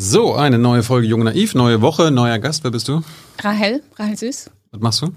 [0.00, 2.62] So, eine neue Folge Jung Naiv, neue Woche, neuer Gast.
[2.62, 3.02] Wer bist du?
[3.40, 4.48] Rahel, Rahel Süß.
[4.70, 5.08] Was machst du?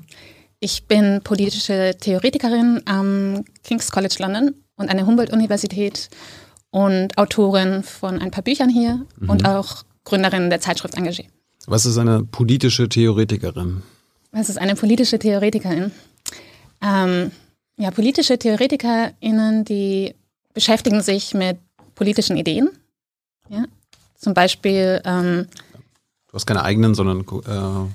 [0.59, 6.09] Ich bin politische Theoretikerin am King's College London und an der Humboldt-Universität
[6.71, 9.29] und Autorin von ein paar Büchern hier mhm.
[9.29, 11.25] und auch Gründerin der Zeitschrift Engagé.
[11.67, 13.83] Was ist eine politische Theoretikerin?
[14.31, 15.91] Was ist eine politische Theoretikerin?
[16.81, 17.29] Ähm,
[17.77, 20.15] ja, politische TheoretikerInnen, die
[20.55, 21.59] beschäftigen sich mit
[21.93, 22.71] politischen Ideen.
[23.47, 23.65] Ja,
[24.21, 25.01] zum Beispiel.
[25.03, 25.47] Ähm,
[26.27, 27.21] du hast keine eigenen, sondern.
[27.21, 27.89] Äh,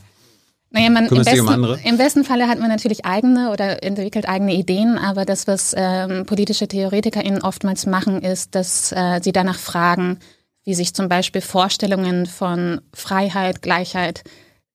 [0.70, 4.98] naja, man, im, besten, im besten Falle hat man natürlich eigene oder entwickelt eigene Ideen,
[4.98, 10.18] aber das, was ähm, politische TheoretikerInnen oftmals machen, ist, dass äh, sie danach fragen,
[10.64, 14.24] wie sich zum Beispiel Vorstellungen von Freiheit, Gleichheit,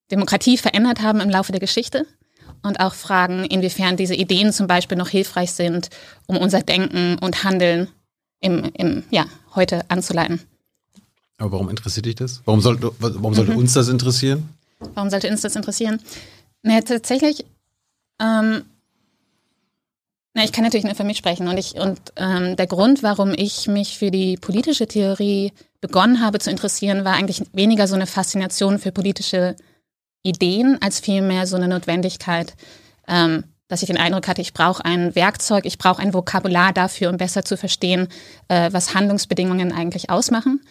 [0.09, 2.07] Demokratie verändert haben im Laufe der Geschichte
[2.63, 5.89] und auch fragen, inwiefern diese Ideen zum Beispiel noch hilfreich sind,
[6.25, 7.89] um unser Denken und Handeln
[8.39, 10.41] im, im ja, heute anzuleiten.
[11.41, 12.41] Aber warum interessiert dich das?
[12.45, 13.57] Warum sollte, warum sollte mhm.
[13.57, 14.49] uns das interessieren?
[14.93, 15.99] Warum sollte uns das interessieren?
[16.61, 17.45] Naja, tatsächlich,
[18.21, 18.63] ähm,
[20.35, 23.33] na, ich kann natürlich nur für mich sprechen und ich und ähm, der Grund, warum
[23.35, 25.51] ich mich für die politische Theorie
[25.81, 29.55] begonnen habe zu interessieren, war eigentlich weniger so eine Faszination für politische
[30.21, 32.53] Ideen als vielmehr so eine Notwendigkeit,
[33.07, 37.09] ähm, dass ich den Eindruck hatte, ich brauche ein Werkzeug, ich brauche ein Vokabular dafür,
[37.09, 38.09] um besser zu verstehen,
[38.47, 40.61] äh, was Handlungsbedingungen eigentlich ausmachen.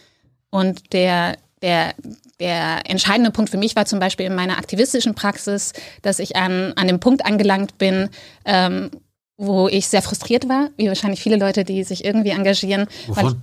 [0.51, 1.95] Und der, der,
[2.39, 6.73] der entscheidende Punkt für mich war zum Beispiel in meiner aktivistischen Praxis, dass ich an,
[6.75, 8.09] an dem Punkt angelangt bin,
[8.45, 8.91] ähm,
[9.37, 12.87] wo ich sehr frustriert war, wie wahrscheinlich viele Leute, die sich irgendwie engagieren.
[13.07, 13.41] Wovon?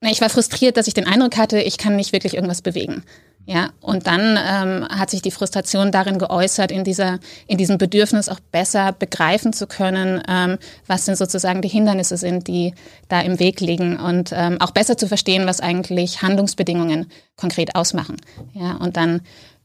[0.00, 3.04] Weil, ich war frustriert, dass ich den Eindruck hatte, ich kann nicht wirklich irgendwas bewegen.
[3.46, 8.28] Ja, und dann ähm, hat sich die Frustration darin geäußert, in dieser, in diesem Bedürfnis
[8.28, 12.74] auch besser begreifen zu können, ähm, was denn sozusagen die Hindernisse sind, die
[13.08, 18.18] da im Weg liegen und ähm, auch besser zu verstehen, was eigentlich Handlungsbedingungen konkret ausmachen.
[18.52, 19.22] Ja, und dann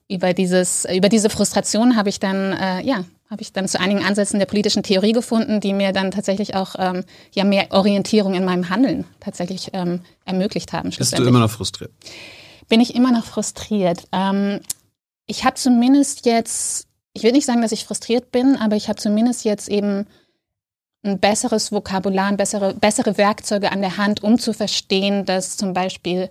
[0.07, 4.03] über dieses, über diese Frustration habe ich dann, äh, ja, habe ich dann zu einigen
[4.03, 7.03] Ansätzen der politischen Theorie gefunden, die mir dann tatsächlich auch ähm,
[7.33, 10.91] ja mehr Orientierung in meinem Handeln tatsächlich ähm, ermöglicht haben.
[10.91, 11.91] Bist du immer noch frustriert?
[12.67, 14.07] Bin ich immer noch frustriert.
[14.11, 14.61] Ähm,
[15.27, 18.99] ich habe zumindest jetzt, ich will nicht sagen, dass ich frustriert bin, aber ich habe
[18.99, 20.07] zumindest jetzt eben
[21.03, 26.29] ein besseres Vokabular, bessere, bessere Werkzeuge an der Hand, um zu verstehen, dass zum Beispiel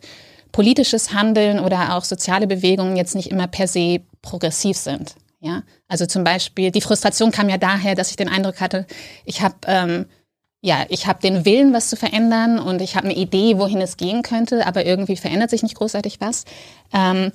[0.52, 5.14] politisches Handeln oder auch soziale Bewegungen jetzt nicht immer per se progressiv sind.
[5.40, 8.86] Ja, also zum Beispiel die Frustration kam ja daher, dass ich den Eindruck hatte,
[9.24, 10.06] ich habe ähm,
[10.64, 13.98] ja, ich habe den Willen, was zu verändern und ich habe eine Idee, wohin es
[13.98, 16.46] gehen könnte, aber irgendwie verändert sich nicht großartig was.
[16.90, 17.32] Ähm,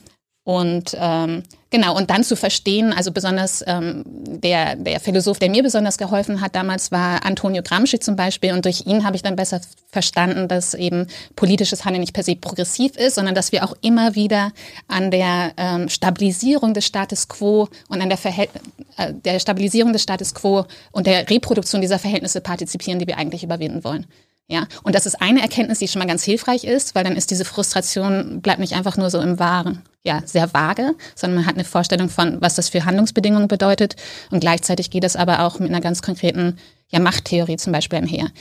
[0.50, 5.62] und ähm, genau, und dann zu verstehen, also besonders ähm, der, der Philosoph, der mir
[5.62, 8.54] besonders geholfen hat damals, war Antonio Gramsci zum Beispiel.
[8.54, 9.62] Und durch ihn habe ich dann besser
[9.92, 11.06] verstanden, dass eben
[11.36, 14.52] politisches Handeln nicht per se progressiv ist, sondern dass wir auch immer wieder
[14.88, 18.50] an der ähm, Stabilisierung des Status quo und an der, Verhält
[18.98, 23.44] äh, der Stabilisierung des Status quo und der Reproduktion dieser Verhältnisse partizipieren, die wir eigentlich
[23.44, 24.08] überwinden wollen.
[24.52, 27.30] Ja, und das ist eine Erkenntnis, die schon mal ganz hilfreich ist, weil dann ist
[27.30, 31.54] diese Frustration, bleibt nicht einfach nur so im Wahren, ja, sehr vage, sondern man hat
[31.54, 33.96] eine Vorstellung von, was das für Handlungsbedingungen bedeutet.
[34.32, 38.32] Und gleichzeitig geht es aber auch mit einer ganz konkreten, ja, Machttheorie zum Beispiel einher.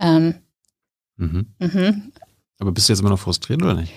[0.00, 0.34] Ähm,
[1.16, 1.46] mhm.
[1.58, 2.12] Mhm.
[2.58, 3.92] Aber bist du jetzt immer noch frustriert oder nicht?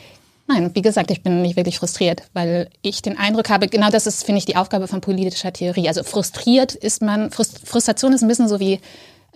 [0.48, 4.08] Nein, wie gesagt, ich bin nicht wirklich frustriert, weil ich den Eindruck habe, genau das
[4.08, 5.90] ist, finde ich, die Aufgabe von politischer Theorie.
[5.90, 8.80] Also frustriert ist man, Frustration ist ein bisschen so wie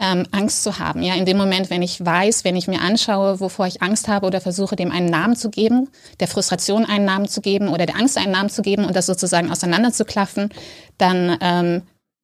[0.01, 1.03] ähm, Angst zu haben.
[1.03, 4.25] Ja, in dem Moment, wenn ich weiß, wenn ich mir anschaue, wovor ich Angst habe
[4.25, 5.89] oder versuche, dem einen Namen zu geben,
[6.19, 9.05] der Frustration einen Namen zu geben oder der Angst einen Namen zu geben und das
[9.05, 10.49] sozusagen auseinanderzuklaffen,
[10.97, 11.83] dann, ähm,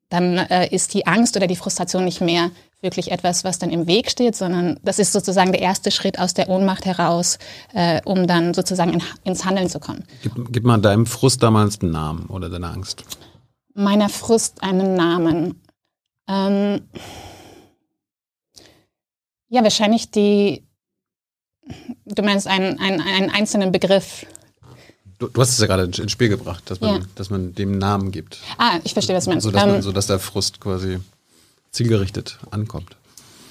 [0.09, 2.49] dann äh, ist die Angst oder die Frustration nicht mehr
[2.81, 6.33] wirklich etwas, was dann im Weg steht, sondern das ist sozusagen der erste Schritt aus
[6.33, 7.37] der Ohnmacht heraus,
[7.73, 10.03] äh, um dann sozusagen in, ins Handeln zu kommen.
[10.23, 13.03] Gib, gib mal deinem Frust damals einen Namen oder deiner Angst.
[13.75, 15.61] Meiner Frust einen Namen.
[16.27, 16.81] Ähm,
[19.49, 20.63] ja, wahrscheinlich die,
[22.05, 24.25] du meinst einen, einen, einen einzelnen Begriff.
[25.19, 27.07] Du, du hast es ja gerade ins Spiel gebracht, dass man, ja.
[27.15, 28.39] dass man dem Namen gibt.
[28.57, 29.43] Ah, ich verstehe, was du meinst.
[29.43, 30.99] So dass, man, ähm, so dass der Frust quasi
[31.71, 32.95] zielgerichtet ankommt.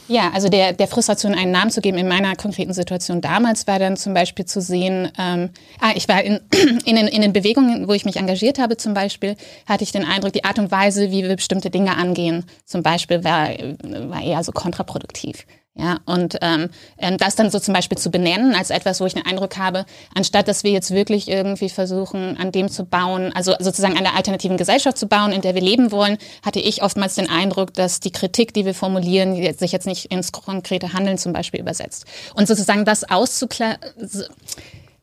[0.08, 3.80] Ja, also der, der Frustration einen Namen zu geben in meiner konkreten Situation damals war
[3.80, 5.50] dann zum Beispiel zu sehen, ähm,
[5.80, 6.40] ah, ich war in,
[6.84, 9.36] in, den, in den Bewegungen, wo ich mich engagiert habe zum Beispiel,
[9.66, 13.24] hatte ich den Eindruck, die Art und Weise, wie wir bestimmte Dinge angehen, zum Beispiel
[13.24, 15.44] war, war eher so kontraproduktiv.
[15.78, 19.12] Ja, und ähm, ähm, das dann so zum Beispiel zu benennen als etwas, wo ich
[19.12, 19.84] den Eindruck habe,
[20.14, 24.16] anstatt dass wir jetzt wirklich irgendwie versuchen, an dem zu bauen, also sozusagen an der
[24.16, 28.00] alternativen Gesellschaft zu bauen, in der wir leben wollen, hatte ich oftmals den Eindruck, dass
[28.00, 32.06] die Kritik, die wir formulieren, sich jetzt nicht ins konkrete Handeln zum Beispiel übersetzt.
[32.34, 33.76] Und sozusagen das auszuklären,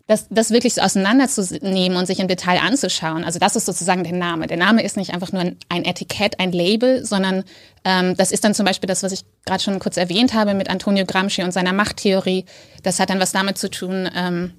[0.08, 3.24] das, das wirklich so auseinanderzunehmen und sich im Detail anzuschauen.
[3.24, 4.48] Also das ist sozusagen der Name.
[4.48, 7.46] Der Name ist nicht einfach nur ein, Etikett, ein Label, sondern
[7.86, 10.70] ähm, das ist dann zum Beispiel das, was ich gerade schon kurz erwähnt habe mit
[10.70, 12.46] Antonio Gramsci und seiner Machttheorie.
[12.84, 14.54] Das hat dann was damit zu tun, ähm,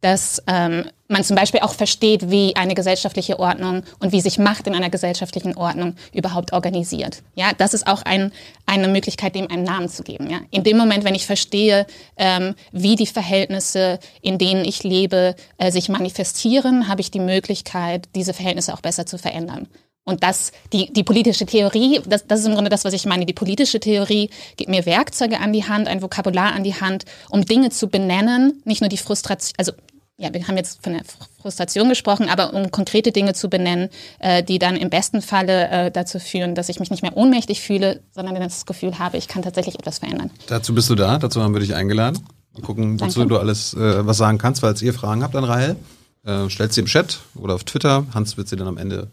[0.00, 4.66] dass ähm, man zum Beispiel auch versteht, wie eine gesellschaftliche Ordnung und wie sich Macht
[4.66, 7.22] in einer gesellschaftlichen Ordnung überhaupt organisiert.
[7.34, 8.32] Ja, das ist auch ein,
[8.66, 10.28] eine Möglichkeit, dem einen Namen zu geben.
[10.30, 15.36] Ja, in dem Moment, wenn ich verstehe, ähm, wie die Verhältnisse, in denen ich lebe,
[15.58, 19.68] äh, sich manifestieren, habe ich die Möglichkeit, diese Verhältnisse auch besser zu verändern.
[20.06, 23.26] Und das, die, die politische Theorie, das, das ist im Grunde das, was ich meine.
[23.26, 27.44] Die politische Theorie gibt mir Werkzeuge an die Hand, ein Vokabular an die Hand, um
[27.44, 29.72] Dinge zu benennen, nicht nur die Frustration, also
[30.18, 31.02] ja, wir haben jetzt von der
[31.42, 35.90] Frustration gesprochen, aber um konkrete Dinge zu benennen, äh, die dann im besten Falle äh,
[35.90, 39.42] dazu führen, dass ich mich nicht mehr ohnmächtig fühle, sondern das Gefühl habe, ich kann
[39.42, 40.30] tatsächlich etwas verändern.
[40.46, 42.24] Dazu bist du da, dazu haben wir dich eingeladen.
[42.54, 43.34] Mal gucken, wozu Danke.
[43.34, 45.76] du alles äh, was sagen kannst, falls ihr Fragen habt an Rahel.
[46.24, 48.06] Äh, stellt sie im Chat oder auf Twitter.
[48.14, 49.10] Hans wird sie dann am Ende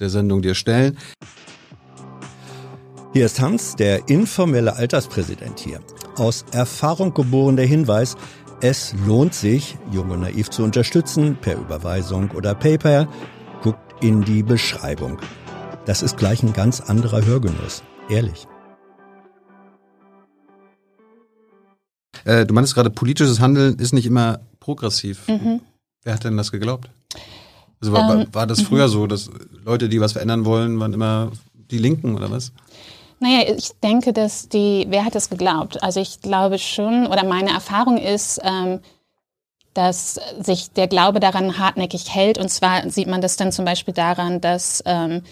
[0.00, 0.98] der Sendung dir stellen.
[3.12, 5.80] Hier ist Hans, der informelle Alterspräsident hier.
[6.16, 8.16] Aus Erfahrung geboren der Hinweis,
[8.60, 13.08] es lohnt sich, Junge Naiv zu unterstützen, per Überweisung oder PayPal.
[13.62, 15.18] Guckt in die Beschreibung.
[15.86, 17.82] Das ist gleich ein ganz anderer Hörgenuss.
[18.08, 18.46] Ehrlich.
[22.24, 25.28] Äh, du meinst gerade, politisches Handeln ist nicht immer progressiv.
[25.28, 25.60] Mhm.
[26.02, 26.88] Wer hat denn das geglaubt?
[27.84, 29.30] Also war, ähm, war das früher so, dass
[29.64, 31.32] Leute, die was verändern wollen, waren immer
[31.70, 32.52] die Linken oder was?
[33.20, 35.82] Naja, ich denke, dass die, wer hat das geglaubt?
[35.82, 38.80] Also ich glaube schon, oder meine Erfahrung ist, ähm,
[39.74, 42.38] dass sich der Glaube daran hartnäckig hält.
[42.38, 45.22] Und zwar sieht man das dann zum Beispiel daran, dass ähm,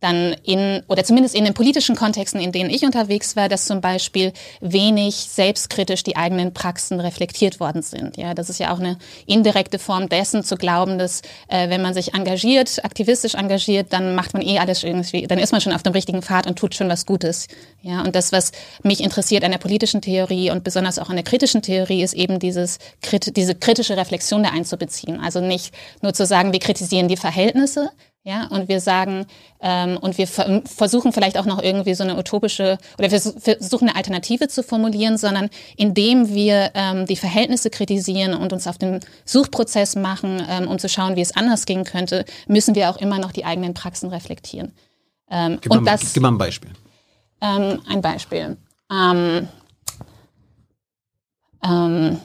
[0.00, 3.80] dann in, oder zumindest in den politischen Kontexten, in denen ich unterwegs war, dass zum
[3.80, 8.16] Beispiel wenig selbstkritisch die eigenen Praxen reflektiert worden sind.
[8.16, 11.92] Ja, das ist ja auch eine indirekte Form dessen zu glauben, dass äh, wenn man
[11.92, 15.82] sich engagiert, aktivistisch engagiert, dann macht man eh alles irgendwie, dann ist man schon auf
[15.82, 17.46] dem richtigen Pfad und tut schon was Gutes.
[17.82, 21.24] Ja, und das, was mich interessiert an der politischen Theorie und besonders auch an der
[21.24, 22.78] kritischen Theorie, ist eben dieses,
[23.36, 25.20] diese kritische Reflexion da einzubeziehen.
[25.20, 27.90] Also nicht nur zu sagen, wir kritisieren die Verhältnisse,
[28.22, 29.24] ja, und wir sagen,
[29.60, 33.96] ähm, und wir versuchen vielleicht auch noch irgendwie so eine utopische oder wir versuchen eine
[33.96, 39.96] Alternative zu formulieren, sondern indem wir ähm, die Verhältnisse kritisieren und uns auf den Suchprozess
[39.96, 43.32] machen, ähm, um zu schauen, wie es anders gehen könnte, müssen wir auch immer noch
[43.32, 44.72] die eigenen Praxen reflektieren.
[45.30, 46.70] Ähm, gib, und mal, das, gib mal ein Beispiel.
[47.40, 48.58] Ähm, ein Beispiel.
[48.92, 49.48] Ähm,
[51.64, 52.20] ähm,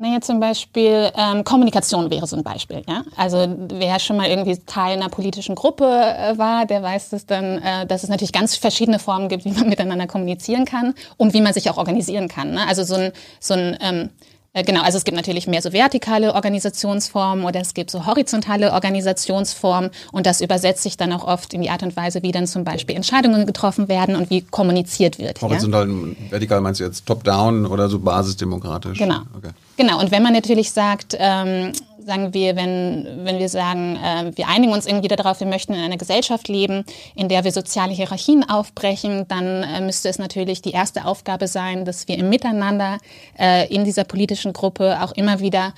[0.00, 2.82] naja, zum Beispiel ähm, Kommunikation wäre so ein Beispiel.
[2.88, 3.04] Ja?
[3.16, 7.58] Also wer schon mal irgendwie Teil einer politischen Gruppe äh, war, der weiß dass dann,
[7.58, 11.42] äh, dass es natürlich ganz verschiedene Formen gibt, wie man miteinander kommunizieren kann und wie
[11.42, 12.52] man sich auch organisieren kann.
[12.52, 12.66] Ne?
[12.66, 14.08] Also so ein, so ein ähm, äh,
[14.52, 19.90] Genau, also es gibt natürlich mehr so vertikale Organisationsformen oder es gibt so horizontale Organisationsformen
[20.10, 22.64] und das übersetzt sich dann auch oft in die Art und Weise, wie dann zum
[22.64, 25.40] Beispiel Entscheidungen getroffen werden und wie kommuniziert wird.
[25.40, 25.94] Horizontal, ja?
[26.30, 28.98] vertikal meinst du jetzt top-down oder so basisdemokratisch?
[28.98, 29.20] Genau.
[29.36, 29.50] Okay.
[29.76, 31.72] Genau, und wenn man natürlich sagt, ähm,
[32.10, 35.80] sagen wir, wenn, wenn wir sagen, äh, wir einigen uns irgendwie darauf, wir möchten in
[35.80, 36.84] einer Gesellschaft leben,
[37.14, 41.84] in der wir soziale Hierarchien aufbrechen, dann äh, müsste es natürlich die erste Aufgabe sein,
[41.84, 42.98] dass wir im Miteinander
[43.38, 45.72] äh, in dieser politischen Gruppe auch immer wieder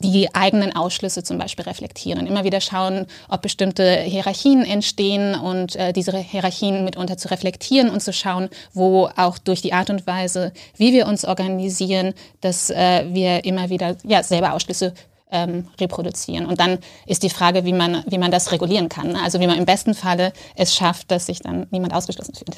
[0.00, 2.26] die eigenen Ausschlüsse zum Beispiel reflektieren.
[2.26, 8.00] Immer wieder schauen, ob bestimmte Hierarchien entstehen und äh, diese Hierarchien mitunter zu reflektieren und
[8.00, 13.04] zu schauen, wo auch durch die Art und Weise, wie wir uns organisieren, dass äh,
[13.08, 14.92] wir immer wieder ja, selber Ausschlüsse
[15.30, 16.46] ähm, reproduzieren.
[16.46, 19.12] Und dann ist die Frage, wie man, wie man das regulieren kann.
[19.12, 19.22] Ne?
[19.22, 22.56] Also wie man im besten Falle es schafft, dass sich dann niemand ausgeschlossen fühlt.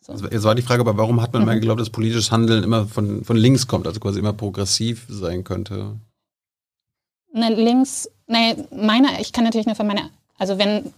[0.00, 0.12] So.
[0.12, 1.48] Also jetzt war die Frage, aber warum hat man mhm.
[1.48, 5.44] immer geglaubt, dass politisches Handeln immer von, von links kommt, also quasi immer progressiv sein
[5.44, 5.96] könnte?
[7.32, 10.92] Ne, links, ne, meine, ich kann natürlich nur von meiner, also wenn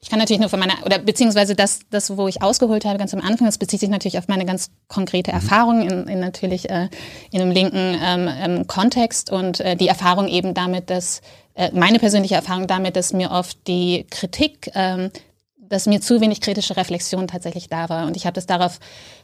[0.00, 3.14] ich kann natürlich nur von meiner, oder beziehungsweise das, das, wo ich ausgeholt habe ganz
[3.14, 5.36] am Anfang, das bezieht sich natürlich auf meine ganz konkrete mhm.
[5.36, 6.88] Erfahrung in, in natürlich äh,
[7.32, 11.22] in einem linken ähm, ähm, Kontext und äh, die Erfahrung eben damit, dass
[11.54, 15.10] äh, meine persönliche Erfahrung damit, dass mir oft die Kritik ähm,
[15.68, 18.06] dass mir zu wenig kritische Reflexion tatsächlich da war.
[18.06, 18.78] Und ich habe das darauf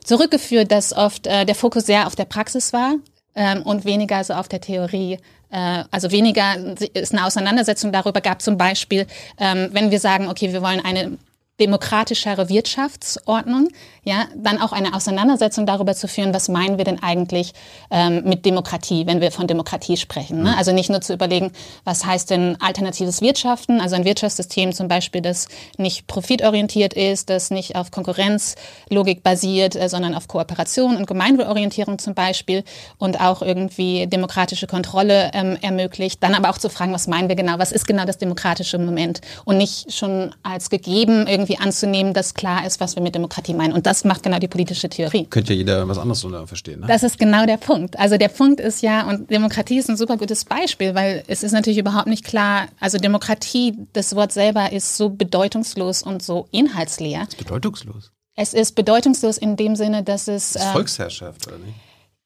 [0.05, 2.97] zurückgeführt, dass oft äh, der Fokus sehr auf der Praxis war
[3.35, 5.19] ähm, und weniger so auf der Theorie.
[5.53, 6.57] Äh, also weniger
[6.95, 7.93] ist eine Auseinandersetzung.
[7.93, 9.07] Darüber gab zum Beispiel,
[9.39, 11.19] ähm, wenn wir sagen, okay, wir wollen eine
[11.61, 13.69] demokratischere Wirtschaftsordnung,
[14.05, 17.53] ja, dann auch eine Auseinandersetzung darüber zu führen, was meinen wir denn eigentlich
[17.89, 20.43] ähm, mit Demokratie, wenn wir von Demokratie sprechen.
[20.43, 20.51] Ne?
[20.51, 20.59] Mhm.
[20.59, 21.53] Also nicht nur zu überlegen,
[21.85, 25.47] was heißt denn alternatives Wirtschaften, also ein Wirtschaftssystem zum Beispiel, das
[25.79, 32.15] nicht profitorientiert ist, das nicht auf Konkurrenzlogik basiert, äh, sondern auf Kooperation und Gemeinwohlorientierung zum
[32.15, 32.65] Beispiel
[32.99, 36.21] und auch irgendwie demokratische Kontrolle ähm, ermöglicht.
[36.25, 39.21] Dann aber auch zu fragen, was meinen wir genau, was ist genau das demokratische Moment
[39.45, 43.73] und nicht schon als gegeben irgendwie anzunehmen, dass klar ist, was wir mit Demokratie meinen.
[43.73, 45.27] Und das macht genau die politische Theorie.
[45.27, 46.81] Könnte ja jeder was anderes verstehen.
[46.81, 46.87] Ne?
[46.87, 47.99] Das ist genau der Punkt.
[47.99, 51.53] Also der Punkt ist ja, und Demokratie ist ein super gutes Beispiel, weil es ist
[51.53, 57.25] natürlich überhaupt nicht klar, also Demokratie, das Wort selber ist so bedeutungslos und so inhaltsleer.
[57.29, 58.13] Ist bedeutungslos?
[58.35, 60.55] Es ist bedeutungslos in dem Sinne, dass es.
[60.55, 61.75] Das ist Volksherrschaft, oder nicht?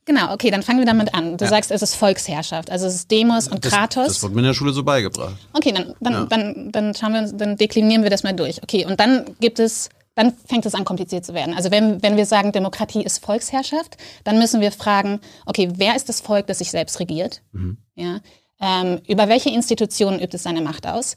[0.04, 1.36] Genau, okay, dann fangen wir damit an.
[1.36, 1.50] Du ja.
[1.50, 4.06] sagst, es ist Volksherrschaft, also es ist Demos und das, Kratos.
[4.06, 5.34] Das wurde mir in der Schule so beigebracht.
[5.52, 6.26] Okay, dann, dann, ja.
[6.26, 8.62] dann, dann schauen wir, dann deklinieren wir das mal durch.
[8.62, 11.54] Okay, und dann gibt es, dann fängt es an, kompliziert zu werden.
[11.54, 16.08] Also wenn, wenn wir sagen, Demokratie ist Volksherrschaft, dann müssen wir fragen, okay, wer ist
[16.08, 17.42] das Volk, das sich selbst regiert?
[17.52, 17.76] Mhm.
[17.94, 18.20] Ja,
[18.60, 21.14] ähm, über welche Institutionen übt es seine Macht aus?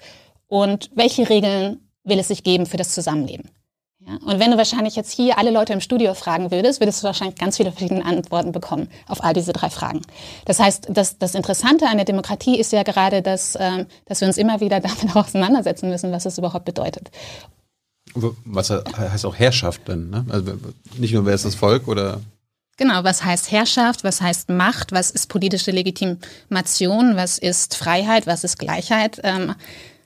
[0.47, 3.49] Und welche Regeln will es sich geben für das Zusammenleben?
[3.99, 7.07] Ja, und wenn du wahrscheinlich jetzt hier alle Leute im Studio fragen würdest, würdest du
[7.07, 10.01] wahrscheinlich ganz viele verschiedene Antworten bekommen auf all diese drei Fragen.
[10.45, 14.27] Das heißt, das, das Interessante an der Demokratie ist ja gerade, dass, ähm, dass wir
[14.27, 17.11] uns immer wieder damit auseinandersetzen müssen, was es überhaupt bedeutet.
[18.13, 20.09] Was heißt auch Herrschaft denn?
[20.09, 20.25] Ne?
[20.29, 20.53] Also
[20.97, 22.21] nicht nur, wer ist das Volk oder
[22.77, 28.45] Genau, was heißt Herrschaft, was heißt Macht, was ist politische Legitimation, was ist Freiheit, was
[28.45, 29.19] ist Gleichheit.
[29.23, 29.53] Ähm,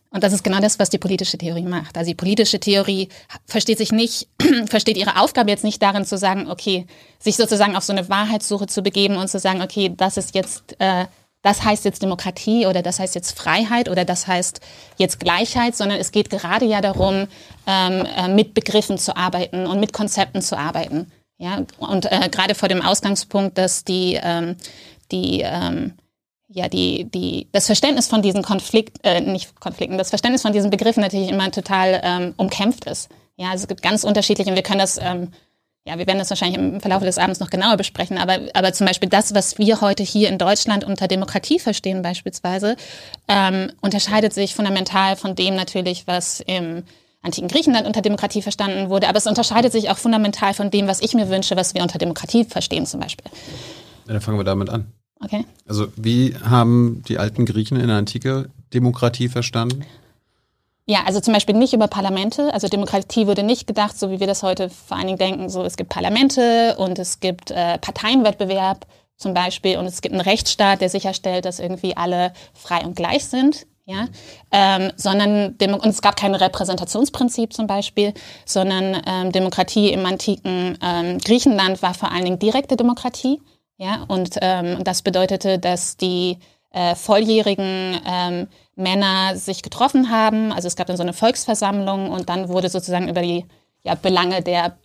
[0.10, 1.98] und das ist genau das, was die politische Theorie macht.
[1.98, 3.10] Also die politische Theorie
[3.46, 4.28] versteht sich nicht,
[4.68, 6.88] versteht ihre Aufgabe jetzt nicht darin zu sagen, okay,
[7.20, 10.76] sich sozusagen auf so eine Wahrheitssuche zu begeben und zu sagen, okay, das ist jetzt,
[10.80, 11.06] äh,
[11.44, 14.62] das heißt jetzt Demokratie oder das heißt jetzt Freiheit oder das heißt
[14.98, 17.28] jetzt Gleichheit, sondern es geht gerade ja darum,
[17.68, 21.12] ähm, äh, mit Begriffen zu arbeiten und mit Konzepten zu arbeiten.
[21.38, 24.56] Ja, und äh, gerade vor dem Ausgangspunkt, dass die, ähm,
[25.12, 25.94] die ähm,
[26.48, 30.70] ja, die, die, das Verständnis von diesen Konflikt, äh, nicht Konflikten, das Verständnis von diesen
[30.70, 33.10] Begriffen natürlich immer total ähm, umkämpft ist.
[33.36, 35.30] Ja, also es gibt ganz unterschiedliche und wir können das, ähm,
[35.86, 38.88] ja, wir werden das wahrscheinlich im Verlauf des Abends noch genauer besprechen, aber, aber zum
[38.88, 42.78] Beispiel das, was wir heute hier in Deutschland unter Demokratie verstehen beispielsweise,
[43.28, 46.84] ähm, unterscheidet sich fundamental von dem natürlich, was im
[47.22, 51.02] antiken Griechenland unter Demokratie verstanden wurde, aber es unterscheidet sich auch fundamental von dem, was
[51.02, 53.30] ich mir wünsche, was wir unter Demokratie verstehen zum Beispiel.
[54.08, 54.88] Ja, dann fangen wir damit an.
[55.20, 55.46] Okay.
[55.66, 59.86] Also wie haben die alten Griechen in der Antike Demokratie verstanden?
[60.86, 62.54] Ja, also zum Beispiel nicht über Parlamente.
[62.54, 65.64] Also Demokratie wurde nicht gedacht, so wie wir das heute vor allen Dingen denken, so
[65.64, 68.86] es gibt Parlamente und es gibt äh, Parteienwettbewerb
[69.16, 73.26] zum Beispiel und es gibt einen Rechtsstaat, der sicherstellt, dass irgendwie alle frei und gleich
[73.26, 73.66] sind.
[73.86, 74.08] Ja,
[74.52, 78.14] ähm, sondern und es gab kein Repräsentationsprinzip zum Beispiel,
[78.46, 83.42] sondern ähm, Demokratie im antiken ähm, Griechenland war vor allen Dingen direkte Demokratie.
[83.76, 86.38] Ja, und ähm, das bedeutete, dass die
[86.72, 90.52] äh, volljährigen ähm, Männer sich getroffen haben.
[90.52, 93.46] Also es gab dann so eine Volksversammlung und dann wurde sozusagen über die
[93.84, 94.78] ja, Belange der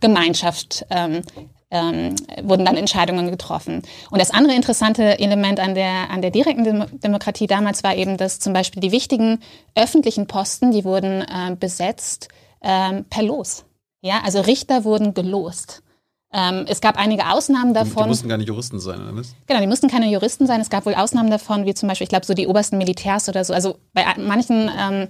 [0.00, 1.22] Gemeinschaft ähm,
[1.70, 3.82] ähm, wurden dann Entscheidungen getroffen.
[4.10, 8.16] Und das andere interessante Element an der, an der direkten Dem Demokratie damals war eben,
[8.16, 9.40] dass zum Beispiel die wichtigen
[9.74, 12.28] öffentlichen Posten, die wurden äh, besetzt
[12.62, 13.64] ähm, per Los.
[14.00, 15.82] Ja, also Richter wurden gelost.
[16.32, 18.02] Ähm, es gab einige Ausnahmen davon.
[18.02, 19.34] Die mussten gar nicht Juristen sein, oder was?
[19.46, 20.60] Genau, die mussten keine Juristen sein.
[20.60, 23.44] Es gab wohl Ausnahmen davon, wie zum Beispiel, ich glaube, so die obersten Militärs oder
[23.44, 23.54] so.
[23.54, 25.08] Also bei manchen, ähm,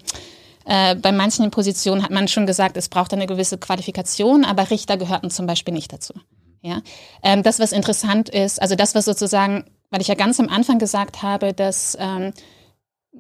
[0.65, 4.97] äh, bei manchen Positionen hat man schon gesagt, es braucht eine gewisse Qualifikation, aber Richter
[4.97, 6.15] gehörten zum Beispiel nicht dazu.
[6.61, 6.83] Ja,
[7.23, 10.79] ähm, das, was interessant ist, also das, was sozusagen, weil ich ja ganz am Anfang
[10.79, 12.33] gesagt habe, dass ähm,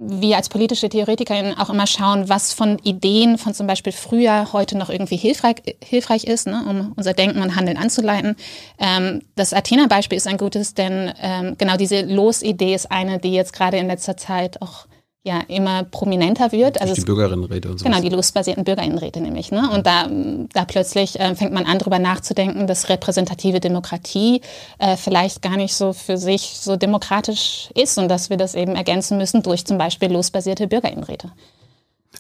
[0.00, 4.78] wir als politische Theoretikerin auch immer schauen, was von Ideen von zum Beispiel früher heute
[4.78, 8.36] noch irgendwie hilfreich, hilfreich ist, ne, um unser Denken und Handeln anzuleiten.
[8.78, 13.52] Ähm, das Athena-Beispiel ist ein gutes, denn ähm, genau diese Losidee ist eine, die jetzt
[13.52, 14.86] gerade in letzter Zeit auch
[15.28, 16.80] ja immer prominenter wird.
[16.80, 17.84] Also die Bürgerinnenräte und so.
[17.84, 19.52] Genau, die losbasierten Bürgerinnenräte nämlich.
[19.52, 19.70] Ne?
[19.70, 20.08] Und da,
[20.52, 24.40] da plötzlich äh, fängt man an, darüber nachzudenken, dass repräsentative Demokratie
[24.78, 28.74] äh, vielleicht gar nicht so für sich so demokratisch ist und dass wir das eben
[28.74, 31.30] ergänzen müssen durch zum Beispiel losbasierte Bürgerinnenräte.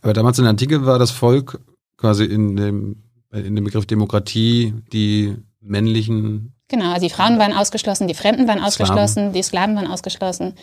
[0.02, 1.60] Aber damals in der Antike war das Volk
[1.96, 6.54] quasi in dem, in dem Begriff Demokratie die männlichen.
[6.68, 9.32] Genau, also die Frauen waren ausgeschlossen, die Fremden waren ausgeschlossen, Sklaven.
[9.32, 10.54] die Sklaven waren ausgeschlossen.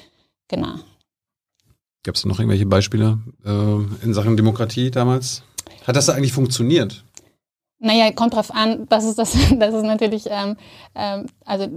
[0.47, 0.75] Genau.
[2.05, 5.41] Gab es noch irgendwelche Beispiele äh, in Sachen Demokratie damals?
[5.88, 7.03] Hat das eigentlich funktioniert?
[7.79, 10.55] Naja, kommt drauf an, das ist das, das ist natürlich, ähm,
[10.93, 11.67] ähm, also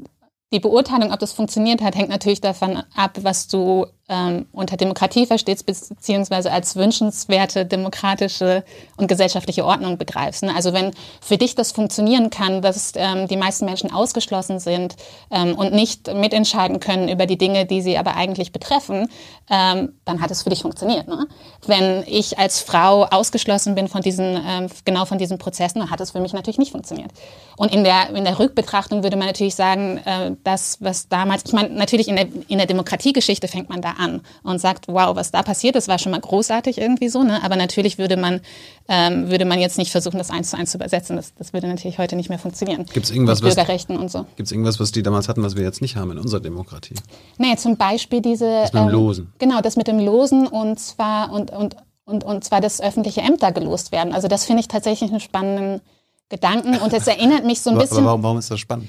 [0.52, 5.26] die Beurteilung, ob das funktioniert hat, hängt natürlich davon ab, was du ähm, unter Demokratie
[5.26, 8.64] verstehst, beziehungsweise als wünschenswerte demokratische
[8.96, 10.42] und gesellschaftliche Ordnung begreifst.
[10.42, 10.54] Ne?
[10.54, 14.96] Also wenn für dich das funktionieren kann, dass ähm, die meisten Menschen ausgeschlossen sind
[15.30, 19.08] ähm, und nicht mitentscheiden können über die Dinge, die sie aber eigentlich betreffen,
[19.50, 21.06] ähm, dann hat es für dich funktioniert.
[21.06, 21.26] Ne?
[21.66, 26.00] Wenn ich als Frau ausgeschlossen bin von diesen, ähm, genau von diesen Prozessen, dann hat
[26.00, 27.10] es für mich natürlich nicht funktioniert.
[27.56, 31.52] Und in der, in der Rückbetrachtung würde man natürlich sagen, äh, das, was damals, ich
[31.52, 35.30] meine, natürlich in der, in der Demokratiegeschichte fängt man da an und sagt, wow, was
[35.30, 37.22] da passiert ist, war schon mal großartig irgendwie so.
[37.22, 37.42] Ne?
[37.42, 38.40] Aber natürlich würde man,
[38.88, 41.16] ähm, würde man jetzt nicht versuchen, das eins zu eins zu übersetzen.
[41.16, 42.86] Das, das würde natürlich heute nicht mehr funktionieren.
[42.92, 44.26] Gibt es irgendwas, mit Bürgerrechten was, und so.
[44.36, 46.94] Gibt es irgendwas, was die damals hatten, was wir jetzt nicht haben in unserer Demokratie?
[47.38, 48.44] Nee, zum Beispiel diese.
[48.44, 49.32] Das mit dem ähm, Losen.
[49.38, 53.52] Genau, das mit dem Losen und zwar und, und, und, und zwar, dass öffentliche Ämter
[53.52, 54.14] gelost werden.
[54.14, 55.80] Also das finde ich tatsächlich einen spannenden
[56.28, 57.98] Gedanken und es erinnert mich so ein bisschen.
[57.98, 58.88] Aber warum, warum ist das spannend?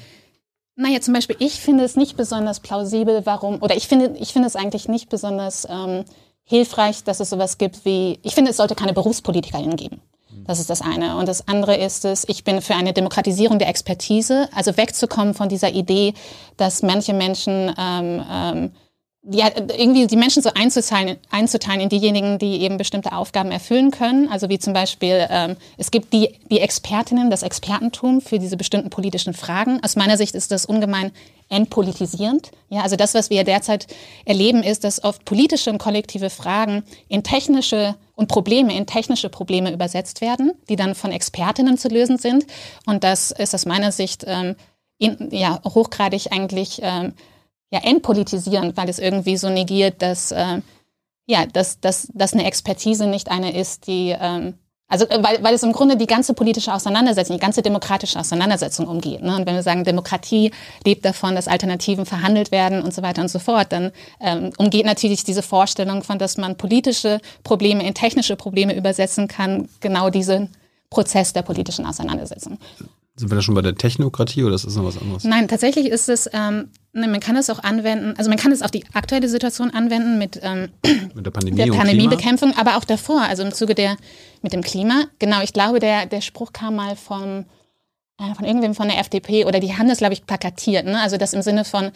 [0.81, 4.47] Naja, zum Beispiel, ich finde es nicht besonders plausibel, warum, oder ich finde, ich finde
[4.47, 6.05] es eigentlich nicht besonders ähm,
[6.45, 10.01] hilfreich, dass es sowas gibt wie, ich finde, es sollte keine BerufspolitikerInnen geben.
[10.47, 11.17] Das ist das eine.
[11.17, 15.49] Und das andere ist es, ich bin für eine Demokratisierung der Expertise, also wegzukommen von
[15.49, 16.13] dieser Idee,
[16.55, 18.71] dass manche Menschen ähm, ähm,
[19.31, 24.27] ja, irgendwie die Menschen so einzuteilen, einzuteilen in diejenigen, die eben bestimmte Aufgaben erfüllen können.
[24.29, 28.89] Also wie zum Beispiel, ähm, es gibt die, die Expertinnen, das Expertentum für diese bestimmten
[28.89, 29.79] politischen Fragen.
[29.83, 31.11] Aus meiner Sicht ist das ungemein
[31.49, 32.51] entpolitisierend.
[32.69, 33.87] Ja, also das, was wir derzeit
[34.25, 39.71] erleben, ist, dass oft politische und kollektive Fragen in technische und Probleme in technische Probleme
[39.71, 42.45] übersetzt werden, die dann von Expertinnen zu lösen sind.
[42.85, 44.55] Und das ist aus meiner Sicht ähm,
[44.97, 47.13] in, ja, hochgradig eigentlich ähm,
[47.71, 50.61] ja, entpolitisierend, weil es irgendwie so negiert, dass, äh,
[51.27, 54.55] ja, dass, dass, dass eine Expertise nicht eine ist, die, ähm,
[54.87, 58.87] also äh, weil, weil es im Grunde die ganze politische Auseinandersetzung, die ganze demokratische Auseinandersetzung
[58.87, 59.21] umgeht.
[59.21, 59.35] Ne?
[59.35, 60.51] Und wenn wir sagen, Demokratie
[60.83, 64.85] lebt davon, dass Alternativen verhandelt werden und so weiter und so fort, dann ähm, umgeht
[64.85, 70.49] natürlich diese Vorstellung von, dass man politische Probleme in technische Probleme übersetzen kann, genau diesen
[70.89, 72.57] Prozess der politischen Auseinandersetzung.
[73.19, 75.25] Sind wir da schon bei der Technokratie oder ist das noch was anderes?
[75.25, 78.61] Nein, tatsächlich ist es, ähm, ne, man kann es auch anwenden, also man kann es
[78.61, 80.69] auf die aktuelle Situation anwenden mit, ähm,
[81.13, 83.97] mit der, Pandemie der Pandemiebekämpfung, aber auch davor, also im Zuge der,
[84.41, 85.03] mit dem Klima.
[85.19, 87.43] Genau, ich glaube, der, der Spruch kam mal vom,
[88.21, 91.01] äh, von irgendwem von der FDP oder die haben das, glaube ich, plakatiert, ne?
[91.01, 91.91] also das im Sinne von,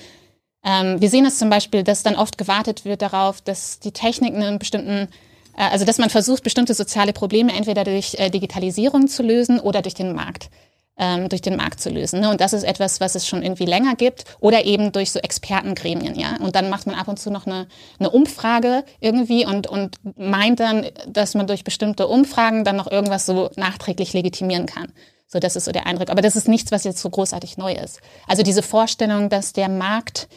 [0.66, 4.36] ähm, wir sehen es zum Beispiel, dass dann oft gewartet wird darauf, dass die Technik
[4.36, 5.08] einen bestimmten
[5.56, 9.82] äh, also dass man versucht, bestimmte soziale Probleme entweder durch äh, Digitalisierung zu lösen oder
[9.82, 10.50] durch den Markt
[10.98, 12.20] ähm, durch den Markt zu lösen.
[12.20, 12.30] Ne?
[12.30, 16.18] Und das ist etwas, was es schon irgendwie länger gibt oder eben durch so Expertengremien,
[16.18, 16.38] ja.
[16.40, 17.68] Und dann macht man ab und zu noch eine,
[18.00, 23.26] eine Umfrage irgendwie und, und meint dann, dass man durch bestimmte Umfragen dann noch irgendwas
[23.26, 24.92] so nachträglich legitimieren kann.
[25.28, 26.10] So, das ist so der Eindruck.
[26.10, 28.00] Aber das ist nichts, was jetzt so großartig neu ist.
[28.28, 30.28] Also diese Vorstellung, dass der Markt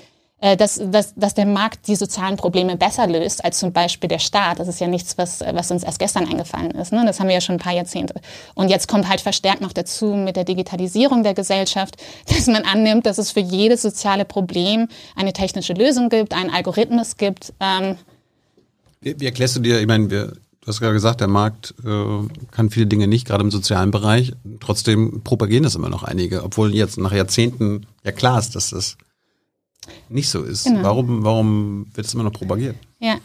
[0.41, 4.59] dass, dass, dass der Markt die sozialen Probleme besser löst als zum Beispiel der Staat.
[4.59, 6.93] Das ist ja nichts, was, was uns erst gestern eingefallen ist.
[6.93, 7.05] Ne?
[7.07, 8.15] Das haben wir ja schon ein paar Jahrzehnte.
[8.55, 11.97] Und jetzt kommt halt verstärkt noch dazu mit der Digitalisierung der Gesellschaft,
[12.29, 17.17] dass man annimmt, dass es für jedes soziale Problem eine technische Lösung gibt, einen Algorithmus
[17.17, 17.55] gibt.
[17.61, 17.97] Ähm
[19.01, 22.49] wie, wie erklärst du dir, ich meine, wir, Du hast gerade gesagt, der Markt äh,
[22.51, 24.33] kann viele Dinge nicht, gerade im sozialen Bereich.
[24.59, 28.97] Trotzdem propagieren das immer noch einige, obwohl jetzt nach Jahrzehnten ja klar ist, dass das
[30.09, 30.65] nicht so ist.
[30.65, 30.83] Genau.
[30.83, 32.77] Warum, warum wird es immer noch propagiert?
[32.99, 33.17] Ja,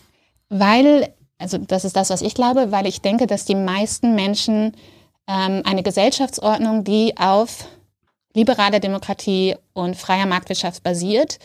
[0.49, 4.75] weil, also das ist das, was ich glaube, weil ich denke, dass die meisten Menschen
[5.27, 7.67] ähm, eine Gesellschaftsordnung, die auf
[8.33, 11.39] liberaler Demokratie und freier Marktwirtschaft basiert,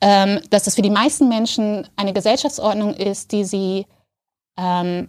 [0.00, 3.86] ähm, dass das für die meisten Menschen eine Gesellschaftsordnung ist, die sie
[4.56, 5.08] ähm,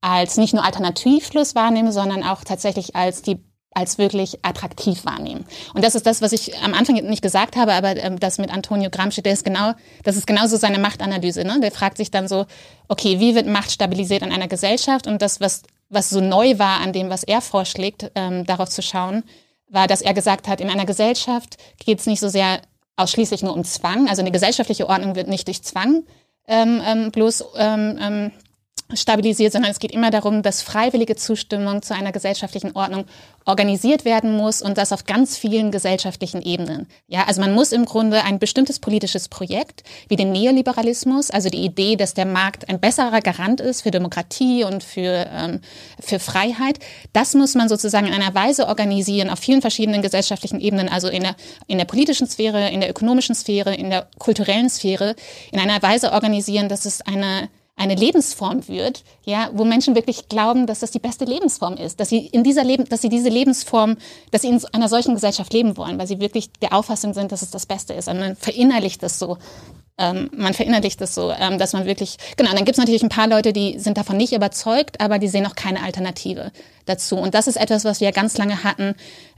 [0.00, 3.38] als nicht nur alternativlos wahrnehmen, sondern auch tatsächlich als die
[3.72, 5.44] als wirklich attraktiv wahrnehmen.
[5.74, 8.52] Und das ist das, was ich am Anfang nicht gesagt habe, aber ähm, das mit
[8.52, 11.44] Antonio Gramsci, der ist genau, das ist genauso seine Machtanalyse.
[11.44, 11.60] Ne?
[11.60, 12.46] Der fragt sich dann so,
[12.88, 15.06] okay, wie wird Macht stabilisiert in einer Gesellschaft?
[15.06, 18.82] Und das, was, was so neu war an dem, was er vorschlägt, ähm, darauf zu
[18.82, 19.22] schauen,
[19.68, 22.60] war, dass er gesagt hat, in einer Gesellschaft geht es nicht so sehr
[22.96, 24.08] ausschließlich nur um Zwang.
[24.08, 26.02] Also eine gesellschaftliche Ordnung wird nicht durch Zwang
[26.48, 28.32] ähm, ähm, bloß ähm, ähm,
[28.94, 33.04] stabilisiert, sondern es geht immer darum, dass freiwillige Zustimmung zu einer gesellschaftlichen Ordnung
[33.44, 36.86] organisiert werden muss und das auf ganz vielen gesellschaftlichen Ebenen.
[37.08, 41.64] Ja, also man muss im Grunde ein bestimmtes politisches Projekt wie den Neoliberalismus, also die
[41.64, 45.60] Idee, dass der Markt ein besserer Garant ist für Demokratie und für, ähm,
[45.98, 46.78] für Freiheit,
[47.12, 51.22] das muss man sozusagen in einer Weise organisieren auf vielen verschiedenen gesellschaftlichen Ebenen, also in
[51.22, 51.34] der,
[51.66, 55.16] in der politischen Sphäre, in der ökonomischen Sphäre, in der kulturellen Sphäre,
[55.50, 57.48] in einer Weise organisieren, dass es eine
[57.80, 62.10] eine Lebensform wird, ja, wo Menschen wirklich glauben, dass das die beste Lebensform ist, dass
[62.10, 63.96] sie in dieser Leben, dass sie diese Lebensform,
[64.30, 67.40] dass sie in einer solchen Gesellschaft leben wollen, weil sie wirklich der Auffassung sind, dass
[67.40, 68.06] es das Beste ist.
[68.06, 69.38] Und man verinnerlicht das so
[70.00, 73.10] ähm, man verinnerlicht das so, ähm, dass man wirklich, genau, dann gibt es natürlich ein
[73.10, 76.50] paar Leute, die sind davon nicht überzeugt, aber die sehen auch keine Alternative
[76.86, 77.16] dazu.
[77.16, 78.94] Und das ist etwas, was wir ganz lange hatten.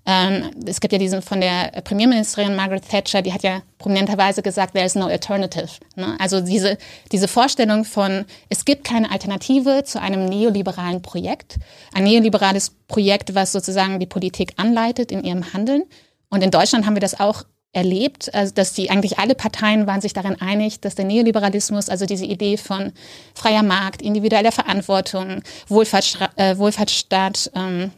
[0.07, 4.75] Ähm, es gibt ja diesen von der Premierministerin Margaret Thatcher, die hat ja prominenterweise gesagt,
[4.75, 5.69] there is no alternative.
[5.97, 6.17] Ne?
[6.21, 6.79] Also diese,
[7.11, 11.57] diese Vorstellung von, es gibt keine Alternative zu einem neoliberalen Projekt.
[11.93, 15.83] Ein neoliberales Projekt, was sozusagen die Politik anleitet in ihrem Handeln.
[16.31, 20.01] Und in Deutschland haben wir das auch erlebt, also dass die eigentlich alle Parteien waren
[20.01, 22.93] sich darin einig, dass der Neoliberalismus, also diese Idee von
[23.35, 27.91] freier Markt, individueller Verantwortung, Wohlfahrtsstaat, äh, Wohlfahrtsstaat ähm,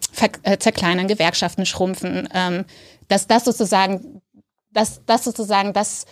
[0.42, 2.64] äh, zerkleinern, Gewerkschaften schrumpfen, ähm,
[3.08, 4.22] dass das sozusagen,
[4.70, 6.06] dass das sozusagen das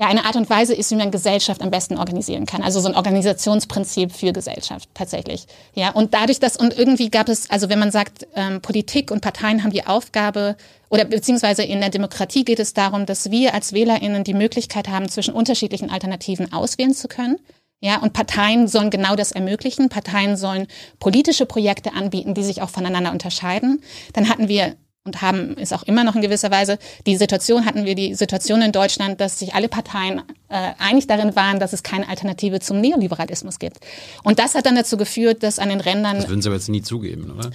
[0.00, 2.62] ja, eine Art und Weise ist, wie man Gesellschaft am besten organisieren kann.
[2.62, 5.46] Also so ein Organisationsprinzip für Gesellschaft tatsächlich.
[5.74, 9.20] Ja, und dadurch, dass und irgendwie gab es, also wenn man sagt, ähm, Politik und
[9.20, 10.56] Parteien haben die Aufgabe
[10.88, 15.06] oder beziehungsweise in der Demokratie geht es darum, dass wir als WählerInnen die Möglichkeit haben,
[15.10, 17.36] zwischen unterschiedlichen Alternativen auswählen zu können.
[17.82, 19.90] Ja, und Parteien sollen genau das ermöglichen.
[19.90, 20.66] Parteien sollen
[20.98, 23.82] politische Projekte anbieten, die sich auch voneinander unterscheiden.
[24.14, 27.84] Dann hatten wir und haben ist auch immer noch in gewisser Weise die Situation hatten
[27.84, 31.82] wir die Situation in Deutschland, dass sich alle Parteien äh, einig darin waren, dass es
[31.82, 33.78] keine Alternative zum Neoliberalismus gibt.
[34.24, 36.68] Und das hat dann dazu geführt, dass an den Rändern Das würden Sie aber jetzt
[36.68, 37.50] nie zugeben, oder?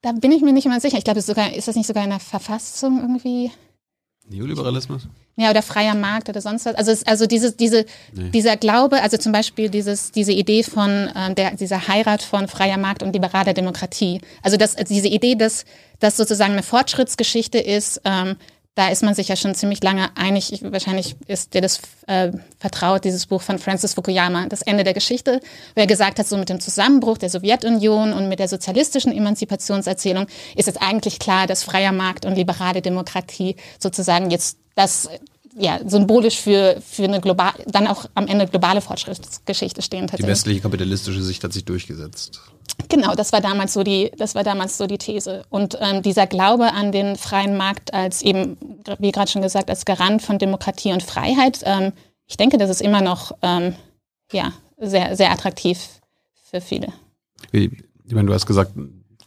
[0.00, 0.98] Da bin ich mir nicht immer sicher.
[0.98, 3.52] Ich glaube, ist, sogar, ist das nicht sogar in der Verfassung irgendwie?
[4.28, 5.08] Neoliberalismus?
[5.36, 6.74] Ja, oder freier Markt oder sonst was.
[6.74, 8.28] Also, also diese, diese, nee.
[8.30, 12.76] dieser Glaube, also zum Beispiel dieses, diese Idee von äh, der, dieser Heirat von freier
[12.76, 14.20] Markt und liberaler Demokratie.
[14.42, 15.64] Also das, diese Idee, dass
[16.00, 18.36] das sozusagen eine Fortschrittsgeschichte ist, ähm,
[18.74, 20.52] da ist man sich ja schon ziemlich lange einig.
[20.52, 24.94] Ich, wahrscheinlich ist dir das äh, vertraut, dieses Buch von Francis Fukuyama, Das Ende der
[24.94, 25.40] Geschichte,
[25.74, 30.26] wo er gesagt hat, so mit dem Zusammenbruch der Sowjetunion und mit der sozialistischen Emanzipationserzählung
[30.56, 35.08] ist es eigentlich klar, dass freier Markt und liberale Demokratie sozusagen jetzt das
[35.56, 40.06] ja, symbolisch für, für eine global, dann auch am Ende globale Fortschrittsgeschichte stehen.
[40.06, 42.40] Die westliche kapitalistische Sicht hat sich durchgesetzt.
[42.88, 45.44] Genau, das war damals so die, das war damals so die These.
[45.50, 48.56] Und ähm, dieser Glaube an den freien Markt als eben,
[48.98, 51.92] wie gerade schon gesagt, als Garant von Demokratie und Freiheit, ähm,
[52.26, 53.74] ich denke, das ist immer noch ähm,
[54.32, 56.00] ja, sehr, sehr attraktiv
[56.50, 56.88] für viele.
[57.50, 57.70] Wie,
[58.06, 58.72] ich meine, du hast gesagt,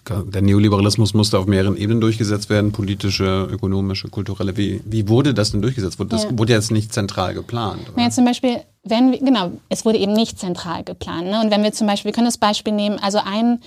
[0.09, 4.55] der Neoliberalismus musste auf mehreren Ebenen durchgesetzt werden, politische, ökonomische, kulturelle.
[4.57, 5.97] Wie, wie wurde das denn durchgesetzt?
[6.09, 6.37] Das ja.
[6.37, 7.89] wurde jetzt nicht zentral geplant.
[7.91, 8.03] Oder?
[8.03, 11.27] Ja, zum Beispiel, wenn wir, genau, es wurde eben nicht zentral geplant.
[11.27, 11.41] Ne?
[11.41, 13.59] Und wenn wir zum Beispiel, wir können das Beispiel nehmen, also ein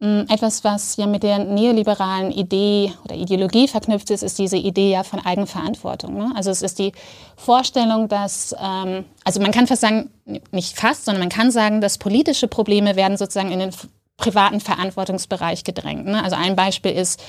[0.00, 4.90] mh, etwas, was ja mit der neoliberalen Idee oder Ideologie verknüpft ist, ist diese Idee
[4.90, 6.16] ja von Eigenverantwortung.
[6.16, 6.32] Ne?
[6.34, 6.92] Also es ist die
[7.36, 10.10] Vorstellung, dass, ähm, also man kann fast sagen,
[10.52, 13.72] nicht fast, sondern man kann sagen, dass politische Probleme werden sozusagen in den
[14.18, 16.04] privaten Verantwortungsbereich gedrängt.
[16.04, 16.22] Ne?
[16.22, 17.22] Also ein Beispiel ist,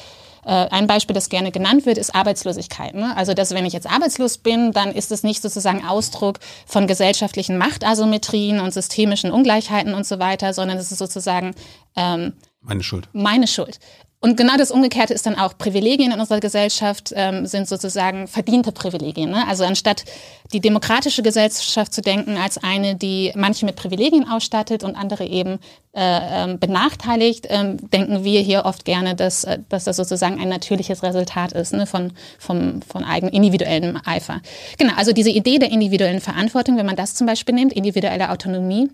[0.43, 2.95] äh, ein Beispiel, das gerne genannt wird, ist Arbeitslosigkeit.
[2.95, 3.15] Ne?
[3.15, 7.57] Also, dass wenn ich jetzt arbeitslos bin, dann ist es nicht sozusagen Ausdruck von gesellschaftlichen
[7.57, 11.55] Machtasymmetrien und systemischen Ungleichheiten und so weiter, sondern es ist sozusagen
[11.95, 13.07] ähm, meine Schuld.
[13.13, 13.79] Meine Schuld.
[14.21, 18.73] Und genau das Umgekehrte ist dann auch Privilegien in unserer Gesellschaft ähm, sind sozusagen verdiente
[18.73, 19.29] Privilegien.
[19.29, 19.47] Ne?
[19.47, 20.03] Also anstatt
[20.51, 25.59] die demokratische Gesellschaft zu denken als eine, die manche mit Privilegien ausstattet und andere eben
[25.95, 30.49] äh, äh, benachteiligt, äh, denken wir hier oft gerne, dass, äh, dass das sozusagen ein
[30.49, 31.87] natürliches Resultat ist ne?
[31.87, 34.41] von, vom, von eigen individuellem Eifer.
[34.77, 38.89] Genau, also diese Idee der individuellen Verantwortung, wenn man das zum Beispiel nimmt, individuelle Autonomie,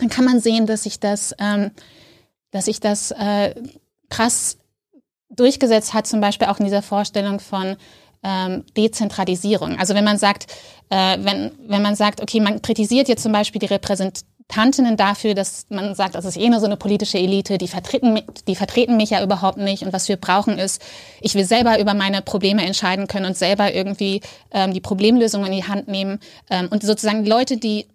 [0.00, 1.70] dann kann man sehen, dass sich das, ähm,
[2.50, 3.54] dass sich das äh,
[4.08, 4.58] krass
[5.30, 7.76] durchgesetzt hat, zum Beispiel auch in dieser Vorstellung von
[8.22, 9.78] ähm, Dezentralisierung.
[9.78, 10.46] Also wenn man sagt,
[10.90, 15.66] äh, wenn, wenn man sagt, okay, man kritisiert jetzt zum Beispiel die Repräsentantinnen dafür, dass
[15.68, 19.10] man sagt, das ist eh nur so eine politische Elite, die vertreten, die vertreten mich
[19.10, 20.82] ja überhaupt nicht und was wir brauchen ist,
[21.20, 25.52] ich will selber über meine Probleme entscheiden können und selber irgendwie ähm, die Problemlösung in
[25.52, 26.18] die Hand nehmen
[26.50, 27.86] ähm, und sozusagen Leute, die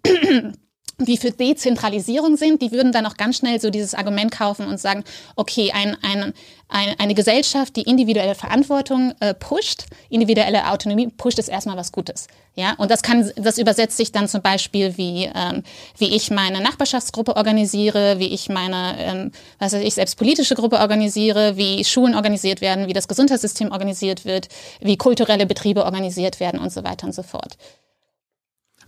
[1.06, 4.80] die für Dezentralisierung sind, die würden dann auch ganz schnell so dieses Argument kaufen und
[4.80, 5.04] sagen,
[5.36, 6.34] okay, ein, ein,
[6.70, 12.28] ein, eine Gesellschaft, die individuelle Verantwortung äh, pusht, individuelle Autonomie pusht, ist erstmal was Gutes.
[12.56, 15.64] Ja, und das kann, das übersetzt sich dann zum Beispiel, wie, ähm,
[15.98, 20.80] wie ich meine Nachbarschaftsgruppe organisiere, wie ich meine, ähm, was weiß ich, selbst politische Gruppe
[20.80, 24.50] organisiere, wie Schulen organisiert werden, wie das Gesundheitssystem organisiert wird,
[24.82, 27.58] wie kulturelle Betriebe organisiert werden und so weiter und so fort.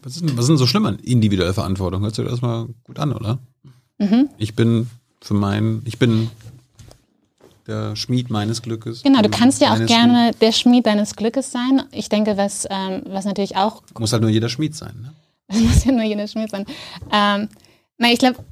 [0.03, 2.01] Was ist, denn, was ist denn so schlimm an individueller Verantwortung?
[2.01, 3.39] Hört sich das mal gut an, oder?
[3.97, 4.29] Mhm.
[4.37, 4.89] Ich bin
[5.21, 6.29] für mein, ich bin
[7.67, 9.03] der Schmied meines Glückes.
[9.03, 10.41] Genau, du kannst ja auch gerne Schmied.
[10.41, 11.83] der Schmied deines Glückes sein.
[11.91, 13.81] Ich denke, was, ähm, was natürlich auch.
[13.97, 15.13] Muss halt nur jeder Schmied sein, ne?
[15.61, 16.65] muss ja nur jeder Schmied sein.
[17.11, 17.47] Ähm,
[17.97, 18.43] na, ich glaube,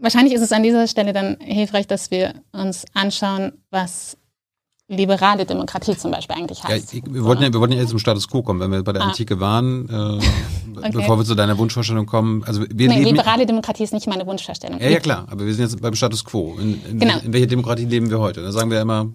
[0.00, 4.16] wahrscheinlich ist es an dieser Stelle dann hilfreich, dass wir uns anschauen, was
[4.90, 6.92] liberale Demokratie zum Beispiel eigentlich heißt.
[6.92, 8.92] Ja, wir, wollten ja, wir wollten ja jetzt zum Status Quo kommen, wenn wir bei
[8.92, 9.06] der ah.
[9.06, 9.92] Antike waren, äh,
[10.78, 10.90] okay.
[10.92, 12.42] bevor wir zu deiner Wunschvorstellung kommen.
[12.44, 14.80] Also wir nee, liberale Demokratie ist nicht meine Wunschvorstellung.
[14.80, 16.56] Ja, ja klar, aber wir sind jetzt beim Status Quo.
[16.60, 17.18] In, in, genau.
[17.18, 18.42] in welcher Demokratie leben wir heute?
[18.42, 19.06] Da sagen wir immer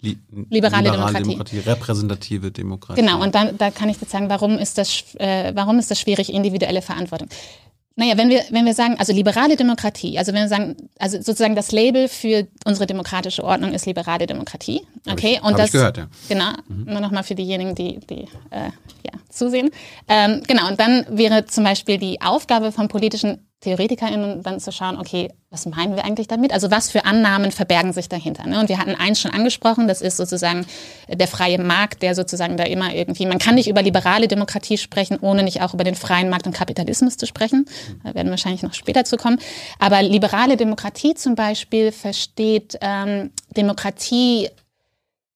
[0.00, 0.18] li
[0.50, 1.22] liberale, liberale Demokratie.
[1.22, 1.58] Demokratie.
[1.60, 3.00] repräsentative Demokratie.
[3.00, 6.00] Genau, und dann, da kann ich jetzt sagen, warum ist das, äh, warum ist das
[6.00, 7.28] schwierig, individuelle Verantwortung?
[8.00, 11.54] Naja, wenn wir, wenn wir sagen, also liberale Demokratie, also wenn wir sagen, also sozusagen
[11.54, 14.86] das Label für unsere demokratische Ordnung ist liberale Demokratie.
[15.06, 15.70] Okay, ich, und das.
[15.70, 16.08] Gehört, ja.
[16.26, 16.84] Genau, mhm.
[16.86, 18.70] nur nochmal für diejenigen, die, die äh,
[19.04, 19.68] ja, zusehen.
[20.08, 24.98] Ähm, genau, und dann wäre zum Beispiel die Aufgabe von politischen TheoretikerInnen dann zu schauen,
[24.98, 26.52] okay, was meinen wir eigentlich damit?
[26.52, 28.46] Also was für Annahmen verbergen sich dahinter?
[28.46, 28.58] Ne?
[28.58, 30.64] Und wir hatten eins schon angesprochen, das ist sozusagen
[31.08, 35.18] der freie Markt, der sozusagen da immer irgendwie, man kann nicht über liberale Demokratie sprechen,
[35.20, 37.66] ohne nicht auch über den freien Markt und Kapitalismus zu sprechen.
[38.02, 39.38] Da werden wir wahrscheinlich noch später zu kommen.
[39.78, 44.48] Aber liberale Demokratie zum Beispiel versteht ähm, Demokratie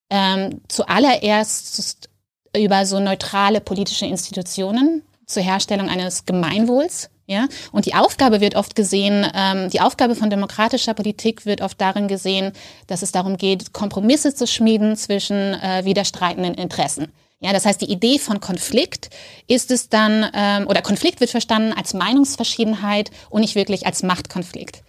[0.08, 2.08] ähm, zuallererst
[2.56, 8.74] über so neutrale politische Institutionen zur Herstellung eines Gemeinwohls ja, und die Aufgabe wird oft
[8.76, 12.52] gesehen, ähm, die Aufgabe von demokratischer Politik wird oft darin gesehen,
[12.86, 17.12] dass es darum geht, Kompromisse zu schmieden zwischen äh, widerstreitenden Interessen.
[17.40, 19.10] Ja, das heißt, die Idee von Konflikt
[19.46, 24.82] ist es dann, ähm, oder Konflikt wird verstanden als Meinungsverschiedenheit und nicht wirklich als Machtkonflikt.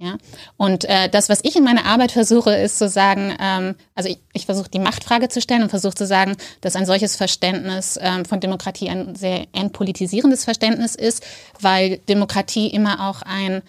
[0.00, 0.16] Ja?
[0.56, 4.18] Und äh, das, was ich in meiner Arbeit versuche, ist zu sagen, ähm, also ich,
[4.32, 8.24] ich versuche die Machtfrage zu stellen und versuche zu sagen, dass ein solches Verständnis ähm,
[8.24, 11.26] von Demokratie ein sehr entpolitisierendes Verständnis ist,
[11.60, 13.62] weil Demokratie immer auch ein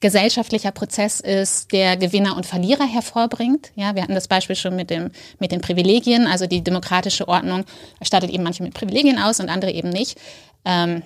[0.00, 3.70] gesellschaftlicher Prozess ist, der Gewinner und Verlierer hervorbringt.
[3.76, 6.26] Ja, wir hatten das Beispiel schon mit dem mit den Privilegien.
[6.26, 7.64] Also die demokratische Ordnung
[8.02, 10.18] stattet eben manche mit Privilegien aus und andere eben nicht.
[10.64, 11.02] Ähm,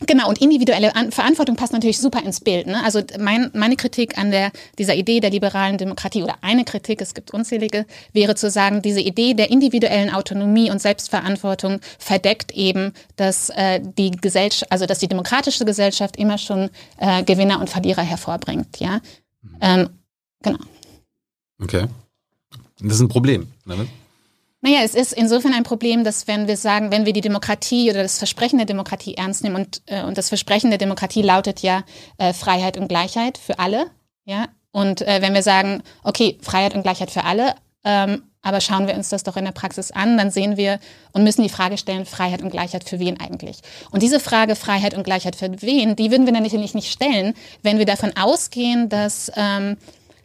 [0.00, 2.66] Genau, und individuelle An Verantwortung passt natürlich super ins Bild.
[2.66, 2.82] Ne?
[2.84, 7.14] Also mein, meine Kritik an der, dieser Idee der liberalen Demokratie oder eine Kritik, es
[7.14, 13.50] gibt unzählige, wäre zu sagen, diese Idee der individuellen Autonomie und Selbstverantwortung verdeckt eben, dass
[13.50, 18.80] äh, die Gesellschaft, also dass die demokratische Gesellschaft immer schon äh, Gewinner und Verlierer hervorbringt.
[18.80, 19.00] Ja,
[19.60, 19.90] ähm,
[20.42, 20.58] genau.
[21.62, 21.86] Okay,
[22.80, 23.46] das ist ein Problem.
[23.64, 23.88] Damit?
[24.64, 28.02] Naja, es ist insofern ein Problem, dass wenn wir sagen, wenn wir die Demokratie oder
[28.02, 31.84] das Versprechen der Demokratie ernst nehmen und, äh, und das Versprechen der Demokratie lautet ja
[32.16, 33.88] äh, Freiheit und Gleichheit für alle,
[34.24, 38.86] ja, und äh, wenn wir sagen, okay, Freiheit und Gleichheit für alle, ähm, aber schauen
[38.86, 40.80] wir uns das doch in der Praxis an, dann sehen wir
[41.12, 43.58] und müssen die Frage stellen, Freiheit und Gleichheit für wen eigentlich?
[43.90, 47.78] Und diese Frage, Freiheit und Gleichheit für wen, die würden wir natürlich nicht stellen, wenn
[47.78, 49.76] wir davon ausgehen, dass ähm,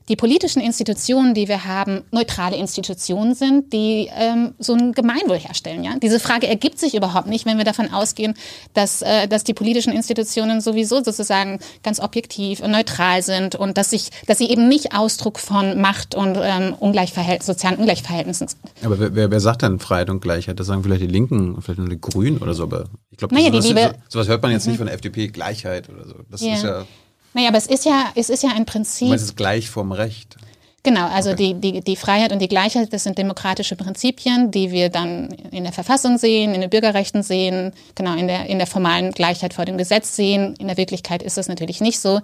[0.09, 5.83] die politischen Institutionen, die wir haben, neutrale Institutionen sind, die ähm, so ein Gemeinwohl herstellen.
[5.83, 5.91] Ja?
[6.01, 8.33] Diese Frage ergibt sich überhaupt nicht, wenn wir davon ausgehen,
[8.73, 13.91] dass, äh, dass die politischen Institutionen sowieso sozusagen ganz objektiv und neutral sind und dass,
[13.91, 18.61] sich, dass sie eben nicht Ausdruck von Macht und ähm, Ungleichverhält sozialen Ungleichverhältnissen sind.
[18.83, 20.59] Aber wer, wer sagt dann Freiheit und Gleichheit?
[20.59, 23.49] Das sagen vielleicht die Linken, vielleicht nur die Grünen oder so, aber ich glaube, naja,
[23.61, 24.79] sowas, sowas hört man jetzt nicht mhm.
[24.79, 26.15] von der FDP, Gleichheit oder so.
[26.31, 26.53] Das ja.
[26.53, 26.85] ist ja
[27.33, 29.11] naja, aber es ist ja, es ist ja ein Prinzip.
[29.13, 30.37] Es ist gleich vom Recht.
[30.83, 31.55] Genau, also okay.
[31.55, 35.63] die, die, die Freiheit und die Gleichheit, das sind demokratische Prinzipien, die wir dann in
[35.63, 39.65] der Verfassung sehen, in den Bürgerrechten sehen, genau, in der, in der formalen Gleichheit vor
[39.65, 40.55] dem Gesetz sehen.
[40.57, 42.21] In der Wirklichkeit ist das natürlich nicht so.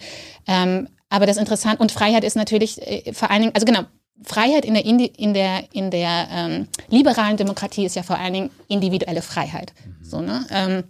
[0.47, 3.81] Ähm, aber das Interessante, und Freiheit ist natürlich äh, vor allen Dingen, also genau,
[4.23, 8.33] Freiheit in der, Indi in der, in der ähm, liberalen Demokratie ist ja vor allen
[8.33, 9.73] Dingen individuelle Freiheit.
[9.85, 10.05] Mhm.
[10.05, 10.45] So, ne?
[10.49, 10.83] Ähm,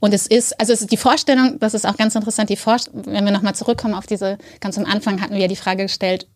[0.00, 3.06] und es ist, also es ist die Vorstellung, das ist auch ganz interessant, die Vorstellung,
[3.06, 6.26] wenn wir nochmal zurückkommen auf diese, ganz am Anfang hatten wir ja die Frage gestellt,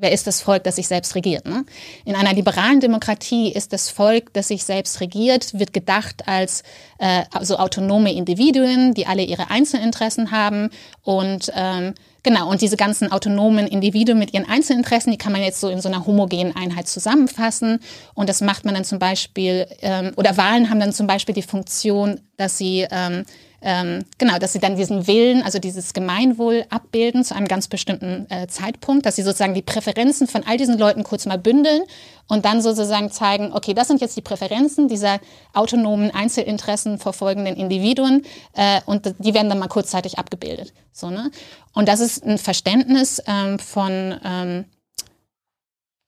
[0.00, 1.46] wer ist das Volk, das sich selbst regiert?
[1.46, 1.64] Ne?
[2.04, 6.62] In einer liberalen Demokratie ist das Volk, das sich selbst regiert, wird gedacht als
[6.98, 10.70] äh, so autonome Individuen, die alle ihre Einzelinteressen haben
[11.02, 15.60] und ähm, Genau, und diese ganzen autonomen Individuen mit ihren Einzelinteressen, die kann man jetzt
[15.60, 17.78] so in so einer homogenen Einheit zusammenfassen.
[18.12, 21.42] Und das macht man dann zum Beispiel, ähm, oder Wahlen haben dann zum Beispiel die
[21.42, 23.24] Funktion, dass sie ähm,
[23.60, 28.26] ähm, genau, dass sie dann diesen Willen, also dieses Gemeinwohl abbilden zu einem ganz bestimmten
[28.30, 31.82] äh, Zeitpunkt, dass sie sozusagen die Präferenzen von all diesen Leuten kurz mal bündeln
[32.28, 35.18] und dann sozusagen zeigen, okay, das sind jetzt die Präferenzen dieser
[35.54, 40.72] autonomen Einzelinteressen verfolgenden Individuen äh, und die werden dann mal kurzzeitig abgebildet.
[40.92, 41.30] So, ne?
[41.74, 44.64] Und das ist ein Verständnis ähm, von ähm,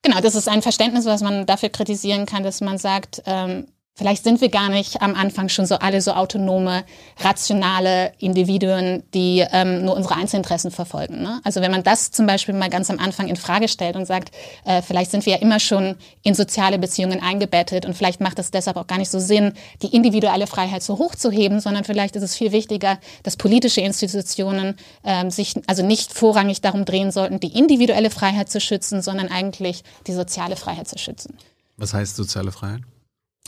[0.03, 3.67] Genau, das ist ein Verständnis, was man dafür kritisieren kann, dass man sagt, ähm,
[4.01, 6.85] Vielleicht sind wir gar nicht am Anfang schon so alle so autonome,
[7.19, 11.21] rationale Individuen, die ähm, nur unsere Einzelinteressen verfolgen.
[11.21, 11.39] Ne?
[11.45, 14.35] Also wenn man das zum Beispiel mal ganz am Anfang in Frage stellt und sagt,
[14.65, 18.51] äh, vielleicht sind wir ja immer schon in soziale Beziehungen eingebettet und vielleicht macht es
[18.51, 22.17] deshalb auch gar nicht so Sinn, die individuelle Freiheit so hoch zu heben, sondern vielleicht
[22.17, 27.39] ist es viel wichtiger, dass politische Institutionen ähm, sich also nicht vorrangig darum drehen sollten,
[27.39, 31.37] die individuelle Freiheit zu schützen, sondern eigentlich die soziale Freiheit zu schützen.
[31.77, 32.81] Was heißt soziale Freiheit?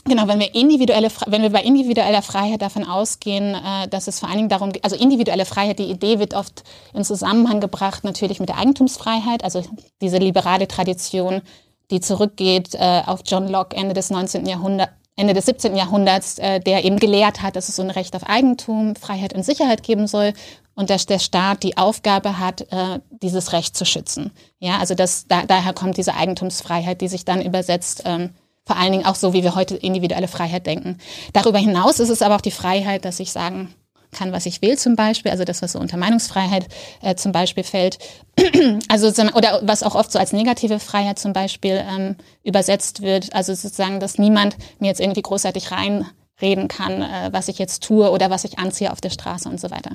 [0.05, 4.27] Genau, wenn wir individuelle, wenn wir bei individueller Freiheit davon ausgehen, äh, dass es vor
[4.27, 6.63] allen Dingen darum geht, also individuelle Freiheit, die Idee wird oft
[6.93, 9.63] in Zusammenhang gebracht natürlich mit der Eigentumsfreiheit, also
[10.01, 11.41] diese liberale Tradition,
[11.89, 14.45] die zurückgeht äh, auf John Locke Ende des 19.
[14.45, 15.75] Jahrhunderts, Ende des 17.
[15.75, 19.45] Jahrhunderts, äh, der eben gelehrt hat, dass es so ein Recht auf Eigentum, Freiheit und
[19.45, 20.33] Sicherheit geben soll
[20.75, 22.65] und dass der Staat die Aufgabe hat,
[23.21, 24.31] dieses Recht zu schützen.
[24.57, 28.31] Ja, also das, da, daher kommt diese Eigentumsfreiheit, die sich dann übersetzt ähm,
[28.65, 30.97] vor allen Dingen auch so, wie wir heute individuelle Freiheit denken.
[31.33, 33.73] Darüber hinaus ist es aber auch die Freiheit, dass ich sagen
[34.13, 36.67] kann, was ich will zum Beispiel, also das, was so unter Meinungsfreiheit
[37.01, 37.97] äh, zum Beispiel fällt.
[38.87, 43.33] also oder was auch oft so als negative Freiheit zum Beispiel ähm, übersetzt wird.
[43.33, 46.05] Also sozusagen, dass niemand mir jetzt irgendwie großartig rein
[46.43, 49.59] reden kann, äh, was ich jetzt tue oder was ich anziehe auf der Straße und
[49.59, 49.91] so weiter.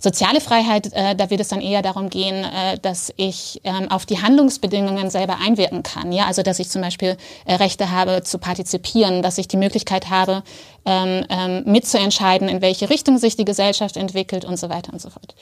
[0.00, 4.06] Soziale Freiheit, äh, da wird es dann eher darum gehen, äh, dass ich ähm, auf
[4.06, 6.10] die Handlungsbedingungen selber einwirken kann.
[6.10, 10.10] Ja, also dass ich zum Beispiel äh, Rechte habe zu partizipieren, dass ich die Möglichkeit
[10.10, 10.42] habe,
[10.84, 15.10] ähm, ähm, mitzuentscheiden, in welche Richtung sich die Gesellschaft entwickelt und so weiter und so
[15.10, 15.34] fort.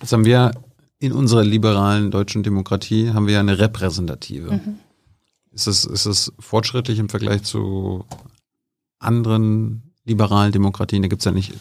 [0.00, 0.52] Jetzt haben wir
[0.98, 4.52] in unserer liberalen deutschen Demokratie haben wir eine repräsentative.
[4.52, 4.78] Mhm.
[5.52, 8.04] Ist es, ist es fortschrittlich im Vergleich zu
[9.04, 11.52] anderen liberalen Demokratien, da gibt es ja nicht,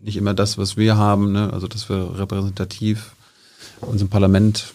[0.00, 1.52] nicht immer das, was wir haben, ne?
[1.52, 3.14] also dass wir repräsentativ
[3.80, 4.74] unserem Parlament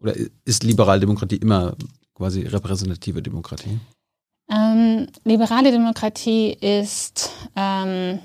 [0.00, 1.76] oder ist liberale Demokratie immer
[2.14, 3.78] quasi repräsentative Demokratie?
[4.50, 8.18] Ähm, liberale Demokratie ist ähm,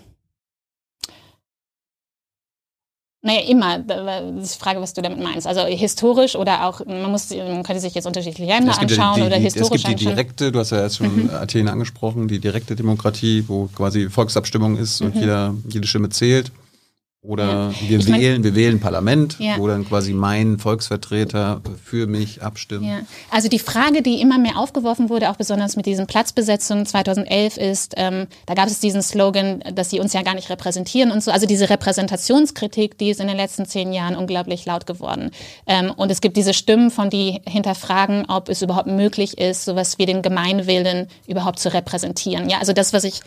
[3.28, 3.80] Naja, immer.
[3.80, 5.46] Das ist die Frage, was du damit meinst.
[5.46, 9.28] Also historisch oder auch, man muss, man könnte sich jetzt unterschiedliche Länder anschauen die, die,
[9.28, 11.30] oder historisch Es gibt die direkte, du hast ja jetzt schon mhm.
[11.32, 15.22] Athen angesprochen, die direkte Demokratie, wo quasi Volksabstimmung ist und mhm.
[15.22, 16.54] jeder, jede Stimme zählt.
[17.24, 17.90] Oder ja.
[17.90, 19.58] wir ich wählen, mein, wir wählen Parlament, ja.
[19.58, 22.86] wo dann quasi mein Volksvertreter für mich abstimmt.
[22.86, 23.00] Ja.
[23.32, 27.96] Also die Frage, die immer mehr aufgeworfen wurde, auch besonders mit diesen Platzbesetzungen 2011, ist,
[27.98, 31.32] ähm, da gab es diesen Slogan, dass sie uns ja gar nicht repräsentieren und so.
[31.32, 35.32] Also diese Repräsentationskritik, die ist in den letzten zehn Jahren unglaublich laut geworden.
[35.66, 39.98] Ähm, und es gibt diese Stimmen, von die hinterfragen, ob es überhaupt möglich ist, sowas
[39.98, 42.48] wie den Gemeinwillen überhaupt zu repräsentieren.
[42.48, 43.22] Ja, also das, was ich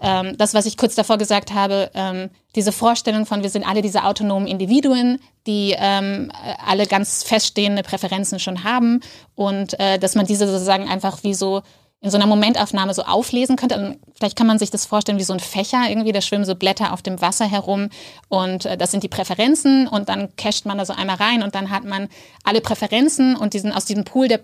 [0.00, 3.82] ähm, das, was ich kurz davor gesagt habe, ähm, diese Vorstellung von, wir sind alle
[3.82, 6.32] diese autonomen Individuen, die ähm,
[6.66, 9.00] alle ganz feststehende Präferenzen schon haben
[9.34, 11.62] und äh, dass man diese sozusagen einfach wie so
[12.02, 13.76] in so einer Momentaufnahme so auflesen könnte.
[13.76, 16.54] Und vielleicht kann man sich das vorstellen wie so ein Fächer irgendwie, da schwimmen so
[16.54, 17.90] Blätter auf dem Wasser herum
[18.28, 21.54] und äh, das sind die Präferenzen und dann casht man da so einmal rein und
[21.54, 22.08] dann hat man
[22.42, 24.40] alle Präferenzen und diesen, aus diesem Pool der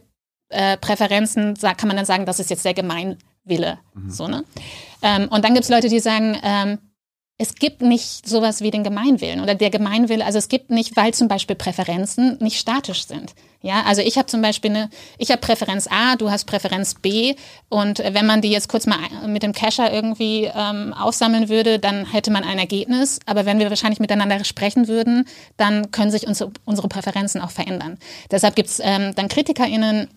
[0.51, 2.75] äh, Präferenzen kann man dann sagen, das ist jetzt der
[3.47, 3.79] Gemeinwille.
[3.95, 4.11] Mhm.
[4.11, 4.45] So, ne?
[5.03, 6.79] Ähm, und dann gibt es Leute, die sagen, ähm,
[7.39, 11.13] es gibt nicht sowas wie den Gemeinwillen oder der Gemeinwille, also es gibt nicht, weil
[11.13, 13.35] zum Beispiel Präferenzen nicht statisch sind.
[13.61, 17.35] Ja, also ich habe zum Beispiel eine, ich habe Präferenz A, du hast Präferenz B
[17.69, 22.07] und wenn man die jetzt kurz mal mit dem Cacher irgendwie ähm, aufsammeln würde, dann
[22.07, 23.19] hätte man ein Ergebnis.
[23.27, 27.99] Aber wenn wir wahrscheinlich miteinander sprechen würden, dann können sich unsere, unsere Präferenzen auch verändern.
[28.31, 30.09] Deshalb gibt's ähm, dann KritikerInnen,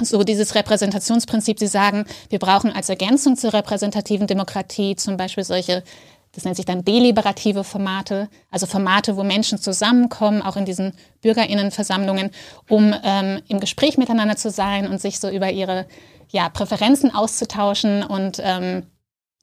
[0.00, 5.84] so dieses Repräsentationsprinzip, sie sagen, wir brauchen als Ergänzung zur repräsentativen Demokratie zum Beispiel solche,
[6.32, 12.30] das nennt sich dann deliberative Formate, also Formate, wo Menschen zusammenkommen, auch in diesen Bürgerinnenversammlungen,
[12.68, 15.86] um ähm, im Gespräch miteinander zu sein und sich so über ihre
[16.30, 18.84] ja, Präferenzen auszutauschen und ähm,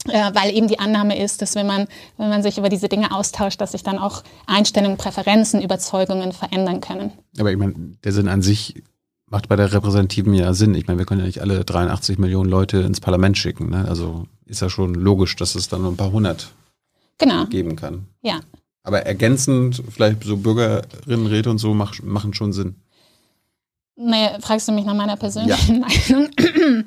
[0.07, 1.87] äh, weil eben die Annahme ist, dass wenn man,
[2.17, 6.81] wenn man sich über diese Dinge austauscht, dass sich dann auch Einstellungen, Präferenzen, Überzeugungen verändern
[6.81, 7.11] können.
[7.39, 8.83] Aber ich meine, der Sinn an sich
[9.31, 10.75] macht bei der repräsentativen ja Sinn.
[10.75, 13.69] Ich meine, wir können ja nicht alle 83 Millionen Leute ins Parlament schicken.
[13.69, 13.85] Ne?
[13.87, 16.51] Also ist ja schon logisch, dass es dann nur ein paar hundert
[17.17, 17.45] genau.
[17.45, 18.07] geben kann.
[18.21, 18.41] Ja.
[18.83, 22.75] Aber ergänzend, vielleicht so Bürgerinnenräte und so mach, machen schon Sinn.
[23.95, 25.87] Nee, fragst du mich nach meiner persönlichen ja.
[26.09, 26.29] Meinung?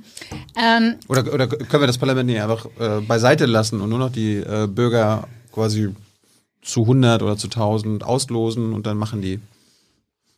[0.56, 4.10] ähm, oder, oder können wir das Parlament nicht einfach äh, beiseite lassen und nur noch
[4.10, 5.94] die äh, Bürger quasi
[6.60, 9.40] zu 100 oder zu 1000 auslosen und dann machen die?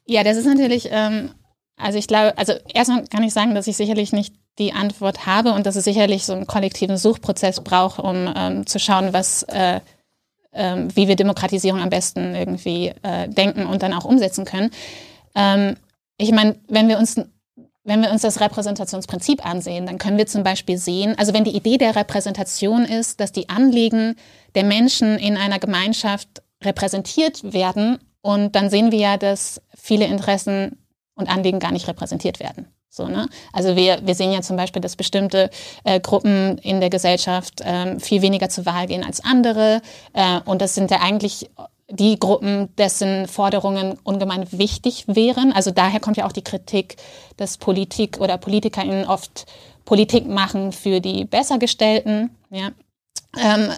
[0.04, 1.30] Ja, das ist natürlich ähm,
[1.76, 5.52] also ich glaube, also erstmal kann ich sagen, dass ich sicherlich nicht die Antwort habe
[5.52, 9.80] und dass es sicherlich so einen kollektiven Suchprozess braucht, um ähm, zu schauen, was, äh,
[10.52, 14.70] äh, wie wir Demokratisierung am besten irgendwie äh, denken und dann auch umsetzen können.
[15.34, 15.76] Ähm,
[16.16, 17.20] ich meine, wenn wir uns
[17.88, 21.54] wenn wir uns das Repräsentationsprinzip ansehen, dann können wir zum Beispiel sehen, also wenn die
[21.54, 24.16] Idee der Repräsentation ist, dass die Anliegen
[24.56, 30.84] der Menschen in einer Gemeinschaft repräsentiert werden, und dann sehen wir ja, dass viele Interessen
[31.16, 32.66] und Anliegen gar nicht repräsentiert werden.
[32.88, 33.28] So, ne?
[33.52, 35.50] Also wir, wir sehen ja zum Beispiel, dass bestimmte
[35.84, 39.82] äh, Gruppen in der Gesellschaft ähm, viel weniger zur Wahl gehen als andere.
[40.12, 41.50] Äh, und das sind ja eigentlich
[41.88, 45.52] die Gruppen, dessen Forderungen ungemein wichtig wären.
[45.52, 46.96] Also daher kommt ja auch die Kritik,
[47.36, 49.46] dass Politik oder PolitikerInnen oft
[49.84, 52.30] Politik machen für die Bessergestellten.
[52.50, 52.70] Ja.
[53.38, 53.72] Ähm,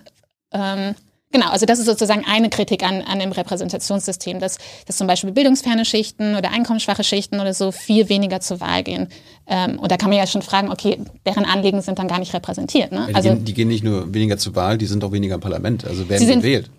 [0.53, 0.95] ähm,
[1.31, 4.57] Genau, also das ist sozusagen eine Kritik an, an dem Repräsentationssystem, dass,
[4.87, 9.09] dass zum Beispiel bildungsferne Schichten oder einkommensschwache Schichten oder so viel weniger zur Wahl gehen.
[9.47, 12.33] Ähm, und da kann man ja schon fragen, okay, deren Anliegen sind dann gar nicht
[12.33, 12.93] repräsentiert.
[12.93, 13.01] Ne?
[13.01, 15.35] Ja, die, also, gehen, die gehen nicht nur weniger zur Wahl, die sind auch weniger
[15.35, 16.70] im Parlament, also werden sie sind, gewählt.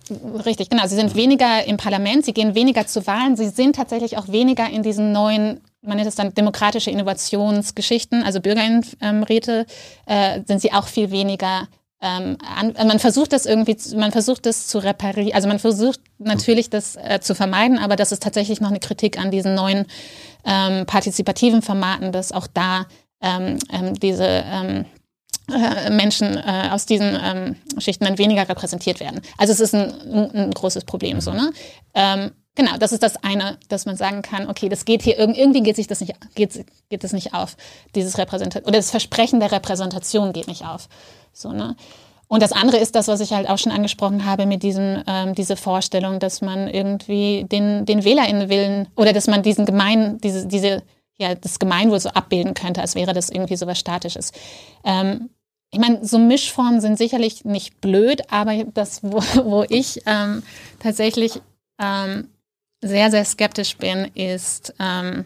[0.45, 0.87] Richtig, genau.
[0.87, 4.67] Sie sind weniger im Parlament, sie gehen weniger zu Wahlen, sie sind tatsächlich auch weniger
[4.67, 9.65] in diesen neuen man nennt es dann demokratische Innovationsgeschichten, also Bürgerinnenräte,
[10.07, 11.69] äh, sind sie auch viel weniger
[12.01, 16.69] ähm, an, man versucht das irgendwie, man versucht das zu reparieren, also man versucht natürlich
[16.69, 19.85] das äh, zu vermeiden, aber das ist tatsächlich noch eine Kritik an diesen neuen
[20.45, 22.85] ähm, partizipativen Formaten, dass auch da
[23.21, 24.85] ähm, ähm, diese ähm,
[25.51, 29.19] äh, Menschen äh, aus diesen ähm, Schichten dann weniger repräsentiert werden.
[29.37, 29.91] Also es ist ein,
[30.33, 31.51] ein, großes Problem so, ne?
[32.55, 35.77] Genau, das ist das eine, dass man sagen kann, okay, das geht hier irgendwie geht
[35.77, 37.55] sich das nicht geht geht das nicht auf,
[37.95, 40.89] dieses Repräsentation oder das Versprechen der Repräsentation geht nicht auf.
[41.39, 41.75] So, ne?
[42.27, 45.33] Und das andere ist das, was ich halt auch schon angesprochen habe mit diesem, ähm,
[45.33, 50.83] diese Vorstellung, dass man irgendwie den, den WählerInnenwillen oder dass man diesen gemein, diese, diese,
[51.17, 54.31] ja, das Gemeinwohl so abbilden könnte, als wäre das irgendwie so was Statisches.
[54.83, 55.31] Ähm,
[55.71, 60.43] ich meine, so Mischformen sind sicherlich nicht blöd, aber das, wo, wo ich ähm,
[60.79, 61.41] tatsächlich
[61.79, 62.29] ähm,
[62.81, 65.25] sehr, sehr skeptisch bin, ist, ähm,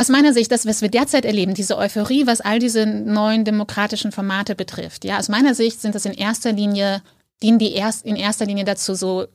[0.00, 4.12] aus meiner Sicht, das, was wir derzeit erleben, diese Euphorie, was all diese neuen demokratischen
[4.12, 7.02] Formate betrifft, ja, aus meiner Sicht sind das in erster Linie,
[7.42, 9.26] dienen die erst, in erster Linie dazu, so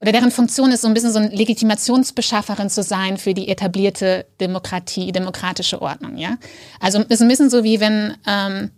[0.00, 4.26] oder deren Funktion ist so ein bisschen so ein Legitimationsbeschafferin zu sein für die etablierte
[4.40, 6.38] Demokratie, demokratische Ordnung, ja.
[6.80, 8.72] Also ist ein bisschen so wie wenn ähm,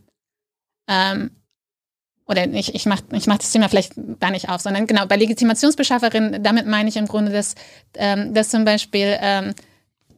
[0.87, 1.31] ähm,
[2.27, 5.17] oder ich, ich mache ich mach das Thema vielleicht da nicht auf, sondern genau, bei
[5.17, 7.55] Legitimationsbeschafferin, damit meine ich im Grunde, dass,
[7.95, 9.55] ähm, dass zum Beispiel ähm,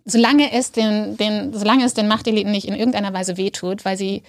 [0.06, 4.22] solange es den, den, solange es den Machteliten nicht in irgendeiner Weise wehtut, weil sie,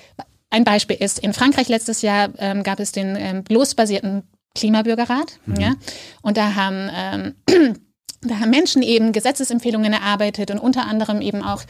[0.49, 4.23] ein Beispiel ist, in Frankreich letztes Jahr ähm, gab es den ähm, bloßbasierten
[4.55, 5.59] Klimabürgerrat, mhm.
[5.59, 5.75] ja,
[6.21, 7.35] und da haben, ähm,
[8.21, 11.61] da haben Menschen eben Gesetzesempfehlungen erarbeitet und unter anderem eben auch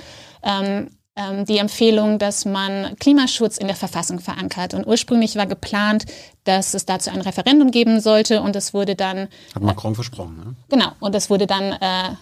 [0.42, 4.74] ähm, ähm, die Empfehlung, dass man Klimaschutz in der Verfassung verankert.
[4.74, 6.06] Und ursprünglich war geplant,
[6.44, 9.28] dass es dazu ein Referendum geben sollte und das wurde dann.
[9.56, 10.56] Hat Macron äh, versprochen, ne?
[10.70, 10.92] Genau.
[11.00, 12.16] Und das wurde dann äh,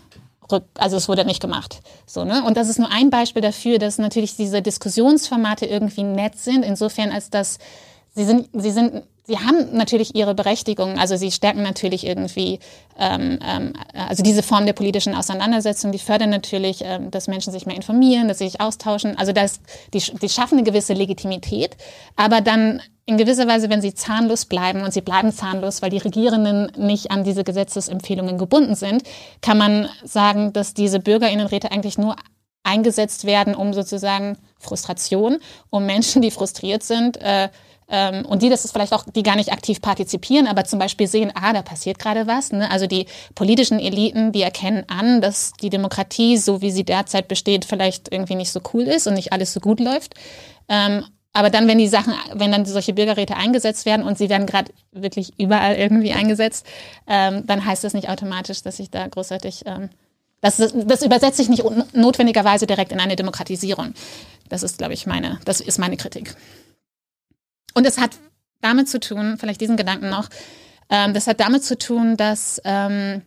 [0.78, 1.82] also es wurde nicht gemacht.
[2.06, 2.44] So, ne?
[2.44, 7.12] Und das ist nur ein Beispiel dafür, dass natürlich diese Diskussionsformate irgendwie nett sind, insofern
[7.12, 7.58] als dass
[8.16, 12.60] sie sind, sie sind, sie haben natürlich ihre Berechtigung, also sie stärken natürlich irgendwie,
[12.98, 17.66] ähm, ähm, also diese Form der politischen Auseinandersetzung, die fördern natürlich, ähm, dass Menschen sich
[17.66, 19.60] mehr informieren, dass sie sich austauschen, also das,
[19.94, 21.76] die, die schaffen eine gewisse Legitimität,
[22.16, 26.00] aber dann in gewisser Weise, wenn sie zahnlos bleiben und sie bleiben zahnlos, weil die
[26.00, 29.04] Regierenden nicht an diese Gesetzesempfehlungen gebunden sind,
[29.42, 32.16] kann man sagen, dass diese Bürgerinnenräte eigentlich nur
[32.64, 35.38] eingesetzt werden, um sozusagen Frustration,
[35.70, 37.50] um Menschen, die frustriert sind, äh,
[37.88, 41.08] ähm, und die, das ist vielleicht auch, die gar nicht aktiv partizipieren, aber zum Beispiel
[41.08, 42.52] sehen, ah, da passiert gerade was.
[42.52, 42.70] Ne?
[42.72, 47.66] Also die politischen Eliten, die erkennen an, dass die Demokratie, so wie sie derzeit besteht,
[47.66, 50.16] vielleicht irgendwie nicht so cool ist und nicht alles so gut läuft.
[50.68, 51.06] Ähm,
[51.36, 54.72] aber dann, wenn die Sachen, wenn dann solche Bürgerräte eingesetzt werden und sie werden gerade
[54.94, 56.66] wirklich überall irgendwie eingesetzt,
[57.08, 59.90] ähm, dann heißt das nicht automatisch, dass ich da großartig, ähm,
[60.40, 63.94] das, das übersetzt sich nicht notwendigerweise direkt in eine Demokratisierung.
[64.48, 66.36] Das ist, glaube ich, meine, das ist meine Kritik.
[67.74, 68.12] Und es hat
[68.62, 70.30] damit zu tun, vielleicht diesen Gedanken noch,
[70.90, 73.24] ähm, das hat damit zu tun, dass ähm,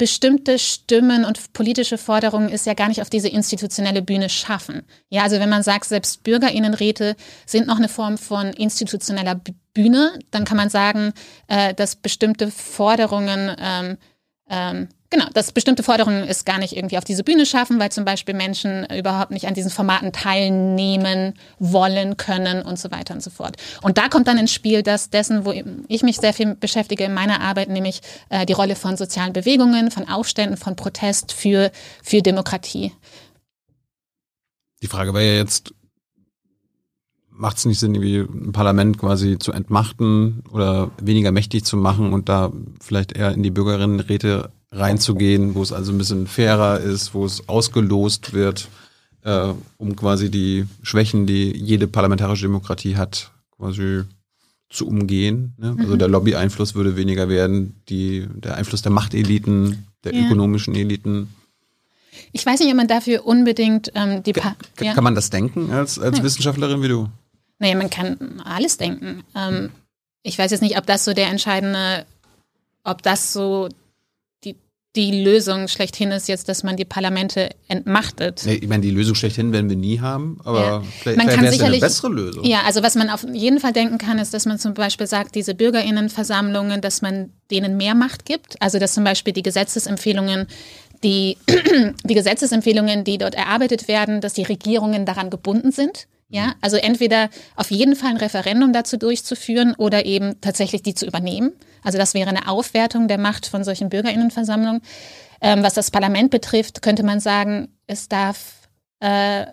[0.00, 4.80] bestimmte Stimmen und politische Forderungen ist ja gar nicht auf diese institutionelle Bühne schaffen.
[5.10, 9.38] Ja, also wenn man sagt, selbst Bürgerinnenräte sind noch eine Form von institutioneller
[9.74, 11.12] Bühne, dann kann man sagen,
[11.48, 13.98] äh, dass bestimmte Forderungen ähm,
[14.48, 18.04] ähm, Genau, dass bestimmte Forderungen es gar nicht irgendwie auf diese Bühne schaffen, weil zum
[18.04, 23.30] Beispiel Menschen überhaupt nicht an diesen Formaten teilnehmen wollen, können und so weiter und so
[23.30, 23.56] fort.
[23.82, 25.52] Und da kommt dann ins Spiel das dessen, wo
[25.88, 29.90] ich mich sehr viel beschäftige in meiner Arbeit, nämlich äh, die Rolle von sozialen Bewegungen,
[29.90, 31.72] von Aufständen, von Protest für,
[32.04, 32.92] für Demokratie.
[34.82, 35.74] Die Frage wäre ja jetzt,
[37.30, 42.12] macht es nicht Sinn, irgendwie ein Parlament quasi zu entmachten oder weniger mächtig zu machen
[42.12, 47.14] und da vielleicht eher in die Bürgerinnenräte reinzugehen, wo es also ein bisschen fairer ist,
[47.14, 48.68] wo es ausgelost wird,
[49.24, 54.02] äh, um quasi die Schwächen, die jede parlamentarische Demokratie hat, quasi
[54.68, 55.54] zu umgehen.
[55.58, 55.76] Ne?
[55.78, 55.98] Also mhm.
[55.98, 60.24] der Lobby-Einfluss würde weniger werden, die, der Einfluss der Machteliten, der ja.
[60.24, 61.34] ökonomischen Eliten.
[62.32, 64.94] Ich weiß nicht, ob man dafür unbedingt ähm, die pa K ja.
[64.94, 66.24] Kann man das denken als, als ja.
[66.24, 67.08] Wissenschaftlerin wie du?
[67.58, 69.24] Naja, man kann alles denken.
[69.34, 69.70] Ähm,
[70.22, 72.06] ich weiß jetzt nicht, ob das so der entscheidende
[72.84, 73.68] ob das so
[74.96, 78.42] die Lösung schlechthin ist jetzt, dass man die Parlamente entmachtet.
[78.44, 80.82] Nee, ich meine, die Lösung schlechthin werden wir nie haben, aber ja.
[81.00, 82.44] vielleicht, man vielleicht wäre es eine bessere Lösung.
[82.44, 85.36] Ja, also was man auf jeden Fall denken kann, ist, dass man zum Beispiel sagt,
[85.36, 88.60] diese Bürgerinnenversammlungen, dass man denen mehr Macht gibt.
[88.60, 90.48] Also dass zum Beispiel die Gesetzesempfehlungen
[91.02, 91.38] die,
[92.04, 96.06] die Gesetzesempfehlungen, die dort erarbeitet werden, dass die Regierungen daran gebunden sind.
[96.32, 101.04] Ja, also entweder auf jeden Fall ein Referendum dazu durchzuführen oder eben tatsächlich die zu
[101.04, 101.52] übernehmen.
[101.82, 104.80] Also das wäre eine Aufwertung der Macht von solchen Bürgerinnenversammlungen.
[105.40, 108.68] Ähm, was das Parlament betrifft, könnte man sagen, es darf
[109.00, 109.46] äh,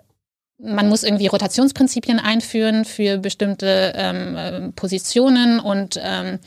[0.59, 6.39] man muss irgendwie Rotationsprinzipien einführen für bestimmte ähm, äh, Positionen und ähm,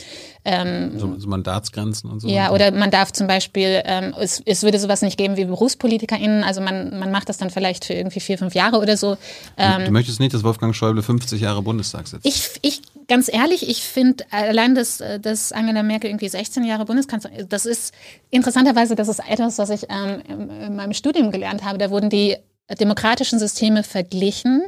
[0.44, 2.28] ähm, so, so, Mandatsgrenzen und so.
[2.28, 6.42] Ja, oder man darf zum Beispiel, ähm, es, es würde sowas nicht geben wie BerufspolitikerInnen,
[6.42, 9.16] also man, man macht das dann vielleicht für irgendwie vier, fünf Jahre oder so.
[9.56, 12.24] Ähm, du, möchtest nicht, dass Wolfgang Schäuble 50 Jahre Bundestag sitzt?
[12.24, 17.48] Ich, ich ganz ehrlich, ich finde allein, dass, dass Angela Merkel irgendwie 16 Jahre Bundeskanzlerin,
[17.48, 17.92] das ist
[18.30, 21.76] interessanterweise, das ist etwas, was ich ähm, in, in meinem Studium gelernt habe.
[21.76, 22.36] Da wurden die
[22.78, 24.62] demokratischen Systeme verglichen.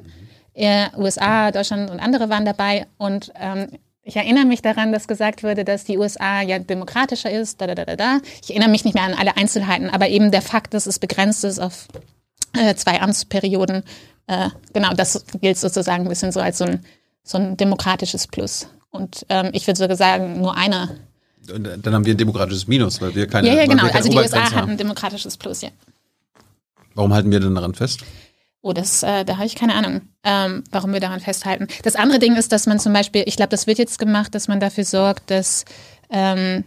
[0.55, 2.87] Äh, USA, Deutschland und andere waren dabei.
[2.99, 3.69] Und ähm,
[4.05, 7.61] ich erinnere mich daran, dass gesagt wurde, dass die USA ja demokratischer ist.
[7.61, 8.19] Da, da, da, da.
[8.43, 11.45] Ich erinnere mich nicht mehr an alle Einzelheiten, aber eben der Fakt, dass es begrenzt
[11.45, 11.87] ist auf
[12.55, 13.85] äh, zwei Amtsperioden,
[14.27, 16.85] äh, genau, das gilt sozusagen ein bisschen so als so ein,
[17.23, 18.69] so ein demokratisches Plus.
[18.91, 20.99] Und ähm, ich würde sogar sagen, nur eine.
[21.53, 23.49] Und dann haben wir ein demokratisches Minus, weil wir keine.
[23.49, 23.87] Ja, ja, genau.
[23.87, 25.71] Also die USA haben ein demokratisches Plus, ja.
[26.95, 28.01] Warum halten wir denn daran fest?
[28.65, 31.67] Oh, das, äh, da habe ich keine Ahnung, ähm, warum wir daran festhalten.
[31.83, 34.47] Das andere Ding ist, dass man zum Beispiel, ich glaube, das wird jetzt gemacht, dass
[34.47, 35.65] man dafür sorgt, dass,
[36.11, 36.63] ähm,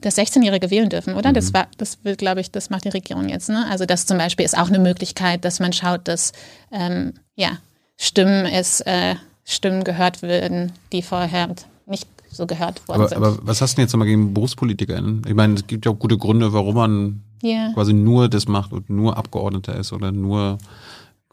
[0.00, 1.30] dass 16-Jährige wählen dürfen, oder?
[1.30, 1.34] Mhm.
[1.34, 3.50] Das war, das will, glaube ich, das macht die Regierung jetzt.
[3.50, 3.66] Ne?
[3.68, 6.32] Also das zum Beispiel ist auch eine Möglichkeit, dass man schaut, dass
[6.72, 7.58] ähm, ja
[7.98, 11.54] Stimmen es äh, Stimmen gehört werden, die vorher
[11.84, 13.18] nicht so gehört worden aber, sind.
[13.18, 15.22] Aber was hast du denn jetzt nochmal gegen BerufspolitikerInnen?
[15.26, 17.72] Ich meine, es gibt ja auch gute Gründe, warum man yeah.
[17.74, 20.58] quasi nur das macht und nur Abgeordneter ist oder nur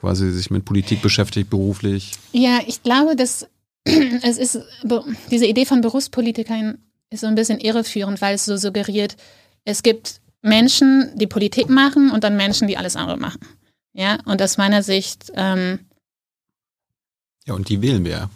[0.05, 2.11] quasi sich mit Politik beschäftigt, beruflich.
[2.31, 3.47] Ja, ich glaube, dass
[3.85, 4.59] es ist,
[5.31, 6.77] diese Idee von Berufspolitikern
[7.09, 9.17] ist so ein bisschen irreführend, weil es so suggeriert,
[9.63, 13.39] es gibt Menschen, die Politik machen und dann Menschen, die alles andere machen.
[13.93, 15.31] Ja, und aus meiner Sicht.
[15.33, 15.79] Ähm,
[17.47, 18.29] ja, und die wählen wir.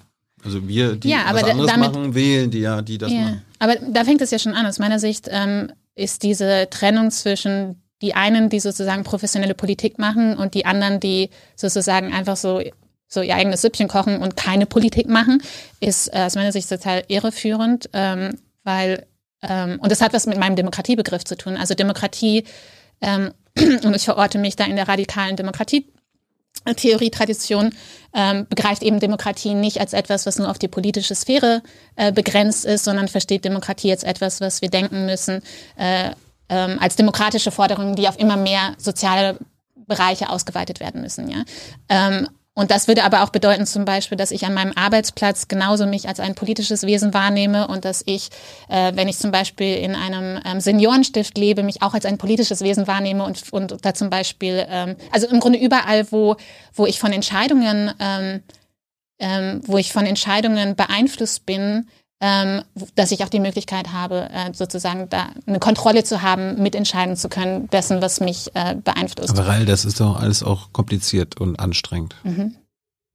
[0.44, 3.42] Also wir, die ja, was anderes damit, machen, wählen die ja, die das ja, machen.
[3.60, 4.66] Aber da fängt es ja schon an.
[4.66, 10.38] Aus meiner Sicht ähm, ist diese Trennung zwischen die einen, die sozusagen professionelle Politik machen
[10.38, 12.62] und die anderen, die sozusagen einfach so
[13.12, 15.42] so ihr eigenes Süppchen kochen und keine Politik machen,
[15.80, 19.08] ist äh, aus meiner Sicht total irreführend, ähm, weil
[19.42, 21.58] ähm, und das hat was mit meinem Demokratiebegriff zu tun.
[21.58, 22.44] Also Demokratie
[23.02, 25.92] ähm, und ich verorte mich da in der radikalen Demokratie
[26.76, 27.74] Theorietradition
[28.14, 31.62] ähm, begreift eben Demokratie nicht als etwas, was nur auf die politische Sphäre
[31.96, 35.42] äh, begrenzt ist, sondern versteht Demokratie als etwas, was wir denken müssen,
[35.78, 36.12] äh,
[36.50, 39.38] ähm, als demokratische Forderungen, die auf immer mehr soziale
[39.76, 41.30] Bereiche ausgeweitet werden müssen.
[41.30, 41.44] Ja?
[41.90, 42.28] Ähm,
[42.60, 46.10] und das würde aber auch bedeuten zum Beispiel, dass ich an meinem Arbeitsplatz genauso mich
[46.10, 48.32] als ein politisches Wesen wahrnehme und dass ich,
[48.68, 52.62] äh, wenn ich zum Beispiel in einem ähm, Seniorenstift lebe, mich auch als ein politisches
[52.62, 56.36] Wesen wahrnehme und, und da zum Beispiel, ähm, also im Grunde überall, wo,
[56.74, 58.44] wo ich von Entscheidungen, ähm,
[59.20, 61.88] ähm, wo ich von Entscheidungen beeinflusst bin,
[62.22, 62.64] ähm,
[62.96, 67.30] dass ich auch die Möglichkeit habe, äh, sozusagen da eine Kontrolle zu haben, mitentscheiden zu
[67.30, 69.32] können, dessen, was mich äh, beeinflusst.
[69.32, 72.16] Aber Rail, das ist doch alles auch kompliziert und anstrengend.
[72.24, 72.56] Mhm.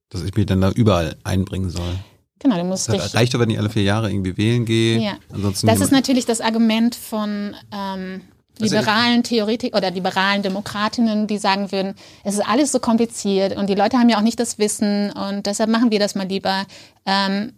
[0.09, 1.95] Dass ich mich dann da überall einbringen soll.
[2.39, 4.99] Genau, du musst das reicht doch, wenn ich alle vier Jahre irgendwie wählen gehe.
[4.99, 5.13] Ja.
[5.33, 8.21] Ansonsten das ist natürlich das Argument von ähm,
[8.59, 13.67] also liberalen Theoretik oder liberalen Demokratinnen, die sagen würden, es ist alles so kompliziert und
[13.67, 16.65] die Leute haben ja auch nicht das Wissen und deshalb machen wir das mal lieber.
[17.05, 17.53] Ähm,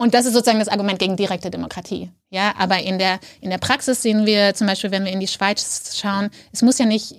[0.00, 2.10] und das ist sozusagen das Argument gegen direkte Demokratie.
[2.30, 5.28] Ja, aber in der, in der Praxis sehen wir zum Beispiel, wenn wir in die
[5.28, 7.14] Schweiz schauen, es muss ja nicht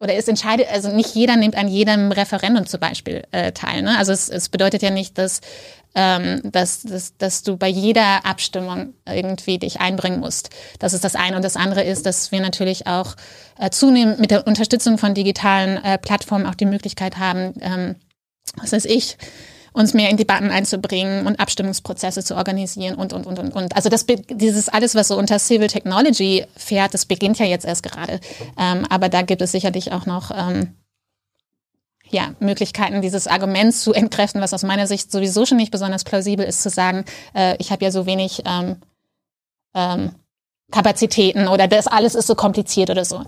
[0.00, 3.82] oder es entscheidet, also nicht jeder nimmt an jedem Referendum zum Beispiel äh, teil.
[3.82, 3.98] Ne?
[3.98, 5.42] Also es, es bedeutet ja nicht, dass,
[5.94, 10.48] ähm, dass, dass, dass du bei jeder Abstimmung irgendwie dich einbringen musst.
[10.78, 11.36] Das ist das eine.
[11.36, 13.16] Und das andere ist, dass wir natürlich auch
[13.58, 17.96] äh, zunehmend mit der Unterstützung von digitalen äh, Plattformen auch die Möglichkeit haben, ähm,
[18.56, 19.18] was weiß ich,
[19.74, 23.76] uns mehr in Debatten einzubringen und Abstimmungsprozesse zu organisieren und, und, und, und, und.
[23.76, 27.82] Also das, dieses alles, was so unter Civil Technology fährt, das beginnt ja jetzt erst
[27.82, 28.20] gerade.
[28.56, 30.74] Ähm, aber da gibt es sicherlich auch noch ähm,
[32.08, 36.46] ja, Möglichkeiten, dieses Argument zu entkräften, was aus meiner Sicht sowieso schon nicht besonders plausibel
[36.46, 37.04] ist, zu sagen,
[37.34, 38.76] äh, ich habe ja so wenig ähm,
[39.74, 40.12] ähm,
[40.70, 43.22] Kapazitäten oder das alles ist so kompliziert oder so.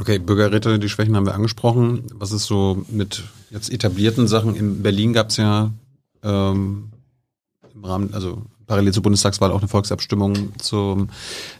[0.00, 2.04] Okay, Bürgerräte, die Schwächen haben wir angesprochen.
[2.14, 4.56] Was ist so mit jetzt etablierten Sachen?
[4.56, 5.70] In Berlin gab es ja
[6.22, 6.90] ähm,
[7.74, 11.10] im Rahmen, also parallel zur Bundestagswahl auch eine Volksabstimmung zum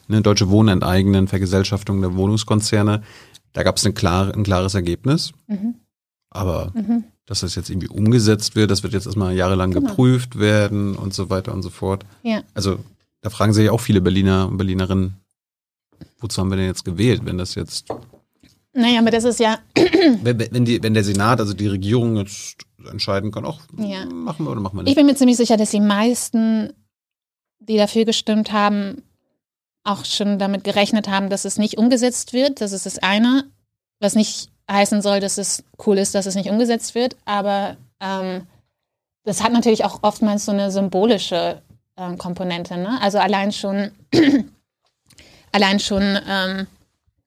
[0.08, 3.02] eine deutsche Wohnen enteignen, Vergesellschaftung der Wohnungskonzerne.
[3.52, 5.32] Da gab es ein, klar, ein klares Ergebnis.
[5.46, 5.74] Mhm.
[6.30, 7.04] Aber mhm.
[7.26, 9.88] dass das jetzt irgendwie umgesetzt wird, das wird jetzt erstmal jahrelang genau.
[9.88, 12.06] geprüft werden und so weiter und so fort.
[12.22, 12.42] Ja.
[12.54, 12.78] Also
[13.20, 15.18] da fragen sich auch viele Berliner und Berlinerinnen,
[16.18, 17.88] wozu haben wir denn jetzt gewählt, wenn das jetzt.
[18.74, 19.58] Naja, aber das ist ja.
[19.74, 22.56] wenn, wenn, die, wenn der Senat, also die Regierung jetzt
[22.90, 24.06] entscheiden kann, auch ja.
[24.06, 24.90] machen wir oder machen wir nicht.
[24.90, 26.72] Ich bin mir ziemlich sicher, dass die meisten,
[27.60, 29.02] die dafür gestimmt haben,
[29.84, 32.60] auch schon damit gerechnet haben, dass es nicht umgesetzt wird.
[32.60, 33.44] Das ist das eine,
[34.00, 37.16] was nicht heißen soll, dass es cool ist, dass es nicht umgesetzt wird.
[37.24, 38.46] Aber ähm,
[39.24, 41.62] das hat natürlich auch oftmals so eine symbolische
[41.96, 42.76] ähm, Komponente.
[42.76, 43.00] Ne?
[43.00, 43.90] Also allein schon,
[45.52, 46.66] allein schon, ähm,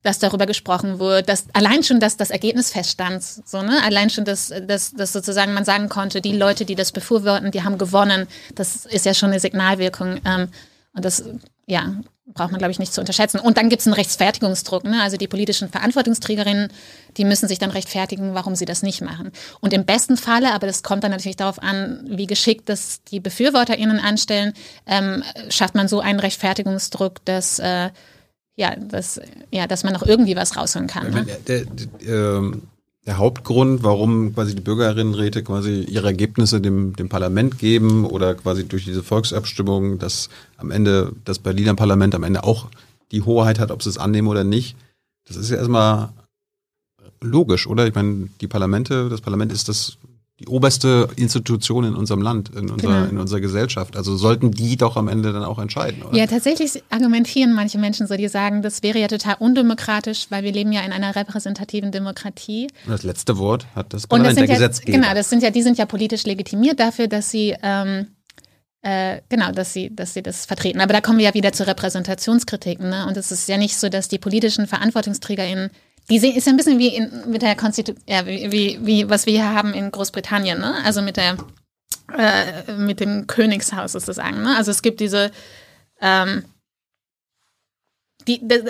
[0.06, 4.24] dass darüber gesprochen wird, dass allein schon, dass das Ergebnis feststand, so ne, allein schon,
[4.24, 8.28] dass, dass, dass sozusagen man sagen konnte, die Leute, die das befürworten, die haben gewonnen.
[8.54, 10.22] Das ist ja schon eine Signalwirkung.
[10.26, 10.50] Ähm,
[10.94, 11.24] und das,
[11.66, 11.96] ja,
[12.28, 13.40] braucht man, glaube ich, nicht zu unterschätzen.
[13.40, 14.84] Und dann gibt es einen Rechtfertigungsdruck.
[14.84, 15.02] Ne?
[15.02, 16.70] Also die politischen Verantwortungsträgerinnen,
[17.18, 19.32] die müssen sich dann rechtfertigen, warum sie das nicht machen.
[19.62, 23.20] Und im besten Falle, aber das kommt dann natürlich darauf an, wie geschickt das die
[23.20, 24.54] BefürworterInnen anstellen,
[24.86, 27.90] ähm, schafft man so einen Rechtfertigungsdruck, dass äh,
[28.56, 29.20] ja, dass,
[29.52, 31.12] ja, dass man noch irgendwie was rausholen kann.
[31.12, 31.26] Ne?
[31.26, 32.62] Der, der, der, ähm,
[33.06, 38.68] der Hauptgrund, warum quasi die Bürgerinnenräte quasi ihre Ergebnisse dem, dem Parlament geben oder quasi
[38.68, 42.68] durch diese Volksabstimmung, dass am Ende das Berliner Parlament am Ende auch
[43.12, 44.76] die Hoheit hat, ob sie es annehmen oder nicht.
[45.28, 46.10] Das ist ja erstmal
[47.22, 47.86] logisch, oder?
[47.86, 49.98] Ich meine, die Parlamente, das Parlament ist das
[50.40, 53.10] die oberste Institution in unserem Land, in unserer, genau.
[53.10, 53.96] in unserer Gesellschaft.
[53.96, 56.18] Also sollten die doch am Ende dann auch entscheiden, oder?
[56.18, 60.52] Ja, tatsächlich argumentieren manche Menschen so, die sagen, das wäre ja total undemokratisch, weil wir
[60.52, 62.68] leben ja in einer repräsentativen Demokratie.
[62.86, 64.98] Und das letzte Wort hat das Parlament, der ja, Gesetzgeber.
[64.98, 68.08] Genau, das sind ja, die sind ja politisch legitimiert dafür, dass sie ähm,
[68.82, 70.82] äh, genau, dass sie, dass sie das vertreten.
[70.82, 72.82] Aber da kommen wir ja wieder zur Repräsentationskritik.
[72.82, 73.08] Ne?
[73.08, 75.72] Und es ist ja nicht so, dass die politischen VerantwortungsträgerInnen
[76.10, 79.34] die ist ein bisschen wie in, mit der Konstitution, ja, wie, wie, wie, was wir
[79.34, 80.76] hier haben in Großbritannien, ne?
[80.84, 81.38] Also mit der,
[82.16, 84.56] äh, mit dem Königshaus sozusagen, ne?
[84.56, 85.32] Also es gibt diese,
[86.02, 86.44] ähm,
[88.28, 88.64] die, die,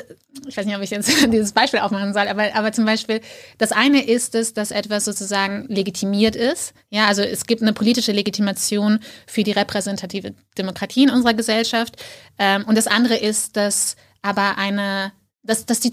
[0.47, 3.21] ich weiß nicht, ob ich jetzt dieses Beispiel aufmachen soll, aber, aber zum Beispiel,
[3.57, 6.73] das eine ist es, dass etwas sozusagen legitimiert ist.
[6.89, 12.01] Ja, also es gibt eine politische Legitimation für die repräsentative Demokratie in unserer Gesellschaft.
[12.38, 15.11] Ähm, und das andere ist, dass aber eine
[15.46, 15.91] dass, dass, die,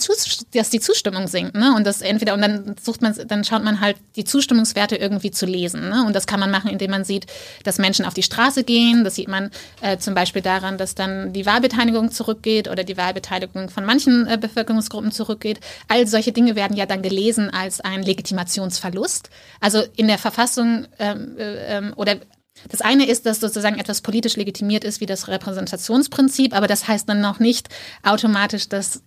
[0.54, 1.74] dass die Zustimmung sinkt, ne?
[1.76, 5.46] Und das entweder, und dann sucht man, dann schaut man halt die Zustimmungswerte irgendwie zu
[5.46, 5.88] lesen.
[5.88, 6.04] Ne?
[6.06, 7.26] Und das kann man machen, indem man sieht,
[7.64, 9.04] dass Menschen auf die Straße gehen.
[9.04, 9.50] Das sieht man
[9.80, 14.38] äh, zum Beispiel daran, dass dann die Wahlbeteiligung zurückgeht oder die Wahlbeteiligung von manchen äh,
[14.38, 15.60] Bevölkerungsgruppen zurückgeht.
[15.88, 19.30] All solche Dinge werden ja dann gelesen als ein Legitimationsverlust.
[19.60, 22.16] Also in der Verfassung ähm, äh, ähm, oder
[22.68, 27.08] das eine ist, dass sozusagen etwas politisch legitimiert ist wie das Repräsentationsprinzip, aber das heißt
[27.08, 27.68] dann noch nicht
[28.02, 29.02] automatisch, dass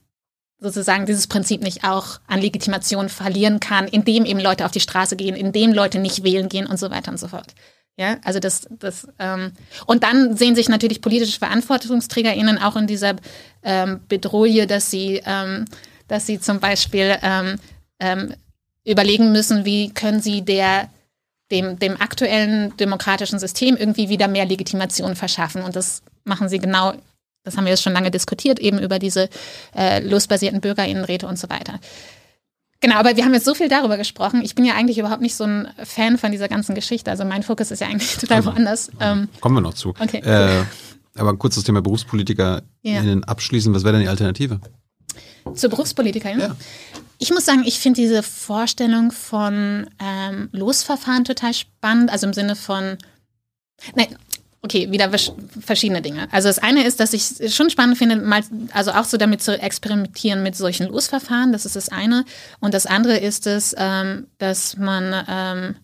[0.59, 5.15] sozusagen dieses Prinzip nicht auch an Legitimation verlieren kann, indem eben Leute auf die Straße
[5.15, 7.53] gehen, indem Leute nicht wählen gehen und so weiter und so fort.
[7.97, 9.53] Ja, also das, das ähm,
[9.85, 13.15] und dann sehen sich natürlich politische VerantwortungsträgerInnen auch in dieser
[13.63, 15.65] ähm, Bedrohung, dass sie, ähm,
[16.09, 17.55] dass sie zum Beispiel ähm,
[17.99, 18.33] ähm,
[18.85, 20.89] überlegen müssen, wie können sie der
[21.51, 25.61] dem, dem aktuellen demokratischen System irgendwie wieder mehr Legitimation verschaffen.
[25.61, 26.93] Und das machen sie genau
[27.45, 29.29] das haben wir jetzt schon lange diskutiert, eben über diese
[29.75, 31.79] äh, losbasierten Bürgerinnenräte und so weiter.
[32.81, 34.41] Genau, aber wir haben jetzt so viel darüber gesprochen.
[34.43, 37.09] Ich bin ja eigentlich überhaupt nicht so ein Fan von dieser ganzen Geschichte.
[37.09, 38.91] Also mein Fokus ist ja eigentlich total also, woanders.
[38.99, 39.89] Ähm, kommen wir noch zu.
[39.89, 40.19] Okay.
[40.19, 40.65] Äh,
[41.15, 43.27] aber ein kurzes Thema BerufspolitikerInnen ja.
[43.27, 43.73] abschließen.
[43.73, 44.59] Was wäre denn die Alternative?
[45.53, 46.49] Zur BerufspolitikerInnen?
[46.49, 46.55] Ja.
[47.17, 52.11] Ich muss sagen, ich finde diese Vorstellung von ähm, Losverfahren total spannend.
[52.11, 52.97] Also im Sinne von,
[53.95, 54.15] nein,
[54.65, 55.11] Okay, wieder
[55.61, 56.27] verschiedene Dinge.
[56.31, 58.41] Also das eine ist, dass ich es schon spannend finde, mal,
[58.73, 62.25] also auch so damit zu experimentieren mit solchen Losverfahren, das ist das eine.
[62.59, 65.75] Und das andere ist es, ähm, dass man ähm,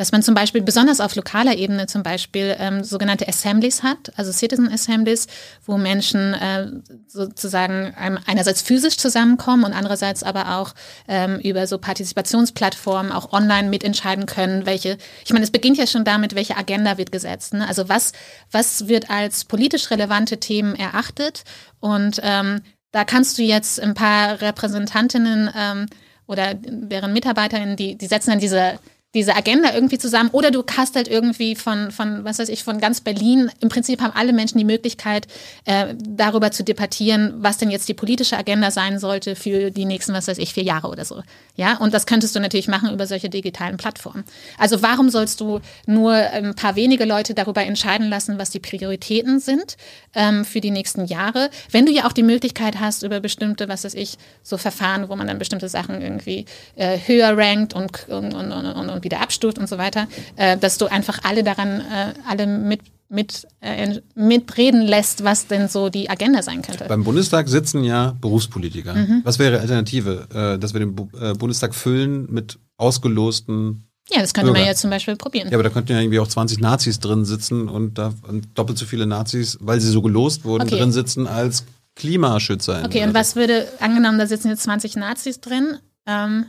[0.00, 4.32] dass man zum Beispiel besonders auf lokaler Ebene zum Beispiel ähm, sogenannte Assemblies hat, also
[4.32, 5.26] Citizen Assemblies,
[5.66, 6.68] wo Menschen äh,
[7.06, 7.92] sozusagen
[8.24, 10.74] einerseits physisch zusammenkommen und andererseits aber auch
[11.06, 16.04] ähm, über so Partizipationsplattformen auch online mitentscheiden können, welche, ich meine, es beginnt ja schon
[16.04, 17.52] damit, welche Agenda wird gesetzt.
[17.52, 17.68] Ne?
[17.68, 18.12] Also was,
[18.50, 21.44] was wird als politisch relevante Themen erachtet
[21.78, 25.86] und ähm, da kannst du jetzt ein paar Repräsentantinnen ähm,
[26.26, 28.78] oder deren Mitarbeiterinnen, die, die setzen dann diese
[29.14, 32.78] diese Agenda irgendwie zusammen oder du hast halt irgendwie von, von, was weiß ich, von
[32.78, 33.50] ganz Berlin.
[33.60, 35.26] Im Prinzip haben alle Menschen die Möglichkeit,
[35.64, 40.12] äh, darüber zu debattieren, was denn jetzt die politische Agenda sein sollte für die nächsten,
[40.12, 41.22] was weiß ich, vier Jahre oder so.
[41.56, 44.22] Ja, und das könntest du natürlich machen über solche digitalen Plattformen.
[44.58, 49.40] Also warum sollst du nur ein paar wenige Leute darüber entscheiden lassen, was die Prioritäten
[49.40, 49.76] sind
[50.14, 53.82] ähm, für die nächsten Jahre, wenn du ja auch die Möglichkeit hast, über bestimmte, was
[53.82, 56.44] weiß ich, so Verfahren, wo man dann bestimmte Sachen irgendwie
[56.76, 60.78] äh, höher rankt und, und, und, und und wieder abstuft und so weiter, äh, dass
[60.78, 62.80] du einfach alle daran, äh, alle mit
[63.12, 66.84] mit, äh, mitreden lässt, was denn so die Agenda sein könnte.
[66.84, 68.94] Beim Bundestag sitzen ja Berufspolitiker.
[68.94, 69.22] Mhm.
[69.24, 70.28] Was wäre Alternative?
[70.32, 74.60] Äh, dass wir den Bu äh, Bundestag füllen mit ausgelosten ja, das könnte Bürger.
[74.60, 75.48] man ja zum Beispiel probieren.
[75.50, 78.76] Ja, aber da könnten ja irgendwie auch 20 Nazis drin sitzen und da und doppelt
[78.76, 80.78] so viele Nazis, weil sie so gelost wurden, okay.
[80.78, 82.82] drin sitzen als Klimaschützer.
[82.84, 86.46] Okay, und was würde, angenommen, da sitzen jetzt 20 Nazis drin, ähm,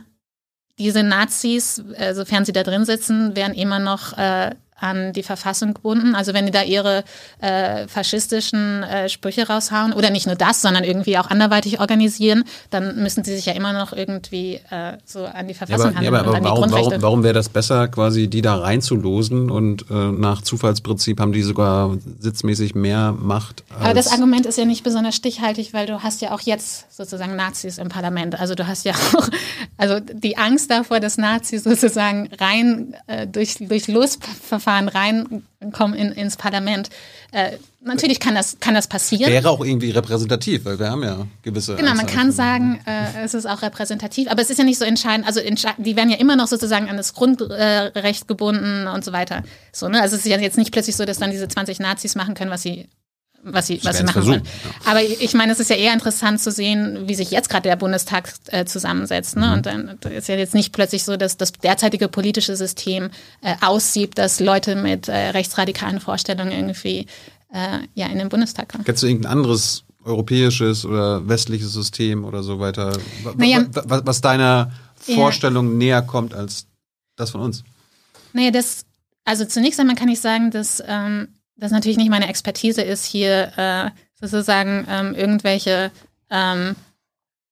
[0.78, 5.74] diese Nazis, äh, sofern sie da drin sitzen, werden immer noch äh, an die Verfassung
[5.74, 6.14] gebunden.
[6.14, 7.04] Also wenn die da ihre
[7.40, 12.96] äh, faschistischen äh, Sprüche raushauen oder nicht nur das, sondern irgendwie auch anderweitig organisieren, dann
[13.02, 16.34] müssen sie sich ja immer noch irgendwie äh, so an die Verfassung ja, aber, handeln.
[16.34, 20.42] Ja, aber warum, warum, warum wäre das besser, quasi die da reinzulosen und äh, nach
[20.42, 23.62] Zufallsprinzip haben die sogar sitzmäßig mehr Macht?
[23.78, 27.36] aber das Argument ist ja nicht besonders stichhaltig, weil du hast ja auch jetzt sozusagen
[27.36, 28.38] Nazis im Parlament.
[28.38, 29.28] Also du hast ja auch,
[29.76, 36.12] also die Angst davor, dass Nazis sozusagen rein äh, durch, durch Losverfahren Verfahren reinkommen in,
[36.12, 36.88] ins Parlament.
[37.32, 39.30] Äh, natürlich kann das, kann das passieren.
[39.30, 41.76] Wäre auch irgendwie repräsentativ, weil wir haben ja gewisse.
[41.76, 44.84] Genau, man kann sagen, äh, es ist auch repräsentativ, aber es ist ja nicht so
[44.84, 45.26] entscheidend.
[45.26, 45.40] Also
[45.78, 49.42] die werden ja immer noch sozusagen an das Grundrecht gebunden und so weiter.
[49.72, 50.00] So, ne?
[50.00, 52.50] Also es ist ja jetzt nicht plötzlich so, dass dann diese 20 Nazis machen können,
[52.50, 52.88] was sie
[53.42, 54.42] was sie, was sie machen wollen.
[54.44, 54.90] Ja.
[54.90, 57.76] Aber ich meine, es ist ja eher interessant zu sehen, wie sich jetzt gerade der
[57.76, 59.36] Bundestag äh, zusammensetzt.
[59.36, 59.48] Ne?
[59.48, 59.52] Mhm.
[59.52, 64.16] Und dann ist ja jetzt nicht plötzlich so, dass das derzeitige politische System äh, aussieht,
[64.16, 67.06] dass Leute mit äh, rechtsradikalen Vorstellungen irgendwie
[67.52, 68.84] äh, ja in den Bundestag kommen.
[68.84, 72.98] Kennst du irgendein anderes europäisches oder westliches System oder so weiter,
[73.36, 75.76] naja, was, was deiner Vorstellung ja.
[75.76, 76.66] näher kommt als
[77.16, 77.62] das von uns?
[78.32, 78.84] Naja, das,
[79.24, 81.28] also zunächst einmal kann ich sagen, dass ähm,
[81.62, 83.90] das natürlich nicht meine Expertise ist, hier äh,
[84.20, 85.92] sozusagen ähm, irgendwelche
[86.28, 86.74] ähm,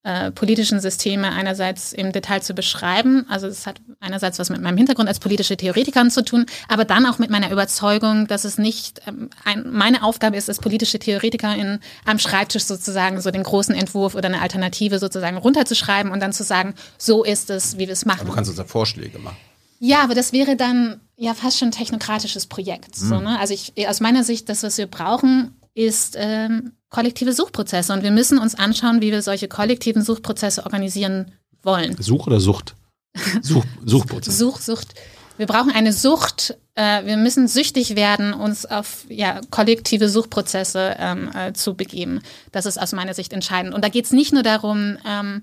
[0.02, 3.24] äh, politischen Systeme einerseits im Detail zu beschreiben.
[3.28, 7.06] Also es hat einerseits was mit meinem Hintergrund als politische Theoretikerin zu tun, aber dann
[7.06, 11.78] auch mit meiner Überzeugung, dass es nicht ähm, ein, meine Aufgabe ist, als politische Theoretikerin
[12.04, 16.42] am Schreibtisch sozusagen so den großen Entwurf oder eine Alternative sozusagen runterzuschreiben und dann zu
[16.42, 18.22] sagen, so ist es, wie wir es machen.
[18.22, 19.36] Aber du kannst uns ja Vorschläge machen.
[19.78, 23.00] Ja, aber das wäre dann ja fast schon ein technokratisches Projekt.
[23.00, 23.08] Mhm.
[23.08, 23.24] So, hm.
[23.24, 23.38] ne?
[23.38, 27.92] Also ich, aus meiner Sicht, das, was wir brauchen, ist ähm, kollektive Suchprozesse.
[27.92, 31.94] Und wir müssen uns anschauen, wie wir solche kollektiven Suchprozesse organisieren wollen.
[32.00, 32.74] Such oder Sucht?
[33.42, 34.38] Such, Suchprozess.
[34.38, 34.94] Such, Sucht.
[35.36, 36.56] Wir brauchen eine Sucht.
[36.74, 42.20] Äh, wir müssen süchtig werden, uns auf ja, kollektive Suchprozesse ähm, äh, zu begeben.
[42.50, 43.74] Das ist aus meiner Sicht entscheidend.
[43.74, 45.42] Und da geht es nicht nur darum, ähm,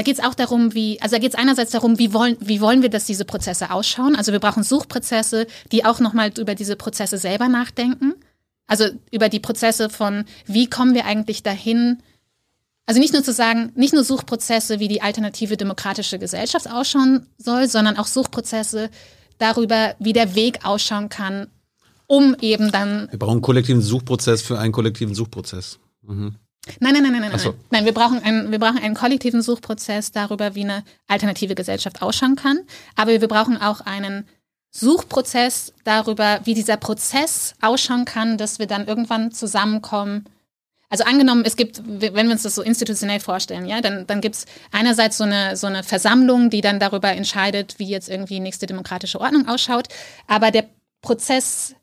[0.00, 2.62] da geht es auch darum, wie, also da geht es einerseits darum, wie wollen, wie
[2.62, 4.16] wollen wir, dass diese Prozesse ausschauen.
[4.16, 8.14] Also wir brauchen Suchprozesse, die auch nochmal über diese Prozesse selber nachdenken.
[8.66, 11.98] Also über die Prozesse von, wie kommen wir eigentlich dahin,
[12.86, 17.68] also nicht nur zu sagen, nicht nur Suchprozesse, wie die alternative demokratische Gesellschaft ausschauen soll,
[17.68, 18.88] sondern auch Suchprozesse
[19.36, 21.48] darüber, wie der Weg ausschauen kann,
[22.06, 23.06] um eben dann.
[23.10, 25.78] Wir brauchen einen kollektiven Suchprozess für einen kollektiven Suchprozess.
[26.00, 26.36] Mhm.
[26.78, 27.38] Nein, nein, nein, nein, nein.
[27.38, 27.54] So.
[27.70, 32.36] Nein, wir brauchen, einen, wir brauchen einen kollektiven Suchprozess darüber, wie eine alternative Gesellschaft ausschauen
[32.36, 32.60] kann.
[32.96, 34.28] Aber wir brauchen auch einen
[34.70, 40.26] Suchprozess darüber, wie dieser Prozess ausschauen kann, dass wir dann irgendwann zusammenkommen.
[40.90, 44.34] Also angenommen, es gibt, wenn wir uns das so institutionell vorstellen, ja, dann, dann gibt
[44.34, 48.66] es einerseits so eine, so eine Versammlung, die dann darüber entscheidet, wie jetzt irgendwie nächste
[48.66, 49.86] demokratische Ordnung ausschaut.
[50.26, 50.68] Aber der
[51.00, 51.74] Prozess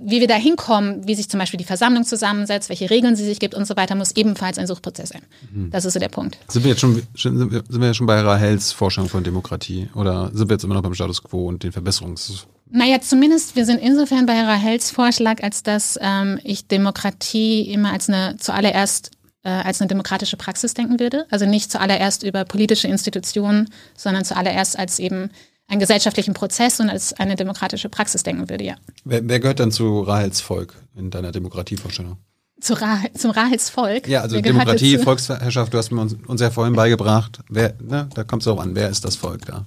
[0.00, 3.38] wie wir da hinkommen, wie sich zum Beispiel die Versammlung zusammensetzt, welche Regeln sie sich
[3.38, 5.22] gibt und so weiter, muss ebenfalls ein Suchprozess sein.
[5.52, 5.70] Mhm.
[5.70, 6.38] Das ist so der Punkt.
[6.48, 10.30] Sind wir jetzt schon, sind wir, sind wir schon bei Rahels Forschung von Demokratie oder
[10.32, 12.46] sind wir jetzt immer noch beim Status quo und den Verbesserungs...
[12.74, 18.08] Naja, zumindest wir sind insofern bei Rahels Vorschlag, als dass ähm, ich Demokratie immer als
[18.08, 19.10] eine zuallererst
[19.44, 21.26] äh, als eine demokratische Praxis denken würde.
[21.30, 25.30] Also nicht zuallererst über politische Institutionen, sondern zuallererst als eben
[25.68, 28.74] einen gesellschaftlichen Prozess und als eine demokratische Praxis denken würde, ja.
[29.04, 32.16] Wer, wer gehört dann zu Rahels Volk in deiner Demokratievorstellung?
[32.60, 34.06] Zu Ra zum Rahels Volk?
[34.06, 37.40] Ja, also Demokratie, Volksherrschaft, du hast mir uns, uns ja vorhin beigebracht.
[37.48, 39.66] Wer, ne, da kommt es auch an, wer ist das Volk da?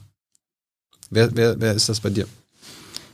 [1.10, 2.26] Wer, wer, wer ist das bei dir?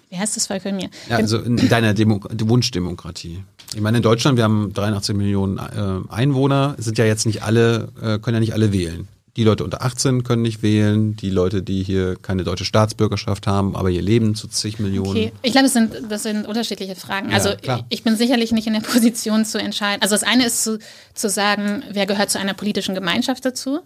[0.10, 0.90] Wer ist das Volk bei mir?
[1.10, 3.44] Ja, also in deiner Demo Wunschdemokratie.
[3.74, 7.88] Ich meine, in Deutschland, wir haben 83 Millionen äh, Einwohner, sind ja jetzt nicht alle,
[8.02, 9.08] äh, können ja nicht alle wählen.
[9.38, 13.76] Die Leute unter 18 können nicht wählen, die Leute, die hier keine deutsche Staatsbürgerschaft haben,
[13.76, 15.12] aber hier leben zu zig Millionen.
[15.12, 17.30] Okay, ich glaube, das sind, das sind unterschiedliche Fragen.
[17.30, 17.86] Ja, also klar.
[17.90, 20.02] ich bin sicherlich nicht in der Position zu entscheiden.
[20.02, 20.80] Also das eine ist zu,
[21.14, 23.80] zu sagen, wer gehört zu einer politischen Gemeinschaft dazu,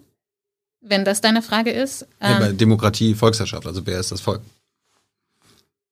[0.80, 2.06] wenn das deine Frage ist.
[2.20, 4.40] Ja, ähm, Demokratie, Volksherrschaft, also wer ist das Volk?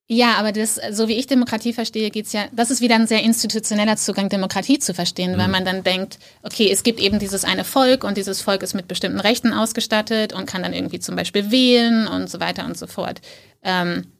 [0.06, 3.22] Ja, aber das, so wie ich Demokratie verstehe, geht's ja, das ist wieder ein sehr
[3.22, 5.38] institutioneller Zugang, Demokratie zu verstehen, mhm.
[5.38, 8.74] weil man dann denkt, okay, es gibt eben dieses eine Volk und dieses Volk ist
[8.74, 12.76] mit bestimmten Rechten ausgestattet und kann dann irgendwie zum Beispiel wählen und so weiter und
[12.76, 13.22] so fort.
[13.62, 14.12] Ähm,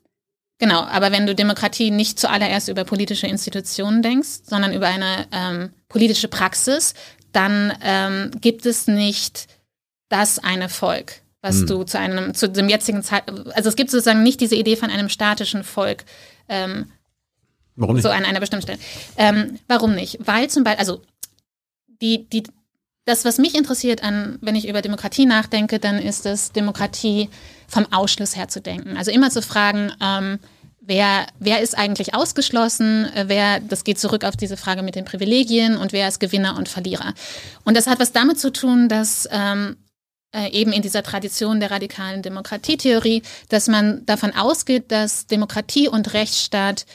[0.59, 5.71] genau, aber wenn du Demokratie nicht zuallererst über politische Institutionen denkst, sondern über eine ähm,
[5.89, 6.95] politische Praxis,
[7.33, 9.49] dann ähm, gibt es nicht
[10.09, 11.67] das eine Volk was hm.
[11.67, 14.91] du zu einem, zu dem jetzigen Zeitpunkt, also es gibt sozusagen nicht diese Idee von
[14.91, 16.05] einem statischen Volk.
[16.49, 16.87] Ähm,
[17.77, 18.03] warum nicht?
[18.03, 18.79] So an einer bestimmten Stelle.
[19.19, 20.19] Ähm, warum nicht?
[20.21, 21.03] Weil zum Beispiel, also
[22.01, 22.45] die, die,
[23.05, 27.29] das, was mich interessiert an, wenn ich über Demokratie nachdenke, dann ist es Demokratie
[27.69, 28.97] vom Ausschluss her zu denken.
[28.97, 30.39] Also immer zu fragen, ähm,
[30.81, 35.77] wer, wer ist eigentlich ausgeschlossen, wer, das geht zurück auf diese Frage mit den Privilegien
[35.77, 37.13] und wer ist Gewinner und Verlierer.
[37.65, 39.77] Und das hat was damit zu tun, dass ähm,
[40.35, 46.13] äh, eben in dieser Tradition der radikalen Demokratietheorie, dass man davon ausgeht, dass Demokratie und
[46.13, 46.87] Rechtsstaat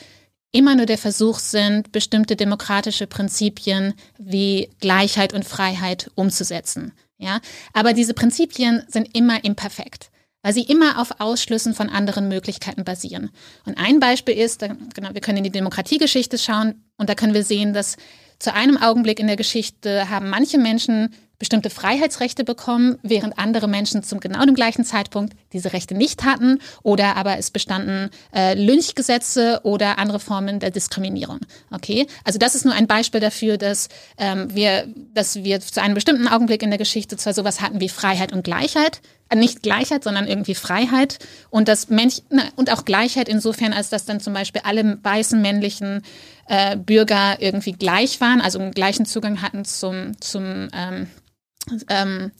[0.51, 6.91] immer nur der Versuch sind, bestimmte demokratische Prinzipien wie Gleichheit und Freiheit umzusetzen.
[7.17, 7.39] Ja,
[7.73, 10.09] aber diese Prinzipien sind immer imperfekt,
[10.41, 13.29] weil sie immer auf Ausschlüssen von anderen Möglichkeiten basieren.
[13.65, 17.43] Und ein Beispiel ist, genau, wir können in die Demokratiegeschichte schauen und da können wir
[17.43, 17.97] sehen, dass
[18.39, 24.03] zu einem Augenblick in der Geschichte haben manche Menschen bestimmte Freiheitsrechte bekommen, während andere Menschen
[24.03, 29.61] zum genau dem gleichen Zeitpunkt diese Rechte nicht hatten oder aber es bestanden äh, Lynchgesetze
[29.63, 31.39] oder andere Formen der Diskriminierung.
[31.71, 33.87] Okay, also das ist nur ein Beispiel dafür, dass
[34.17, 37.89] ähm, wir, dass wir zu einem bestimmten Augenblick in der Geschichte zwar sowas hatten wie
[37.89, 41.19] Freiheit und Gleichheit, äh, nicht Gleichheit, sondern irgendwie Freiheit
[41.49, 42.17] und das Mensch
[42.57, 46.01] und auch Gleichheit insofern, als dass dann zum Beispiel alle weißen männlichen
[46.47, 51.07] äh, Bürger irgendwie gleich waren, also einen gleichen Zugang hatten zum zum ähm,
[51.89, 52.31] ähm,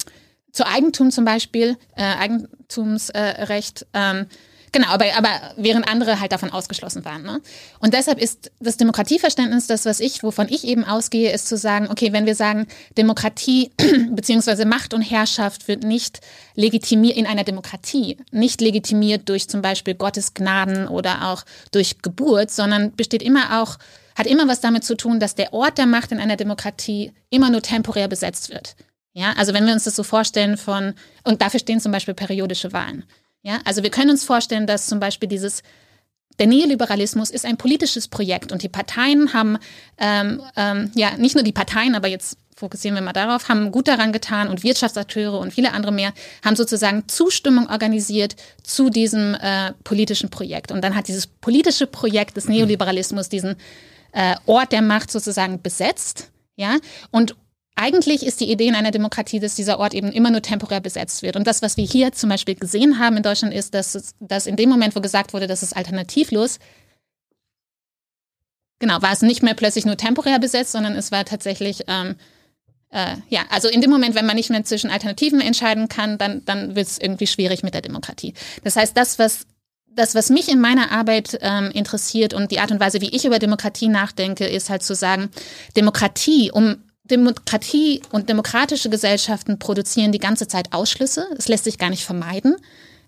[0.52, 3.84] zu Eigentum zum Beispiel, äh, Eigentumsrecht.
[3.84, 4.26] Äh, ähm,
[4.72, 7.24] genau, aber, aber während andere halt davon ausgeschlossen waren.
[7.24, 7.42] Ne?
[7.80, 11.88] Und deshalb ist das Demokratieverständnis das, was ich, wovon ich eben ausgehe, ist zu sagen,
[11.90, 12.68] okay, wenn wir sagen,
[12.98, 13.72] Demokratie
[14.12, 16.20] beziehungsweise Macht und Herrschaft wird nicht
[16.56, 22.52] legitimiert in einer Demokratie, nicht legitimiert durch zum Beispiel Gottes Gnaden oder auch durch Geburt,
[22.52, 23.78] sondern besteht immer auch
[24.16, 27.50] hat immer was damit zu tun, dass der Ort der Macht in einer Demokratie immer
[27.50, 28.76] nur temporär besetzt wird.
[29.14, 30.93] Ja, also wenn wir uns das so vorstellen von,
[31.24, 33.05] und dafür stehen zum Beispiel periodische Wahlen.
[33.41, 35.64] Ja, also wir können uns vorstellen, dass zum Beispiel dieses,
[36.39, 39.57] der Neoliberalismus ist ein politisches Projekt und die Parteien haben,
[39.97, 43.88] ähm, ähm, ja, nicht nur die Parteien, aber jetzt fokussieren wir mal darauf, haben gut
[43.88, 49.72] daran getan und Wirtschaftsakteure und viele andere mehr haben sozusagen Zustimmung organisiert zu diesem äh,
[49.86, 50.72] politischen Projekt.
[50.72, 53.55] Und dann hat dieses politische Projekt des Neoliberalismus diesen
[54.12, 56.32] äh, Ort der Macht sozusagen besetzt.
[56.57, 56.76] Ja,
[57.12, 57.36] und
[57.80, 61.22] eigentlich ist die Idee in einer Demokratie, dass dieser Ort eben immer nur temporär besetzt
[61.24, 61.38] wird.
[61.38, 64.48] Und das, was wir hier zum Beispiel gesehen haben in Deutschland, ist, dass, es, dass
[64.48, 66.60] in dem Moment, wo gesagt wurde, das ist alternativlos,
[68.80, 72.16] genau, war es nicht mehr plötzlich nur temporär besetzt, sondern es war tatsächlich, ähm,
[72.90, 76.44] äh, ja, also in dem Moment, wenn man nicht mehr zwischen Alternativen entscheiden kann, dann,
[76.44, 78.34] dann wird es irgendwie schwierig mit der Demokratie.
[78.66, 79.46] Das heißt, das, was
[79.92, 83.26] das, was mich in meiner Arbeit ähm, interessiert und die Art und Weise, wie ich
[83.26, 85.30] über Demokratie nachdenke, ist halt zu sagen,
[85.76, 86.78] Demokratie, um
[87.10, 91.28] Demokratie und demokratische Gesellschaften produzieren die ganze Zeit Ausschlüsse.
[91.38, 92.55] Es lässt sich gar nicht vermeiden.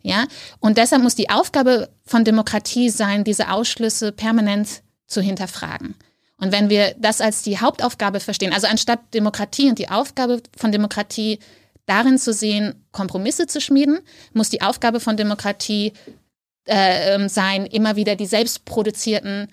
[0.04, 0.26] Ja,
[0.60, 5.96] und deshalb muss die Aufgabe von Demokratie sein, diese Ausschlüsse permanent zu hinterfragen.
[6.38, 10.72] Und wenn wir das als die Hauptaufgabe verstehen, also anstatt Demokratie und die Aufgabe von
[10.72, 11.38] Demokratie
[11.86, 14.00] darin zu sehen, Kompromisse zu schmieden,
[14.34, 15.94] muss die Aufgabe von Demokratie
[16.68, 19.50] äh, ähm, sein, immer wieder die selbst produzierten,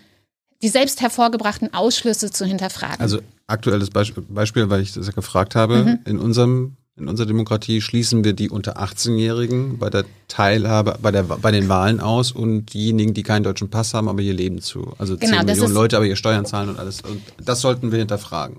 [0.62, 3.00] die selbst hervorgebrachten Ausschlüsse zu hinterfragen.
[3.00, 5.98] Also aktuelles Beispiel, weil ich das ja gefragt habe, mhm.
[6.04, 11.22] in unserem in unserer Demokratie schließen wir die unter 18-Jährigen bei der Teilhabe, bei, der,
[11.22, 14.94] bei den Wahlen aus und diejenigen, die keinen deutschen Pass haben, aber hier leben zu.
[14.98, 17.02] Also genau, 10 Millionen Leute, aber hier Steuern zahlen und alles.
[17.02, 18.58] Und das sollten wir hinterfragen.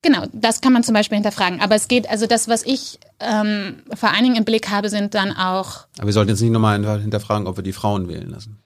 [0.00, 1.60] Genau, das kann man zum Beispiel hinterfragen.
[1.60, 5.14] Aber es geht, also das, was ich ähm, vor allen Dingen im Blick habe, sind
[5.14, 5.86] dann auch.
[5.98, 8.61] Aber wir sollten jetzt nicht nochmal hinterfragen, ob wir die Frauen wählen lassen.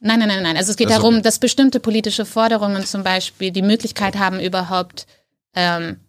[0.00, 0.56] Nein, nein, nein, nein.
[0.56, 1.22] Also es geht das darum, okay.
[1.22, 5.06] dass bestimmte politische Forderungen zum Beispiel die Möglichkeit haben, überhaupt
[5.54, 6.00] ähm,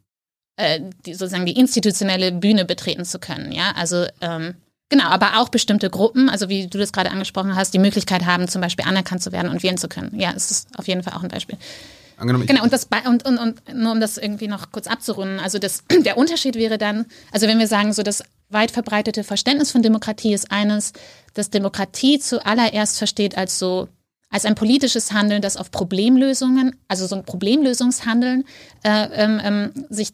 [0.58, 3.52] äh, die, sozusagen die institutionelle Bühne betreten zu können.
[3.52, 4.56] Ja, also ähm,
[4.90, 8.48] genau, aber auch bestimmte Gruppen, also wie du das gerade angesprochen hast, die Möglichkeit haben,
[8.48, 10.20] zum Beispiel anerkannt zu werden und wählen zu können.
[10.20, 11.58] Ja, es ist auf jeden Fall auch ein Beispiel.
[12.18, 15.60] Angenommen, genau, und, das, und, und, und nur um das irgendwie noch kurz abzurunden, also
[15.60, 19.82] das, der Unterschied wäre dann, also wenn wir sagen, so dass weit verbreitete Verständnis von
[19.82, 20.94] Demokratie ist eines,
[21.34, 23.88] dass Demokratie zuallererst versteht als so
[24.30, 28.44] als ein politisches Handeln, das auf Problemlösungen, also so ein Problemlösungshandeln
[28.84, 30.14] äh, ähm, ähm sich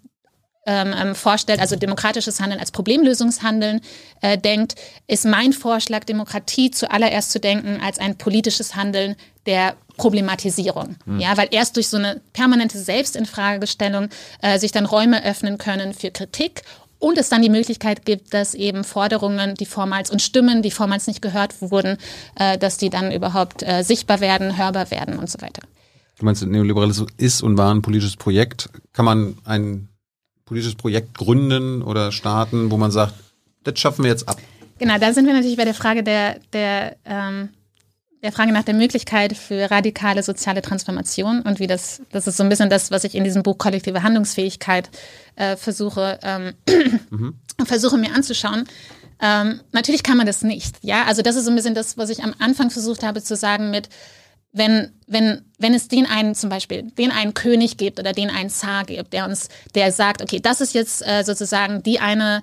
[0.65, 3.81] ähm, ähm, vorstellt, also demokratisches Handeln als Problemlösungshandeln
[4.21, 4.75] äh, denkt,
[5.07, 9.15] ist mein Vorschlag, Demokratie zuallererst zu denken als ein politisches Handeln
[9.45, 10.95] der Problematisierung.
[11.05, 11.19] Mhm.
[11.19, 14.07] Ja, weil erst durch so eine permanente Selbstinfragestellung
[14.41, 16.63] äh, sich dann Räume öffnen können für Kritik
[17.04, 21.06] und es dann die Möglichkeit gibt, dass eben Forderungen, die vormals und Stimmen, die vormals
[21.06, 21.97] nicht gehört wurden,
[22.36, 25.62] äh, dass die dann überhaupt äh, sichtbar werden, hörbar werden und so weiter.
[26.18, 28.70] Du meinst, Neoliberalismus ist und war ein politisches Projekt.
[28.93, 29.89] Kann man ein
[30.45, 33.16] politisches Projekt gründen oder starten, wo man sagt,
[33.66, 34.38] das schaffen wir jetzt ab?
[34.80, 37.49] Genau, da sind wir natürlich bei der Frage der, der, ähm,
[38.24, 42.43] der Frage nach der Möglichkeit für radikale soziale Transformation und wie das, das ist so
[42.43, 44.89] ein bisschen das, was ich in diesem Buch Kollektive Handlungsfähigkeit
[45.36, 46.53] äh, versuche, ähm,
[47.11, 47.36] mhm.
[47.65, 48.63] versuche mir anzuschauen.
[49.21, 51.03] Ähm, natürlich kann man das nicht, ja.
[51.03, 53.71] Also das ist so ein bisschen das, was ich am Anfang versucht habe zu sagen
[53.71, 53.89] mit,
[54.53, 58.49] wenn, wenn, wenn es den einen zum Beispiel, den einen König gibt oder den einen
[58.49, 62.41] Zar gibt, der uns, der sagt, okay, das ist jetzt äh, sozusagen die eine,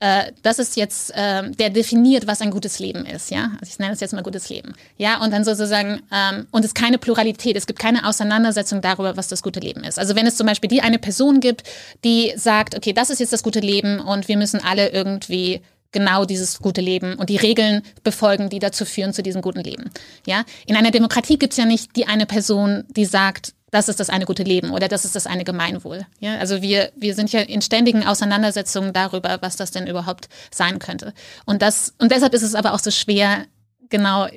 [0.00, 3.52] äh, das ist jetzt, äh, der definiert, was ein gutes Leben ist, ja.
[3.60, 5.22] Also ich nenne es jetzt mal gutes Leben, ja.
[5.22, 9.28] Und dann sozusagen ähm, und es ist keine Pluralität, es gibt keine Auseinandersetzung darüber, was
[9.28, 9.98] das gute Leben ist.
[9.98, 11.64] Also wenn es zum Beispiel die eine Person gibt,
[12.04, 15.60] die sagt, okay, das ist jetzt das gute Leben und wir müssen alle irgendwie
[15.92, 19.90] genau dieses gute Leben und die Regeln befolgen, die dazu führen zu diesem guten Leben.
[20.26, 24.00] Ja, in einer Demokratie gibt es ja nicht die eine Person, die sagt, das ist
[24.00, 26.06] das eine gute Leben oder das ist das eine Gemeinwohl.
[26.18, 30.78] Ja, also wir, wir sind ja in ständigen Auseinandersetzungen darüber, was das denn überhaupt sein
[30.78, 31.12] könnte.
[31.46, 33.46] Und das, und deshalb ist es aber auch so schwer,
[33.88, 34.28] genau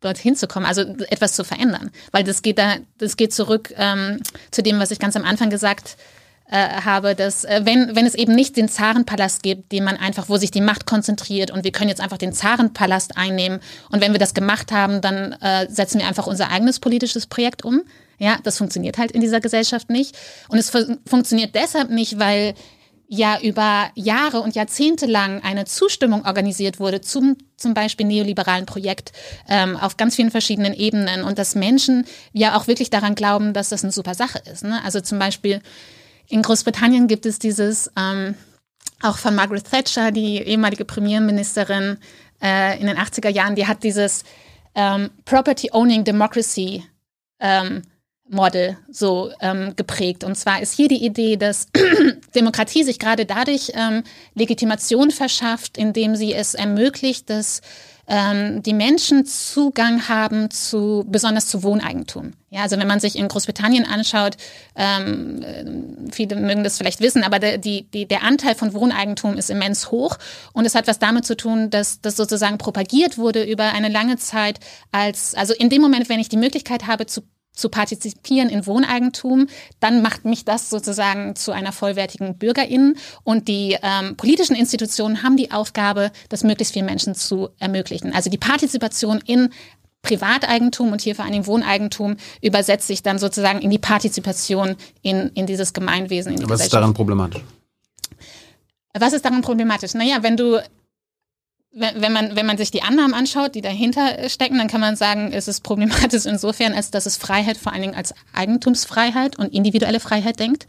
[0.00, 1.90] dorthin zu kommen, also etwas zu verändern.
[2.12, 4.20] Weil das geht da, das geht zurück ähm,
[4.50, 6.02] zu dem, was ich ganz am Anfang gesagt habe
[6.48, 10.28] äh, habe, dass äh, wenn, wenn es eben nicht den Zarenpalast gibt, den man einfach,
[10.28, 13.60] wo sich die Macht konzentriert und wir können jetzt einfach den Zarenpalast einnehmen
[13.90, 17.64] und wenn wir das gemacht haben, dann äh, setzen wir einfach unser eigenes politisches Projekt
[17.64, 17.82] um.
[18.18, 20.16] Ja, das funktioniert halt in dieser Gesellschaft nicht.
[20.48, 22.54] Und es fu funktioniert deshalb nicht, weil
[23.08, 29.12] ja über Jahre und Jahrzehnte lang eine Zustimmung organisiert wurde zum zum Beispiel neoliberalen Projekt
[29.48, 33.70] ähm, auf ganz vielen verschiedenen Ebenen und dass Menschen ja auch wirklich daran glauben, dass
[33.70, 34.62] das eine super Sache ist.
[34.62, 34.82] Ne?
[34.84, 35.62] Also zum Beispiel
[36.28, 38.34] in Großbritannien gibt es dieses, ähm,
[39.00, 41.98] auch von Margaret Thatcher, die ehemalige Premierministerin
[42.42, 44.24] äh, in den 80er Jahren, die hat dieses
[44.74, 46.84] ähm, Property Owning Democracy
[47.40, 47.82] ähm,
[48.28, 50.24] Model so ähm, geprägt.
[50.24, 51.68] Und zwar ist hier die Idee, dass
[52.34, 54.02] Demokratie sich gerade dadurch ähm,
[54.34, 57.60] Legitimation verschafft, indem sie es ermöglicht, dass
[58.08, 62.32] ähm, die Menschen Zugang haben zu, besonders zu Wohneigentum.
[62.50, 64.36] Ja, also wenn man sich in Großbritannien anschaut,
[64.76, 65.44] ähm,
[66.12, 69.90] viele mögen das vielleicht wissen, aber der, die, die, der Anteil von Wohneigentum ist immens
[69.90, 70.18] hoch
[70.52, 74.16] und es hat was damit zu tun, dass das sozusagen propagiert wurde über eine lange
[74.16, 74.60] Zeit
[74.92, 77.22] als, also in dem Moment, wenn ich die Möglichkeit habe zu
[77.56, 79.48] zu partizipieren in Wohneigentum,
[79.80, 82.96] dann macht mich das sozusagen zu einer vollwertigen Bürgerin.
[83.24, 88.14] Und die ähm, politischen Institutionen haben die Aufgabe, das möglichst vielen Menschen zu ermöglichen.
[88.14, 89.50] Also die Partizipation in
[90.02, 95.46] Privateigentum und hier vor allem Wohneigentum übersetzt sich dann sozusagen in die Partizipation in, in
[95.46, 96.34] dieses Gemeinwesen.
[96.34, 97.42] In die Was ist daran problematisch?
[98.94, 99.94] Was ist daran problematisch?
[99.94, 100.62] Naja, wenn du
[101.78, 105.30] wenn man, wenn man sich die Annahmen anschaut, die dahinter stecken, dann kann man sagen,
[105.32, 110.00] es ist problematisch insofern, als dass es Freiheit vor allen Dingen als Eigentumsfreiheit und individuelle
[110.00, 110.66] Freiheit denkt.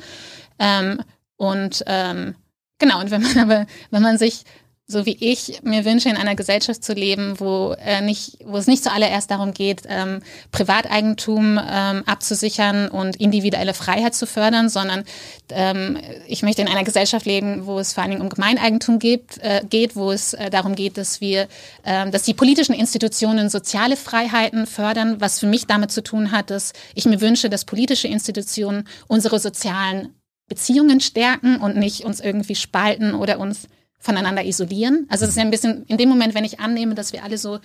[0.60, 1.01] Ähm,
[1.38, 2.36] und ähm,
[2.78, 4.43] genau, und wenn man aber, wenn man sich
[4.90, 8.68] so wie ich mir wünsche, in einer Gesellschaft zu leben, wo, äh, nicht, wo es
[8.68, 10.22] nicht zuallererst darum geht, ähm,
[10.54, 15.04] Privateigentum ähm, abzusichern und individuelle Freiheit zu fördern, sondern
[15.50, 19.38] ähm, ich möchte in einer Gesellschaft leben, wo es vor allen Dingen um Gemeineigentum geht,
[19.40, 21.50] äh, geht wo es äh, darum geht, dass wir,
[21.84, 26.50] äh, dass die politischen Institutionen soziale Freiheiten fördern, was für mich damit zu tun hat,
[26.50, 30.14] dass ich mir wünsche, dass politische Institutionen unsere sozialen
[30.48, 33.68] Beziehungen stärken und nicht uns irgendwie spalten oder uns
[34.00, 35.06] voneinander isolieren.
[35.10, 37.38] Also es ist ja ein bisschen in dem Moment, wenn ich annehme, dass wir alle
[37.38, 37.60] so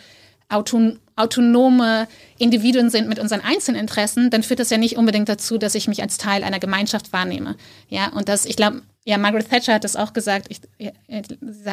[0.49, 2.09] auton autonome
[2.39, 6.03] Individuen sind mit unseren Einzelinteressen, dann führt das ja nicht unbedingt dazu, dass ich mich
[6.03, 7.57] als Teil einer Gemeinschaft wahrnehme.
[7.89, 10.47] Ja, und das, ich glaube, ja, Margaret Thatcher hat das auch gesagt.
[10.49, 10.61] Ich,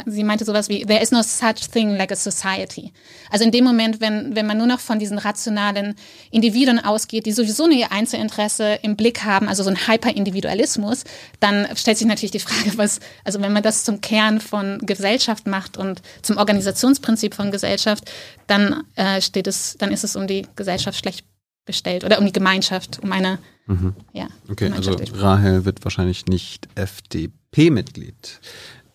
[0.07, 2.91] sie meinte sowas wie, there is no such thing like a society.
[3.30, 5.95] Also in dem Moment, wenn, wenn man nur noch von diesen rationalen
[6.32, 11.03] Individuen ausgeht, die sowieso nur ihr Einzelinteresse im Blick haben, also so ein Hyperindividualismus,
[11.39, 15.45] dann stellt sich natürlich die Frage, was, also wenn man das zum Kern von Gesellschaft
[15.45, 18.11] macht und zum Organisationsprinzip von Gesellschaft,
[18.47, 21.28] dann äh, steht es, dann ist es um die Gesellschaft schlecht
[21.70, 23.93] bestellt oder um die Gemeinschaft, um eine mhm.
[24.11, 28.39] ja, Okay, also Rahel wird wahrscheinlich nicht FDP-Mitglied.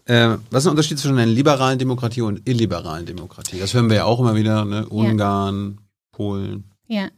[0.07, 3.61] Äh, was ist der Unterschied zwischen einer liberalen Demokratie und illiberalen Demokratie?
[3.61, 4.89] Das hören wir ja auch immer wieder, ne?
[4.89, 5.83] Ungarn, ja.
[6.11, 6.65] Polen.
[6.89, 7.09] Ja,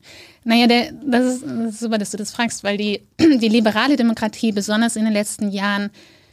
[0.44, 3.96] naja, der, das, ist, das ist super, dass du das fragst, weil die, die liberale
[3.96, 5.90] Demokratie, besonders in den letzten Jahren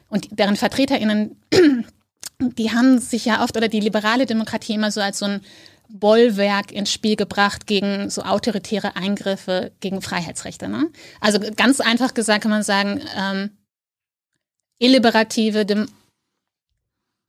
[0.09, 1.37] und deren VertreterInnen,
[2.57, 5.41] die haben sich ja oft, oder die liberale Demokratie immer so als so ein
[5.93, 10.67] Bollwerk ins Spiel gebracht gegen so autoritäre Eingriffe gegen Freiheitsrechte.
[10.67, 10.89] Ne?
[11.21, 13.51] Also ganz einfach gesagt kann man sagen, ähm,
[14.79, 15.87] illiberative Dem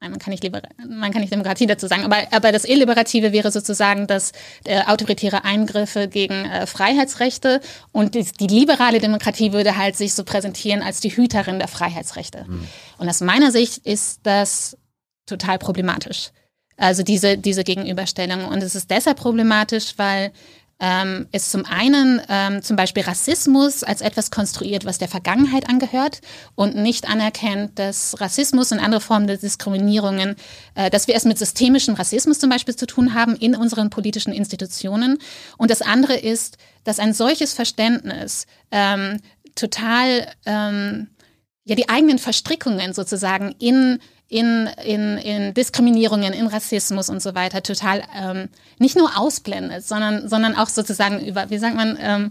[0.00, 4.06] man kann, nicht man kann nicht Demokratie dazu sagen, aber, aber das Illiberative wäre sozusagen
[4.06, 4.32] das
[4.64, 10.24] äh, autoritäre Eingriffe gegen äh, Freiheitsrechte und die, die, liberale Demokratie würde halt sich so
[10.24, 12.44] präsentieren als die Hüterin der Freiheitsrechte.
[12.46, 12.68] Mhm.
[12.98, 14.76] Und aus meiner Sicht ist das
[15.24, 16.32] total problematisch.
[16.76, 18.46] Also diese, diese Gegenüberstellung.
[18.46, 20.32] Und es ist deshalb problematisch, weil
[20.80, 26.20] ähm, ist zum einen ähm, zum Beispiel Rassismus als etwas konstruiert, was der Vergangenheit angehört
[26.56, 30.34] und nicht anerkennt, dass Rassismus und andere Formen der Diskriminierungen,
[30.74, 34.32] äh, dass wir es mit systemischem Rassismus zum Beispiel zu tun haben in unseren politischen
[34.32, 35.18] Institutionen.
[35.58, 39.20] Und das andere ist, dass ein solches Verständnis ähm,
[39.54, 41.08] total ähm,
[41.64, 47.62] ja die eigenen Verstrickungen sozusagen in in, in, in Diskriminierungen, in Rassismus und so weiter
[47.62, 48.48] total ähm,
[48.78, 52.30] nicht nur ausblendet, sondern, sondern auch sozusagen über, wie sagt man, ähm,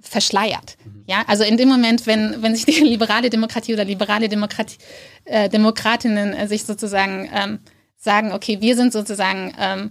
[0.00, 0.76] verschleiert.
[0.84, 1.04] Mhm.
[1.06, 4.78] Ja, also in dem Moment, wenn, wenn sich die liberale Demokratie oder liberale Demokratie,
[5.24, 7.58] äh, Demokratinnen äh, sich sozusagen ähm,
[7.96, 9.90] sagen, okay, wir sind sozusagen ähm,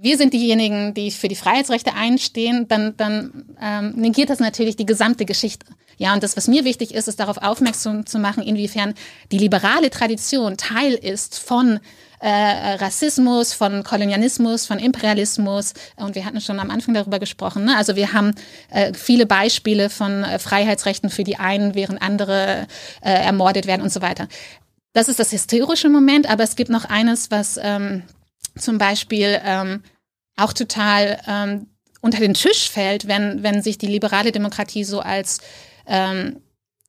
[0.00, 4.86] wir sind diejenigen, die für die Freiheitsrechte einstehen, dann, dann ähm, negiert das natürlich die
[4.86, 5.66] gesamte Geschichte.
[5.96, 8.94] Ja, und das, was mir wichtig ist, ist darauf aufmerksam zu machen, inwiefern
[9.32, 11.80] die liberale Tradition Teil ist von
[12.20, 15.74] äh, Rassismus, von Kolonialismus, von Imperialismus.
[15.96, 17.64] Und wir hatten schon am Anfang darüber gesprochen.
[17.64, 17.76] Ne?
[17.76, 18.34] Also wir haben
[18.70, 22.68] äh, viele Beispiele von äh, Freiheitsrechten für die einen, während andere
[23.00, 24.28] äh, ermordet werden und so weiter.
[24.92, 28.04] Das ist das historische Moment, aber es gibt noch eines, was ähm,
[28.58, 29.82] zum Beispiel ähm,
[30.36, 31.66] auch total ähm,
[32.00, 35.40] unter den Tisch fällt, wenn, wenn sich die liberale Demokratie so als
[35.86, 36.40] ähm,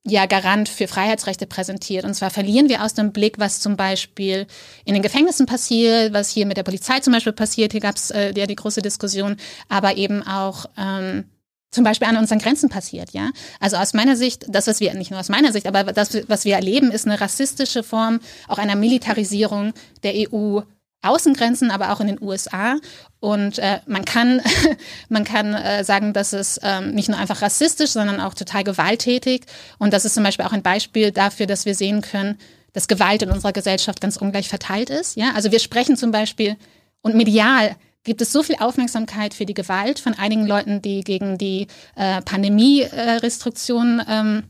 [0.06, 2.06] ja Garant für Freiheitsrechte präsentiert.
[2.06, 4.48] Und zwar verlieren wir aus dem Blick, was zum Beispiel
[4.86, 7.72] in den Gefängnissen passiert, was hier mit der Polizei zum Beispiel passiert.
[7.72, 11.26] Hier gab es äh, ja die große Diskussion, aber eben auch ähm,
[11.72, 13.30] zum Beispiel an unseren Grenzen passiert, ja.
[13.60, 16.46] Also aus meiner Sicht, das, was wir, nicht nur aus meiner Sicht, aber das, was
[16.46, 20.62] wir erleben, ist eine rassistische Form auch einer Militarisierung der EU
[21.02, 22.78] Außengrenzen, aber auch in den USA.
[23.20, 24.42] Und äh, man kann,
[25.10, 29.46] man kann äh, sagen, dass es ähm, nicht nur einfach rassistisch, sondern auch total gewalttätig.
[29.78, 32.38] Und das ist zum Beispiel auch ein Beispiel dafür, dass wir sehen können,
[32.74, 35.16] dass Gewalt in unserer Gesellschaft ganz ungleich verteilt ist.
[35.16, 36.56] Ja, also wir sprechen zum Beispiel
[37.02, 41.38] und medial gibt es so viel Aufmerksamkeit für die Gewalt von einigen Leuten, die gegen
[41.38, 44.44] die äh, Pandemie-Restriktionen ähm,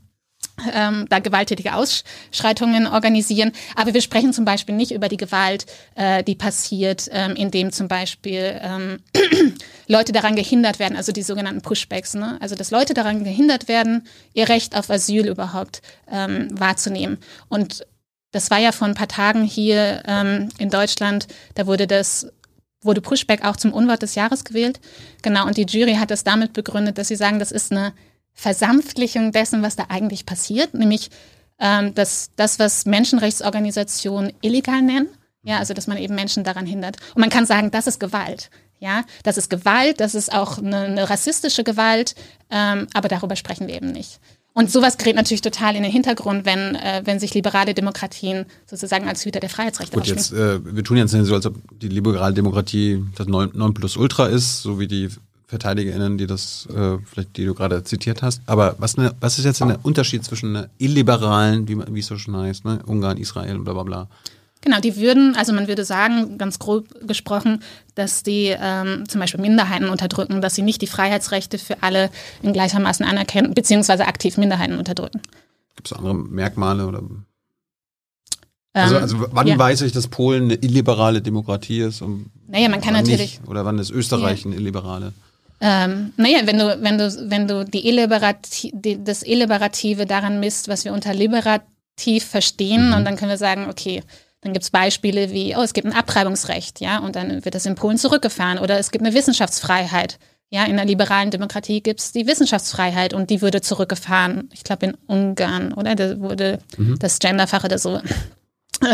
[0.72, 3.52] ähm, da gewalttätige Ausschreitungen organisieren.
[3.76, 7.88] Aber wir sprechen zum Beispiel nicht über die Gewalt, äh, die passiert, ähm, indem zum
[7.88, 9.00] Beispiel ähm,
[9.86, 12.14] Leute daran gehindert werden, also die sogenannten Pushbacks.
[12.14, 12.38] Ne?
[12.40, 17.18] Also dass Leute daran gehindert werden, ihr Recht auf Asyl überhaupt ähm, wahrzunehmen.
[17.48, 17.86] Und
[18.32, 22.28] das war ja vor ein paar Tagen hier ähm, in Deutschland, da wurde das
[22.82, 24.80] wurde Pushback auch zum Unwort des Jahres gewählt.
[25.22, 27.92] Genau, und die Jury hat das damit begründet, dass sie sagen, das ist eine
[28.40, 31.10] Versanftlichung dessen, was da eigentlich passiert, nämlich
[31.58, 35.08] ähm, dass das, was Menschenrechtsorganisationen illegal nennen,
[35.42, 36.96] ja, also dass man eben Menschen daran hindert.
[37.14, 38.48] Und man kann sagen, das ist Gewalt.
[38.78, 42.14] Ja, das ist Gewalt, das ist auch eine, eine rassistische Gewalt,
[42.48, 44.20] ähm, aber darüber sprechen wir eben nicht.
[44.54, 49.06] Und sowas gerät natürlich total in den Hintergrund, wenn, äh, wenn sich liberale Demokratien sozusagen
[49.06, 51.88] als Hüter der Freiheitsrechte Gut, jetzt, äh, wir tun jetzt nicht so, als ob die
[51.88, 55.10] liberale Demokratie das 9 plus Ultra ist, so wie die
[55.50, 58.40] VerteidigerInnen, die das, äh, vielleicht, die du gerade zitiert hast.
[58.46, 62.16] Aber was, ne, was ist jetzt der Unterschied zwischen einer illiberalen, wie, wie es so
[62.16, 62.80] schon heißt, ne?
[62.86, 64.08] Ungarn, Israel und bla bla bla?
[64.60, 67.62] Genau, die würden, also man würde sagen, ganz grob gesprochen,
[67.94, 72.10] dass die ähm, zum Beispiel Minderheiten unterdrücken, dass sie nicht die Freiheitsrechte für alle
[72.42, 75.20] in gleichermaßen anerkennen, beziehungsweise aktiv Minderheiten unterdrücken.
[75.76, 77.02] Gibt es andere Merkmale oder?
[78.72, 79.58] Also, ähm, also wann ja.
[79.58, 82.02] weiß ich, dass Polen eine illiberale Demokratie ist?
[82.02, 83.40] Und naja, man kann natürlich.
[83.40, 83.48] Nicht?
[83.48, 84.50] Oder wann ist Österreich ja.
[84.50, 85.12] eine illiberale?
[85.60, 90.68] Ähm, naja, wenn du, wenn du, wenn du die Illiberati die, das Illiberative daran misst,
[90.68, 92.94] was wir unter liberativ verstehen, mhm.
[92.94, 94.02] und dann können wir sagen, okay,
[94.40, 97.66] dann gibt es Beispiele wie, oh, es gibt ein Abtreibungsrecht, ja, und dann wird das
[97.66, 98.58] in Polen zurückgefahren.
[98.58, 100.18] Oder es gibt eine Wissenschaftsfreiheit.
[100.52, 104.48] Ja, in der liberalen Demokratie gibt es die Wissenschaftsfreiheit und die würde zurückgefahren.
[104.52, 105.94] Ich glaube in Ungarn, oder?
[105.94, 106.98] Da wurde mhm.
[106.98, 108.00] das Genderfach oder so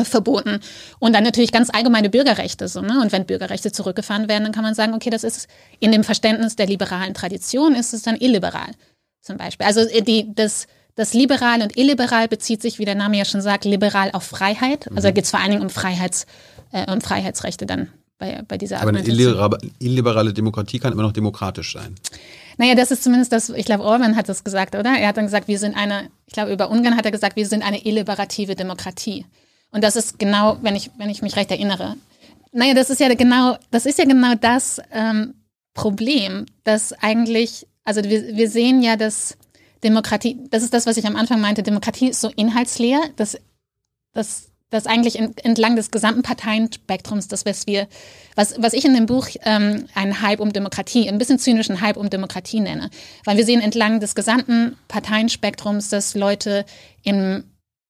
[0.04, 0.60] verboten.
[0.98, 2.68] Und dann natürlich ganz allgemeine Bürgerrechte.
[2.68, 3.00] So, ne?
[3.00, 5.48] Und wenn Bürgerrechte zurückgefahren werden, dann kann man sagen, okay, das ist
[5.80, 8.72] in dem Verständnis der liberalen Tradition, ist es dann illiberal
[9.26, 9.66] zum Beispiel.
[9.66, 13.42] Also äh, die, das, das Liberal und Illiberal bezieht sich, wie der Name ja schon
[13.42, 14.88] sagt, liberal auf Freiheit.
[14.88, 15.14] Also da mhm.
[15.14, 16.26] geht es vor allen Dingen um, Freiheits,
[16.72, 17.88] äh, um Freiheitsrechte dann
[18.18, 21.96] bei, bei dieser Aber eine illiberale Demokratie kann immer noch demokratisch sein.
[22.56, 24.96] Naja, das ist zumindest das, ich glaube, Orban hat das gesagt, oder?
[24.98, 27.46] Er hat dann gesagt, wir sind eine, ich glaube, über Ungarn hat er gesagt, wir
[27.46, 29.26] sind eine illiberative Demokratie.
[29.76, 31.96] Und das ist genau, wenn ich, wenn ich mich recht erinnere.
[32.50, 35.34] Naja, das ist ja genau, das ist ja genau das ähm,
[35.74, 39.36] Problem, dass eigentlich, also wir, wir sehen ja, dass
[39.84, 43.36] Demokratie, das ist das, was ich am Anfang meinte, Demokratie ist so inhaltsleer, dass,
[44.14, 47.86] dass dass eigentlich entlang des gesamten Parteienspektrums, das was wir,
[48.34, 51.96] was, was ich in dem Buch ähm, einen Hype um Demokratie, ein bisschen zynischen Hype
[51.96, 52.90] um Demokratie nenne.
[53.24, 56.64] Weil wir sehen entlang des gesamten Parteienspektrums, dass Leute
[57.04, 57.44] im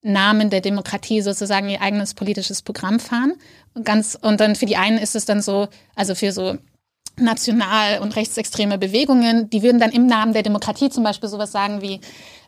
[0.06, 3.34] Namen der Demokratie sozusagen ihr eigenes politisches Programm fahren.
[3.74, 6.56] Und ganz, und dann für die einen ist es dann so, also für so
[7.18, 11.82] national- und rechtsextreme Bewegungen, die würden dann im Namen der Demokratie zum Beispiel sowas sagen
[11.82, 12.00] wie,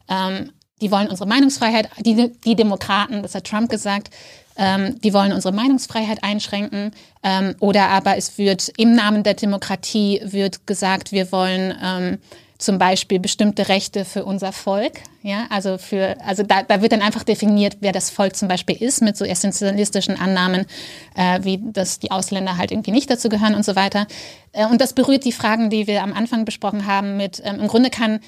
[0.09, 4.11] ähm, die wollen unsere Meinungsfreiheit, die, die Demokraten, das hat Trump gesagt,
[4.57, 6.93] ähm, die wollen unsere Meinungsfreiheit einschränken.
[7.23, 12.19] Ähm, oder aber es wird im Namen der Demokratie wird gesagt, wir wollen ähm,
[12.59, 15.01] zum Beispiel bestimmte Rechte für unser Volk.
[15.23, 18.77] Ja, also für, also da, da wird dann einfach definiert, wer das Volk zum Beispiel
[18.77, 20.67] ist, mit so essentialistischen Annahmen,
[21.15, 24.09] äh, wie dass die Ausländer halt irgendwie nicht dazu gehören und so weiter.
[24.53, 27.17] Äh, und das berührt die Fragen, die wir am Anfang besprochen haben.
[27.17, 28.21] Mit ähm, im Grunde kann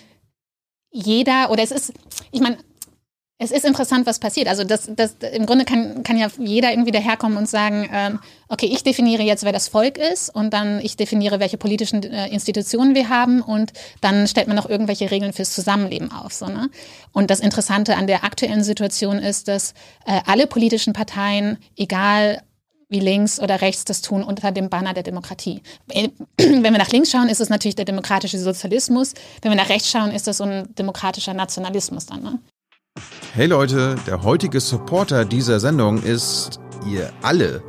[0.93, 1.93] jeder, oder es ist,
[2.31, 2.59] ich meine,
[3.43, 4.49] es ist interessant, was passiert.
[4.49, 8.19] Also das, das, im Grunde kann, kann ja jeder irgendwie daherkommen und sagen, ähm,
[8.49, 12.29] okay, ich definiere jetzt, wer das Volk ist und dann ich definiere, welche politischen äh,
[12.29, 13.73] Institutionen wir haben und
[14.03, 16.35] dann stellt man noch irgendwelche Regeln fürs Zusammenleben auf.
[16.35, 16.69] So, ne?
[17.13, 19.73] Und das Interessante an der aktuellen Situation ist, dass
[20.05, 22.43] äh, alle politischen Parteien, egal
[22.91, 25.63] wie links oder rechts das tun unter dem Banner der Demokratie.
[26.37, 29.15] Wenn wir nach links schauen, ist es natürlich der demokratische Sozialismus.
[29.41, 32.23] Wenn wir nach rechts schauen, ist das so ein demokratischer Nationalismus dann.
[32.23, 32.39] Ne?
[33.33, 37.63] Hey Leute, der heutige Supporter dieser Sendung ist ihr alle.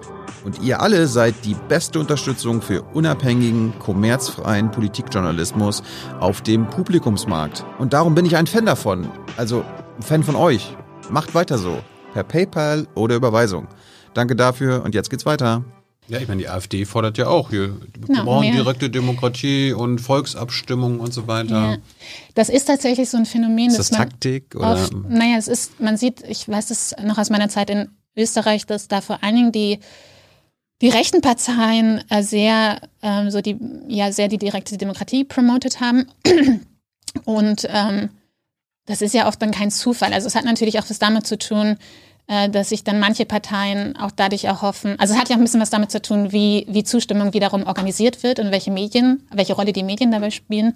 [0.44, 5.84] Und ihr alle seid die beste Unterstützung für unabhängigen, kommerzfreien Politikjournalismus
[6.20, 7.64] auf dem Publikumsmarkt.
[7.78, 9.08] Und darum bin ich ein Fan davon.
[9.38, 9.64] Also
[9.98, 10.76] ein Fan von euch.
[11.12, 11.78] Macht weiter so.
[12.14, 13.68] Per PayPal oder Überweisung.
[14.16, 15.64] Danke dafür und jetzt geht's weiter.
[16.08, 17.78] Ja, ich meine, die AfD fordert ja auch hier.
[17.96, 21.72] Wir brauchen direkte Demokratie und Volksabstimmung und so weiter.
[21.72, 21.78] Ja.
[22.34, 23.70] Das ist tatsächlich so ein Phänomen.
[23.70, 24.56] Ist das Taktik?
[24.56, 24.74] Oder?
[24.74, 28.66] Oft, naja, es ist, man sieht, ich weiß es noch aus meiner Zeit in Österreich,
[28.66, 29.80] dass da vor allen Dingen die,
[30.82, 33.58] die rechten Parteien äh, sehr, ähm, so die,
[33.88, 36.08] ja, sehr die direkte Demokratie promotet haben.
[37.26, 38.10] Und ähm,
[38.86, 40.14] das ist ja oft dann kein Zufall.
[40.14, 41.78] Also es hat natürlich auch was damit zu tun,
[42.50, 44.98] dass sich dann manche Parteien auch dadurch erhoffen.
[45.00, 47.68] Also es hat ja auch ein bisschen was damit zu tun, wie, wie Zustimmung wiederum
[47.68, 50.74] organisiert wird und welche Medien, welche Rolle die Medien dabei spielen.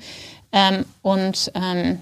[0.51, 2.01] Ähm, und ähm,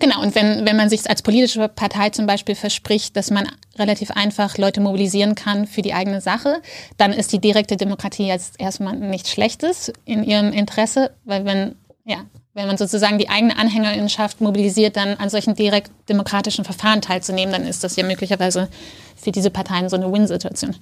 [0.00, 3.48] genau, und wenn, wenn man sich als politische Partei zum Beispiel verspricht, dass man
[3.78, 6.60] relativ einfach Leute mobilisieren kann für die eigene Sache,
[6.96, 12.24] dann ist die direkte Demokratie jetzt erstmal nichts Schlechtes in ihrem Interesse, weil wenn, ja,
[12.58, 17.64] wenn man sozusagen die eigene Anhängerinnenschaft mobilisiert, dann an solchen direkt demokratischen Verfahren teilzunehmen, dann
[17.64, 18.68] ist das ja möglicherweise
[19.16, 20.74] für diese Parteien so eine Win-Situation.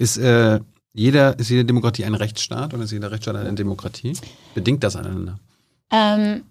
[0.00, 0.58] Ist, äh,
[0.92, 4.14] jeder, ist jede Demokratie ein Rechtsstaat oder ist jeder Rechtsstaat eine Demokratie?
[4.54, 5.38] Bedingt das aneinander?
[5.92, 6.42] Ähm,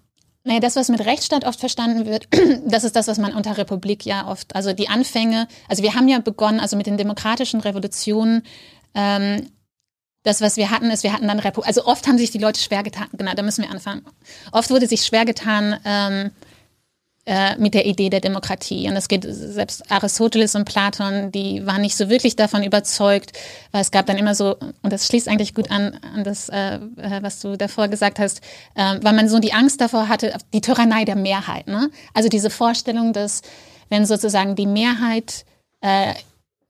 [0.44, 2.26] naja, das, was mit Rechtsstaat oft verstanden wird,
[2.66, 6.08] das ist das, was man unter Republik ja oft, also die Anfänge, also wir haben
[6.08, 8.44] ja begonnen, also mit den demokratischen Revolutionen,
[8.94, 9.46] ähm,
[10.22, 12.60] das, was wir hatten, ist, wir hatten dann Repu also oft haben sich die Leute
[12.60, 14.04] schwer getan, genau, da müssen wir anfangen.
[14.52, 16.30] Oft wurde sich schwer getan ähm,
[17.26, 18.88] äh, mit der Idee der Demokratie.
[18.88, 23.32] Und es geht selbst Aristoteles und Platon, die waren nicht so wirklich davon überzeugt,
[23.72, 26.74] weil es gab dann immer so, und das schließt eigentlich gut an, an das, äh,
[26.74, 28.40] äh was du davor gesagt hast,
[28.74, 31.66] äh, weil man so die Angst davor hatte, die Tyrannei der Mehrheit.
[31.66, 31.90] Ne?
[32.14, 33.42] Also diese Vorstellung, dass
[33.90, 35.44] wenn sozusagen die Mehrheit
[35.82, 36.14] äh,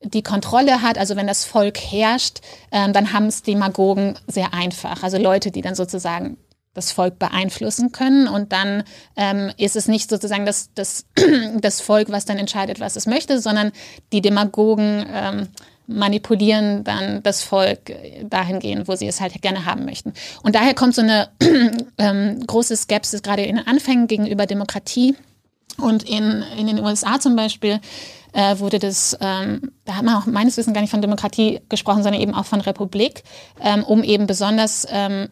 [0.02, 2.40] die Kontrolle hat, also wenn das Volk herrscht,
[2.72, 5.02] ähm, dann haben es Demagogen sehr einfach.
[5.02, 6.38] Also Leute, die dann sozusagen
[6.72, 8.84] das Volk beeinflussen können und dann
[9.16, 11.04] ähm, ist es nicht sozusagen das, das,
[11.60, 13.72] das Volk, was dann entscheidet, was es möchte, sondern
[14.12, 15.48] die Demagogen ähm,
[15.86, 17.92] manipulieren dann das Volk
[18.24, 20.14] dahingehend, wo sie es halt gerne haben möchten.
[20.42, 21.28] Und daher kommt so eine
[21.98, 25.16] ähm, große Skepsis gerade in den Anfängen gegenüber Demokratie.
[25.78, 27.80] Und in, in den USA zum Beispiel
[28.32, 32.02] äh, wurde das, ähm, da hat man auch meines Wissens gar nicht von Demokratie gesprochen,
[32.02, 33.22] sondern eben auch von Republik,
[33.60, 35.28] ähm, um eben besonders ähm,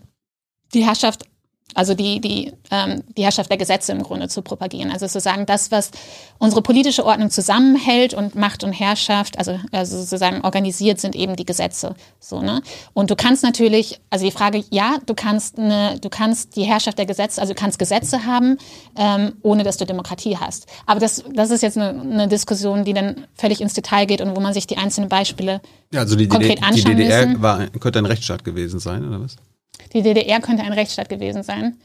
[0.75, 1.25] die Herrschaft
[1.75, 4.91] also die, die, ähm, die Herrschaft der Gesetze im Grunde zu propagieren.
[4.91, 5.91] Also sozusagen das, was
[6.39, 11.45] unsere politische Ordnung zusammenhält und Macht und Herrschaft, also, also sozusagen organisiert sind eben die
[11.45, 11.95] Gesetze.
[12.21, 12.63] So, ne?
[12.95, 16.99] Und du kannst natürlich, also die Frage, ja, du kannst eine, du kannst die Herrschaft
[16.99, 18.57] der Gesetze, also du kannst Gesetze haben,
[18.97, 20.67] ähm, ohne dass du Demokratie hast.
[20.87, 24.35] Aber das, das ist jetzt eine, eine Diskussion, die dann völlig ins Detail geht und
[24.35, 25.61] wo man sich die einzelnen Beispiele
[25.93, 27.43] Ja, also die, konkret DD anschauen die DDR müssen.
[27.43, 29.37] war, könnte ein Rechtsstaat gewesen sein, oder was?
[29.93, 31.77] Die DDR könnte ein Rechtsstaat gewesen sein.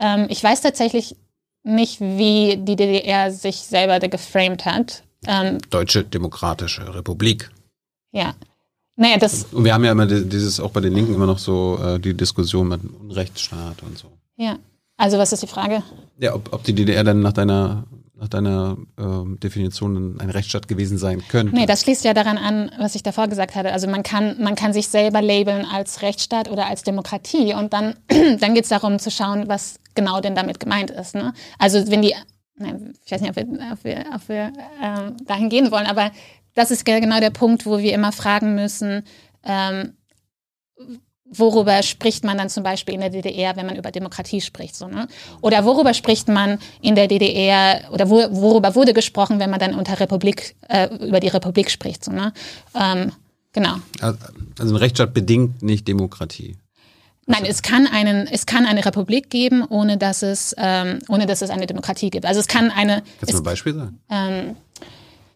[0.00, 1.16] Ähm, ich weiß tatsächlich
[1.64, 5.02] nicht, wie die DDR sich selber da geframed hat.
[5.26, 7.50] Ähm, Deutsche Demokratische Republik.
[8.12, 8.34] ja.
[9.00, 11.38] Naja, das, Und wir haben ja immer di- dieses, auch bei den Linken immer noch
[11.38, 14.08] so äh, die Diskussion mit dem Unrechtsstaat und so.
[14.36, 14.58] ja.
[14.96, 15.84] Also was ist die Frage?
[16.18, 17.84] Ja, ob, ob die DDR dann nach deiner,
[18.18, 21.54] nach deiner ähm, Definition ein Rechtsstaat gewesen sein könnte.
[21.54, 23.72] Nee, das schließt ja daran an, was ich davor gesagt hatte.
[23.72, 27.94] Also man kann, man kann sich selber labeln als Rechtsstaat oder als Demokratie und dann,
[28.08, 31.14] dann geht es darum zu schauen, was genau denn damit gemeint ist.
[31.14, 31.32] Ne?
[31.58, 32.14] Also wenn die,
[32.56, 36.10] nein, ich weiß nicht, ob wir, ob wir, ob wir ähm, dahin gehen wollen, aber
[36.54, 39.04] das ist ge- genau der Punkt, wo wir immer fragen müssen,
[39.44, 39.92] ähm,
[41.30, 44.88] worüber spricht man dann zum Beispiel in der DDR, wenn man über Demokratie spricht, so,
[44.88, 45.08] ne?
[45.40, 49.74] Oder worüber spricht man in der DDR oder wo, worüber wurde gesprochen, wenn man dann
[49.74, 52.32] unter Republik, äh, über die Republik spricht, so, ne?
[52.74, 53.12] Ähm,
[53.52, 53.76] genau.
[54.00, 54.18] Also
[54.58, 56.56] ein Rechtsstaat bedingt nicht Demokratie.
[57.26, 61.42] Nein, es kann einen, es kann eine Republik geben, ohne dass es, ähm, ohne dass
[61.42, 62.24] es eine Demokratie gibt.
[62.24, 64.00] Also es kann eine, Kannst du ein Beispiel sagen?
[64.08, 64.56] ähm,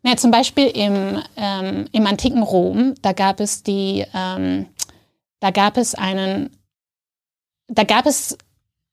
[0.02, 4.66] na, zum Beispiel im, ähm, im antiken Rom, da gab es die, ähm,
[5.43, 6.56] da gab es einen,
[7.66, 8.39] da gab es,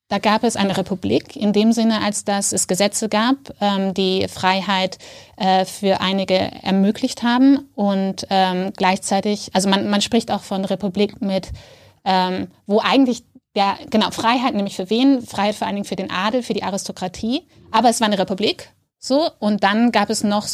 [0.08, 4.28] da gab es eine Republik in dem Sinne, als dass es Gesetze gab, ähm, die
[4.28, 4.98] Freiheit
[5.38, 11.22] äh, für einige ermöglicht haben und ähm, gleichzeitig, also man, man spricht auch von Republik
[11.22, 11.50] mit,
[12.04, 13.24] ähm, wo eigentlich
[13.54, 15.22] der, genau, Freiheit nämlich für wen?
[15.22, 18.72] Freiheit vor allen Dingen für den Adel, für die Aristokratie, aber es war eine Republik,
[18.98, 20.48] so, und dann gab es noch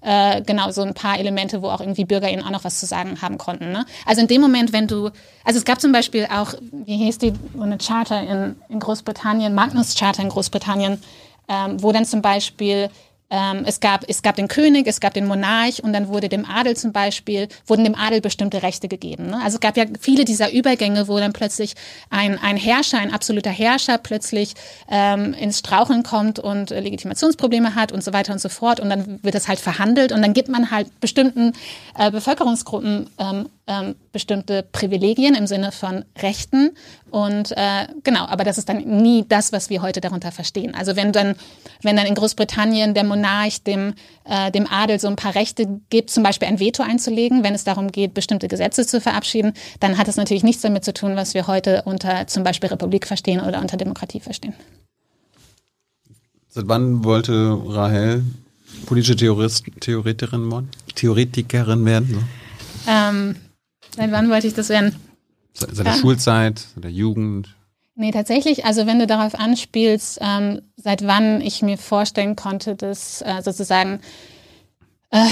[0.00, 3.20] äh, genau so ein paar Elemente, wo auch irgendwie BürgerInnen auch noch was zu sagen
[3.20, 3.72] haben konnten.
[3.72, 3.84] Ne?
[4.06, 5.10] Also in dem Moment, wenn du,
[5.44, 9.54] also es gab zum Beispiel auch, wie hieß die, so eine Charter in, in Großbritannien,
[9.54, 11.02] Magnus Charter in Großbritannien,
[11.48, 12.90] ähm, wo dann zum Beispiel
[13.30, 16.46] ähm, es, gab, es gab den König, es gab den Monarch und dann wurde dem
[16.46, 19.26] Adel zum Beispiel, wurden dem Adel bestimmte Rechte gegeben.
[19.26, 19.40] Ne?
[19.42, 21.74] Also es gab ja viele dieser Übergänge, wo dann plötzlich
[22.10, 24.54] ein, ein Herrscher, ein absoluter Herrscher plötzlich
[24.90, 28.80] ähm, ins Straucheln kommt und äh, Legitimationsprobleme hat und so weiter und so fort.
[28.80, 31.52] Und dann wird das halt verhandelt und dann gibt man halt bestimmten
[31.98, 36.70] äh, Bevölkerungsgruppen ähm, ähm, bestimmte Privilegien im Sinne von Rechten.
[37.10, 40.74] Und äh, genau, aber das ist dann nie das, was wir heute darunter verstehen.
[40.74, 41.34] Also wenn dann,
[41.82, 43.94] wenn dann in Großbritannien der Monarch dem,
[44.24, 47.64] äh, dem Adel so ein paar Rechte gibt, zum Beispiel ein Veto einzulegen, wenn es
[47.64, 51.34] darum geht, bestimmte Gesetze zu verabschieden, dann hat das natürlich nichts damit zu tun, was
[51.34, 54.54] wir heute unter zum Beispiel Republik verstehen oder unter Demokratie verstehen.
[56.48, 58.24] Seit wann wollte Rahel
[58.86, 60.70] politische Theorist, Theoretikerin, werden?
[60.94, 62.26] Theoretikerin werden?
[62.84, 62.90] So?
[62.90, 63.36] Ähm,
[63.96, 64.94] seit wann wollte ich das werden?
[65.54, 65.94] Seit, der Ja.
[65.96, 67.54] Schulzeit, seit der Jugend.
[67.94, 73.22] Nee, tatsächlich, also wenn du darauf anspielst, ähm, seit wann ich mir vorstellen konnte, das
[73.22, 74.00] äh, sozusagen
[75.10, 75.26] äh,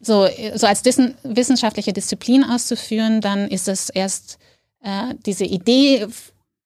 [0.00, 4.38] so, so als wissenschaftliche Disziplin auszuführen, dann ist es erst
[4.82, 6.06] äh, diese Idee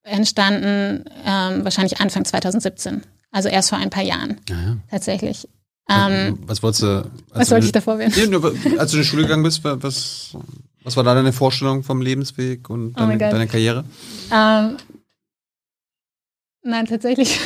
[0.02, 3.02] entstanden, ähm, wahrscheinlich Anfang 2017.
[3.30, 4.76] Also erst vor ein paar Jahren, Ja, ja.
[4.90, 5.48] tatsächlich.
[5.88, 7.10] Ähm, was wolltest du?
[7.32, 8.12] was wollte ich davor werden?
[8.16, 10.36] Ja, nur, als du in die Schule gegangen bist, wa- was,
[10.84, 13.32] was war da deine Vorstellung vom Lebensweg und Oh deine, Gott.
[13.32, 13.84] deine Karriere?
[14.30, 14.76] Ähm,
[16.62, 17.40] nein, tatsächlich,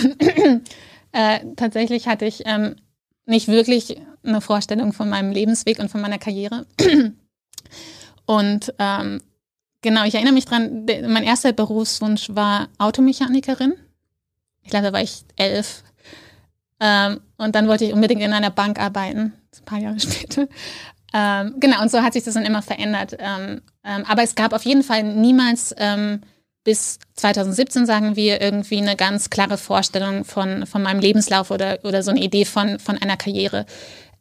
[1.12, 2.76] äh, tatsächlich hatte ich ähm,
[3.26, 6.66] nicht wirklich eine Vorstellung von meinem Lebensweg und von meiner Karriere.
[8.26, 9.20] und ähm,
[9.82, 13.74] genau, ich erinnere mich dran, mein erster Berufswunsch war Automechanikerin.
[14.62, 15.84] Ich glaube, da war ich elf.
[16.80, 20.48] Ähm, und dann wollte ich unbedingt in einer Bank arbeiten, ein paar Jahre später.
[21.14, 23.16] Ähm, genau, und so hat sich das dann immer verändert.
[23.18, 26.20] Ähm, ähm, aber es gab auf jeden Fall niemals ähm,
[26.64, 32.02] bis 2017, sagen wir, irgendwie eine ganz klare Vorstellung von, von meinem Lebenslauf oder, oder
[32.02, 33.64] so eine Idee von, von einer Karriere.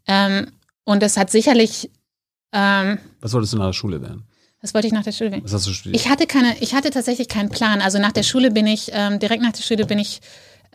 [0.08, 0.48] Ähm,
[0.86, 1.92] und das hat sicherlich,
[2.54, 4.24] ähm, Was wolltest du nach der Schule werden?
[4.62, 5.44] das wollte ich nach der Schule werden.
[5.44, 6.02] Was hast du studiert?
[6.02, 7.80] Ich hatte keine, ich hatte tatsächlich keinen Plan.
[7.80, 10.20] Also nach der Schule bin ich, direkt nach der Schule bin ich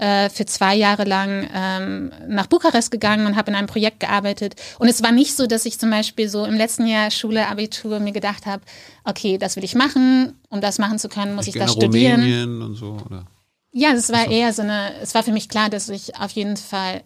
[0.02, 4.56] äh, für zwei Jahre lang ähm, nach Bukarest gegangen und habe in einem Projekt gearbeitet.
[4.80, 8.00] Und es war nicht so, dass ich zum Beispiel so im letzten Jahr Schule, Abitur
[8.00, 8.62] mir gedacht habe,
[9.04, 10.40] okay, das will ich machen.
[10.48, 12.20] Um das machen zu können, muss ich, nach das studieren.
[12.20, 13.26] Rumänien und so, oder?
[13.70, 16.56] Ja, das war eher so eine, es war für mich klar, dass ich auf jeden
[16.56, 17.04] Fall,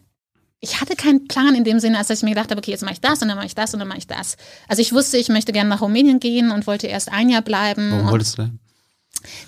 [0.61, 2.83] ich hatte keinen Plan in dem Sinne, als dass ich mir gedacht habe, okay, jetzt
[2.83, 4.39] mache ich das und dann mache ich das und dann mache ich das.
[4.69, 7.91] Also ich wusste, ich möchte gerne nach Rumänien gehen und wollte erst ein Jahr bleiben.
[7.93, 8.59] Warum wolltest du denn?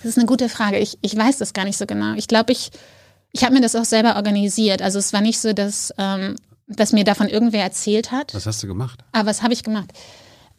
[0.03, 0.79] Das ist eine gute Frage.
[0.79, 2.12] Ich, ich weiß das gar nicht so genau.
[2.15, 2.70] Ich glaube, ich,
[3.33, 4.83] ich habe mir das auch selber organisiert.
[4.83, 6.37] Also es war nicht so, dass, ähm,
[6.67, 8.35] dass mir davon irgendwer erzählt hat.
[8.35, 9.01] Was hast du gemacht?
[9.13, 9.93] Aber was habe ich gemacht?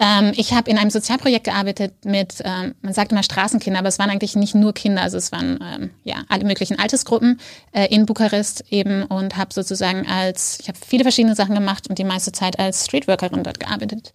[0.01, 3.99] Ähm, ich habe in einem Sozialprojekt gearbeitet mit, ähm, man sagt immer Straßenkinder, aber es
[3.99, 7.39] waren eigentlich nicht nur Kinder, also es waren ähm, ja alle möglichen Altersgruppen
[7.73, 11.99] äh, in Bukarest eben und habe sozusagen als, ich habe viele verschiedene Sachen gemacht und
[11.99, 14.13] die meiste Zeit als Streetworkerin dort gearbeitet.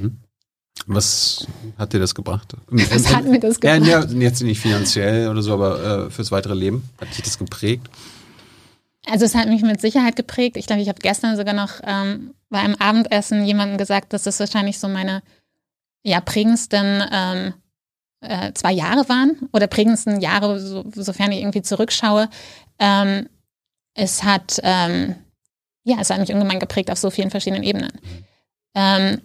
[0.00, 0.18] Mhm.
[0.86, 1.46] Was
[1.76, 2.54] hat dir das gebracht?
[2.68, 3.86] Was hat mir das gebracht?
[3.86, 6.88] Ja, jetzt nicht finanziell oder so, aber äh, fürs weitere Leben.
[7.00, 7.88] Hat dich das geprägt?
[9.06, 10.56] Also es hat mich mit Sicherheit geprägt.
[10.56, 14.40] Ich glaube, ich habe gestern sogar noch ähm, bei einem Abendessen jemandem gesagt, dass das
[14.40, 15.22] wahrscheinlich so meine
[16.02, 17.54] ja, prägendsten ähm,
[18.20, 22.28] äh, zwei Jahre waren oder prägendsten Jahre, so, sofern ich irgendwie zurückschaue.
[22.78, 23.28] Ähm,
[23.94, 25.16] es hat ähm,
[25.88, 27.92] ja, es hat mich ungemein geprägt auf so vielen verschiedenen Ebenen.
[28.74, 29.22] Ähm,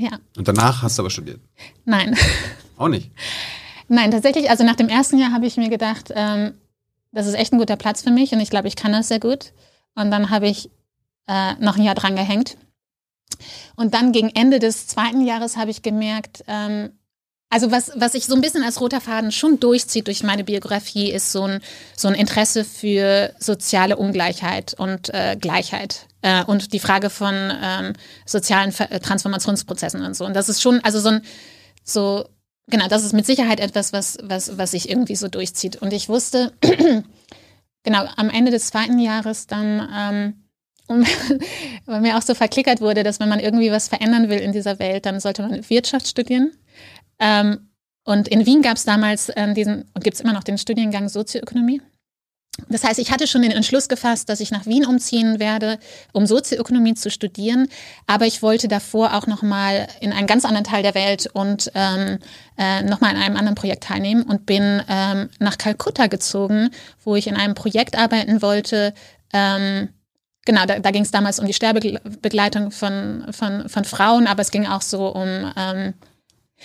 [0.00, 0.18] ja.
[0.36, 1.40] Und danach hast du aber studiert?
[1.84, 2.16] Nein.
[2.76, 3.10] Auch nicht?
[3.88, 6.54] Nein, tatsächlich, also nach dem ersten Jahr habe ich mir gedacht, ähm,
[7.12, 9.20] das ist echt ein guter Platz für mich und ich glaube, ich kann das sehr
[9.20, 9.52] gut.
[9.94, 10.70] Und dann habe ich
[11.26, 12.56] äh, noch ein Jahr dran gehängt.
[13.76, 16.90] Und dann gegen Ende des zweiten Jahres habe ich gemerkt, ähm,
[17.50, 21.10] also was, was sich so ein bisschen als roter Faden schon durchzieht durch meine Biografie,
[21.10, 21.60] ist so ein,
[21.96, 27.92] so ein Interesse für soziale Ungleichheit und äh, Gleichheit äh, und die Frage von ähm,
[28.24, 30.24] sozialen Ver Transformationsprozessen und so.
[30.24, 31.22] Und das ist schon, also so ein,
[31.82, 32.24] so
[32.68, 35.76] genau, das ist mit Sicherheit etwas, was, was, was sich irgendwie so durchzieht.
[35.76, 36.52] Und ich wusste,
[37.82, 40.34] genau, am Ende des zweiten Jahres dann, ähm,
[41.86, 44.78] weil mir auch so verklickert wurde, dass wenn man irgendwie was verändern will in dieser
[44.78, 46.52] Welt, dann sollte man Wirtschaft studieren.
[47.20, 47.70] Ähm,
[48.04, 51.08] und in Wien gab es damals äh, diesen, und gibt es immer noch den Studiengang
[51.08, 51.82] Sozioökonomie.
[52.68, 55.78] Das heißt, ich hatte schon den Entschluss gefasst, dass ich nach Wien umziehen werde,
[56.12, 57.68] um Sozioökonomie zu studieren.
[58.06, 62.18] Aber ich wollte davor auch nochmal in einen ganz anderen Teil der Welt und ähm,
[62.58, 66.70] äh, nochmal an einem anderen Projekt teilnehmen und bin ähm, nach Kalkutta gezogen,
[67.02, 68.94] wo ich in einem Projekt arbeiten wollte.
[69.32, 69.88] Ähm,
[70.44, 74.50] genau, da, da ging es damals um die Sterbebegleitung von, von, von Frauen, aber es
[74.50, 75.94] ging auch so um ähm,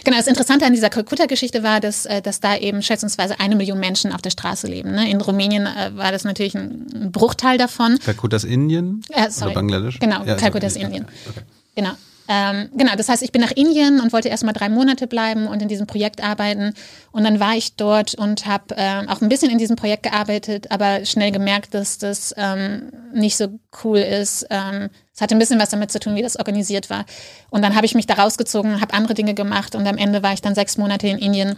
[0.03, 3.79] Genau, das Interessante an dieser Kalkutta-Geschichte war, dass, äh, dass da eben schätzungsweise eine Million
[3.79, 4.91] Menschen auf der Straße leben.
[4.91, 5.09] Ne?
[5.09, 7.97] In Rumänien äh, war das natürlich ein Bruchteil davon.
[7.99, 9.01] Kalkutta ist Indien?
[9.09, 9.51] Äh, sorry.
[9.51, 9.99] Oder Bangladesch?
[9.99, 11.05] Genau, ja, Kalkutta ist Indien.
[11.29, 11.41] Okay.
[11.75, 11.91] Genau.
[12.27, 15.61] Ähm, genau, das heißt, ich bin nach Indien und wollte erstmal drei Monate bleiben und
[15.61, 16.73] in diesem Projekt arbeiten.
[17.11, 20.71] Und dann war ich dort und habe äh, auch ein bisschen in diesem Projekt gearbeitet,
[20.71, 24.47] aber schnell gemerkt, dass das ähm, nicht so cool ist.
[24.49, 27.05] Ähm, es hatte ein bisschen was damit zu tun, wie das organisiert war.
[27.49, 30.33] Und dann habe ich mich da rausgezogen, habe andere Dinge gemacht und am Ende war
[30.33, 31.55] ich dann sechs Monate in Indien,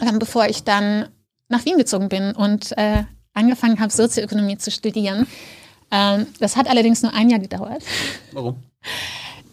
[0.00, 1.08] ähm, bevor ich dann
[1.48, 3.04] nach Wien gezogen bin und äh,
[3.34, 5.26] angefangen habe, Sozioökonomie zu studieren.
[5.90, 7.82] Ähm, das hat allerdings nur ein Jahr gedauert.
[8.32, 8.56] Warum?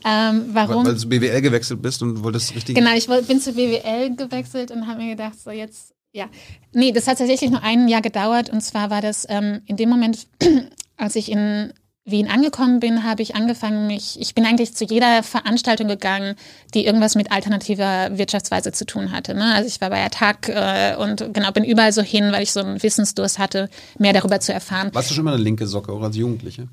[0.05, 0.85] Ähm, warum?
[0.85, 2.75] Weil, weil du BWL gewechselt bist und wolltest richtig.
[2.75, 6.29] Genau, ich bin zu BWL gewechselt und habe mir gedacht, so jetzt, ja.
[6.71, 9.89] Nee, das hat tatsächlich nur ein Jahr gedauert und zwar war das ähm, in dem
[9.89, 10.27] Moment,
[10.97, 11.73] als ich in
[12.09, 16.35] Wien angekommen bin, habe ich angefangen, mich, ich bin eigentlich zu jeder Veranstaltung gegangen,
[16.73, 19.33] die irgendwas mit alternativer Wirtschaftsweise zu tun hatte.
[19.33, 19.53] Ne?
[19.53, 22.61] Also ich war bei Attac äh, und genau, bin überall so hin, weil ich so
[22.61, 23.69] einen Wissensdurst hatte,
[23.99, 24.89] mehr darüber zu erfahren.
[24.93, 26.69] Warst du schon mal eine linke Socke, auch als Jugendliche?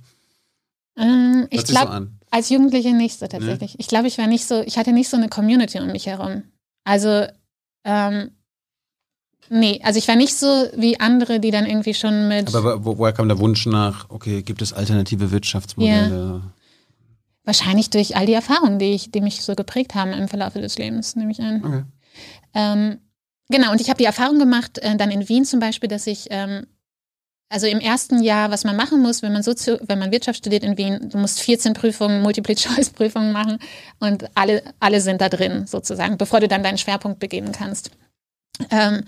[0.97, 3.73] Ähm, ich glaube, so als Jugendliche nicht so tatsächlich.
[3.73, 3.77] Nee.
[3.79, 6.45] Ich glaube, ich war nicht so, ich hatte nicht so eine Community um mich herum.
[6.85, 7.27] Also,
[7.85, 8.31] ähm,
[9.51, 10.47] nee, also ich war nicht so
[10.77, 12.55] wie andere, die dann irgendwie schon mit.
[12.55, 16.43] Aber wo, woher kam der Wunsch nach, okay, gibt es alternative Wirtschaftsmodelle?
[16.43, 16.53] Ja.
[17.45, 20.79] Wahrscheinlich durch all die Erfahrungen, die, ich, die mich so geprägt haben im Verlauf des
[20.79, 21.63] Lebens, nehme ich an.
[21.65, 21.83] Okay.
[22.55, 22.99] Ähm,
[23.49, 26.29] genau, und ich habe die Erfahrung gemacht, äh, dann in Wien zum Beispiel, dass ich
[26.31, 26.67] ähm,
[27.55, 30.65] also im ersten Jahr, was man machen muss, wenn man Sozio, wenn man Wirtschaft studiert
[30.65, 33.59] in Wien, du musst 14 Prüfungen, Multiple-Choice-Prüfungen machen
[34.01, 37.91] und alle, alle sind da drin sozusagen, bevor du dann deinen Schwerpunkt begeben kannst.
[38.71, 39.05] Ähm,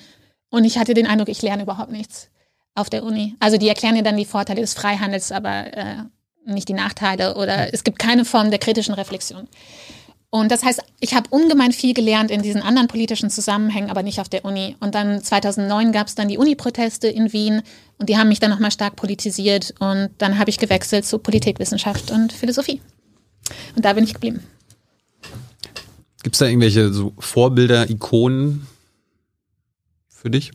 [0.51, 2.31] und ich hatte den Eindruck, ich lerne überhaupt nichts
[2.75, 3.35] auf der Uni.
[3.41, 5.97] Also die erklären dir dann die Vorteile des Freihandels, aber äh,
[6.45, 9.49] nicht die Nachteile oder es gibt keine Form der kritischen Reflexion.
[10.31, 14.21] Und das heißt, ich habe ungemein viel gelernt in diesen anderen politischen Zusammenhängen, aber nicht
[14.21, 14.77] auf der Uni.
[14.81, 17.63] Und dann 2009 gab es dann die Uni-Proteste in Wien
[17.99, 19.75] und die haben mich dann nochmal stark politisiert.
[19.79, 22.81] Und dann habe ich gewechselt zu Politikwissenschaft und Philosophie.
[23.77, 24.41] Und da bin ich geblieben.
[26.23, 28.67] Gibt es da irgendwelche so Vorbilder, Ikonen
[30.27, 30.51] für dich?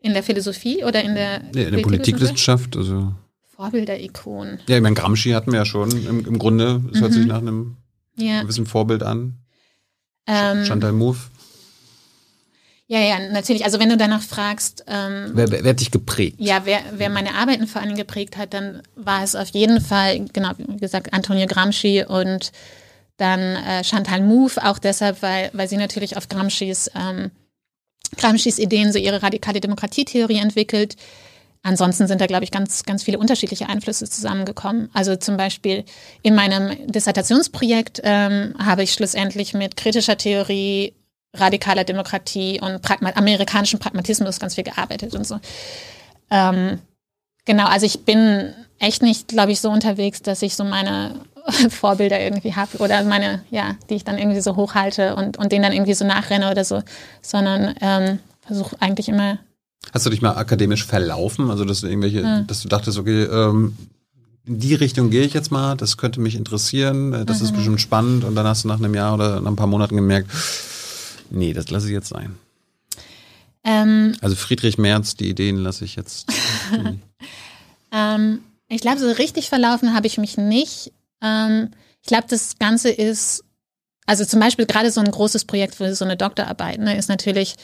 [0.00, 2.78] In der Philosophie oder in der, nee, in der Politikwissenschaft?
[2.78, 3.12] Also
[3.54, 4.60] Vorbilder, Ikonen.
[4.68, 6.82] Ja, ich meine, Gramsci hatten wir ja schon im, im Grunde.
[6.90, 7.02] Es mhm.
[7.02, 7.76] hört sich nach einem
[8.16, 8.40] ja.
[8.40, 9.34] gewissen Vorbild an.
[10.26, 11.28] Ähm, Chantal Mouffe.
[12.86, 13.66] Ja, ja, natürlich.
[13.66, 16.36] Also wenn du danach fragst, ähm, wer, wer, wer, hat dich geprägt?
[16.38, 20.24] Ja, wer, wer meine Arbeiten vor allem geprägt hat, dann war es auf jeden Fall,
[20.32, 22.52] genau, wie gesagt, Antonio Gramsci und
[23.18, 27.30] dann äh, Chantal Mouffe, auch deshalb, weil, weil sie natürlich auf Gramscis ähm,
[28.12, 30.96] Gramsci's Ideen, so ihre radikale Demokratietheorie entwickelt.
[31.62, 34.88] Ansonsten sind da, glaube ich, ganz, ganz viele unterschiedliche Einflüsse zusammengekommen.
[34.92, 35.84] Also zum Beispiel
[36.22, 40.94] in meinem Dissertationsprojekt ähm, habe ich schlussendlich mit kritischer Theorie,
[41.34, 45.40] radikaler Demokratie und Pragma amerikanischen Pragmatismus ganz viel gearbeitet und so.
[46.30, 46.78] Ähm,
[47.46, 51.14] genau, also ich bin echt nicht, glaube ich, so unterwegs, dass ich so meine
[51.70, 55.62] Vorbilder irgendwie habe oder meine, ja, die ich dann irgendwie so hochhalte und, und denen
[55.62, 56.82] dann irgendwie so nachrenne oder so,
[57.22, 59.38] sondern ähm, versuche eigentlich immer.
[59.92, 61.50] Hast du dich mal akademisch verlaufen?
[61.50, 62.40] Also, dass du irgendwelche, ja.
[62.40, 63.76] dass du dachtest, okay, ähm,
[64.44, 67.46] in die Richtung gehe ich jetzt mal, das könnte mich interessieren, äh, das mhm.
[67.46, 69.96] ist bestimmt spannend und dann hast du nach einem Jahr oder nach ein paar Monaten
[69.96, 70.30] gemerkt,
[71.30, 72.36] nee, das lasse ich jetzt sein.
[73.66, 76.32] Ähm, also Friedrich Merz, die Ideen lasse ich jetzt.
[77.92, 80.92] ähm, ich glaube, so richtig verlaufen habe ich mich nicht.
[81.20, 83.44] Ähm, ich glaube, das Ganze ist,
[84.06, 87.56] also zum Beispiel gerade so ein großes Projekt für so eine Doktorarbeit, ne, ist natürlich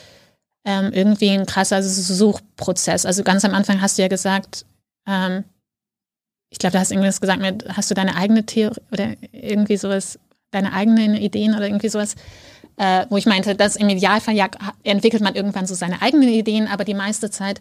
[0.65, 3.07] ähm, irgendwie ein krasser Suchprozess.
[3.07, 4.67] Also ganz am Anfang hast du ja gesagt,
[5.07, 5.45] ähm,
[6.51, 10.19] ich glaube, du hast irgendwas gesagt hast du deine eigene Theorie oder irgendwie sowas,
[10.51, 12.17] deine eigenen Ideen oder irgendwie sowas,
[12.77, 14.49] äh, wo ich meinte, dass im Idealfall ja
[14.83, 17.61] entwickelt man irgendwann so seine eigenen Ideen, aber die meiste Zeit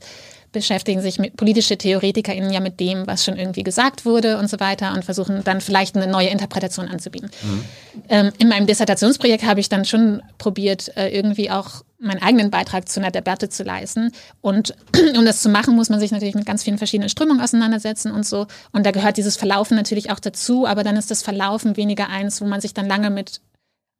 [0.52, 4.60] beschäftigen sich mit politische TheoretikerInnen ja mit dem, was schon irgendwie gesagt wurde und so
[4.60, 7.30] weiter und versuchen dann vielleicht eine neue Interpretation anzubieten.
[7.42, 7.64] Mhm.
[8.10, 12.90] Ähm, in meinem Dissertationsprojekt habe ich dann schon probiert, äh, irgendwie auch meinen eigenen Beitrag
[12.90, 14.12] zu einer Debatte zu leisten.
[14.42, 14.76] Und
[15.18, 18.26] um das zu machen, muss man sich natürlich mit ganz vielen verschiedenen Strömungen auseinandersetzen und
[18.26, 18.48] so.
[18.74, 22.42] Und da gehört dieses Verlaufen natürlich auch dazu, aber dann ist das Verlaufen weniger eins,
[22.42, 23.40] wo man sich dann lange mit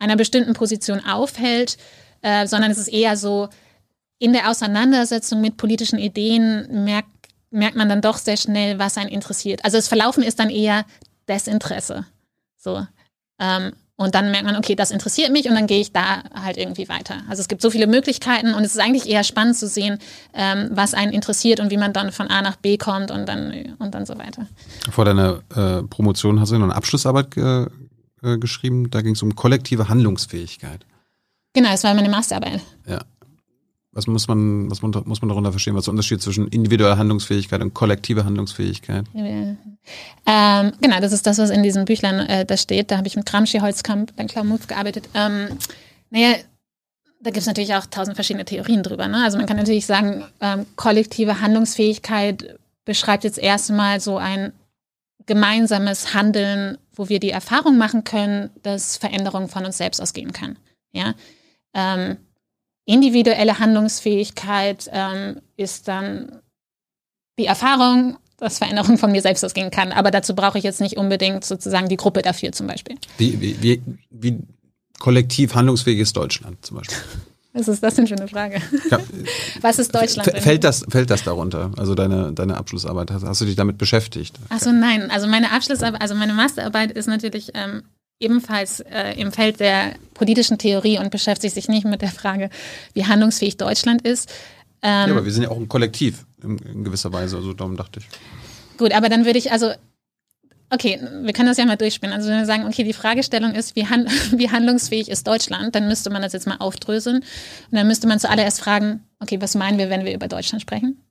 [0.02, 1.78] einer bestimmten Position aufhält,
[2.22, 3.50] äh, sondern es ist eher so,
[4.20, 7.10] in der Auseinandersetzung mit politischen Ideen merkt,
[7.50, 9.64] merkt man dann doch sehr schnell, was einen interessiert.
[9.64, 10.86] Also das Verlaufen ist dann eher
[11.28, 12.06] Desinteresse.
[12.58, 12.86] So.
[13.40, 16.58] Ähm, und dann merkt man, okay, das interessiert mich und dann gehe ich da halt
[16.58, 17.18] irgendwie weiter.
[17.30, 20.00] Also es gibt so viele Möglichkeiten und es ist eigentlich eher spannend zu sehen,
[20.34, 23.76] ähm, was einen interessiert und wie man dann von A nach B kommt und dann,
[23.78, 24.48] und dann so weiter.
[24.90, 27.66] Vor deiner äh, Promotion hast du noch eine Abschlussarbeit äh,
[28.24, 30.86] äh, geschrieben, da ging es um kollektive Handlungsfähigkeit.
[31.54, 32.62] Genau, das war meine Masterarbeit.
[32.88, 33.04] Ja.
[33.94, 35.74] Was muss man, was muss man darunter verstehen?
[35.74, 39.06] Was ist der Unterschied zwischen individueller Handlungsfähigkeit und kollektive Handlungsfähigkeit?
[39.14, 39.24] Ja.
[40.26, 42.90] Ähm, genau, das ist das, was in diesem Büchlein äh, da steht.
[42.90, 45.10] Da habe ich mit Gramsci, Holzkamp, dann Klaumuth gearbeitet.
[45.14, 45.58] Ähm,
[46.10, 46.36] naja,
[47.20, 49.08] da gibt es natürlich auch tausend verschiedene Theorien drüber.
[49.08, 49.24] Ne?
[49.24, 54.54] Also man kann natürlich sagen, ähm, kollektive Handlungsfähigkeit beschreibt jetzt erstmal so ein
[55.26, 60.58] gemeinsames Handeln, wo wir die Erfahrung machen können, dass Veränderung von uns selbst ausgehen kann.
[60.92, 61.16] Ja.
[61.74, 62.18] Ähm,
[62.86, 66.42] individuelle Handlungsfähigkeit ähm, ist dann
[67.40, 69.92] die Erfahrung, dass Veränderung von mir selbst ausgehen kann.
[69.92, 72.98] Aber dazu brauche ich jetzt nicht unbedingt sozusagen die Gruppe dafür zum Beispiel.
[73.18, 74.40] Wie, wie, wie, wie
[75.00, 76.98] kollektiv handlungsfähig ist Deutschland zum Beispiel?
[77.54, 78.62] Was ist das denn für eine Frage?
[78.90, 79.00] Ja,
[79.62, 80.32] Was ist Deutschland?
[80.38, 81.72] Fällt das, fällt das darunter?
[81.78, 84.38] Also deine, deine Abschlussarbeit, hast, hast du dich damit beschäftigt?
[84.50, 85.12] Achso, nein.
[85.12, 87.84] Also meine Abschlussarbeit, also meine Masterarbeit ist natürlich ähm,
[88.22, 92.50] ebenfalls äh, im Feld der politischen Theorie und beschäftigt sich nicht mit der Frage,
[92.94, 94.30] wie handlungsfähig Deutschland ist.
[94.82, 97.76] Ähm, ja, aber wir sind ja auch ein Kollektiv in, in gewisser Weise, also darum
[97.76, 98.08] dachte ich.
[98.78, 99.74] Gut, aber dann würde ich also
[100.74, 102.16] Okay, wir können das ja mal durchspielen.
[102.16, 105.88] Also wenn wir sagen, okay, die Fragestellung ist, wie, hand, wie handlungsfähig ist Deutschland, dann
[105.88, 107.18] müsste man das jetzt mal aufdröseln.
[107.18, 111.04] Und dann müsste man zuallererst fragen, okay, was meinen wir, wenn wir über Deutschland sprechen?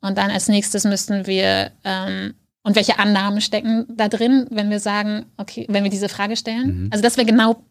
[0.00, 2.34] Und dann als nächstes müssten wir ähm,
[2.64, 6.84] und welche Annahmen stecken da drin, wenn wir sagen, okay, wenn wir diese Frage stellen?
[6.84, 6.88] Mhm.
[6.90, 7.64] Also das wäre genau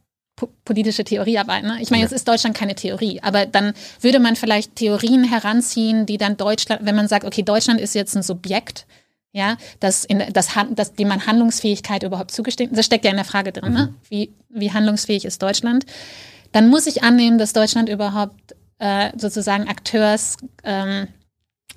[0.66, 1.64] politische Theoriearbeit.
[1.64, 1.78] Ne?
[1.82, 2.06] Ich meine, ja.
[2.06, 6.86] jetzt ist Deutschland keine Theorie, aber dann würde man vielleicht Theorien heranziehen, die dann Deutschland,
[6.86, 8.86] wenn man sagt, okay, Deutschland ist jetzt ein Subjekt,
[9.34, 13.26] ja, das, in, das, das die man Handlungsfähigkeit überhaupt zugesteht, das steckt ja in der
[13.26, 13.80] Frage drin, ne?
[13.80, 13.86] mhm.
[13.86, 13.94] ne?
[14.10, 15.86] wie, wie handlungsfähig ist Deutschland,
[16.52, 21.08] dann muss ich annehmen, dass Deutschland überhaupt äh, sozusagen Akteurs ähm,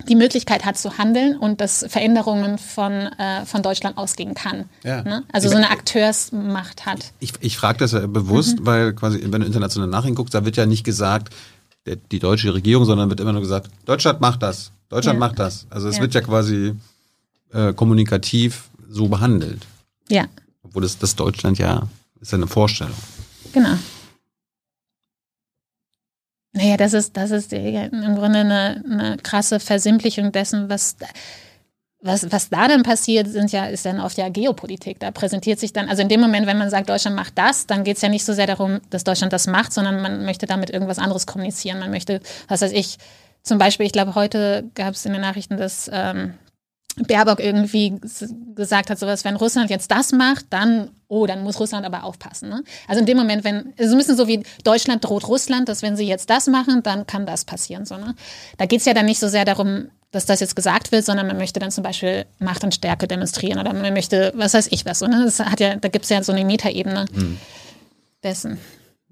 [0.09, 4.65] die Möglichkeit hat zu handeln und dass Veränderungen von, äh, von Deutschland ausgehen kann.
[4.83, 5.03] Ja.
[5.03, 5.23] Ne?
[5.33, 7.13] Also so eine Akteursmacht hat.
[7.21, 8.67] Ich, ich frage das ja bewusst, mhm.
[8.67, 11.33] weil quasi, wenn du international nachhinguckst, da wird ja nicht gesagt,
[11.87, 15.27] der, die deutsche Regierung, sondern wird immer nur gesagt, Deutschland macht das, Deutschland ja.
[15.27, 15.67] macht das.
[15.71, 16.75] Also es wird ja quasi
[17.53, 19.67] äh, kommunikativ so behandelt.
[20.09, 20.27] Ja.
[20.63, 21.89] Obwohl das, das Deutschland ja
[22.21, 22.97] ist ja eine Vorstellung.
[23.53, 23.77] Genau.
[26.53, 30.97] Naja, das ist, das ist im Grunde eine, eine krasse Versimpelung dessen, was,
[32.01, 35.01] was, was da dann passiert, sind ja, ist dann oft ja Geopolitik.
[35.01, 37.83] Da präsentiert sich dann, also in dem Moment, wenn man sagt, Deutschland macht das, dann
[37.83, 40.71] geht es ja nicht so sehr darum, dass Deutschland das macht, sondern man möchte damit
[40.71, 41.81] irgendwas anderes kommunizieren.
[41.81, 42.99] Man möchte, was weiß ich,
[43.43, 46.35] zum Beispiel, ich glaube, heute gab es in den Nachrichten, dass ähm,
[46.97, 48.01] Baerbock irgendwie
[48.55, 52.49] gesagt hat, sowas, wenn Russland jetzt das macht, dann oh, dann muss Russland aber aufpassen.
[52.49, 52.65] Ne?
[52.89, 55.83] Also in dem Moment, wenn, es ist ein bisschen so wie Deutschland droht Russland, dass
[55.83, 57.85] wenn sie jetzt das machen, dann kann das passieren.
[57.85, 58.15] So, ne?
[58.59, 61.27] Da geht es ja dann nicht so sehr darum, dass das jetzt gesagt wird, sondern
[61.27, 64.87] man möchte dann zum Beispiel Macht und Stärke demonstrieren oder man möchte, was weiß ich
[64.87, 65.01] was.
[65.01, 65.25] So, ne?
[65.25, 67.39] das hat ja, da gibt es ja so eine Metaebene hm.
[68.23, 68.59] dessen.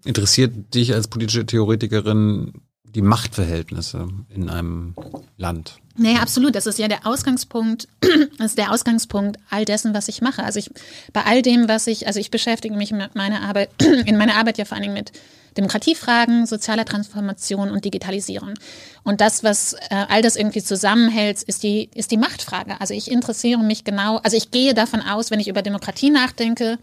[0.04, 2.52] Interessiert dich als politische Theoretikerin
[2.94, 4.94] die Machtverhältnisse in einem
[5.36, 5.78] Land.
[5.96, 6.54] Nee, absolut.
[6.54, 7.88] Das ist ja der Ausgangspunkt,
[8.38, 10.42] das ist der Ausgangspunkt all dessen, was ich mache.
[10.44, 10.70] Also ich,
[11.12, 13.70] bei all dem, was ich, also ich beschäftige mich mit meiner Arbeit,
[14.06, 15.12] in meiner Arbeit ja vor allen Dingen mit
[15.56, 18.54] Demokratiefragen, sozialer Transformation und Digitalisierung.
[19.02, 22.80] Und das, was äh, all das irgendwie zusammenhält, ist die, ist die Machtfrage.
[22.80, 26.78] Also ich interessiere mich genau, also ich gehe davon aus, wenn ich über Demokratie nachdenke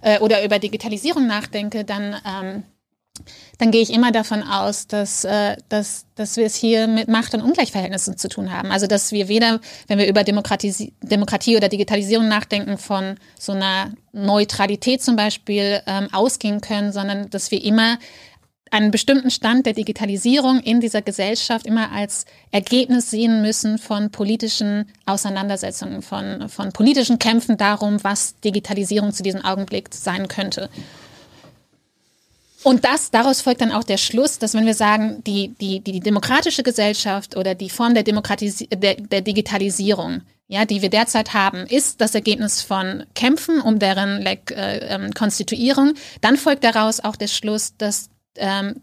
[0.00, 2.62] äh, oder über Digitalisierung nachdenke, dann ähm,
[3.58, 7.34] dann gehe ich immer davon aus, dass, äh, dass, dass wir es hier mit Macht-
[7.34, 8.72] und Ungleichverhältnissen zu tun haben.
[8.72, 13.92] Also dass wir weder, wenn wir über Demokratie, Demokratie oder Digitalisierung nachdenken, von so einer
[14.12, 17.98] Neutralität zum Beispiel ähm, ausgehen können, sondern dass wir immer
[18.70, 24.90] einen bestimmten Stand der Digitalisierung in dieser Gesellschaft immer als Ergebnis sehen müssen von politischen
[25.06, 30.70] Auseinandersetzungen, von, von politischen Kämpfen darum, was Digitalisierung zu diesem Augenblick sein könnte.
[32.64, 36.00] Und das, daraus folgt dann auch der Schluss, dass wenn wir sagen, die, die, die
[36.00, 41.66] demokratische Gesellschaft oder die Form der, Demokratis der, der Digitalisierung, ja, die wir derzeit haben,
[41.66, 45.92] ist das Ergebnis von Kämpfen um deren äh, ähm, Konstituierung,
[46.22, 48.08] dann folgt daraus auch der Schluss, dass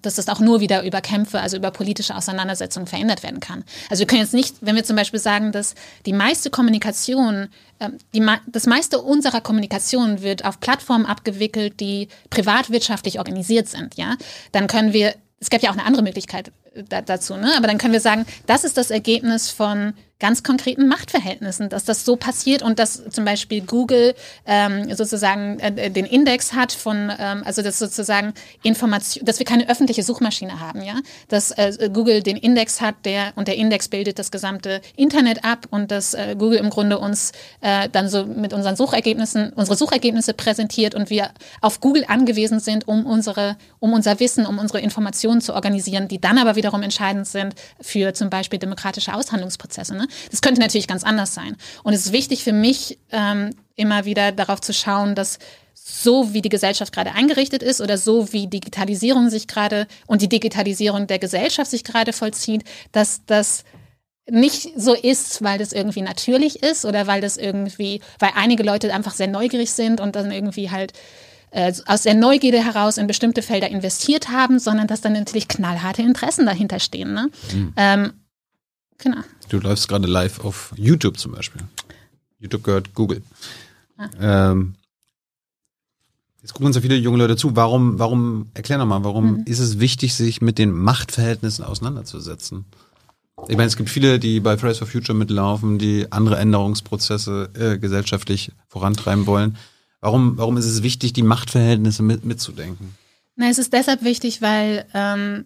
[0.01, 3.65] dass das auch nur wieder über Kämpfe, also über politische Auseinandersetzungen verändert werden kann.
[3.89, 5.75] Also wir können jetzt nicht, wenn wir zum Beispiel sagen, dass
[6.05, 7.49] die meiste Kommunikation,
[7.79, 14.15] ähm, die, das meiste unserer Kommunikation wird auf Plattformen abgewickelt, die privatwirtschaftlich organisiert sind, ja,
[14.53, 17.51] dann können wir, es gäbe ja auch eine andere Möglichkeit äh, dazu, ne?
[17.57, 22.05] aber dann können wir sagen, das ist das Ergebnis von ganz konkreten Machtverhältnissen, dass das
[22.05, 24.13] so passiert und dass zum Beispiel Google
[24.45, 28.33] ähm, sozusagen äh, den Index hat von, ähm, also das sozusagen
[28.63, 30.93] Information, dass wir keine öffentliche Suchmaschine haben, ja,
[31.27, 35.65] dass äh, Google den Index hat, der und der Index bildet das gesamte Internet ab
[35.71, 37.31] und dass äh, Google im Grunde uns
[37.61, 41.31] äh, dann so mit unseren Suchergebnissen unsere Suchergebnisse präsentiert und wir
[41.61, 46.21] auf Google angewiesen sind, um unsere, um unser Wissen, um unsere Informationen zu organisieren, die
[46.21, 49.95] dann aber wiederum entscheidend sind für zum Beispiel demokratische Aushandlungsprozesse.
[49.95, 50.07] Ne?
[50.29, 51.55] Das könnte natürlich ganz anders sein.
[51.83, 55.39] Und es ist wichtig für mich, ähm, immer wieder darauf zu schauen, dass
[55.73, 60.29] so wie die Gesellschaft gerade eingerichtet ist oder so wie Digitalisierung sich gerade und die
[60.29, 63.63] Digitalisierung der Gesellschaft sich gerade vollzieht, dass das
[64.29, 68.93] nicht so ist, weil das irgendwie natürlich ist oder weil das irgendwie, weil einige Leute
[68.93, 70.93] einfach sehr neugierig sind und dann irgendwie halt
[71.51, 76.01] äh, aus der Neugierde heraus in bestimmte Felder investiert haben, sondern dass dann natürlich knallharte
[76.01, 77.13] Interessen dahinter stehen.
[77.13, 77.29] Ne?
[77.51, 77.73] Mhm.
[77.75, 78.13] Ähm,
[79.01, 79.21] genau.
[79.49, 81.61] Du läufst gerade live auf YouTube zum Beispiel.
[82.39, 83.21] YouTube gehört Google.
[83.97, 84.09] Ah.
[84.51, 84.75] Ähm,
[86.41, 87.55] jetzt gucken uns ja viele junge Leute zu.
[87.55, 89.43] Warum, warum, erklär nochmal, warum mhm.
[89.45, 92.65] ist es wichtig, sich mit den Machtverhältnissen auseinanderzusetzen?
[93.47, 97.77] Ich meine, es gibt viele, die bei Fridays for Future mitlaufen, die andere Änderungsprozesse äh,
[97.77, 99.57] gesellschaftlich vorantreiben wollen.
[99.99, 102.95] Warum, warum ist es wichtig, die Machtverhältnisse mit, mitzudenken?
[103.35, 105.45] Na, es ist deshalb wichtig, weil ähm,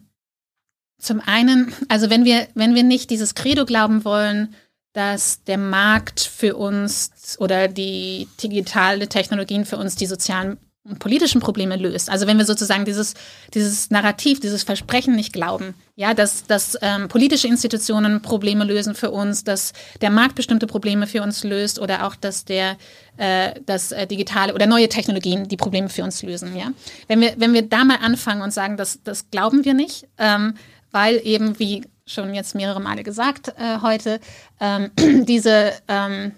[0.97, 4.55] zum einen, also wenn wir, wenn wir nicht dieses Credo glauben wollen,
[4.93, 11.41] dass der Markt für uns oder die digitale Technologien für uns die sozialen und politischen
[11.41, 12.11] Probleme löst.
[12.11, 13.15] Also wenn wir sozusagen dieses,
[13.53, 19.09] dieses Narrativ, dieses Versprechen nicht glauben, ja, dass, dass ähm, politische Institutionen Probleme lösen für
[19.09, 22.77] uns, dass der Markt bestimmte Probleme für uns löst oder auch, dass der
[23.17, 26.55] äh, dass äh, digitale oder neue Technologien die Probleme für uns lösen.
[26.55, 26.71] Ja,
[27.07, 30.53] wenn wir wenn wir da mal anfangen und sagen, das das glauben wir nicht, ähm,
[30.95, 34.19] weil eben wie schon jetzt mehrere Male gesagt äh, heute
[34.59, 34.91] ähm,
[35.25, 36.31] diese ähm,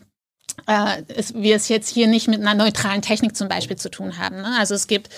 [0.66, 4.18] äh, es, wir es jetzt hier nicht mit einer neutralen Technik zum Beispiel zu tun
[4.18, 4.38] haben.
[4.38, 4.56] Ne?
[4.58, 5.10] Also es gibt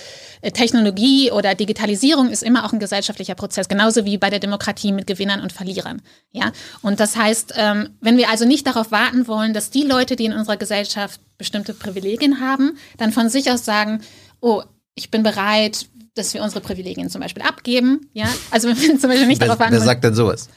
[0.42, 4.92] äh, Technologie oder Digitalisierung ist immer auch ein gesellschaftlicher Prozess, genauso wie bei der Demokratie
[4.92, 6.02] mit Gewinnern und Verlierern.
[6.32, 6.52] Ja,
[6.82, 10.26] und das heißt, ähm, wenn wir also nicht darauf warten wollen, dass die Leute, die
[10.26, 14.02] in unserer Gesellschaft bestimmte Privilegien haben, dann von sich aus sagen,
[14.42, 14.64] oh,
[14.96, 15.88] ich bin bereit,
[16.20, 18.08] dass wir unsere Privilegien zum Beispiel abgeben.
[18.14, 19.74] Ja, also wenn wir zum Beispiel nicht darauf warten.
[19.74, 20.50] Wer sagt denn sowas?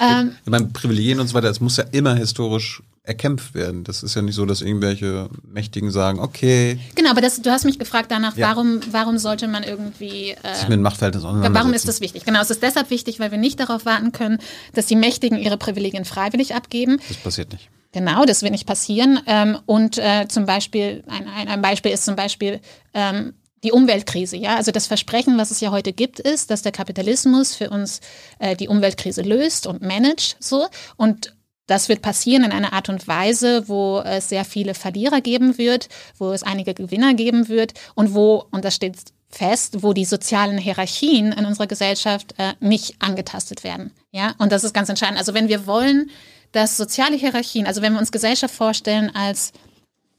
[0.00, 3.84] Ähm, ich meine, Privilegien und so weiter, es muss ja immer historisch erkämpft werden.
[3.84, 6.78] Das ist ja nicht so, dass irgendwelche Mächtigen sagen, okay.
[6.94, 8.48] Genau, aber das, du hast mich gefragt danach, ja.
[8.48, 10.30] warum, warum sollte man irgendwie.
[10.42, 12.24] Äh, Sich mit Machtverhältnis Warum ist das wichtig?
[12.24, 14.38] Genau, es ist deshalb wichtig, weil wir nicht darauf warten können,
[14.74, 16.98] dass die Mächtigen ihre Privilegien freiwillig abgeben.
[17.08, 17.68] Das passiert nicht.
[17.92, 19.20] Genau, das wird nicht passieren.
[19.26, 22.60] Ähm, und äh, zum Beispiel, ein, ein, ein Beispiel ist zum Beispiel
[22.94, 24.56] ähm, die Umweltkrise, ja.
[24.56, 28.00] Also das Versprechen, was es ja heute gibt, ist, dass der Kapitalismus für uns
[28.38, 30.66] äh, die Umweltkrise löst und managt, so.
[30.96, 31.34] Und
[31.66, 35.88] das wird passieren in einer Art und Weise, wo es sehr viele Verlierer geben wird,
[36.18, 38.96] wo es einige Gewinner geben wird und wo, und das steht
[39.28, 43.92] fest, wo die sozialen Hierarchien in unserer Gesellschaft äh, nicht angetastet werden.
[44.10, 45.18] Ja, und das ist ganz entscheidend.
[45.18, 46.10] Also wenn wir wollen,
[46.50, 49.52] dass soziale Hierarchien, also wenn wir uns Gesellschaft vorstellen als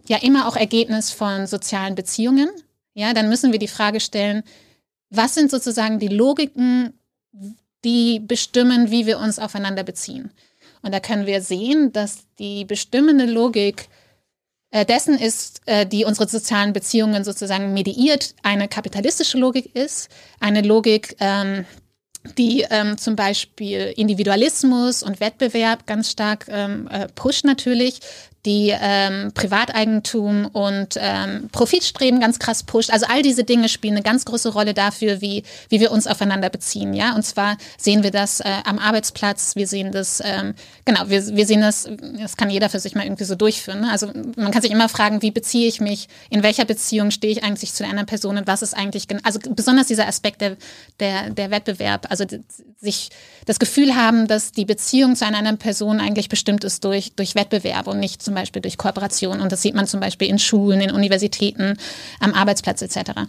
[0.07, 2.49] ja immer auch Ergebnis von sozialen Beziehungen,
[2.93, 4.43] ja, dann müssen wir die Frage stellen,
[5.09, 6.93] was sind sozusagen die Logiken,
[7.83, 10.31] die bestimmen, wie wir uns aufeinander beziehen?
[10.81, 13.87] Und da können wir sehen, dass die bestimmende Logik
[14.71, 20.09] äh, dessen ist, äh, die unsere sozialen Beziehungen sozusagen mediiert, eine kapitalistische Logik ist,
[20.39, 21.65] eine Logik, ähm,
[22.37, 27.99] die ähm, zum Beispiel Individualismus und Wettbewerb ganz stark ähm, äh, pusht natürlich,
[28.45, 32.89] die ähm, Privateigentum und ähm, Profitstreben ganz krass pusht.
[32.91, 36.49] Also all diese Dinge spielen eine ganz große Rolle dafür, wie, wie wir uns aufeinander
[36.49, 36.93] beziehen.
[36.93, 40.55] Ja, und zwar sehen wir das äh, am Arbeitsplatz, wir sehen das, ähm,
[40.85, 41.87] genau, wir, wir sehen das,
[42.19, 43.81] das kann jeder für sich mal irgendwie so durchführen.
[43.81, 43.91] Ne?
[43.91, 47.43] Also man kann sich immer fragen, wie beziehe ich mich, in welcher Beziehung stehe ich
[47.43, 50.57] eigentlich zu einer anderen Person und was ist eigentlich, also besonders dieser Aspekt der,
[50.99, 52.25] der, der Wettbewerb, also
[52.79, 53.09] sich
[53.45, 57.35] das Gefühl haben, dass die Beziehung zu einer anderen Person eigentlich bestimmt ist durch, durch
[57.35, 59.41] Wettbewerb und nicht zum Beispiel durch Kooperation.
[59.41, 61.77] Und das sieht man zum Beispiel in Schulen, in Universitäten,
[62.21, 63.11] am Arbeitsplatz etc.
[63.15, 63.27] Weil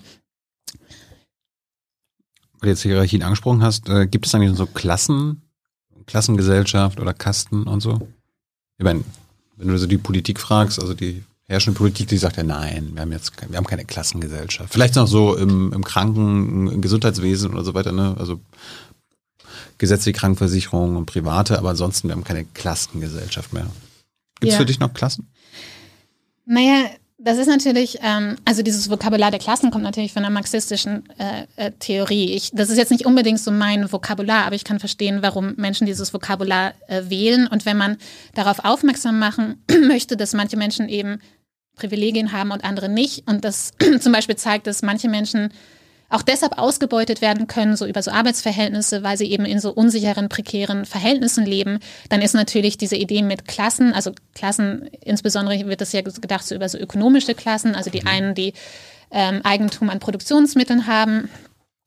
[2.61, 5.43] du jetzt Hierarchien angesprochen hast, äh, gibt es eigentlich so Klassen,
[6.07, 8.07] Klassengesellschaft oder Kasten und so?
[8.79, 9.03] Ich meine,
[9.57, 13.03] wenn du so die Politik fragst, also die herrschende Politik, die sagt ja nein, wir
[13.03, 14.73] haben jetzt wir haben keine Klassengesellschaft.
[14.73, 18.15] Vielleicht noch so im, im Kranken, im Gesundheitswesen oder so weiter, ne?
[18.19, 18.41] Also
[19.79, 23.66] gesetzliche Krankenversicherung und private, aber ansonsten wir haben keine Klassengesellschaft mehr.
[24.43, 24.60] Gibt es ja.
[24.60, 25.28] für dich noch Klassen?
[26.44, 26.86] Naja,
[27.16, 31.47] das ist natürlich, ähm, also dieses Vokabular der Klassen kommt natürlich von der marxistischen äh,
[31.55, 32.32] äh, Theorie.
[32.32, 35.86] Ich, das ist jetzt nicht unbedingt so mein Vokabular, aber ich kann verstehen, warum Menschen
[35.86, 37.47] dieses Vokabular äh, wählen.
[37.47, 37.98] Und wenn man
[38.35, 41.20] darauf aufmerksam machen möchte, dass manche Menschen eben
[41.77, 43.70] Privilegien haben und andere nicht, und das
[44.01, 45.52] zum Beispiel zeigt, dass manche Menschen
[46.12, 50.28] auch deshalb ausgebeutet werden können, so über so Arbeitsverhältnisse, weil sie eben in so unsicheren,
[50.28, 51.78] prekären Verhältnissen leben,
[52.10, 56.55] dann ist natürlich diese Idee mit Klassen, also Klassen, insbesondere wird das ja gedacht so
[56.55, 58.09] über so ökonomische Klassen, also die mhm.
[58.09, 58.52] einen, die
[59.10, 61.30] ähm, Eigentum an Produktionsmitteln haben,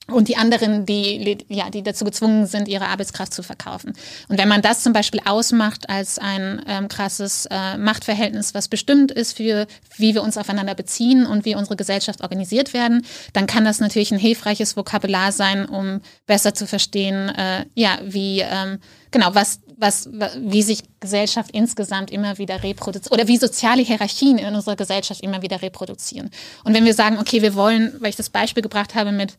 [0.07, 3.93] und die anderen, die, ja, die dazu gezwungen sind, ihre Arbeitskraft zu verkaufen.
[4.29, 9.11] Und wenn man das zum Beispiel ausmacht als ein ähm, krasses äh, Machtverhältnis, was bestimmt
[9.11, 9.65] ist für,
[9.97, 13.03] wie wir uns aufeinander beziehen und wie unsere Gesellschaft organisiert werden,
[13.33, 18.41] dann kann das natürlich ein hilfreiches Vokabular sein, um besser zu verstehen, äh, ja, wie,
[18.41, 18.77] ähm,
[19.09, 20.07] genau, was, was,
[20.37, 25.41] wie sich Gesellschaft insgesamt immer wieder reproduziert oder wie soziale Hierarchien in unserer Gesellschaft immer
[25.41, 26.29] wieder reproduzieren.
[26.63, 29.33] Und wenn wir sagen, okay, wir wollen, weil ich das Beispiel gebracht habe mit,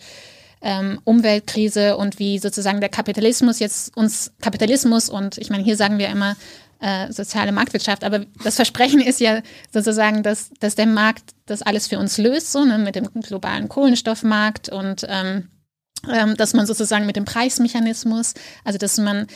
[0.62, 5.98] ähm, Umweltkrise und wie sozusagen der Kapitalismus jetzt uns Kapitalismus und ich meine, hier sagen
[5.98, 6.36] wir immer
[6.80, 9.40] äh, soziale Marktwirtschaft, aber das Versprechen ist ja
[9.72, 13.68] sozusagen, dass, dass der Markt das alles für uns löst, so ne, mit dem globalen
[13.68, 15.48] Kohlenstoffmarkt und ähm,
[16.12, 18.34] ähm, dass man sozusagen mit dem Preismechanismus,
[18.64, 19.26] also dass man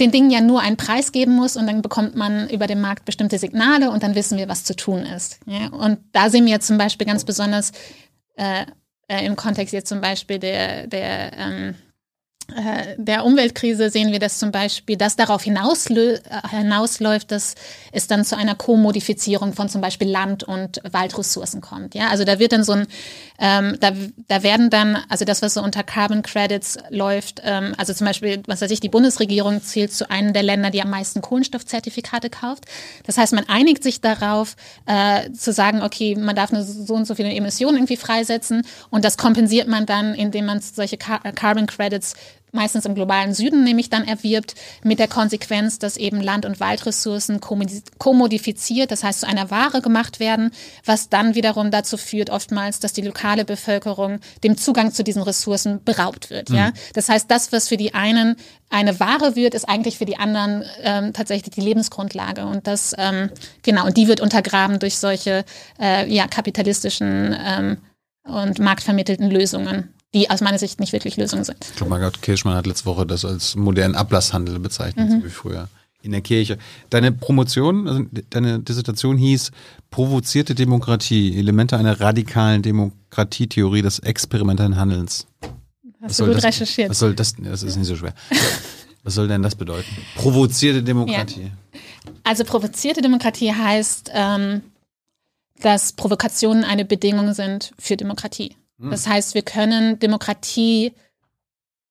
[0.00, 3.04] den Dingen ja nur einen Preis geben muss und dann bekommt man über den Markt
[3.04, 5.40] bestimmte Signale und dann wissen wir, was zu tun ist.
[5.46, 5.68] Ja?
[5.68, 7.72] Und da sehen wir zum Beispiel ganz besonders
[8.36, 8.64] äh,
[9.08, 11.87] äh, im Kontext jetzt zum Beispiel der, der ähm, äh,
[12.96, 15.50] der Umweltkrise sehen wir das zum Beispiel, dass darauf äh,
[16.50, 17.54] hinausläuft, dass
[17.92, 21.94] es dann zu einer Kommodifizierung von zum Beispiel Land- und Waldressourcen kommt.
[21.94, 22.86] Ja, also da wird dann so ein,
[23.38, 23.92] ähm, da,
[24.28, 28.42] da werden dann, also das, was so unter Carbon Credits läuft, ähm, also zum Beispiel,
[28.46, 32.64] was weiß ich, die Bundesregierung zählt zu einem der Länder, die am meisten Kohlenstoffzertifikate kauft.
[33.04, 34.56] Das heißt, man einigt sich darauf,
[34.86, 39.04] äh, zu sagen, okay, man darf nur so und so viele Emissionen irgendwie freisetzen und
[39.04, 42.14] das kompensiert man dann, indem man solche Carbon Credits
[42.52, 47.40] meistens im globalen Süden nämlich dann erwirbt, mit der Konsequenz, dass eben Land- und Waldressourcen
[47.98, 50.50] kommodifiziert, das heißt zu einer Ware gemacht werden,
[50.84, 55.82] was dann wiederum dazu führt oftmals, dass die lokale Bevölkerung dem Zugang zu diesen Ressourcen
[55.84, 56.50] beraubt wird.
[56.50, 56.56] Mhm.
[56.56, 56.72] Ja?
[56.94, 58.36] Das heißt, das, was für die einen
[58.70, 62.44] eine Ware wird, ist eigentlich für die anderen ähm, tatsächlich die Lebensgrundlage.
[62.44, 63.30] Und das, ähm,
[63.62, 65.44] genau, und die wird untergraben durch solche
[65.80, 67.78] äh, ja, kapitalistischen ähm,
[68.24, 71.58] und marktvermittelten Lösungen die aus meiner Sicht nicht wirklich Lösungen sind.
[71.60, 75.20] Ich glaube, Margot Kirschmann hat letzte Woche das als modernen Ablasshandel bezeichnet, mhm.
[75.20, 75.68] so wie früher
[76.02, 76.58] in der Kirche.
[76.90, 79.50] Deine Promotion, also deine Dissertation hieß
[79.90, 85.26] Provozierte Demokratie, Elemente einer radikalen Demokratietheorie des experimentellen Handelns.
[86.00, 86.90] Hast was du gut das, recherchiert.
[86.90, 88.14] Was soll das, das ist nicht so schwer.
[89.02, 89.88] Was soll denn das bedeuten?
[90.16, 91.44] Provozierte Demokratie.
[91.44, 91.80] Ja.
[92.24, 94.60] Also provozierte Demokratie heißt, ähm,
[95.60, 98.54] dass Provokationen eine Bedingung sind für Demokratie.
[98.78, 98.90] Hm.
[98.90, 100.92] Das heißt, wir können Demokratie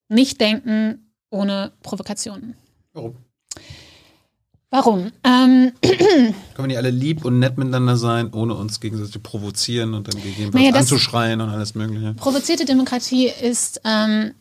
[0.09, 2.55] nicht denken ohne Provokationen.
[2.93, 3.15] Warum?
[4.69, 5.11] Warum?
[5.23, 9.93] Ähm, Können wir nicht alle lieb und nett miteinander sein, ohne uns gegenseitig zu provozieren
[9.93, 12.13] und dann gegebenenfalls naja, anzuschreien und alles Mögliche?
[12.15, 14.33] Provozierte Demokratie ist, ähm,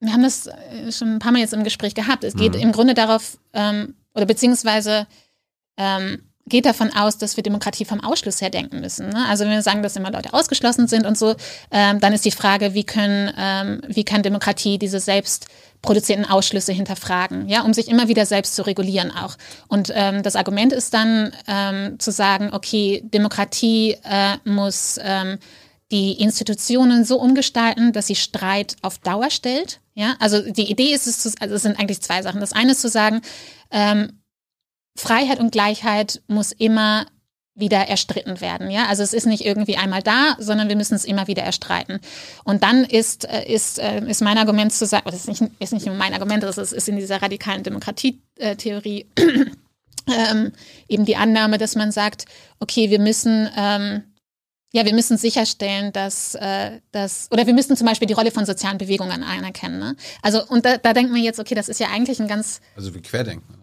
[0.00, 2.24] wir haben das äh, schon ein paar Mal jetzt im Gespräch gehabt.
[2.24, 2.60] Es geht mhm.
[2.60, 5.06] im Grunde darauf, ähm, oder beziehungsweise
[5.76, 9.08] ähm, geht davon aus, dass wir Demokratie vom Ausschluss her denken müssen.
[9.10, 9.26] Ne?
[9.28, 11.34] Also wenn wir sagen, dass immer Leute ausgeschlossen sind und so,
[11.70, 15.46] ähm, dann ist die Frage, wie können, ähm, wie kann Demokratie diese selbst
[15.82, 19.36] produzierten Ausschlüsse hinterfragen, ja, um sich immer wieder selbst zu regulieren auch.
[19.68, 25.38] Und ähm, das Argument ist dann ähm, zu sagen, okay, Demokratie äh, muss ähm,
[25.90, 29.80] die Institutionen so umgestalten, dass sie Streit auf Dauer stellt.
[29.94, 32.40] Ja, also die Idee ist es, zu, also es sind eigentlich zwei Sachen.
[32.40, 33.20] Das eine ist zu sagen,
[33.70, 34.21] ähm,
[34.96, 37.06] Freiheit und Gleichheit muss immer
[37.54, 38.70] wieder erstritten werden.
[38.70, 42.00] Ja, also es ist nicht irgendwie einmal da, sondern wir müssen es immer wieder erstreiten.
[42.44, 45.72] Und dann ist äh, ist äh, ist mein Argument zu sagen, oder ist nicht ist
[45.72, 49.06] nicht nur mein Argument, das ist, ist in dieser radikalen Demokratietheorie
[50.08, 50.52] ähm,
[50.88, 52.24] eben die Annahme, dass man sagt,
[52.58, 54.04] okay, wir müssen ähm,
[54.74, 58.46] ja, wir müssen sicherstellen, dass, äh, dass, oder wir müssen zum Beispiel die Rolle von
[58.46, 59.78] sozialen Bewegungen anerkennen.
[59.78, 59.96] Ne?
[60.22, 62.62] Also, und da, da denkt man jetzt, okay, das ist ja eigentlich ein ganz.
[62.74, 63.61] Also wie Querdenken.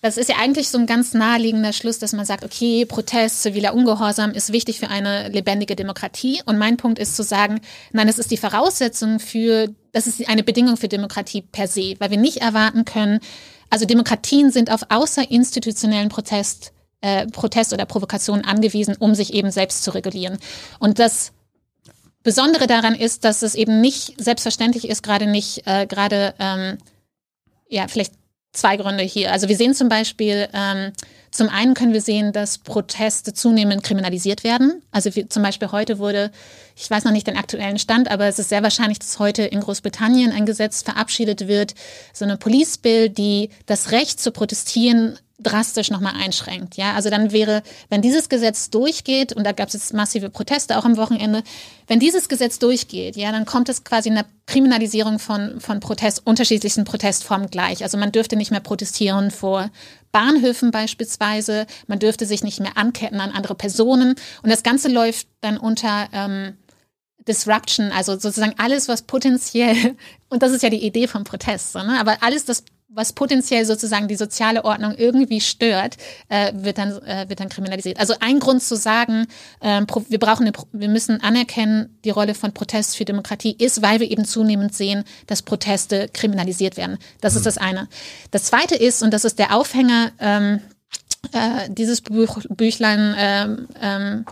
[0.00, 3.74] Das ist ja eigentlich so ein ganz naheliegender Schluss, dass man sagt, okay, Protest, ziviler
[3.74, 6.40] Ungehorsam ist wichtig für eine lebendige Demokratie.
[6.46, 7.60] Und mein Punkt ist zu sagen,
[7.92, 12.10] nein, das ist die Voraussetzung für, das ist eine Bedingung für Demokratie per se, weil
[12.10, 13.18] wir nicht erwarten können,
[13.70, 19.82] also Demokratien sind auf außerinstitutionellen Protest, äh, Protest oder Provokation angewiesen, um sich eben selbst
[19.82, 20.38] zu regulieren.
[20.78, 21.32] Und das
[22.22, 26.78] Besondere daran ist, dass es eben nicht selbstverständlich ist, gerade nicht, äh, gerade ähm,
[27.68, 28.14] ja, vielleicht
[28.52, 29.32] zwei Gründe hier.
[29.32, 30.92] Also wir sehen zum Beispiel, ähm,
[31.30, 34.82] zum einen können wir sehen, dass Proteste zunehmend kriminalisiert werden.
[34.90, 36.30] Also wie, zum Beispiel heute wurde,
[36.74, 39.60] ich weiß noch nicht den aktuellen Stand, aber es ist sehr wahrscheinlich, dass heute in
[39.60, 41.74] Großbritannien ein Gesetz verabschiedet wird,
[42.12, 46.76] so eine Police Bill, die das Recht zu protestieren drastisch nochmal einschränkt.
[46.76, 50.76] Ja, also dann wäre, wenn dieses Gesetz durchgeht, und da gab es jetzt massive Proteste
[50.76, 51.44] auch am Wochenende,
[51.86, 56.84] wenn dieses Gesetz durchgeht, ja, dann kommt es quasi einer Kriminalisierung von, von Protest, unterschiedlichsten
[56.84, 57.84] Protestformen gleich.
[57.84, 59.70] Also man dürfte nicht mehr protestieren vor
[60.10, 64.16] Bahnhöfen beispielsweise, man dürfte sich nicht mehr anketten an andere Personen.
[64.42, 66.56] Und das Ganze läuft dann unter ähm,
[67.28, 69.96] Disruption, also sozusagen alles, was potenziell,
[70.30, 71.98] und das ist ja die Idee vom Protest, ne?
[72.00, 72.64] aber alles, das
[72.98, 75.96] was potenziell sozusagen die soziale Ordnung irgendwie stört,
[76.28, 78.00] äh, wird dann äh, wird dann kriminalisiert.
[78.00, 79.26] Also ein Grund zu sagen,
[79.60, 84.00] äh, wir brauchen eine, wir müssen anerkennen, die Rolle von Protest für Demokratie ist, weil
[84.00, 86.98] wir eben zunehmend sehen, dass Proteste kriminalisiert werden.
[87.20, 87.38] Das mhm.
[87.38, 87.88] ist das eine.
[88.32, 90.60] Das zweite ist und das ist der Aufhänger ähm,
[91.32, 93.14] äh, dieses Buch, Büchlein.
[93.16, 94.24] Ähm, ähm,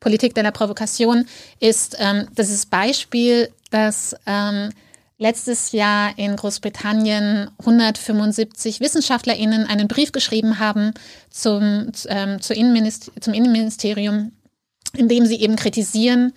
[0.00, 1.26] Politik der Provokation
[1.60, 4.70] ist ähm, das ist Beispiel, dass ähm,
[5.18, 10.92] letztes Jahr in Großbritannien 175 WissenschaftlerInnen einen Brief geschrieben haben
[11.30, 14.32] zum, ähm, Innenminister zum Innenministerium,
[14.96, 16.32] in dem sie eben kritisieren,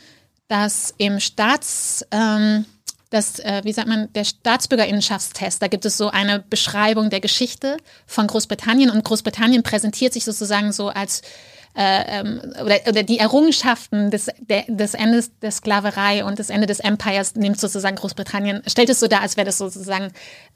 [0.48, 2.66] dass im Staats, ähm,
[3.10, 7.78] das, äh, wie sagt man, der Staatsbürgerinnerschaftstest, da gibt es so eine Beschreibung der Geschichte
[8.06, 11.22] von Großbritannien und Großbritannien präsentiert sich sozusagen so als
[11.78, 16.66] äh, ähm, oder, oder die Errungenschaften des, der, des Endes der Sklaverei und des Ende
[16.66, 20.12] des Empires nimmt sozusagen Großbritannien, stellt es so dar, als wäre das sozusagen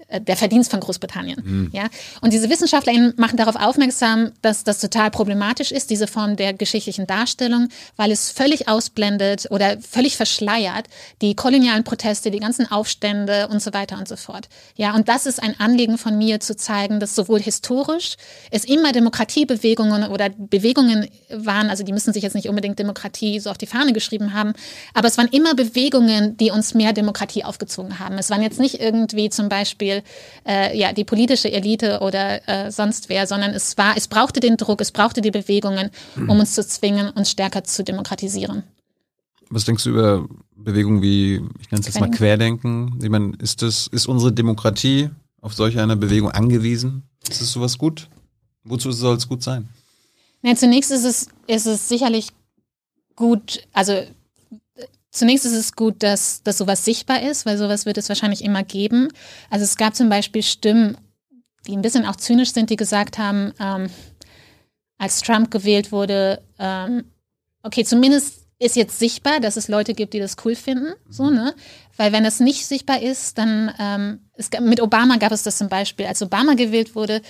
[0.07, 1.41] äh, der Verdienst von Großbritannien.
[1.43, 1.69] Mhm.
[1.73, 1.89] Ja?
[2.21, 7.05] Und diese WissenschaftlerInnen machen darauf aufmerksam, dass das total problematisch ist, diese Form der geschichtlichen
[7.05, 10.87] Darstellung, weil es völlig ausblendet oder völlig verschleiert
[11.21, 14.49] die kolonialen Proteste, die ganzen Aufstände und so weiter und so fort.
[14.75, 18.15] Ja, und das ist ein Anliegen von mir zu zeigen, dass sowohl historisch
[18.49, 23.49] es immer Demokratiebewegungen oder Bewegungen waren, also die müssen sich jetzt nicht unbedingt Demokratie so
[23.49, 24.53] auf die Fahne geschrieben haben,
[24.93, 28.17] aber es waren immer Bewegungen, die uns mehr Demokratie aufgezogen haben.
[28.17, 30.03] Es waren jetzt nicht irgendwie zum Beispiel
[30.47, 34.57] äh, ja die politische Elite oder äh, sonst wer, sondern es war, es brauchte den
[34.57, 38.63] Druck, es brauchte die Bewegungen, um uns zu zwingen, uns stärker zu demokratisieren.
[39.49, 42.99] Was denkst du über Bewegungen wie, ich nenne es jetzt mal Querdenken?
[43.01, 45.09] Ich meine, ist das, ist unsere Demokratie
[45.41, 47.03] auf solch eine Bewegung angewiesen?
[47.29, 48.09] Ist es sowas gut?
[48.63, 49.69] Wozu soll es gut sein?
[50.43, 52.29] Ja, zunächst ist es, ist es sicherlich
[53.15, 54.01] gut, also
[55.11, 58.63] zunächst ist es gut, dass, dass sowas sichtbar ist, weil sowas wird es wahrscheinlich immer
[58.63, 59.09] geben.
[59.49, 60.97] Also es gab zum Beispiel Stimmen,
[61.67, 63.89] die ein bisschen auch zynisch sind, die gesagt haben, ähm,
[64.97, 67.05] als Trump gewählt wurde, ähm,
[67.63, 71.55] okay, zumindest ist jetzt sichtbar, dass es Leute gibt, die das cool finden, so, ne?
[71.97, 75.67] Weil wenn das nicht sichtbar ist, dann, ähm, es, mit Obama gab es das zum
[75.69, 77.21] Beispiel, als Obama gewählt wurde,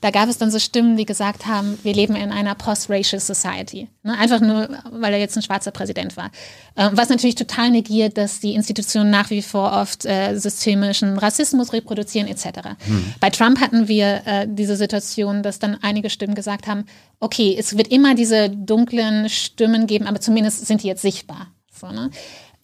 [0.00, 3.88] da gab es dann so Stimmen, die gesagt haben, wir leben in einer post-racial society.
[4.02, 4.16] Ne?
[4.16, 6.30] Einfach nur, weil er jetzt ein schwarzer Präsident war.
[6.76, 11.72] Ähm, was natürlich total negiert, dass die Institutionen nach wie vor oft äh, systemischen Rassismus
[11.72, 12.44] reproduzieren etc.
[12.84, 13.14] Hm.
[13.20, 16.84] Bei Trump hatten wir äh, diese Situation, dass dann einige Stimmen gesagt haben,
[17.20, 21.48] okay, es wird immer diese dunklen Stimmen geben, aber zumindest sind die jetzt sichtbar.
[21.72, 22.10] So, ne?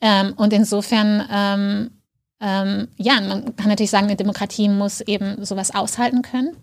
[0.00, 1.90] ähm, und insofern ähm,
[2.40, 6.54] ähm, ja, man kann natürlich sagen, eine Demokratie muss eben sowas aushalten können.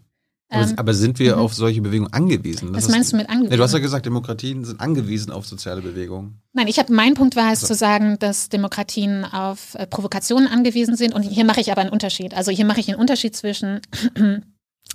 [0.51, 1.41] Aber, ähm, aber sind wir mhm.
[1.41, 2.73] auf solche Bewegungen angewiesen?
[2.73, 3.51] Das Was meinst ist, du mit angewiesen?
[3.51, 6.41] Nee, du hast ja gesagt, Demokratien sind angewiesen auf soziale Bewegungen.
[6.51, 7.67] Nein, ich habe mein Punkt war es also.
[7.67, 11.13] zu sagen, dass Demokratien auf äh, Provokationen angewiesen sind.
[11.15, 12.33] Und hier mache ich aber einen Unterschied.
[12.33, 13.79] Also hier mache ich einen Unterschied zwischen,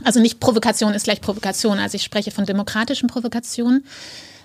[0.04, 1.78] also nicht Provokation ist gleich Provokation.
[1.78, 3.86] Also ich spreche von demokratischen Provokationen.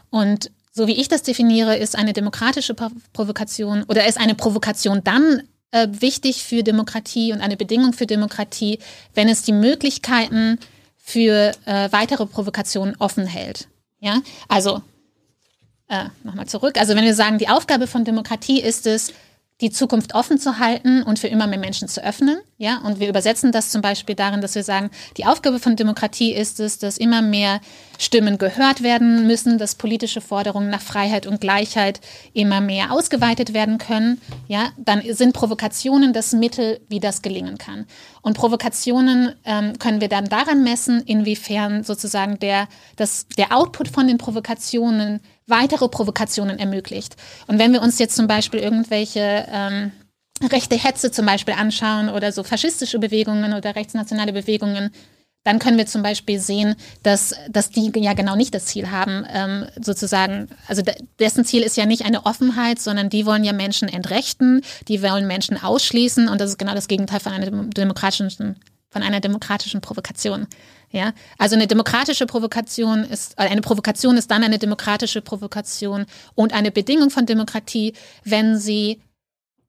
[0.09, 2.73] Und so wie ich das definiere, ist eine demokratische
[3.11, 8.79] Provokation oder ist eine Provokation dann äh, wichtig für Demokratie und eine Bedingung für Demokratie,
[9.13, 10.57] wenn es die Möglichkeiten
[11.03, 13.67] für äh, weitere Provokationen offen hält.
[13.99, 14.81] Ja, also
[15.87, 16.77] äh, nochmal zurück.
[16.77, 19.13] Also wenn wir sagen, die Aufgabe von Demokratie ist es,
[19.61, 22.39] die Zukunft offen zu halten und für immer mehr Menschen zu öffnen.
[22.57, 26.33] Ja, und wir übersetzen das zum Beispiel darin, dass wir sagen, die Aufgabe von Demokratie
[26.33, 27.61] ist es, dass immer mehr
[27.99, 32.01] Stimmen gehört werden müssen, dass politische Forderungen nach Freiheit und Gleichheit
[32.33, 34.19] immer mehr ausgeweitet werden können.
[34.47, 37.85] Ja, dann sind Provokationen das Mittel, wie das gelingen kann.
[38.21, 44.07] Und Provokationen ähm, können wir dann daran messen, inwiefern sozusagen der, das, der Output von
[44.07, 45.21] den Provokationen
[45.51, 47.15] weitere Provokationen ermöglicht.
[47.45, 49.91] Und wenn wir uns jetzt zum Beispiel irgendwelche ähm,
[50.49, 54.91] rechte Hetze zum Beispiel anschauen oder so faschistische Bewegungen oder rechtsnationale Bewegungen,
[55.43, 59.25] dann können wir zum Beispiel sehen, dass, dass die ja genau nicht das Ziel haben,
[59.31, 60.83] ähm, sozusagen, also
[61.19, 65.25] dessen Ziel ist ja nicht eine Offenheit, sondern die wollen ja Menschen entrechten, die wollen
[65.25, 68.57] Menschen ausschließen und das ist genau das Gegenteil von einer demokratischen,
[68.89, 70.47] von einer demokratischen Provokation.
[70.91, 76.05] Ja, also eine demokratische Provokation ist, äh, eine Provokation ist dann eine demokratische Provokation
[76.35, 77.93] und eine Bedingung von Demokratie,
[78.25, 79.01] wenn sie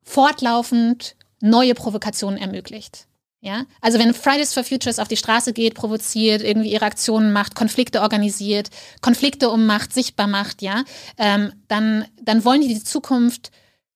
[0.03, 3.07] fortlaufend neue Provokationen ermöglicht.
[3.45, 7.57] Ja, also wenn Fridays for Futures auf die Straße geht, provoziert, irgendwie ihre Aktionen macht,
[7.57, 8.71] Konflikte organisiert,
[9.01, 10.85] Konflikte um Macht sichtbar macht, ja,
[11.19, 13.51] ähm, dann, dann wollen die die Zukunft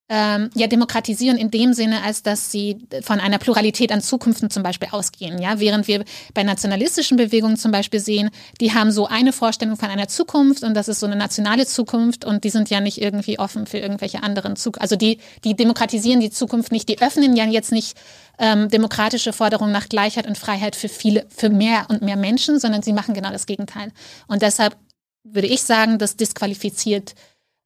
[0.09, 4.63] ähm, ja demokratisieren in dem Sinne, als dass sie von einer Pluralität an Zukunften zum
[4.63, 5.41] Beispiel ausgehen.
[5.41, 8.29] Ja, während wir bei nationalistischen Bewegungen zum Beispiel sehen,
[8.61, 12.23] die haben so eine Vorstellung von einer Zukunft und das ist so eine nationale Zukunft
[12.23, 14.81] und die sind ja nicht irgendwie offen für irgendwelche anderen Zukunft.
[14.81, 17.97] Also die, die demokratisieren die Zukunft nicht, die öffnen ja jetzt nicht
[18.39, 22.81] ähm, demokratische Forderungen nach Gleichheit und Freiheit für viele, für mehr und mehr Menschen, sondern
[22.81, 23.91] sie machen genau das Gegenteil.
[24.27, 24.77] Und deshalb
[25.23, 27.15] würde ich sagen, das disqualifiziert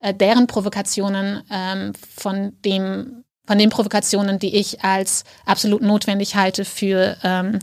[0.02, 6.64] äh, deren Provokationen ähm, von dem von den Provokationen, die ich als absolut notwendig halte
[6.64, 7.60] für ähm,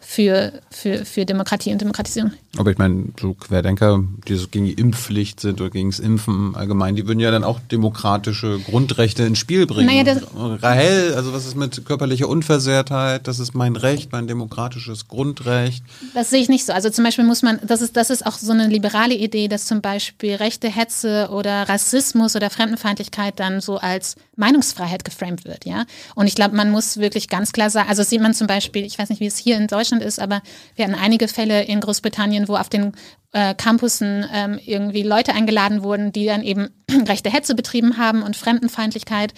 [0.00, 2.32] für, für, für Demokratie und Demokratisierung.
[2.56, 6.56] Aber ich meine, so Querdenker, die so gegen die Impfpflicht sind oder gegen das Impfen
[6.56, 9.86] allgemein, die würden ja dann auch demokratische Grundrechte ins Spiel bringen.
[9.86, 13.28] Naja, das Rahel, also was ist mit körperlicher Unversehrtheit?
[13.28, 15.84] Das ist mein Recht, mein demokratisches Grundrecht.
[16.14, 16.72] Das sehe ich nicht so.
[16.72, 19.66] Also zum Beispiel muss man, das ist, das ist auch so eine liberale Idee, dass
[19.66, 25.84] zum Beispiel rechte Hetze oder Rassismus oder Fremdenfeindlichkeit dann so als Meinungsfreiheit geframed wird, ja.
[26.16, 28.98] Und ich glaube, man muss wirklich ganz klar sagen, also sieht man zum Beispiel, ich
[28.98, 30.42] weiß nicht, wie es hier in Deutschland ist, aber
[30.74, 32.92] wir hatten einige Fälle in Großbritannien, wo auf den
[33.32, 36.70] äh, Campussen ähm, irgendwie Leute eingeladen wurden, die dann eben
[37.06, 39.34] rechte Hetze betrieben haben und Fremdenfeindlichkeit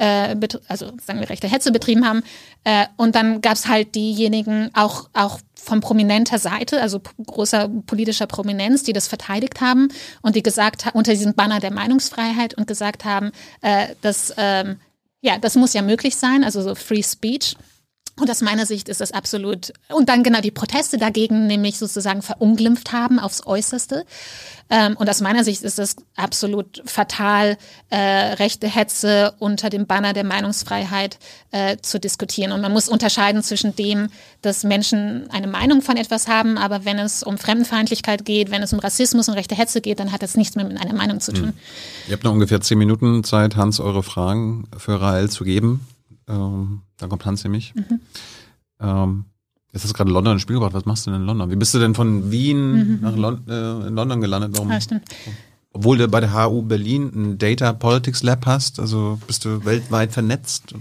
[0.00, 0.36] äh,
[0.66, 2.22] also sagen wir rechte Hetze betrieben haben.
[2.64, 8.26] Äh, und dann gab es halt diejenigen auch, auch von prominenter Seite, also großer politischer
[8.26, 9.88] Prominenz, die das verteidigt haben
[10.22, 13.30] und die gesagt haben, unter diesem Banner der Meinungsfreiheit und gesagt haben,
[13.60, 14.76] äh, dass, ähm,
[15.20, 17.56] ja, das muss ja möglich sein, also so Free Speech.
[18.20, 22.22] Und aus meiner Sicht ist das absolut, und dann genau die Proteste dagegen nämlich sozusagen
[22.22, 24.04] verunglimpft haben aufs Äußerste.
[24.70, 27.58] Ähm, und aus meiner Sicht ist das absolut fatal,
[27.90, 31.18] äh, rechte Hetze unter dem Banner der Meinungsfreiheit
[31.50, 32.52] äh, zu diskutieren.
[32.52, 34.08] Und man muss unterscheiden zwischen dem,
[34.42, 38.72] dass Menschen eine Meinung von etwas haben, aber wenn es um Fremdenfeindlichkeit geht, wenn es
[38.72, 41.32] um Rassismus und rechte Hetze geht, dann hat das nichts mehr mit einer Meinung zu
[41.32, 41.48] tun.
[41.48, 41.52] Hm.
[42.08, 45.86] Ihr habt noch ungefähr zehn Minuten Zeit, Hans, eure Fragen für Rael zu geben.
[46.30, 47.74] Ähm, dann kommt Hans nämlich.
[47.74, 48.00] Mhm.
[48.80, 49.24] Ähm,
[49.72, 50.74] jetzt hast du gerade London ins Spiel gebracht.
[50.74, 51.50] Was machst du denn in London?
[51.50, 52.98] Wie bist du denn von Wien mhm.
[53.02, 54.52] nach Lon äh, in London gelandet?
[54.54, 54.70] Warum?
[54.70, 55.04] Ja, stimmt.
[55.72, 60.12] Obwohl du bei der HU Berlin ein Data Politics Lab hast, also bist du weltweit
[60.12, 60.74] vernetzt?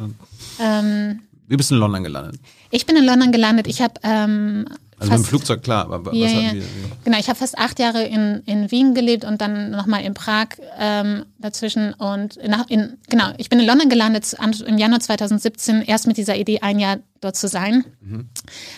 [0.59, 2.39] Ähm, Wie bist du in London gelandet?
[2.71, 3.67] Ich bin in London gelandet.
[3.67, 4.65] Ich habe ähm,
[4.99, 6.53] Also im Flugzeug, klar, aber ja, was ja.
[6.53, 6.63] wir?
[7.05, 10.47] Genau, ich habe fast acht Jahre in, in Wien gelebt und dann nochmal in Prag
[10.77, 11.93] ähm, dazwischen.
[11.93, 16.17] Und nach, in, genau, ich bin in London gelandet an, im Januar 2017, erst mit
[16.17, 17.85] dieser Idee, ein Jahr dort zu sein.
[18.01, 18.29] Mhm.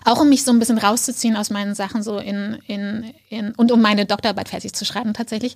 [0.06, 3.72] Auch um mich so ein bisschen rauszuziehen aus meinen Sachen so in, in, in und
[3.72, 5.56] um meine Doktorarbeit fertig zu schreiben tatsächlich.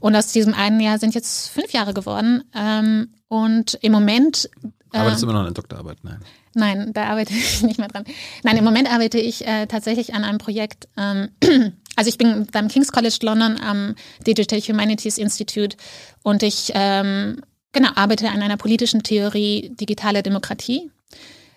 [0.00, 2.42] Und aus diesem einen Jahr sind jetzt fünf Jahre geworden.
[2.54, 4.50] Ähm, und im Moment.
[4.92, 6.20] Aber das ist immer noch eine Doktorarbeit, nein.
[6.54, 8.04] Nein, da arbeite ich nicht mehr dran.
[8.42, 10.88] Nein, im Moment arbeite ich äh, tatsächlich an einem Projekt.
[10.96, 11.28] Ähm,
[11.96, 13.94] also ich bin beim King's College London am
[14.26, 15.76] Digital Humanities Institute
[16.22, 17.40] und ich ähm,
[17.72, 20.90] genau arbeite an einer politischen Theorie digitale Demokratie.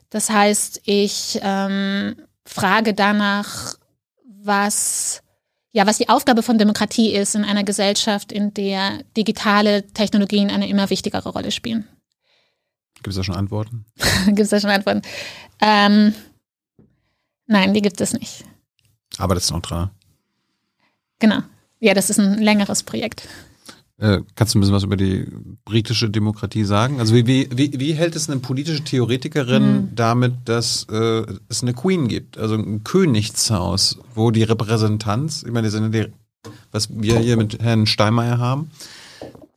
[0.09, 2.15] Das heißt, ich ähm,
[2.45, 3.75] frage danach,
[4.25, 5.23] was
[5.75, 10.69] ja, was die Aufgabe von Demokratie ist in einer Gesellschaft, in der digitale Technologien eine
[10.69, 11.87] immer wichtigere Rolle spielen.
[13.03, 13.85] Gibt es da schon Antworten?
[14.27, 15.01] gibt es da schon Antworten?
[15.59, 16.13] Ähm,
[17.47, 18.45] nein, die gibt es nicht.
[19.17, 19.89] Aber das ist noch dran.
[21.19, 21.39] Genau.
[21.79, 23.27] Ja, das ist ein längeres Projekt.
[23.97, 25.27] Äh, kannst du ein bisschen was über die
[25.65, 26.99] britische Demokratie sagen?
[26.99, 29.89] Also wie, wie, wie, wie hält es eine politische Theoretikerin hm.
[29.95, 35.67] damit, dass äh, es eine Queen gibt, also ein Königshaus, wo die Repräsentanz, ich meine,
[35.67, 36.07] das sind die,
[36.71, 38.71] was wir hier mit Herrn Steinmeier haben,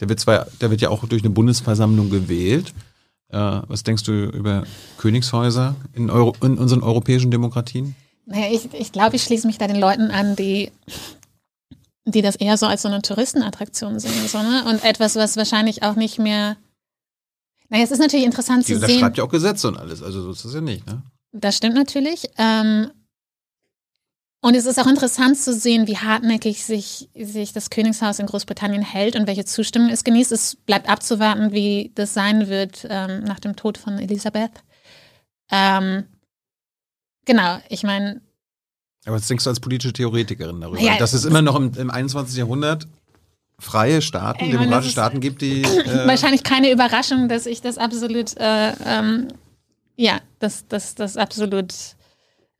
[0.00, 2.85] der wird zwar, der wird ja auch durch eine Bundesversammlung gewählt, äh,
[3.30, 4.64] was denkst du über
[4.98, 7.96] Königshäuser in, Euro, in unseren europäischen Demokratien?
[8.26, 10.72] Naja, ich, ich glaube, ich schließe mich da den Leuten an, die,
[12.04, 14.28] die das eher so als so eine Touristenattraktion sehen.
[14.28, 14.64] So, ne?
[14.68, 16.56] Und etwas, was wahrscheinlich auch nicht mehr.
[17.68, 18.88] Naja, es ist natürlich interessant die, zu sehen.
[18.88, 21.02] Das schreibt ja auch Gesetze und alles, also so ist das ja nicht, ne?
[21.32, 22.28] Das stimmt natürlich.
[22.38, 22.90] Ähm,
[24.46, 28.80] und es ist auch interessant zu sehen, wie hartnäckig sich, sich das Königshaus in Großbritannien
[28.80, 30.30] hält und welche Zustimmung es genießt.
[30.30, 34.52] Es bleibt abzuwarten, wie das sein wird ähm, nach dem Tod von Elisabeth.
[35.50, 36.04] Ähm,
[37.24, 38.20] genau, ich meine.
[39.04, 40.80] Aber was denkst du als politische Theoretikerin darüber?
[40.80, 42.36] Ja, Dass es immer noch im, im 21.
[42.36, 42.86] Jahrhundert
[43.58, 45.62] freie Staaten, ey, demokratische Staaten gibt, die.
[45.64, 49.26] Äh wahrscheinlich keine Überraschung, dass ich das absolut, äh, ähm,
[49.96, 51.74] ja, dass das absolut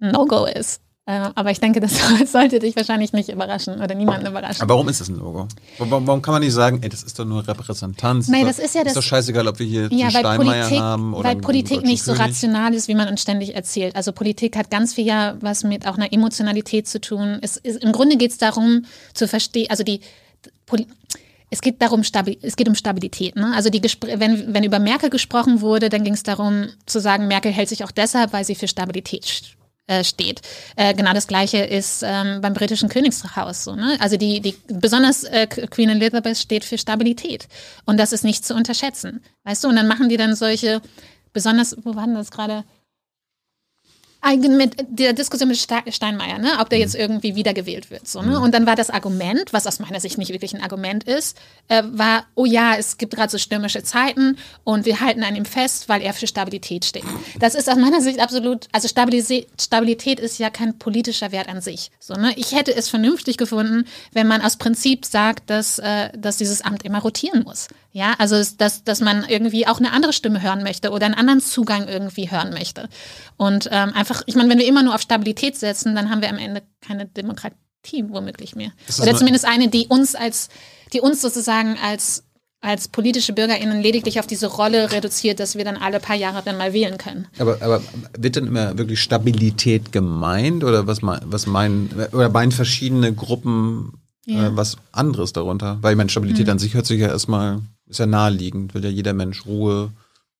[0.00, 0.80] No-Go ist.
[1.08, 1.92] Äh, aber ich denke, das
[2.32, 4.62] sollte dich wahrscheinlich nicht überraschen oder niemanden überraschen.
[4.62, 5.46] Aber warum ist das ein Logo?
[5.78, 8.26] Warum, warum kann man nicht sagen, ey, das ist doch nur Repräsentanz?
[8.26, 8.92] Nein, das ist ja das.
[8.92, 12.02] Ist doch scheißegal, ob wir hier ja, weil Steinmeier Politik, haben oder Weil Politik nicht
[12.02, 13.94] so rational ist, wie man uns ständig erzählt.
[13.94, 17.38] Also Politik hat ganz viel ja was mit auch einer Emotionalität zu tun.
[17.40, 18.84] Es ist, Im Grunde geht es darum,
[19.14, 20.00] zu verstehen, also die
[20.66, 20.88] Poli
[21.48, 22.02] es geht darum,
[22.42, 23.36] es geht um Stabilität.
[23.36, 23.52] Ne?
[23.54, 27.52] Also die wenn, wenn über Merkel gesprochen wurde, dann ging es darum zu sagen, Merkel
[27.52, 29.55] hält sich auch deshalb, weil sie für Stabilität
[29.86, 30.42] äh, steht.
[30.76, 33.76] Äh, genau das Gleiche ist ähm, beim britischen Königshaus so.
[33.76, 33.96] Ne?
[34.00, 37.48] Also die, die besonders äh, Queen Elizabeth steht für Stabilität
[37.84, 39.68] und das ist nicht zu unterschätzen, weißt du?
[39.68, 40.80] Und dann machen die dann solche
[41.32, 42.64] besonders, wo waren das gerade?
[44.34, 47.00] Mit der Diskussion mit Steinmeier, ne, ob der jetzt mhm.
[47.00, 48.08] irgendwie wiedergewählt wird.
[48.08, 48.38] So, ne?
[48.38, 48.42] Mhm.
[48.42, 51.36] Und dann war das Argument, was aus meiner Sicht nicht wirklich ein Argument ist,
[51.68, 55.44] äh, war, oh ja, es gibt gerade so stürmische Zeiten und wir halten an ihm
[55.44, 57.04] fest, weil er für Stabilität steht.
[57.38, 61.60] Das ist aus meiner Sicht absolut, also Stabilität, Stabilität ist ja kein politischer Wert an
[61.60, 61.90] sich.
[62.00, 62.32] So, ne?
[62.36, 66.84] Ich hätte es vernünftig gefunden, wenn man aus Prinzip sagt, dass, äh, dass dieses Amt
[66.84, 67.68] immer rotieren muss.
[67.96, 71.40] Ja, also dass, dass man irgendwie auch eine andere Stimme hören möchte oder einen anderen
[71.40, 72.90] Zugang irgendwie hören möchte.
[73.38, 76.30] Und ähm, einfach, ich meine, wenn wir immer nur auf Stabilität setzen, dann haben wir
[76.30, 78.72] am Ende keine Demokratie womöglich mehr.
[79.00, 80.48] Oder zumindest eine, die uns als,
[80.92, 82.24] die uns sozusagen als
[82.62, 86.56] als politische BürgerInnen lediglich auf diese Rolle reduziert, dass wir dann alle paar Jahre dann
[86.56, 87.28] mal wählen können.
[87.38, 87.80] Aber, aber
[88.18, 93.92] wird dann immer wirklich Stabilität gemeint oder was, was meinen, oder meinen verschiedene Gruppen
[94.24, 94.48] ja.
[94.48, 95.78] äh, was anderes darunter?
[95.82, 96.52] Weil ich meine, Stabilität mhm.
[96.52, 99.92] an sich hört sich ja erstmal ist ja naheliegend, will ja jeder Mensch Ruhe,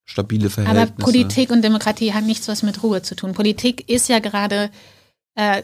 [0.07, 0.93] stabile Verhältnisse.
[0.93, 3.33] Aber Politik und Demokratie haben nichts was mit Ruhe zu tun.
[3.33, 4.71] Politik ist ja gerade,
[5.35, 5.61] äh,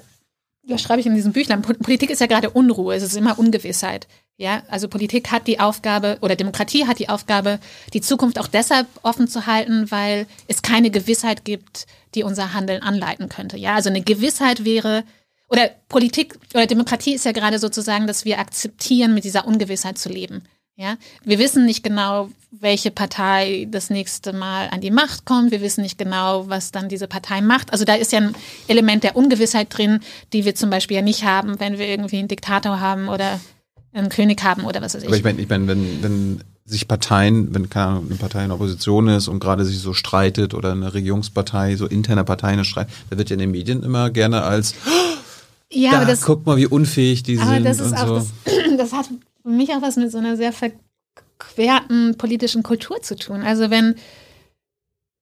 [0.67, 4.07] das schreibe ich in diesem Büchlein, Politik ist ja gerade Unruhe, es ist immer Ungewissheit.
[4.37, 7.59] Ja, also Politik hat die Aufgabe oder Demokratie hat die Aufgabe,
[7.93, 12.81] die Zukunft auch deshalb offen zu halten, weil es keine Gewissheit gibt, die unser Handeln
[12.81, 13.57] anleiten könnte.
[13.57, 15.03] Ja, also eine Gewissheit wäre,
[15.49, 20.09] oder Politik oder Demokratie ist ja gerade sozusagen, dass wir akzeptieren, mit dieser Ungewissheit zu
[20.09, 20.43] leben.
[20.75, 25.51] Ja, wir wissen nicht genau, welche Partei das nächste Mal an die Macht kommt.
[25.51, 27.71] Wir wissen nicht genau, was dann diese Partei macht.
[27.71, 28.35] Also da ist ja ein
[28.67, 29.99] Element der Ungewissheit drin,
[30.33, 33.39] die wir zum Beispiel ja nicht haben, wenn wir irgendwie einen Diktator haben oder
[33.93, 35.07] einen König haben oder was weiß ich.
[35.07, 38.51] Aber ich meine, ich mein, wenn, wenn sich Parteien, wenn keine Ahnung, eine Partei in
[38.51, 43.17] Opposition ist und gerade sich so streitet oder eine Regierungspartei, so interne Parteien streitet, da
[43.19, 44.73] wird ja in den Medien immer gerne als
[45.71, 47.65] ja, da, das, guck mal, wie unfähig die aber sind.
[47.65, 48.15] Das ist auch, so.
[48.15, 48.27] das,
[48.77, 49.09] das hat
[49.43, 53.43] für mich auch was mit so einer sehr verquerten politischen Kultur zu tun.
[53.43, 53.95] Also wenn,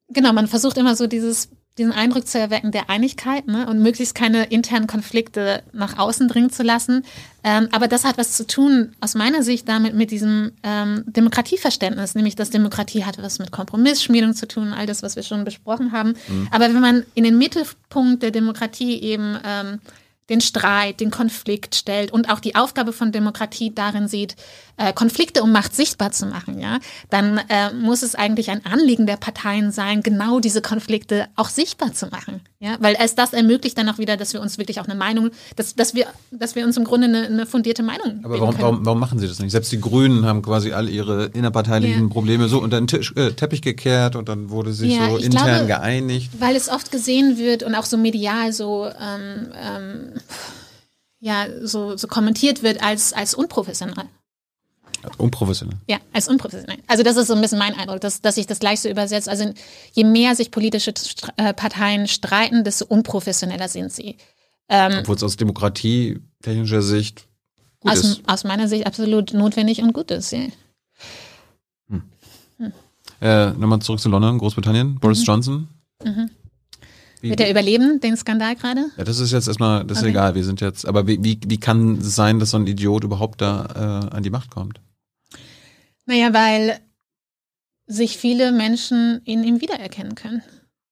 [0.10, 4.14] genau, man versucht immer so dieses, diesen Eindruck zu erwecken der Einigkeit ne, und möglichst
[4.14, 7.04] keine internen Konflikte nach außen dringen zu lassen.
[7.44, 12.14] Ähm, aber das hat was zu tun, aus meiner Sicht, damit mit diesem ähm, Demokratieverständnis,
[12.14, 15.94] nämlich dass Demokratie hat was mit Kompromissschmiedung zu tun, all das, was wir schon besprochen
[15.94, 16.14] haben.
[16.28, 16.50] Mhm.
[16.52, 19.80] Aber wenn man in den Mittelpunkt der Demokratie eben ähm,
[20.30, 24.36] den Streit, den Konflikt stellt und auch die Aufgabe von Demokratie darin sieht,
[24.78, 26.80] äh, Konflikte um Macht sichtbar zu machen, ja,
[27.10, 31.94] dann äh, muss es eigentlich ein Anliegen der Parteien sein, genau diese Konflikte auch sichtbar
[31.94, 34.86] zu machen, ja, weil es das ermöglicht dann auch wieder, dass wir uns wirklich auch
[34.86, 38.20] eine Meinung, dass, dass wir, dass wir uns im Grunde eine, eine fundierte Meinung.
[38.22, 39.52] Aber warum, warum, warum, machen sie das nicht?
[39.52, 42.14] Selbst die Grünen haben quasi all ihre innerparteilichen ja.
[42.14, 45.48] Probleme so unter den Tisch, äh, Teppich gekehrt und dann wurde sich ja, so intern
[45.48, 46.30] glaube, geeinigt.
[46.38, 50.14] Weil es oft gesehen wird und auch so medial so ähm, ähm,
[51.20, 54.06] ja so, so kommentiert wird als als unprofessionell.
[55.18, 55.78] Unprofessionell.
[55.88, 56.78] Ja, als unprofessionell.
[56.88, 59.30] Also das ist so ein bisschen mein Eindruck, dass, dass sich das gleich so übersetzt.
[59.30, 59.52] Also
[59.94, 60.94] je mehr sich politische
[61.38, 64.18] äh, Parteien streiten, desto unprofessioneller sind sie.
[64.70, 67.28] Ähm, Obwohl es aus demokratietechnischer Sicht
[67.80, 68.22] gut aus, ist.
[68.28, 70.40] Aus meiner Sicht absolut notwendig und gut ist, ja.
[71.90, 72.04] Hm.
[72.58, 72.74] Hm.
[73.22, 75.00] Äh, Nochmal zurück zu London, Großbritannien.
[75.00, 75.26] Boris mhm.
[75.26, 75.68] Johnson.
[76.04, 76.30] Mhm.
[77.22, 78.86] Wird er überleben, den Skandal gerade?
[78.98, 80.12] Ja, das ist jetzt erstmal, das ist okay.
[80.12, 83.04] egal, wir sind jetzt, aber wie, wie, wie kann es sein, dass so ein Idiot
[83.04, 84.82] überhaupt da äh, an die Macht kommt?
[86.06, 86.80] Naja, weil
[87.88, 90.44] sich viele Menschen in ihm wiedererkennen können.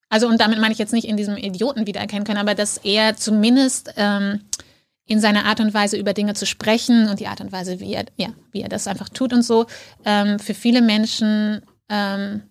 [0.10, 3.16] Also, und damit meine ich jetzt nicht in diesem Idioten wiedererkennen können, aber dass er
[3.16, 4.42] zumindest ähm,
[5.06, 7.94] in seiner Art und Weise über Dinge zu sprechen und die Art und Weise, wie
[7.94, 9.66] er, ja, wie er das einfach tut und so,
[10.06, 12.44] ähm, für viele Menschen, ähm,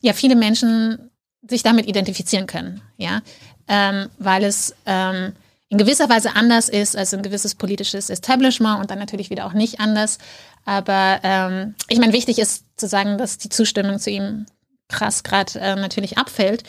[0.00, 1.10] ja, viele Menschen
[1.48, 3.22] sich damit identifizieren können, ja,
[3.68, 5.32] ähm, weil es ähm,
[5.70, 9.52] in gewisser Weise anders ist als ein gewisses politisches Establishment und dann natürlich wieder auch
[9.52, 10.18] nicht anders.
[10.64, 14.46] Aber ähm, ich meine, wichtig ist zu sagen, dass die Zustimmung zu ihm
[14.88, 16.64] krass gerade äh, natürlich abfällt.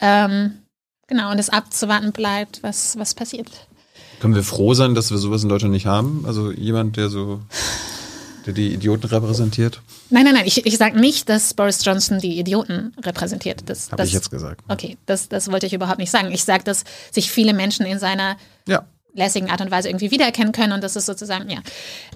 [0.00, 0.58] Ähm,
[1.08, 3.48] genau, und es abzuwarten bleibt, was, was passiert.
[4.20, 6.24] Können wir froh sein, dass wir sowas in Deutschland nicht haben?
[6.26, 7.40] Also jemand, der so
[8.48, 9.82] der die Idioten repräsentiert?
[10.08, 10.46] Nein, nein, nein.
[10.46, 13.62] Ich, ich sage nicht, dass Boris Johnson die Idioten repräsentiert.
[13.66, 14.64] Das habe ich jetzt gesagt.
[14.68, 16.32] Okay, das, das wollte ich überhaupt nicht sagen.
[16.32, 18.86] Ich sage, dass sich viele Menschen in seiner ja.
[19.12, 21.58] lässigen Art und Weise irgendwie wiedererkennen können und das ist sozusagen, ja.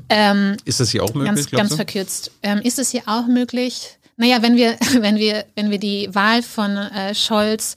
[0.09, 1.51] Ähm, ist das hier auch möglich?
[1.51, 2.31] Ganz, ganz verkürzt.
[2.43, 3.99] Ähm, ist es hier auch möglich?
[4.17, 7.77] Naja, wenn wir, wenn wir, wenn wir die Wahl von äh, Scholz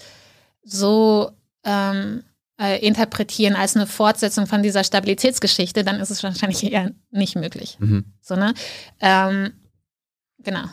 [0.64, 1.30] so
[1.66, 2.24] ähm,
[2.60, 7.78] äh, interpretieren als eine Fortsetzung von dieser Stabilitätsgeschichte, dann ist es wahrscheinlich eher nicht möglich.
[7.80, 8.14] Mhm.
[8.22, 8.54] So, ne?
[9.02, 9.54] Ähm,
[10.40, 10.66] genau.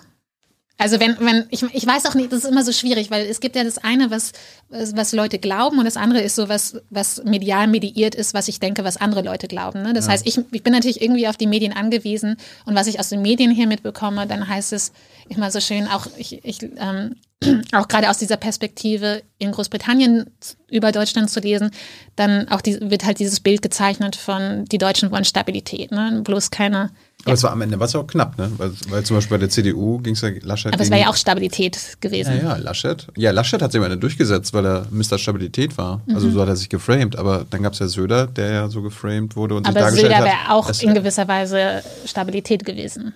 [0.82, 3.38] Also wenn, wenn, ich, ich weiß auch nicht, das ist immer so schwierig, weil es
[3.38, 4.32] gibt ja das eine, was,
[4.68, 8.58] was Leute glauben und das andere ist so was, was medial mediiert ist, was ich
[8.58, 9.82] denke, was andere Leute glauben.
[9.82, 9.92] Ne?
[9.92, 10.12] Das ja.
[10.12, 12.36] heißt, ich, ich bin natürlich irgendwie auf die Medien angewiesen
[12.66, 14.90] und was ich aus den Medien hier mitbekomme, dann heißt es
[15.28, 17.14] immer so schön, auch ich, ich ähm,
[17.72, 20.30] auch gerade aus dieser Perspektive in Großbritannien
[20.68, 21.70] über Deutschland zu lesen,
[22.16, 26.22] dann auch die, wird halt dieses Bild gezeichnet von die Deutschen wollen Stabilität, ne?
[26.24, 26.90] bloß keine.
[27.24, 27.34] Aber ja.
[27.34, 28.50] es war am Ende war es ja auch knapp, ne?
[28.56, 30.72] Weil, weil zum Beispiel bei der CDU ging es ja Laschet.
[30.72, 32.36] Aber es war ja auch Stabilität gewesen.
[32.36, 33.06] Ja, ja, Laschet.
[33.16, 35.18] Ja, Laschet hat sich am Ende durchgesetzt, weil er Mr.
[35.18, 36.00] Stabilität war.
[36.00, 36.14] Also mhm.
[36.16, 37.16] Also so hat er sich geframed.
[37.16, 40.12] Aber dann gab es ja Söder, der ja so geframed wurde und aber sich dargestellt
[40.12, 43.14] Söder wäre auch in gewisser Weise Stabilität gewesen.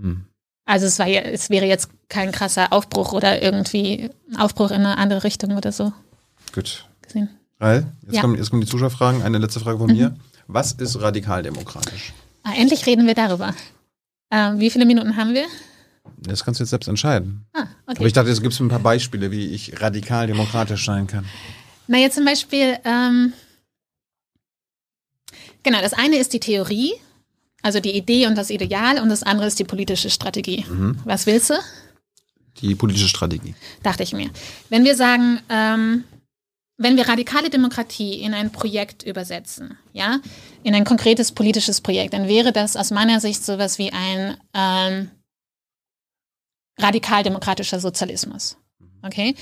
[0.00, 0.24] Hm.
[0.64, 5.24] Also es, war, es wäre jetzt kein krasser Aufbruch oder irgendwie Aufbruch in eine andere
[5.24, 5.92] Richtung oder so.
[6.52, 6.84] Gut.
[7.02, 7.30] Gesehen.
[7.58, 8.20] Weil, jetzt, ja.
[8.20, 9.22] kommen, jetzt kommen die Zuschauerfragen.
[9.22, 9.96] Eine letzte Frage von mhm.
[9.96, 10.16] mir.
[10.46, 12.12] Was ist radikaldemokratisch?
[12.48, 13.54] Ah, endlich reden wir darüber.
[14.30, 15.46] Ähm, wie viele Minuten haben wir?
[16.16, 17.46] Das kannst du jetzt selbst entscheiden.
[17.52, 17.98] Ah, okay.
[17.98, 21.24] Aber ich dachte, es gibt ein paar Beispiele, wie ich radikal demokratisch sein kann.
[21.86, 23.32] Na, jetzt zum Beispiel, ähm,
[25.62, 26.94] genau, das eine ist die Theorie
[27.62, 30.64] also die Idee und das Ideal und das andere ist die politische Strategie.
[30.68, 30.98] Mhm.
[31.04, 31.54] Was willst du?
[32.60, 33.54] Die politische Strategie.
[33.82, 34.30] Dachte ich mir.
[34.68, 36.04] Wenn wir sagen, ähm,
[36.78, 40.20] wenn wir radikale Demokratie in ein Projekt übersetzen, ja,
[40.62, 45.10] in ein konkretes politisches Projekt, dann wäre das aus meiner Sicht sowas wie ein ähm,
[46.78, 48.56] radikal-demokratischer Sozialismus.
[49.02, 49.34] Okay?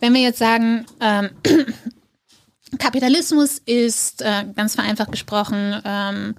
[0.00, 1.30] Wenn wir jetzt sagen, ähm,
[2.78, 6.34] Kapitalismus ist, äh, ganz vereinfacht gesprochen, ähm,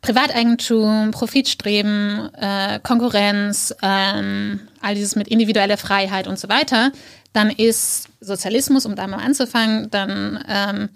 [0.00, 6.90] Privateigentum, Profitstreben, äh, Konkurrenz, ähm, all dieses mit individueller Freiheit und so weiter,
[7.32, 10.88] dann ist Sozialismus, um da mal anzufangen, dann ähm,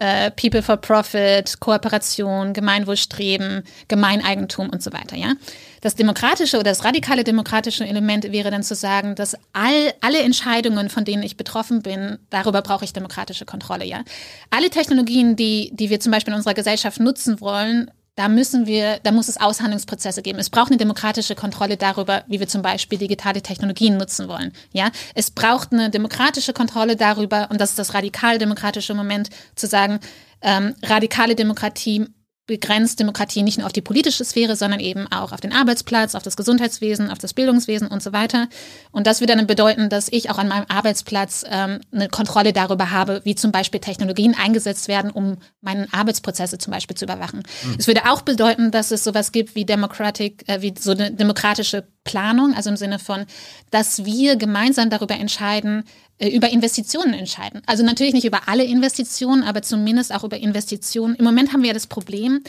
[0.00, 5.16] äh, People for Profit, Kooperation, Gemeinwohlstreben, Gemeineigentum und so weiter.
[5.16, 5.34] Ja,
[5.82, 10.88] das demokratische oder das radikale demokratische Element wäre dann zu sagen, dass all, alle Entscheidungen,
[10.88, 13.84] von denen ich betroffen bin, darüber brauche ich demokratische Kontrolle.
[13.84, 14.02] Ja,
[14.48, 18.98] alle Technologien, die die wir zum Beispiel in unserer Gesellschaft nutzen wollen, da müssen wir,
[19.02, 20.38] da muss es Aushandlungsprozesse geben.
[20.38, 24.52] Es braucht eine demokratische Kontrolle darüber, wie wir zum Beispiel digitale Technologien nutzen wollen.
[24.72, 30.00] Ja, es braucht eine demokratische Kontrolle darüber, und das ist das radikal-demokratische Moment, zu sagen,
[30.42, 32.06] ähm, radikale Demokratie
[32.50, 36.24] begrenzt Demokratie nicht nur auf die politische Sphäre, sondern eben auch auf den Arbeitsplatz, auf
[36.24, 38.48] das Gesundheitswesen, auf das Bildungswesen und so weiter.
[38.90, 42.90] Und das würde dann bedeuten, dass ich auch an meinem Arbeitsplatz ähm, eine Kontrolle darüber
[42.90, 47.44] habe, wie zum Beispiel Technologien eingesetzt werden, um meine Arbeitsprozesse zum Beispiel zu überwachen.
[47.62, 47.76] Mhm.
[47.78, 51.86] Es würde auch bedeuten, dass es sowas gibt wie Democratic, äh, wie so eine demokratische
[52.02, 53.26] Planung, also im Sinne von,
[53.70, 55.84] dass wir gemeinsam darüber entscheiden,
[56.28, 57.62] über Investitionen entscheiden.
[57.66, 61.14] Also natürlich nicht über alle Investitionen, aber zumindest auch über Investitionen.
[61.14, 62.42] Im Moment haben wir ja das Problem,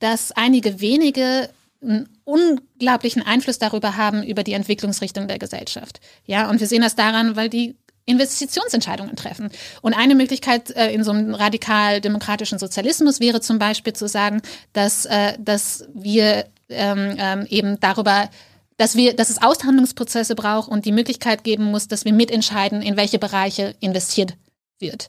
[0.00, 1.48] dass einige wenige
[1.82, 6.00] einen unglaublichen Einfluss darüber haben, über die Entwicklungsrichtung der Gesellschaft.
[6.24, 7.76] Ja, und wir sehen das daran, weil die
[8.06, 9.50] Investitionsentscheidungen treffen.
[9.82, 15.06] Und eine Möglichkeit äh, in so einem radikal-demokratischen Sozialismus wäre zum Beispiel zu sagen, dass,
[15.06, 18.30] äh, dass wir ähm, ähm, eben darüber
[18.76, 22.96] dass wir, dass es Aushandlungsprozesse braucht und die Möglichkeit geben muss, dass wir mitentscheiden, in
[22.96, 24.36] welche Bereiche investiert
[24.78, 25.08] wird.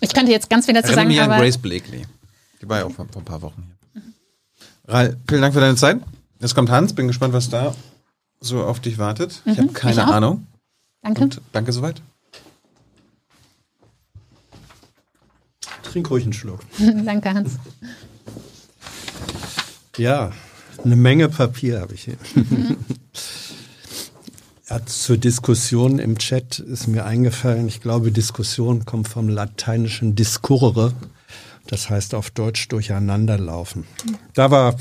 [0.00, 2.06] Ich könnte jetzt ganz viel dazu sagen, mich aber an Grace Blakely.
[2.60, 4.02] Die war ja auch vor, vor ein paar Wochen hier.
[4.02, 4.14] Mhm.
[4.86, 6.00] Ral, vielen Dank für deine Zeit.
[6.40, 6.92] Jetzt kommt Hans.
[6.92, 7.74] Bin gespannt, was da
[8.40, 9.42] so auf dich wartet.
[9.44, 10.46] Mhm, ich habe keine ich Ahnung.
[11.02, 11.22] Danke.
[11.22, 12.02] Und danke soweit.
[15.82, 16.60] Trink ruhig einen Schluck.
[16.78, 17.52] danke, Hans.
[19.96, 20.32] Ja,
[20.84, 22.16] eine Menge Papier habe ich hier.
[22.34, 22.76] Mhm.
[24.70, 30.92] ja, zur Diskussion im Chat ist mir eingefallen, ich glaube, Diskussion kommt vom lateinischen discurre,
[31.66, 33.84] das heißt auf Deutsch durcheinanderlaufen.
[34.34, 34.76] Da war,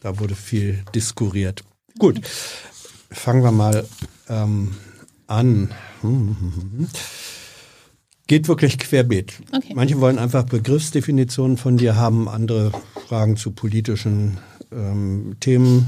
[0.00, 1.64] da wurde viel diskuriert.
[1.98, 2.20] Gut,
[3.10, 3.86] fangen wir mal
[4.28, 4.74] ähm,
[5.26, 5.70] an.
[8.26, 9.34] Geht wirklich querbeet.
[9.52, 9.74] Okay.
[9.74, 12.72] Manche wollen einfach Begriffsdefinitionen von dir haben, andere
[13.06, 14.38] Fragen zu politischen
[14.74, 15.86] ähm, Themen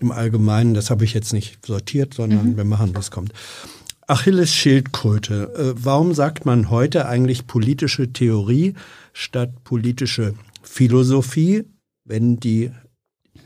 [0.00, 0.74] im Allgemeinen.
[0.74, 2.56] Das habe ich jetzt nicht sortiert, sondern mhm.
[2.56, 3.32] wir machen, was kommt.
[4.06, 5.52] Achilles Schildkröte.
[5.56, 8.74] Äh, warum sagt man heute eigentlich politische Theorie
[9.12, 11.64] statt politische Philosophie,
[12.04, 12.70] wenn die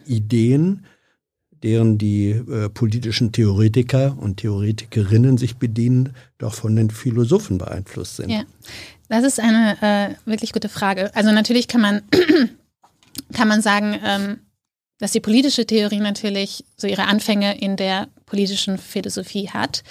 [0.07, 0.85] Ideen,
[1.63, 8.31] deren die äh, politischen Theoretiker und Theoretikerinnen sich bedienen, doch von den Philosophen beeinflusst sind?
[8.31, 8.45] Ja,
[9.09, 11.15] das ist eine äh, wirklich gute Frage.
[11.15, 12.03] Also natürlich kann man,
[13.33, 14.41] kann man sagen, ähm,
[15.01, 19.83] dass die politische Theorie natürlich so ihre Anfänge in der politischen Philosophie hat.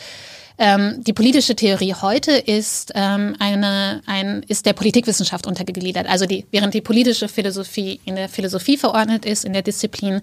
[0.57, 6.07] Ähm, die politische Theorie heute ist ähm, eine, ein, ist der Politikwissenschaft untergegliedert.
[6.07, 10.21] Also die, während die politische Philosophie in der Philosophie verordnet ist, in der Disziplin,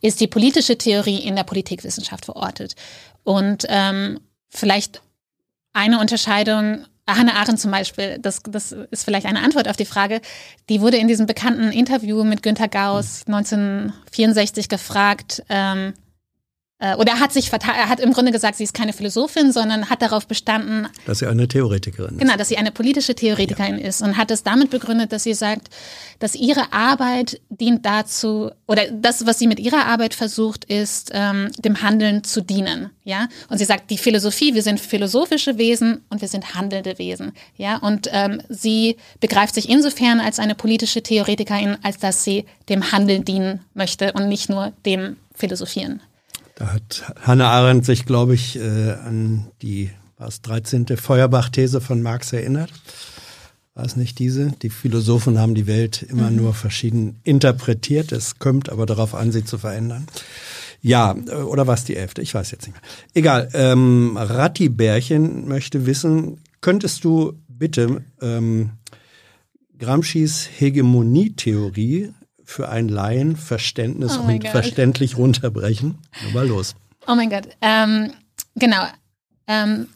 [0.00, 2.76] ist die politische Theorie in der Politikwissenschaft verortet.
[3.24, 5.02] Und ähm, vielleicht
[5.72, 6.86] eine Unterscheidung
[7.16, 10.20] Hannah Arendt zum Beispiel, das, das ist vielleicht eine Antwort auf die Frage,
[10.68, 16.07] die wurde in diesem bekannten Interview mit Günter Gauss 1964 gefragt, ähm, äh,
[16.80, 20.00] oder er hat sich er hat im Grunde gesagt, sie ist keine Philosophin, sondern hat
[20.00, 22.20] darauf bestanden, dass sie eine Theoretikerin ist.
[22.20, 23.88] Genau, dass sie eine politische Theoretikerin ja.
[23.88, 25.70] ist und hat es damit begründet, dass sie sagt,
[26.20, 31.50] dass ihre Arbeit dient dazu oder das, was sie mit ihrer Arbeit versucht, ist ähm,
[31.58, 32.90] dem Handeln zu dienen.
[33.02, 37.32] Ja, und sie sagt, die Philosophie, wir sind philosophische Wesen und wir sind handelnde Wesen.
[37.56, 42.92] Ja, und ähm, sie begreift sich insofern als eine politische Theoretikerin, als dass sie dem
[42.92, 46.02] Handeln dienen möchte und nicht nur dem Philosophieren.
[46.58, 50.96] Da hat Hannah Arendt sich, glaube ich, äh, an die was 13.
[50.96, 52.72] Feuerbach-These von Marx erinnert.
[53.74, 54.50] War es nicht diese?
[54.62, 56.36] Die Philosophen haben die Welt immer mhm.
[56.36, 58.10] nur verschieden interpretiert.
[58.10, 60.08] Es kommt aber darauf an, sie zu verändern.
[60.82, 62.22] Ja, äh, oder war es die elfte?
[62.22, 62.90] Ich weiß jetzt nicht mehr.
[63.14, 63.50] Egal.
[63.52, 68.70] Ähm, Ratti Bärchen möchte wissen, könntest du bitte ähm,
[69.78, 72.14] Gramscis Hegemonietheorie
[72.48, 74.50] für ein Laienverständnis oh und God.
[74.50, 75.98] verständlich runterbrechen.
[76.30, 76.74] Aber los.
[77.06, 77.46] Oh mein Gott.
[77.60, 78.14] Ähm,
[78.54, 78.86] genau.
[79.46, 79.88] Ähm,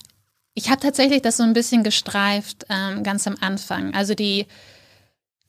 [0.52, 3.94] ich habe tatsächlich das so ein bisschen gestreift ähm, ganz am Anfang.
[3.94, 4.46] Also die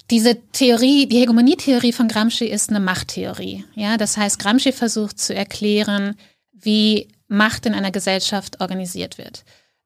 [0.09, 3.65] diese Theorie, die Hegemonietheorie von Gramsci ist eine Machttheorie.
[3.75, 6.15] Ja, das heißt, Gramsci versucht zu erklären,
[6.53, 9.43] wie Macht in einer Gesellschaft organisiert wird.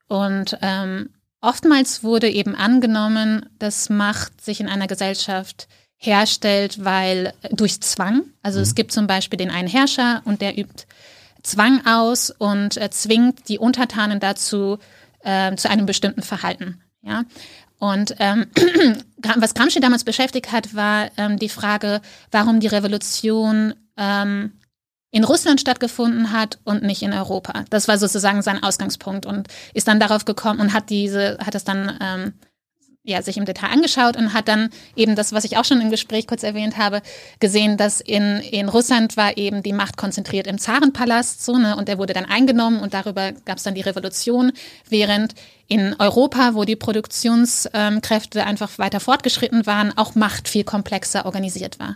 [0.07, 1.09] Und ähm,
[1.41, 8.23] oftmals wurde eben angenommen, dass Macht sich in einer Gesellschaft herstellt, weil durch Zwang.
[8.41, 8.63] Also mhm.
[8.63, 10.85] es gibt zum Beispiel den einen Herrscher und der übt
[11.43, 14.79] Zwang aus und äh, zwingt die Untertanen dazu
[15.23, 16.81] äh, zu einem bestimmten Verhalten.
[17.01, 17.23] Ja.
[17.79, 18.47] Und ähm,
[19.35, 22.01] was Gramsci damals beschäftigt hat, war ähm, die Frage,
[22.31, 24.53] warum die Revolution ähm,
[25.11, 27.65] in Russland stattgefunden hat und nicht in Europa.
[27.69, 31.63] Das war sozusagen sein Ausgangspunkt und ist dann darauf gekommen und hat diese, hat es
[31.63, 32.33] dann ähm,
[33.07, 35.89] ja, sich im Detail angeschaut und hat dann eben das, was ich auch schon im
[35.89, 37.01] Gespräch kurz erwähnt habe,
[37.39, 41.87] gesehen, dass in, in Russland war eben die Macht konzentriert im Zarenpalast so, ne, und
[41.87, 44.51] der wurde dann eingenommen und darüber gab es dann die Revolution,
[44.89, 45.35] während
[45.67, 51.95] in Europa, wo die Produktionskräfte einfach weiter fortgeschritten waren, auch Macht viel komplexer organisiert war.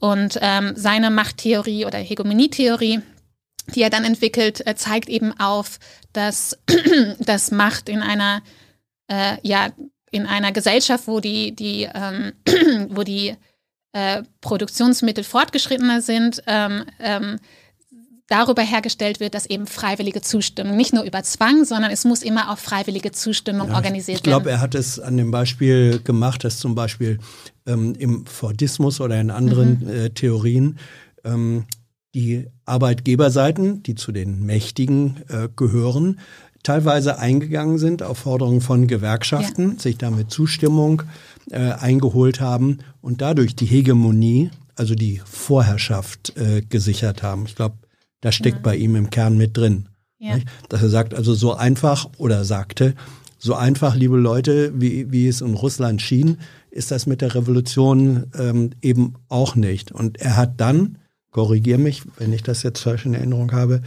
[0.00, 3.02] Und ähm, seine Machttheorie oder Hegemonietheorie,
[3.74, 5.78] die er dann entwickelt, äh, zeigt eben auf,
[6.12, 6.58] dass,
[7.20, 8.42] dass Macht in einer
[9.06, 9.70] äh, ja,
[10.10, 12.32] in einer Gesellschaft, wo die, die, ähm,
[12.90, 13.34] wo die
[13.92, 17.38] äh, Produktionsmittel fortgeschrittener sind, ähm, ähm,
[18.28, 22.50] darüber hergestellt wird, dass eben freiwillige Zustimmung, nicht nur über Zwang, sondern es muss immer
[22.50, 24.54] auf freiwillige Zustimmung ja, organisiert ich glaub, werden.
[24.54, 27.18] Ich glaube, er hat es an dem Beispiel gemacht, dass zum Beispiel
[27.66, 29.90] ähm, im Fordismus oder in anderen mhm.
[29.90, 30.78] äh, Theorien
[31.24, 31.66] ähm,
[32.14, 36.20] die Arbeitgeberseiten, die zu den Mächtigen äh, gehören,
[36.62, 39.78] teilweise eingegangen sind auf Forderungen von Gewerkschaften, ja.
[39.78, 41.02] sich damit Zustimmung
[41.50, 47.46] äh, eingeholt haben und dadurch die Hegemonie, also die Vorherrschaft äh, gesichert haben.
[47.46, 47.76] Ich glaube,
[48.20, 48.62] das steckt ja.
[48.62, 49.88] bei ihm im Kern mit drin.
[50.18, 50.36] Ja.
[50.68, 52.94] Dass er sagt, also so einfach oder sagte,
[53.38, 56.36] so einfach, liebe Leute, wie, wie es in Russland schien,
[56.70, 59.92] ist das mit der Revolution ähm, eben auch nicht.
[59.92, 60.98] Und er hat dann,
[61.30, 63.80] korrigier mich, wenn ich das jetzt falsch in Erinnerung habe,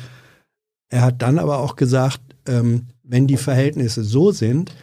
[0.89, 4.73] er hat dann aber auch gesagt, ähm, wenn die Verhältnisse so sind,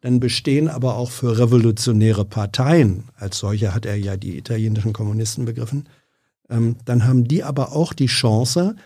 [0.00, 5.44] dann bestehen aber auch für revolutionäre Parteien, als solche hat er ja die italienischen Kommunisten
[5.44, 5.88] begriffen,
[6.50, 8.76] ähm, dann haben die aber auch die Chance,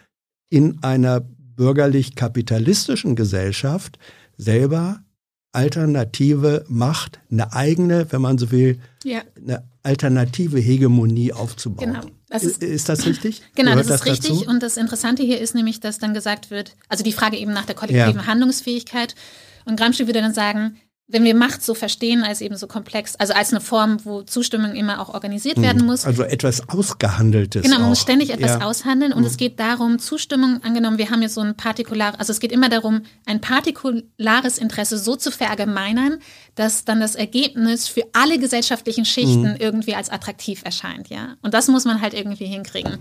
[0.48, 3.98] in einer bürgerlich-kapitalistischen Gesellschaft
[4.36, 5.00] selber
[5.52, 9.22] alternative Macht, eine eigene, wenn man so will, ja.
[9.36, 11.94] eine alternative Hegemonie aufzubauen.
[11.94, 12.06] Genau.
[12.28, 13.42] Das ist, ist, das richtig?
[13.54, 14.38] Genau, Gehört das ist das richtig.
[14.40, 14.50] Dazu?
[14.50, 17.66] Und das Interessante hier ist nämlich, dass dann gesagt wird, also die Frage eben nach
[17.66, 18.26] der kollektiven ja.
[18.26, 19.14] Handlungsfähigkeit.
[19.64, 23.32] Und Gramsci würde dann sagen, wenn wir Macht so verstehen als eben so komplex, also
[23.32, 25.86] als eine Form, wo Zustimmung immer auch organisiert werden hm.
[25.86, 26.04] muss.
[26.04, 27.62] Also etwas Ausgehandeltes.
[27.62, 28.66] Genau, man muss ständig etwas ja.
[28.66, 29.26] aushandeln und mhm.
[29.26, 32.68] es geht darum, Zustimmung angenommen, wir haben jetzt so ein partikular, also es geht immer
[32.68, 36.18] darum, ein partikulares Interesse so zu verallgemeinern,
[36.56, 39.56] dass dann das Ergebnis für alle gesellschaftlichen Schichten mhm.
[39.60, 41.36] irgendwie als attraktiv erscheint, ja.
[41.42, 42.98] Und das muss man halt irgendwie hinkriegen.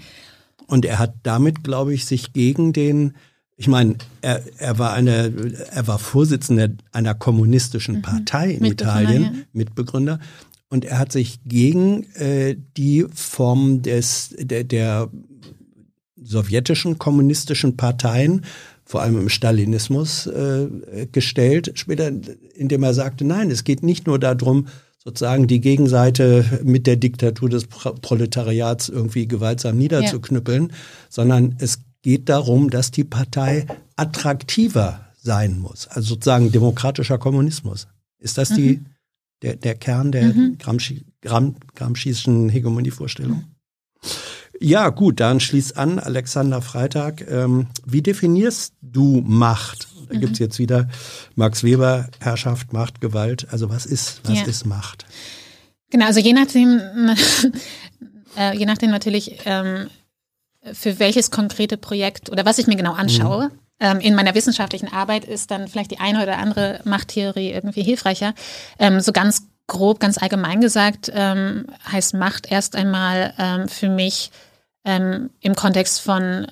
[0.68, 3.16] Und er hat damit, glaube ich, sich gegen den
[3.58, 5.34] ich meine, er, er war eine,
[5.72, 8.02] er war Vorsitzender einer kommunistischen mhm.
[8.02, 9.32] Partei in Italien, ja.
[9.54, 10.20] Mitbegründer.
[10.70, 15.10] Und er hat sich gegen äh, die Form des, der, der
[16.22, 18.46] sowjetischen kommunistischen Parteien,
[18.84, 20.68] vor allem im Stalinismus, äh,
[21.12, 21.72] gestellt.
[21.76, 22.12] Später,
[22.56, 24.68] indem er sagte, nein, es geht nicht nur darum,
[24.98, 30.76] sozusagen die Gegenseite mit der Diktatur des Proletariats irgendwie gewaltsam niederzuknüppeln, ja.
[31.10, 33.66] sondern es geht darum, dass die Partei
[33.96, 35.88] attraktiver sein muss.
[35.88, 37.88] Also sozusagen demokratischer Kommunismus.
[38.20, 38.56] Ist das mhm.
[38.56, 38.86] die,
[39.42, 40.60] der, der Kern der mhm.
[40.60, 43.38] Gramsci, Gram, Gramsci'schen Hegemonievorstellung?
[43.38, 44.10] Mhm.
[44.60, 47.26] Ja, gut, dann schließt an, Alexander Freitag.
[47.28, 49.88] Ähm, wie definierst du Macht?
[50.08, 50.20] Da mhm.
[50.20, 50.88] gibt's jetzt wieder
[51.34, 53.48] Max Weber, Herrschaft, Macht, Gewalt.
[53.50, 54.46] Also was ist, was ja.
[54.46, 55.08] ist Macht?
[55.90, 56.80] Genau, also je nachdem,
[58.38, 59.88] äh, je nachdem natürlich, ähm,
[60.74, 63.50] für welches konkrete Projekt oder was ich mir genau anschaue.
[63.50, 63.60] Mhm.
[63.80, 68.34] Ähm, in meiner wissenschaftlichen Arbeit ist dann vielleicht die eine oder andere Machttheorie irgendwie hilfreicher.
[68.80, 74.32] Ähm, so ganz grob, ganz allgemein gesagt, ähm, heißt Macht erst einmal ähm, für mich
[74.86, 76.48] ähm, im Kontext von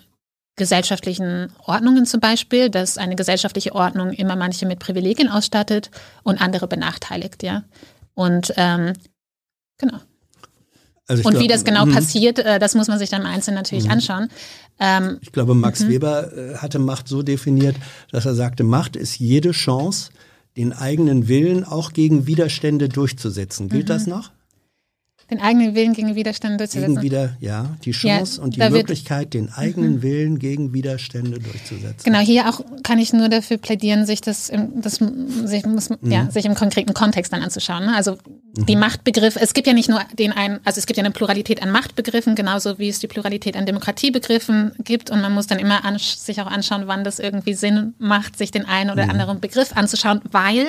[0.56, 5.90] gesellschaftlichen Ordnungen zum Beispiel, dass eine gesellschaftliche Ordnung immer manche mit Privilegien ausstattet
[6.24, 7.64] und andere benachteiligt, ja.
[8.14, 8.94] Und ähm,
[9.80, 10.00] genau.
[11.08, 11.94] Also und glaub, wie das genau mh.
[11.94, 13.94] passiert, äh, das muss man sich dann im Einzelnen natürlich mh.
[13.94, 14.30] anschauen.
[14.80, 15.90] Ähm, ich glaube, Max mh.
[15.90, 17.76] Weber äh, hatte Macht so definiert,
[18.12, 20.12] dass er sagte, Macht ist jede Chance,
[20.56, 23.70] den eigenen Willen auch gegen Widerstände durchzusetzen.
[23.70, 24.14] Gilt das mhm.
[24.14, 24.32] noch?
[25.30, 26.96] Den eigenen Willen gegen Widerstände durchzusetzen.
[26.96, 30.02] Gegen wieder, ja, die Chance ja, und die Möglichkeit, den eigenen mhm.
[30.04, 32.04] Willen gegen Widerstände durchzusetzen.
[32.04, 35.00] Genau, hier auch kann ich nur dafür plädieren, sich das, im, das
[35.46, 36.12] sich, muss, mhm.
[36.12, 37.86] ja, sich im konkreten Kontext dann anzuschauen.
[37.86, 37.96] Ne?
[37.96, 38.18] Also
[38.56, 38.66] mhm.
[38.66, 41.62] die Machtbegriffe, es gibt ja nicht nur den einen, also es gibt ja eine Pluralität
[41.64, 45.86] an Machtbegriffen, genauso wie es die Pluralität an Demokratiebegriffen gibt und man muss dann immer
[45.86, 49.12] an, sich auch anschauen, wann das irgendwie Sinn macht, sich den einen oder mhm.
[49.12, 50.68] anderen Begriff anzuschauen, weil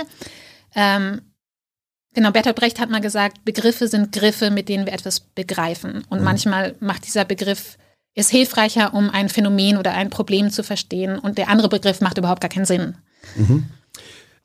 [0.74, 1.20] ähm,
[2.14, 6.04] Genau, Bertolt Brecht hat mal gesagt, Begriffe sind Griffe, mit denen wir etwas begreifen.
[6.08, 6.24] Und mhm.
[6.24, 7.76] manchmal macht dieser Begriff,
[8.14, 11.18] ist hilfreicher, um ein Phänomen oder ein Problem zu verstehen.
[11.18, 12.94] Und der andere Begriff macht überhaupt gar keinen Sinn.
[13.36, 13.64] Mhm.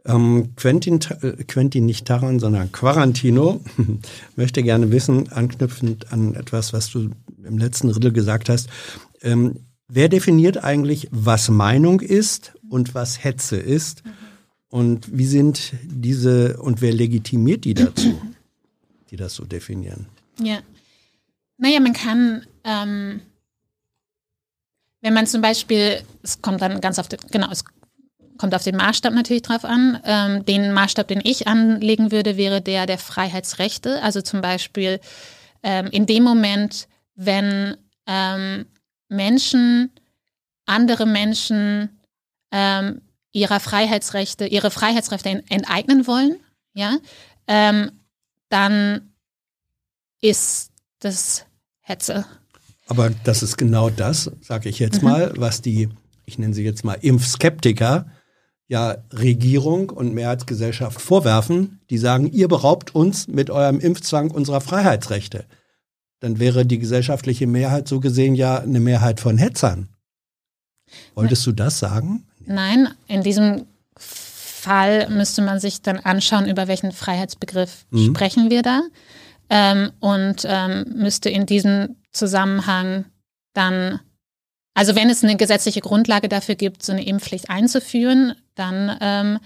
[0.06, 3.62] Ähm, Quentin, äh, Quentin nicht Taran, sondern Quarantino
[4.36, 7.12] möchte gerne wissen, anknüpfend an etwas, was du
[7.44, 8.70] im letzten Riddle gesagt hast.
[9.22, 14.04] Ähm, wer definiert eigentlich, was Meinung ist und was Hetze ist?
[14.04, 14.10] Mhm.
[14.70, 18.22] Und wie sind diese und wer legitimiert die dazu,
[19.10, 20.08] die das so definieren?
[20.40, 20.60] Ja.
[21.58, 23.22] Naja, man kann, ähm,
[25.02, 27.66] wenn man zum Beispiel, es kommt dann ganz auf den, genau, es
[28.38, 30.00] kommt auf den Maßstab natürlich drauf an.
[30.06, 34.02] Ähm, den Maßstab, den ich anlegen würde, wäre der der Freiheitsrechte.
[34.02, 35.00] Also zum Beispiel
[35.64, 37.76] ähm, in dem Moment, wenn
[38.06, 38.66] ähm,
[39.10, 39.92] Menschen,
[40.66, 42.00] andere Menschen
[42.52, 43.02] ähm,
[43.32, 46.38] ihrer Freiheitsrechte, ihre Freiheitsrechte enteignen wollen,
[46.74, 46.98] ja,
[47.48, 47.92] ähm,
[48.50, 49.14] dann
[50.22, 51.46] ist das
[51.82, 52.26] Hetze.
[52.88, 55.10] Aber das ist genau das, sage ich jetzt mhm.
[55.10, 55.90] mal, was die,
[56.26, 58.08] ich nenne sie jetzt mal Impfskeptiker,
[58.68, 65.46] ja Regierung und Mehrheitsgesellschaft vorwerfen, die sagen, ihr beraubt uns mit eurem Impfzwang unserer Freiheitsrechte.
[66.20, 69.90] Dann wäre die gesellschaftliche Mehrheit so gesehen ja eine Mehrheit von Hetzern.
[71.16, 72.26] Wolltest du das sagen?
[72.50, 78.06] Nein, in diesem Fall müsste man sich dann anschauen, über welchen Freiheitsbegriff mhm.
[78.08, 78.82] sprechen wir da.
[79.52, 83.06] Ähm, und ähm, müsste in diesem Zusammenhang
[83.54, 84.00] dann,
[84.74, 89.40] also wenn es eine gesetzliche Grundlage dafür gibt, so eine Impfpflicht einzuführen, dann ähm,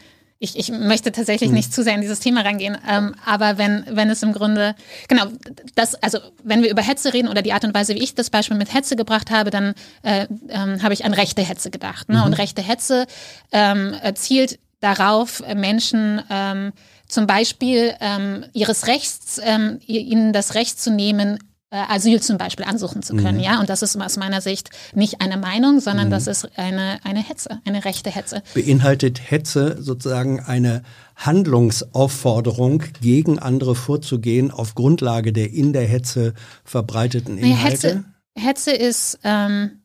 [0.44, 1.56] ich, ich möchte tatsächlich hm.
[1.56, 4.76] nicht zu sehr in dieses Thema reingehen, ähm, aber wenn, wenn es im Grunde,
[5.08, 5.28] genau,
[5.76, 8.30] das, also wenn wir über Hetze reden oder die Art und Weise, wie ich das
[8.30, 12.10] Beispiel mit Hetze gebracht habe, dann äh, ähm, habe ich an rechte Hetze gedacht.
[12.10, 12.18] Ne?
[12.18, 12.24] Mhm.
[12.24, 13.08] Und rechte Hetze
[13.54, 16.74] ähm, zielt darauf, Menschen ähm,
[17.08, 21.40] zum Beispiel ähm, ihres Rechts, ähm, ihnen das Recht zu nehmen,
[21.76, 23.44] Asyl zum Beispiel ansuchen zu können, mhm.
[23.44, 23.60] ja.
[23.60, 26.12] Und das ist aus meiner Sicht nicht eine Meinung, sondern mhm.
[26.12, 28.44] das ist eine, eine Hetze, eine rechte Hetze.
[28.54, 30.84] Beinhaltet Hetze sozusagen eine
[31.16, 36.34] Handlungsaufforderung, gegen andere vorzugehen auf Grundlage der in der Hetze
[36.64, 37.88] verbreiteten Inhalte?
[37.88, 38.04] Hetze,
[38.36, 39.83] Hetze ist ähm,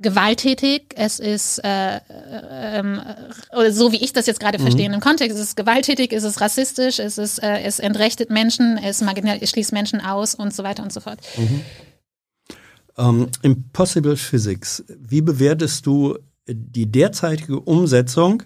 [0.00, 2.00] gewalttätig, es ist, äh, äh,
[2.78, 3.00] ähm,
[3.52, 4.62] oder so wie ich das jetzt gerade mhm.
[4.62, 8.78] verstehe im Kontext, es ist gewalttätig, es ist rassistisch, es ist, äh, es entrechtet Menschen,
[8.78, 11.18] es, es schließt Menschen aus und so weiter und so fort.
[11.36, 11.60] Mhm.
[12.96, 16.18] Um, ähm, Impossible Physics, wie bewertest du
[16.48, 18.42] die derzeitige Umsetzung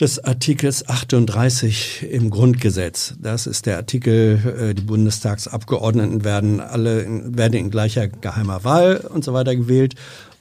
[0.00, 3.14] des Artikels 38 im Grundgesetz.
[3.18, 7.06] Das ist der Artikel, äh, die Bundestagsabgeordneten werden alle
[7.36, 9.94] werden in gleicher geheimer Wahl und so weiter gewählt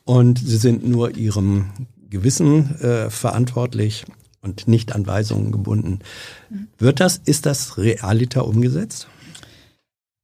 [0.06, 1.72] und sie sind nur ihrem
[2.10, 4.06] Gewissen äh, verantwortlich
[4.41, 5.99] und nicht an Weisungen gebunden.
[6.77, 9.07] Wird das, ist das realiter umgesetzt?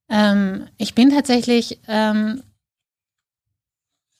[0.10, 2.44] Ähm, ich bin tatsächlich ähm,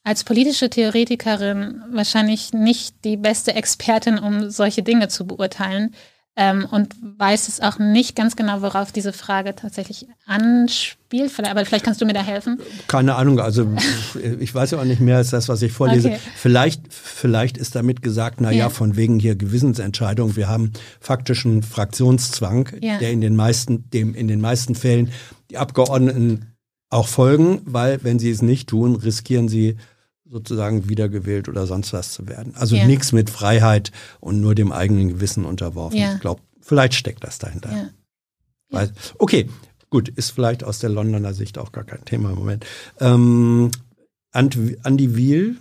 [0.04, 5.94] als politische Theoretikerin wahrscheinlich nicht die beste Expertin, um solche Dinge zu beurteilen
[6.38, 11.32] ähm, und weiß es auch nicht ganz genau, worauf diese Frage tatsächlich anspielt.
[11.44, 12.58] Aber vielleicht kannst du mir da helfen.
[12.88, 13.68] Keine Ahnung, also
[14.40, 16.10] ich weiß ja auch nicht mehr als das, was ich vorlese.
[16.10, 16.20] Okay.
[16.36, 18.60] Vielleicht, vielleicht ist damit gesagt, na ja.
[18.60, 20.38] ja, von wegen hier Gewissensentscheidung.
[20.38, 20.72] Wir haben
[21.02, 22.98] faktischen Fraktionszwang, ja.
[22.98, 25.12] der in den meisten, dem in den meisten Fällen
[25.50, 26.56] die Abgeordneten
[26.90, 29.78] auch folgen, weil wenn sie es nicht tun, riskieren sie
[30.32, 32.54] sozusagen wiedergewählt oder sonst was zu werden.
[32.56, 32.86] Also ja.
[32.86, 35.98] nichts mit Freiheit und nur dem eigenen Gewissen unterworfen.
[35.98, 36.14] Ja.
[36.16, 37.72] Ich glaube, vielleicht steckt das dahinter.
[37.72, 37.90] Ja.
[38.70, 39.50] Weil, okay,
[39.90, 42.66] gut, ist vielleicht aus der Londoner Sicht auch gar kein Thema im Moment.
[43.00, 43.72] Ähm,
[44.32, 45.58] Andi Wiel,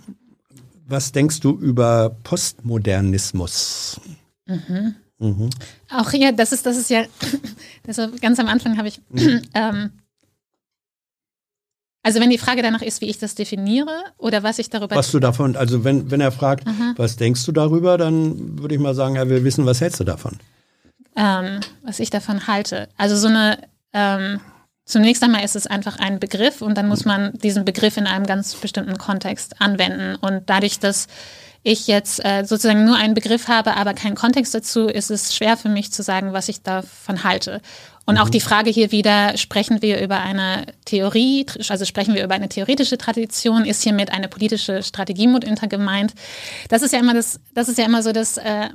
[0.87, 3.99] was denkst du über Postmodernismus?
[4.45, 4.95] Mhm.
[5.19, 5.49] Mhm.
[5.89, 7.03] Auch ja, das ist, das ist ja,
[7.83, 9.41] das ganz am Anfang habe ich mhm.
[9.53, 9.91] ähm,
[12.03, 14.95] also wenn die Frage danach ist, wie ich das definiere oder was ich darüber...
[14.95, 16.93] Was du davon, also wenn, wenn er fragt, Aha.
[16.97, 20.03] was denkst du darüber, dann würde ich mal sagen, er will wissen, was hältst du
[20.03, 20.39] davon?
[21.15, 22.89] Ähm, was ich davon halte.
[22.97, 23.59] Also so eine,
[23.93, 24.39] ähm,
[24.85, 28.25] zunächst einmal ist es einfach ein Begriff und dann muss man diesen Begriff in einem
[28.25, 30.15] ganz bestimmten Kontext anwenden.
[30.15, 31.07] Und dadurch, dass
[31.63, 35.57] ich jetzt äh, sozusagen nur einen Begriff habe, aber keinen Kontext dazu, ist es schwer
[35.57, 37.61] für mich zu sagen, was ich davon halte.
[38.05, 38.31] Und auch mhm.
[38.31, 42.97] die Frage hier wieder, sprechen wir über eine Theorie, also sprechen wir über eine theoretische
[42.97, 46.13] Tradition, ist hiermit eine politische Strategie mitunter gemeint?
[46.69, 48.69] Das ist ja immer das, das ist ja immer so das, äh,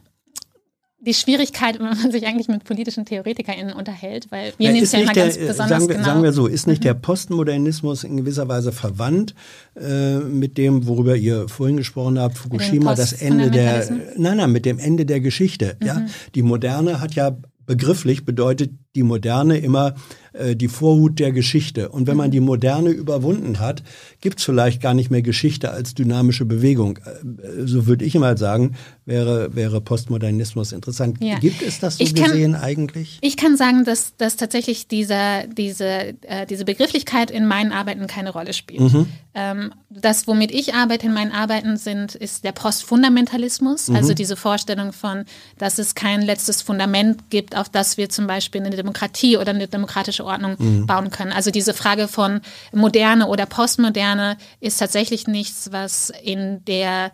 [1.00, 4.92] die Schwierigkeit, wenn man sich eigentlich mit politischen TheoretikerInnen unterhält, weil wir ja, nehmen es
[4.92, 6.06] ja immer der, ganz besonders sagen wir, genau.
[6.06, 6.84] Sagen wir so, ist nicht mhm.
[6.84, 9.34] der Postmodernismus in gewisser Weise verwandt
[9.74, 14.64] äh, mit dem, worüber ihr vorhin gesprochen habt, Fukushima, das Ende der, nein, nein, mit
[14.64, 15.76] dem Ende der Geschichte.
[15.80, 15.86] Mhm.
[15.86, 17.36] Ja, die Moderne hat ja
[17.66, 19.94] begrifflich bedeutet die Moderne immer
[20.36, 21.88] äh, die Vorhut der Geschichte.
[21.88, 23.82] Und wenn man die Moderne überwunden hat,
[24.20, 26.98] gibt es vielleicht gar nicht mehr Geschichte als dynamische Bewegung.
[26.98, 31.18] Äh, so würde ich mal sagen, wäre, wäre Postmodernismus interessant.
[31.20, 31.38] Ja.
[31.38, 33.18] Gibt es das so ich gesehen kann, eigentlich?
[33.22, 38.30] Ich kann sagen, dass, dass tatsächlich dieser, diese, äh, diese Begrifflichkeit in meinen Arbeiten keine
[38.30, 38.80] Rolle spielt.
[38.80, 39.06] Mhm.
[39.34, 43.96] Ähm, das, womit ich arbeite in meinen Arbeiten, sind, ist der Postfundamentalismus, mhm.
[43.96, 45.24] also diese Vorstellung von,
[45.58, 49.66] dass es kein letztes Fundament gibt, auf das wir zum Beispiel eine Demokratie oder eine
[49.66, 50.86] demokratische Ordnung mhm.
[50.86, 51.32] bauen können.
[51.32, 52.40] Also diese Frage von
[52.72, 57.10] Moderne oder Postmoderne ist tatsächlich nichts, was in der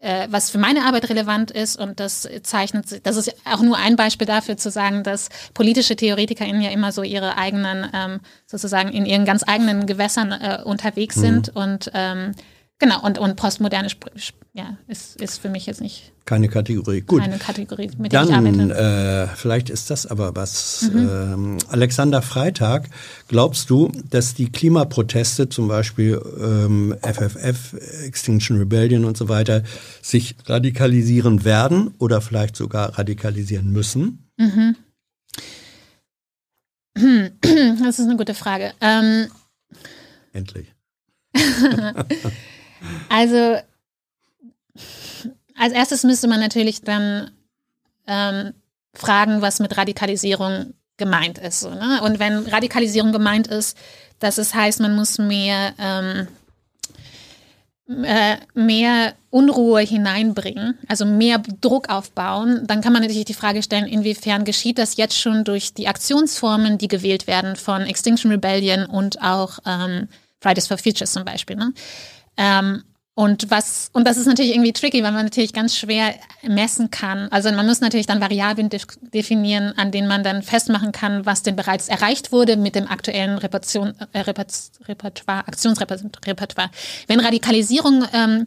[0.00, 3.96] äh, was für meine Arbeit relevant ist und das zeichnet, das ist auch nur ein
[3.96, 9.06] Beispiel dafür zu sagen, dass politische TheoretikerInnen ja immer so ihre eigenen, ähm, sozusagen in
[9.06, 11.20] ihren ganz eigenen Gewässern äh, unterwegs mhm.
[11.20, 12.32] sind und ähm,
[12.84, 13.88] genau, und, und postmoderne
[14.52, 17.02] ja, ist, ist für mich jetzt nicht keine Kategorie.
[17.02, 17.20] Gut.
[17.20, 19.28] Keine Kategorie, mit der Dann, ich arbeite.
[19.30, 20.90] Äh, vielleicht ist das aber was.
[20.90, 21.10] Mhm.
[21.12, 22.88] Ähm, Alexander Freitag,
[23.28, 27.74] glaubst du, dass die Klimaproteste, zum Beispiel ähm, FFF,
[28.04, 29.64] Extinction Rebellion und so weiter,
[30.00, 34.30] sich radikalisieren werden oder vielleicht sogar radikalisieren müssen?
[34.38, 34.76] Mhm.
[37.82, 38.72] Das ist eine gute Frage.
[38.80, 39.26] Ähm,
[40.32, 40.72] Endlich.
[43.08, 43.58] also
[45.56, 47.30] als erstes müsste man natürlich dann
[48.06, 48.54] ähm,
[48.92, 51.60] fragen, was mit Radikalisierung gemeint ist.
[51.60, 52.00] So, ne?
[52.02, 53.76] Und wenn Radikalisierung gemeint ist,
[54.18, 56.28] dass es heißt, man muss mehr, ähm,
[58.04, 63.86] äh, mehr Unruhe hineinbringen, also mehr Druck aufbauen, dann kann man natürlich die Frage stellen,
[63.86, 69.20] inwiefern geschieht das jetzt schon durch die Aktionsformen, die gewählt werden von Extinction Rebellion und
[69.20, 70.08] auch ähm,
[70.40, 71.56] Fridays for Futures zum Beispiel.
[71.56, 71.72] Ne?
[72.36, 72.82] Ähm,
[73.16, 77.28] und was, und das ist natürlich irgendwie tricky, weil man natürlich ganz schwer messen kann.
[77.30, 78.70] Also man muss natürlich dann Variablen
[79.12, 83.38] definieren, an denen man dann festmachen kann, was denn bereits erreicht wurde mit dem aktuellen
[83.38, 86.70] Repertion, äh, Repertoire, Aktionsrepertoire.
[87.06, 88.46] Wenn Radikalisierung ähm,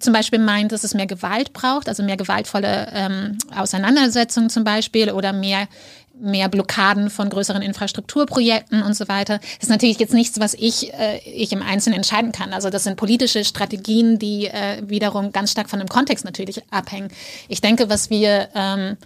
[0.00, 5.12] zum Beispiel meint, dass es mehr Gewalt braucht, also mehr gewaltvolle ähm, Auseinandersetzungen zum Beispiel
[5.12, 5.66] oder mehr
[6.20, 9.38] mehr Blockaden von größeren Infrastrukturprojekten und so weiter.
[9.38, 12.52] Das ist natürlich jetzt nichts, was ich, äh, ich im Einzelnen entscheiden kann.
[12.52, 17.08] Also das sind politische Strategien, die äh, wiederum ganz stark von dem Kontext natürlich abhängen.
[17.48, 18.96] Ich denke, was wir ähm,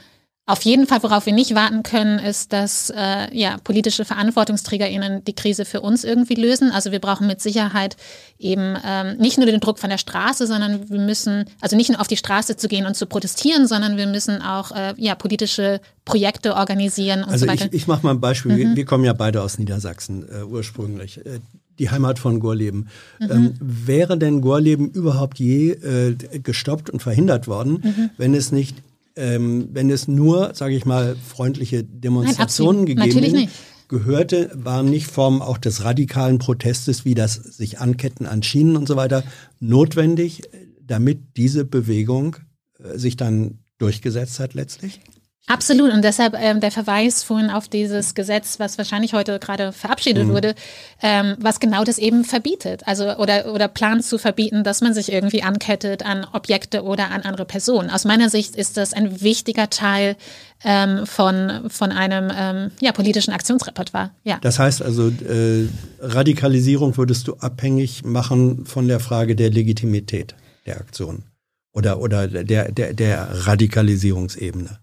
[0.52, 5.32] auf jeden Fall, worauf wir nicht warten können, ist, dass äh, ja, politische VerantwortungsträgerInnen die
[5.32, 6.70] Krise für uns irgendwie lösen.
[6.70, 7.96] Also wir brauchen mit Sicherheit
[8.38, 12.02] eben ähm, nicht nur den Druck von der Straße, sondern wir müssen, also nicht nur
[12.02, 15.80] auf die Straße zu gehen und zu protestieren, sondern wir müssen auch äh, ja, politische
[16.04, 17.64] Projekte organisieren und also so weiter.
[17.70, 18.52] Ich, ich mache mal ein Beispiel.
[18.52, 18.56] Mhm.
[18.58, 21.24] Wir, wir, kommen ja beide aus Niedersachsen äh, ursprünglich.
[21.24, 21.40] Äh,
[21.78, 22.88] die Heimat von Gorleben.
[23.18, 23.30] Mhm.
[23.30, 28.10] Ähm, wäre denn Gorleben überhaupt je äh, gestoppt und verhindert worden, mhm.
[28.18, 28.76] wenn es nicht
[29.16, 33.52] ähm, wenn es nur, sage ich mal, freundliche Demonstrationen Nein, gegeben hätte,
[33.88, 38.88] gehörte, waren nicht Formen auch des radikalen Protestes, wie das sich anketten an Schienen und
[38.88, 39.22] so weiter,
[39.60, 40.42] notwendig,
[40.80, 42.36] damit diese Bewegung
[42.78, 45.00] äh, sich dann durchgesetzt hat letztlich?
[45.48, 45.92] Absolut.
[45.92, 50.32] Und deshalb ähm, der Verweis vorhin auf dieses Gesetz, was wahrscheinlich heute gerade verabschiedet mhm.
[50.32, 50.54] wurde,
[51.02, 52.86] ähm, was genau das eben verbietet.
[52.86, 57.22] Also oder, oder plant zu verbieten, dass man sich irgendwie ankettet an Objekte oder an
[57.22, 57.90] andere Personen.
[57.90, 60.16] Aus meiner Sicht ist das ein wichtiger Teil
[60.64, 64.10] ähm, von, von einem ähm, ja, politischen Aktionsrepertoire.
[64.22, 64.38] Ja.
[64.42, 65.68] Das heißt also, äh,
[66.00, 70.36] Radikalisierung würdest du abhängig machen von der Frage der Legitimität
[70.66, 71.24] der Aktion
[71.72, 74.78] oder, oder der, der, der Radikalisierungsebene.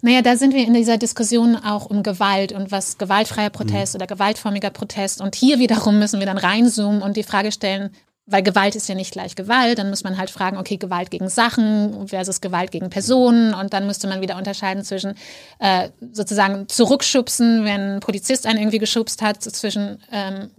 [0.00, 3.98] Naja, da sind wir in dieser Diskussion auch um Gewalt und was gewaltfreier Protest mhm.
[3.98, 5.20] oder gewaltformiger Protest.
[5.20, 7.90] Und hier wiederum müssen wir dann reinzoomen und die Frage stellen,
[8.26, 11.28] weil Gewalt ist ja nicht gleich Gewalt, dann muss man halt fragen, okay, Gewalt gegen
[11.28, 15.14] Sachen versus Gewalt gegen Personen und dann müsste man wieder unterscheiden zwischen
[15.58, 20.50] äh, sozusagen zurückschubsen, wenn ein Polizist einen irgendwie geschubst hat, zwischen ähm,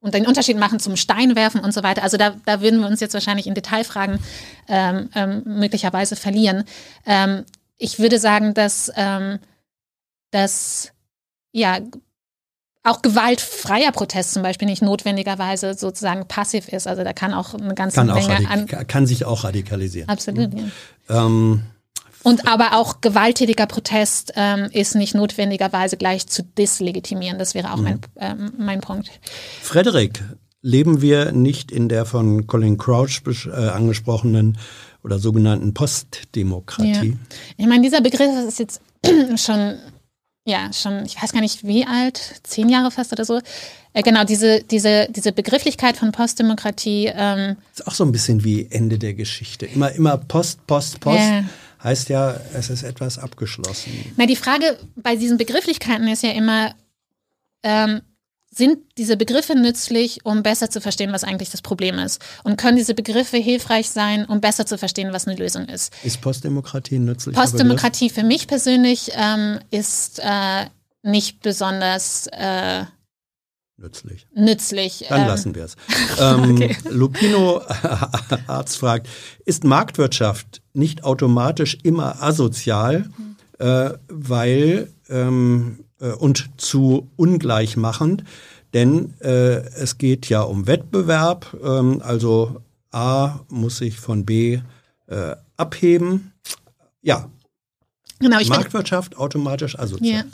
[0.00, 2.02] und den Unterschied machen zum Steinwerfen und so weiter.
[2.02, 4.18] Also da, da würden wir uns jetzt wahrscheinlich in Detailfragen
[4.68, 6.64] ähm, ähm, möglicherweise verlieren.
[7.06, 7.44] Ähm,
[7.82, 9.38] ich würde sagen, dass, ähm,
[10.30, 10.92] dass
[11.52, 11.78] ja
[12.84, 16.86] auch gewaltfreier Protest zum Beispiel nicht notwendigerweise sozusagen passiv ist.
[16.86, 20.08] Also da kann auch eine ganze kann Menge an kann sich auch radikalisieren.
[20.08, 20.52] Absolut.
[20.52, 20.72] Mhm.
[21.08, 21.26] Ja.
[21.26, 21.62] Ähm,
[22.24, 27.38] und aber auch gewalttätiger Protest ähm, ist nicht notwendigerweise gleich zu dislegitimieren.
[27.38, 27.82] Das wäre auch mhm.
[27.82, 29.10] mein, ähm, mein Punkt.
[29.60, 30.22] Frederik,
[30.60, 34.58] leben wir nicht in der von Colin Crouch äh, angesprochenen
[35.04, 37.10] oder sogenannten Postdemokratie.
[37.10, 37.36] Ja.
[37.56, 38.80] Ich meine, dieser Begriff ist jetzt
[39.36, 39.78] schon,
[40.44, 43.40] ja, schon, ich weiß gar nicht wie alt, zehn Jahre fast oder so.
[43.94, 47.10] Äh, genau, diese, diese, diese Begrifflichkeit von Postdemokratie.
[47.14, 49.66] Ähm, ist auch so ein bisschen wie Ende der Geschichte.
[49.66, 51.18] Immer, immer Post, Post, Post.
[51.18, 51.44] Yeah.
[51.82, 53.92] heißt ja, es ist etwas abgeschlossen.
[54.16, 56.74] Na, die Frage bei diesen Begrifflichkeiten ist ja immer,
[57.62, 58.00] ähm,
[58.54, 62.22] sind diese Begriffe nützlich, um besser zu verstehen, was eigentlich das Problem ist?
[62.44, 65.92] Und können diese Begriffe hilfreich sein, um besser zu verstehen, was eine Lösung ist?
[66.04, 67.34] Ist Postdemokratie nützlich?
[67.34, 70.66] Postdemokratie für mich persönlich ähm, ist äh,
[71.02, 72.84] nicht besonders äh,
[73.78, 74.26] nützlich.
[74.34, 75.06] Nützlich.
[75.08, 75.28] Dann ähm.
[75.28, 75.76] lassen wir es.
[76.20, 76.76] Ähm, okay.
[76.90, 77.62] Lupino
[78.46, 79.08] Arzt fragt,
[79.46, 83.36] ist Marktwirtschaft nicht automatisch immer asozial, mhm.
[83.58, 88.24] äh, weil ähm, äh, und zu ungleichmachend,
[88.74, 94.60] denn äh, es geht ja um Wettbewerb, ähm, also A muss sich von B
[95.08, 96.32] äh, abheben.
[97.02, 97.28] Ja.
[98.18, 100.24] Genau, ich Marktwirtschaft automatisch asozial.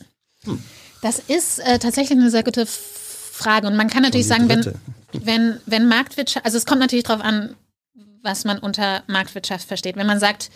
[0.44, 0.50] Ja.
[0.52, 0.62] Hm.
[1.02, 3.66] Das ist äh, tatsächlich eine sehr gute Frage.
[3.66, 4.64] Und man kann natürlich sagen, wenn,
[5.12, 7.54] wenn, wenn Marktwirtschaft, also es kommt natürlich darauf an,
[8.22, 9.96] was man unter Marktwirtschaft versteht.
[9.96, 10.50] Wenn man sagt,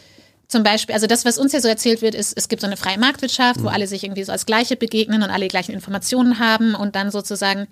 [0.53, 2.77] zum Beispiel, also das, was uns ja so erzählt wird, ist, es gibt so eine
[2.77, 3.65] freie Marktwirtschaft, mhm.
[3.65, 6.95] wo alle sich irgendwie so als Gleiche begegnen und alle die gleichen Informationen haben und
[6.95, 7.67] dann sozusagen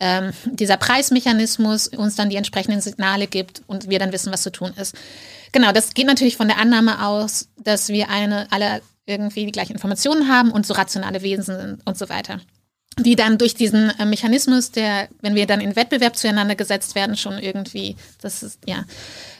[0.00, 4.50] ähm, dieser Preismechanismus uns dann die entsprechenden Signale gibt und wir dann wissen, was zu
[4.50, 4.96] tun ist.
[5.52, 9.74] Genau, das geht natürlich von der Annahme aus, dass wir eine, alle irgendwie die gleichen
[9.74, 12.40] Informationen haben und so rationale Wesen sind und so weiter
[12.98, 17.16] die dann durch diesen äh, Mechanismus, der, wenn wir dann in Wettbewerb zueinander gesetzt werden,
[17.16, 18.84] schon irgendwie, das ist, ja,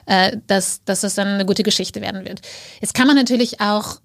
[0.07, 2.41] äh, dass, dass das dann eine gute Geschichte werden wird.
[2.81, 4.01] Jetzt kann man natürlich auch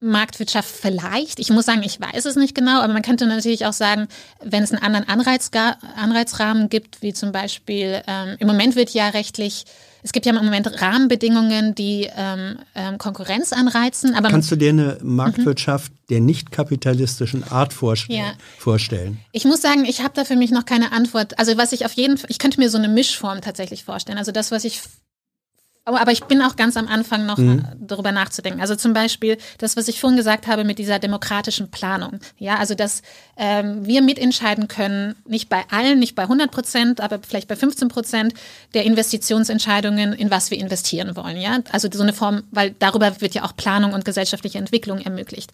[0.00, 3.72] Marktwirtschaft vielleicht, ich muss sagen, ich weiß es nicht genau, aber man könnte natürlich auch
[3.72, 4.08] sagen,
[4.42, 5.50] wenn es einen anderen Anreiz,
[5.96, 9.64] Anreizrahmen gibt, wie zum Beispiel, ähm, im Moment wird ja rechtlich,
[10.04, 14.14] es gibt ja im Moment Rahmenbedingungen, die ähm, ähm, Konkurrenz anreizen.
[14.14, 16.06] Aber Kannst du dir eine Marktwirtschaft mhm.
[16.10, 18.18] der nicht kapitalistischen Art vorstellen?
[18.18, 18.32] Ja.
[18.58, 19.18] vorstellen?
[19.32, 21.38] Ich muss sagen, ich habe da für mich noch keine Antwort.
[21.38, 24.18] Also was ich auf jeden Fall, ich könnte mir so eine Mischform tatsächlich vorstellen.
[24.18, 24.82] Also das, was ich
[25.84, 27.64] aber ich bin auch ganz am Anfang noch mhm.
[27.78, 28.60] darüber nachzudenken.
[28.60, 32.20] Also zum Beispiel das, was ich vorhin gesagt habe mit dieser demokratischen Planung.
[32.38, 33.02] Ja, also dass
[33.36, 37.88] ähm, wir mitentscheiden können, nicht bei allen, nicht bei 100 Prozent, aber vielleicht bei 15
[37.88, 38.34] Prozent
[38.72, 41.36] der Investitionsentscheidungen, in was wir investieren wollen.
[41.36, 45.52] Ja, also so eine Form, weil darüber wird ja auch Planung und gesellschaftliche Entwicklung ermöglicht.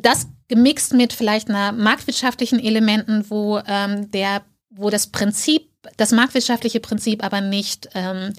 [0.00, 6.78] Das gemixt mit vielleicht einer marktwirtschaftlichen Elementen, wo ähm, der, wo das Prinzip, das marktwirtschaftliche
[6.78, 8.32] Prinzip aber nicht ähm,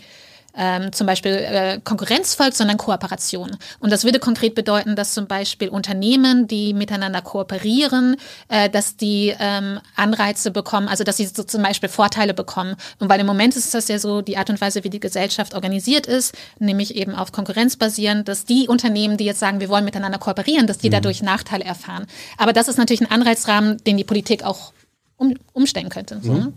[0.57, 3.57] ähm, zum Beispiel äh, Konkurrenz folgt, sondern Kooperation.
[3.79, 8.17] Und das würde konkret bedeuten, dass zum Beispiel Unternehmen, die miteinander kooperieren,
[8.47, 12.75] äh, dass die ähm, Anreize bekommen, also dass sie so zum Beispiel Vorteile bekommen.
[12.99, 15.53] Und weil im Moment ist das ja so die Art und Weise, wie die Gesellschaft
[15.53, 19.85] organisiert ist, nämlich eben auf Konkurrenz basierend, dass die Unternehmen, die jetzt sagen, wir wollen
[19.85, 20.93] miteinander kooperieren, dass die mhm.
[20.93, 22.05] dadurch Nachteile erfahren.
[22.37, 24.73] Aber das ist natürlich ein Anreizrahmen, den die Politik auch
[25.17, 26.19] um, umstellen könnte.
[26.21, 26.53] So, mhm.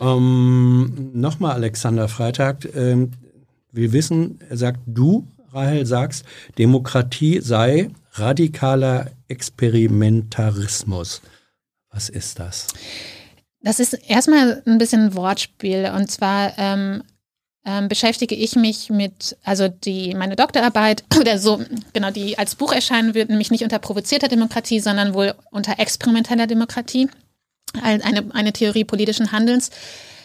[0.00, 2.64] Ähm, Nochmal Alexander Freitag.
[2.74, 3.12] Ähm,
[3.72, 6.24] wir wissen, er sagt, du, Rahel, sagst,
[6.58, 11.22] Demokratie sei radikaler Experimentarismus.
[11.90, 12.68] Was ist das?
[13.60, 15.90] Das ist erstmal ein bisschen Wortspiel.
[15.94, 17.02] Und zwar ähm,
[17.64, 21.60] ähm, beschäftige ich mich mit, also die, meine Doktorarbeit oder so,
[21.92, 26.46] genau, die als Buch erscheinen wird, nämlich nicht unter provozierter Demokratie, sondern wohl unter experimenteller
[26.46, 27.08] Demokratie
[27.82, 29.70] eine, eine Theorie politischen Handelns.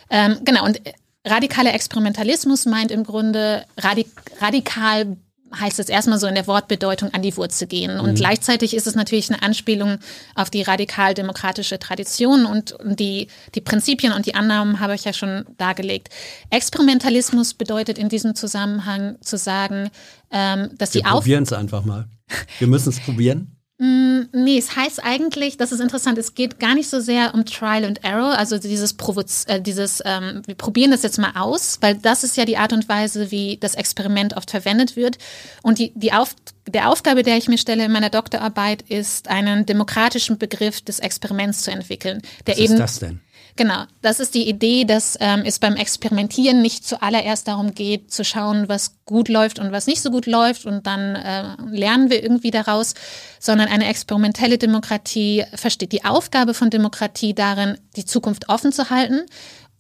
[0.10, 0.82] Ähm, genau, und
[1.26, 4.08] radikaler Experimentalismus meint im Grunde radik
[4.40, 5.18] radikal
[5.58, 8.00] heißt es erstmal so in der Wortbedeutung an die Wurzel gehen.
[8.00, 8.16] Und mhm.
[8.16, 9.98] gleichzeitig ist es natürlich eine Anspielung
[10.36, 15.46] auf die radikal-demokratische Tradition und die, die Prinzipien und die Annahmen habe ich ja schon
[15.58, 16.10] dargelegt.
[16.50, 19.90] Experimentalismus bedeutet in diesem Zusammenhang zu sagen,
[20.32, 21.22] ähm, dass Wir die Auf...
[21.22, 22.08] Probieren es einfach mal.
[22.60, 23.59] Wir müssen es probieren.
[23.82, 27.46] Mm, nee, es heißt eigentlich, das ist interessant, es geht gar nicht so sehr um
[27.46, 31.78] Trial and Error, also dieses, Provoz äh, dieses ähm, wir probieren das jetzt mal aus,
[31.80, 35.18] weil das ist ja die Art und Weise, wie das Experiment oft verwendet wird.
[35.64, 36.36] Und die, die Auf
[36.72, 41.64] der Aufgabe, der ich mir stelle in meiner Doktorarbeit, ist, einen demokratischen Begriff des Experiments
[41.64, 42.22] zu entwickeln.
[42.48, 43.22] Der Was eben, ist das denn?
[43.56, 48.24] Genau, das ist die Idee, dass ähm, es beim Experimentieren nicht zuallererst darum geht, zu
[48.24, 52.24] schauen, was gut läuft und was nicht so gut läuft und dann äh, lernen wir
[52.24, 52.94] irgendwie daraus,
[53.38, 59.26] sondern eine experimentelle Demokratie versteht die Aufgabe von Demokratie darin, die Zukunft offen zu halten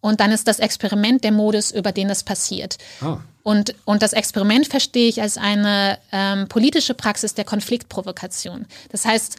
[0.01, 2.77] und dann ist das Experiment der Modus, über den das passiert.
[3.01, 3.19] Ah.
[3.49, 8.67] Und, und das Experiment verstehe ich als eine ähm, politische Praxis der Konfliktprovokation.
[8.91, 9.37] Das heißt,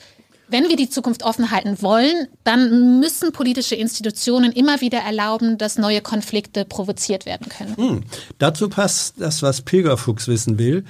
[0.49, 5.79] wenn wir die Zukunft offen halten wollen, dann müssen politische Institutionen immer wieder erlauben, dass
[5.79, 7.77] neue Konflikte provoziert werden können.
[7.77, 8.05] Hm.
[8.39, 10.85] Dazu passt das, was Pilgerfuchs wissen will.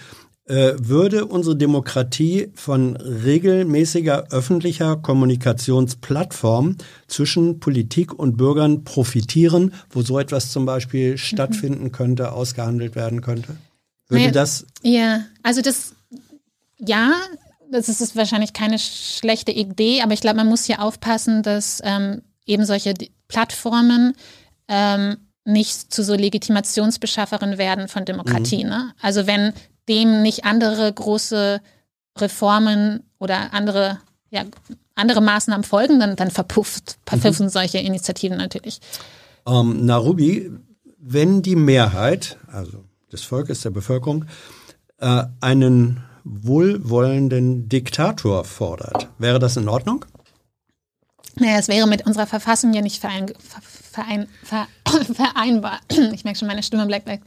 [0.50, 10.18] Äh, würde unsere Demokratie von regelmäßiger öffentlicher Kommunikationsplattform zwischen Politik und Bürgern profitieren, wo so
[10.18, 11.18] etwas zum Beispiel mhm.
[11.18, 13.58] stattfinden könnte, ausgehandelt werden könnte?
[14.08, 14.66] Würde naja, das?
[14.82, 15.94] Ja, also das
[16.78, 17.12] ja,
[17.70, 22.22] das ist wahrscheinlich keine schlechte Idee, aber ich glaube, man muss hier aufpassen, dass ähm,
[22.44, 22.94] eben solche
[23.28, 24.14] Plattformen
[24.66, 28.64] ähm, nicht zu so Legitimationsbeschafferin werden von Demokratie.
[28.64, 28.70] Mhm.
[28.70, 28.94] Ne?
[29.00, 29.52] Also wenn
[29.90, 31.60] dem nicht andere große
[32.16, 33.98] Reformen oder andere,
[34.30, 34.44] ja,
[34.94, 37.50] andere Maßnahmen folgen, dann, dann verpufft, verpuffen mhm.
[37.50, 38.80] solche Initiativen natürlich.
[39.46, 40.50] Ähm, Narubi,
[40.98, 44.26] wenn die Mehrheit, also des Volkes, der Bevölkerung,
[44.98, 50.04] äh, einen wohlwollenden Diktator fordert, wäre das in Ordnung?
[51.36, 53.32] Naja, es wäre mit unserer Verfassung ja nicht verein,
[53.90, 54.28] verein,
[55.14, 55.80] vereinbar.
[56.12, 57.22] Ich merke schon, meine Stimme bleibt weg.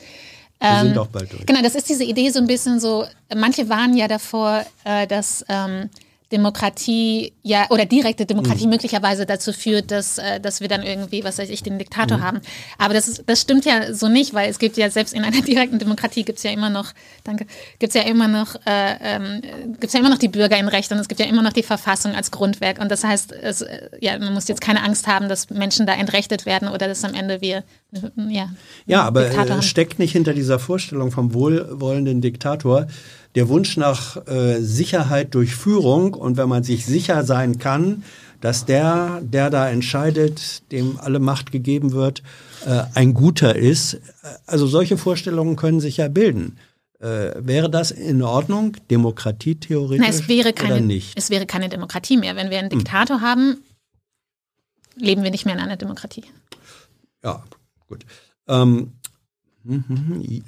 [0.64, 1.46] Wir sind ähm, auch bald durch.
[1.46, 5.44] Genau, das ist diese Idee so ein bisschen so, manche warnen ja davor, äh, dass
[5.50, 5.90] ähm,
[6.34, 8.72] Demokratie ja oder direkte Demokratie mhm.
[8.72, 12.24] möglicherweise dazu führt, dass, äh, dass wir dann irgendwie, was weiß ich, den Diktator mhm.
[12.24, 12.42] haben.
[12.80, 15.42] Aber das, ist, das stimmt ja so nicht, weil es gibt ja selbst in einer
[15.46, 16.92] direkten Demokratie gibt es ja immer noch,
[17.24, 17.46] danke,
[17.78, 19.42] gibt es ja immer noch, äh, ähm,
[19.80, 22.32] gibt ja immer noch die Bürgerinnenrechte und es gibt ja immer noch die Verfassung als
[22.32, 22.80] Grundwerk.
[22.80, 25.94] Und das heißt, es, äh, ja, man muss jetzt keine Angst haben, dass Menschen da
[25.94, 27.64] entrechtet werden oder dass am Ende wir
[28.30, 28.50] ja.
[28.88, 32.88] Ja, aber äh, steckt nicht hinter dieser Vorstellung vom wohlwollenden Diktator
[33.36, 38.04] der Wunsch nach äh, Sicherheit durch Führung und wenn man sich sicher sein kann,
[38.42, 42.22] dass der, der da entscheidet, dem alle Macht gegeben wird,
[42.66, 44.02] äh, ein guter ist.
[44.46, 46.58] Also solche Vorstellungen können sich ja bilden.
[47.00, 51.18] Äh, wäre das in Ordnung, Demokratie theoretisch Na, es wäre keine, oder nicht?
[51.18, 52.36] Es wäre keine Demokratie mehr.
[52.36, 52.80] Wenn wir einen hm.
[52.80, 53.24] Diktator hm.
[53.24, 53.58] haben,
[54.96, 56.26] leben wir nicht mehr in einer Demokratie.
[57.24, 57.44] Ja,
[57.88, 58.06] gut.
[58.48, 58.92] Ähm,
[59.66, 60.44] hm, hm,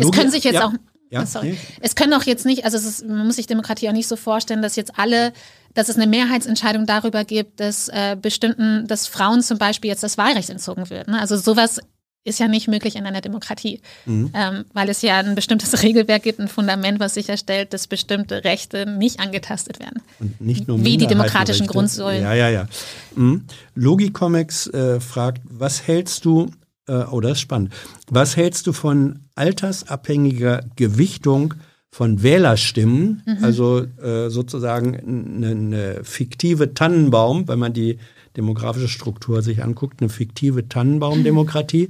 [0.00, 0.66] es können sich jetzt ja.
[0.66, 0.72] auch
[1.10, 1.50] ja, oh, sorry.
[1.50, 1.58] Nee.
[1.80, 4.62] Es können auch jetzt nicht, also ist, man muss sich Demokratie auch nicht so vorstellen,
[4.62, 5.32] dass jetzt alle,
[5.74, 10.18] dass es eine Mehrheitsentscheidung darüber gibt, dass äh, bestimmten, dass Frauen zum Beispiel jetzt das
[10.18, 11.08] Wahlrecht entzogen wird.
[11.08, 11.20] Ne?
[11.20, 11.80] Also sowas
[12.26, 14.32] ist ja nicht möglich in einer Demokratie, mhm.
[14.34, 18.84] ähm, weil es ja ein bestimmtes Regelwerk gibt, ein Fundament, was sicherstellt, dass bestimmte Rechte
[18.84, 20.02] nicht angetastet werden.
[20.18, 22.22] Und nicht nur Wie die demokratischen Grundsäulen.
[22.22, 22.68] Ja, ja, ja.
[23.14, 23.44] Mhm.
[23.76, 26.50] Logicomics äh, fragt, was hältst du
[26.88, 27.72] äh, oh, das ist spannend.
[28.10, 31.54] Was hältst du von altersabhängiger Gewichtung
[31.90, 33.44] von Wählerstimmen, mhm.
[33.44, 37.98] also äh, sozusagen eine, eine fiktive Tannenbaum, wenn man die
[38.36, 41.88] demografische Struktur sich anguckt, eine fiktive Tannenbaumdemokratie,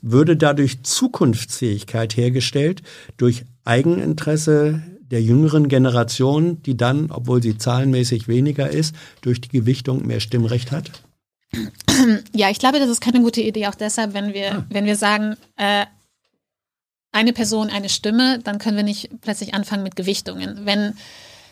[0.00, 2.82] würde dadurch Zukunftsfähigkeit hergestellt
[3.16, 10.06] durch Eigeninteresse der jüngeren Generation, die dann, obwohl sie zahlenmäßig weniger ist, durch die Gewichtung
[10.06, 10.92] mehr Stimmrecht hat?
[12.34, 14.66] Ja, ich glaube, das ist keine gute Idee, auch deshalb, wenn wir, ah.
[14.70, 15.86] wenn wir sagen, äh,
[17.10, 20.60] eine Person, eine Stimme, dann können wir nicht plötzlich anfangen mit Gewichtungen.
[20.64, 20.94] Wenn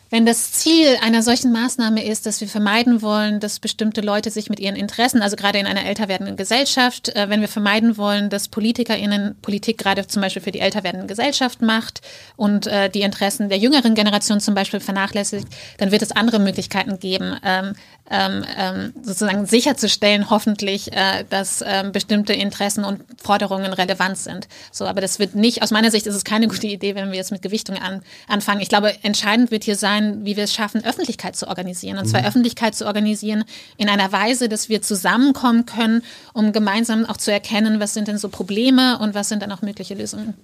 [0.08, 4.49] wenn das Ziel einer solchen Maßnahme ist, dass wir vermeiden wollen, dass bestimmte Leute sich
[4.49, 8.31] mit ihren Interessen, also gerade in einer älter werdenden Gesellschaft, äh, wenn wir vermeiden wollen,
[8.31, 12.02] dass PolitikerInnen Politik gerade zum Beispiel für die älter werdende Gesellschaft macht
[12.36, 17.00] und äh, die Interessen der jüngeren Generation zum Beispiel vernachlässigt, dann wird es andere Möglichkeiten
[17.00, 17.75] geben, ähm,
[18.10, 24.49] ähm, ähm, sozusagen sicherzustellen, hoffentlich, äh, dass ähm, bestimmte Interessen und Forderungen relevant sind.
[24.70, 27.17] So, aber das wird nicht, aus meiner Sicht ist es keine gute Idee, wenn wir
[27.17, 28.60] jetzt mit Gewichtungen an, anfangen.
[28.60, 31.99] Ich glaube, entscheidend wird hier sein, wie wir es schaffen, Öffentlichkeit zu organisieren.
[31.99, 32.28] Und zwar mhm.
[32.28, 33.44] Öffentlichkeit zu organisieren
[33.76, 36.02] in einer Weise, dass wir zusammenkommen können,
[36.33, 39.62] um gemeinsam auch zu erkennen, was sind denn so Probleme und was sind dann auch
[39.62, 40.35] mögliche Lösungen.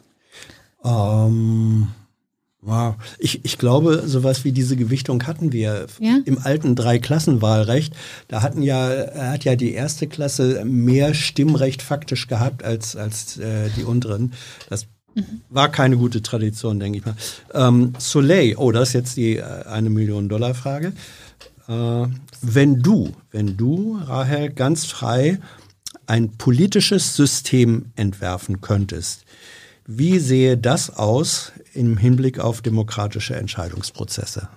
[0.82, 1.94] Um.
[2.64, 2.94] Wow.
[3.18, 6.20] Ich, ich glaube, sowas wie diese Gewichtung hatten wir ja?
[6.24, 7.92] im alten Dreiklassenwahlrecht.
[8.28, 13.68] Da hatten ja, hat ja die erste Klasse mehr Stimmrecht faktisch gehabt als, als äh,
[13.76, 14.32] die unteren.
[14.70, 14.86] Das
[15.50, 17.16] war keine gute Tradition, denke ich mal.
[17.52, 20.92] Ähm, Soleil, oh, das ist jetzt die äh, eine Million Dollar Frage.
[21.68, 22.06] Äh,
[22.42, 25.38] wenn du, wenn du, Rahel, ganz frei
[26.06, 29.24] ein politisches System entwerfen könntest,
[29.86, 34.48] wie sehe das aus im Hinblick auf demokratische Entscheidungsprozesse?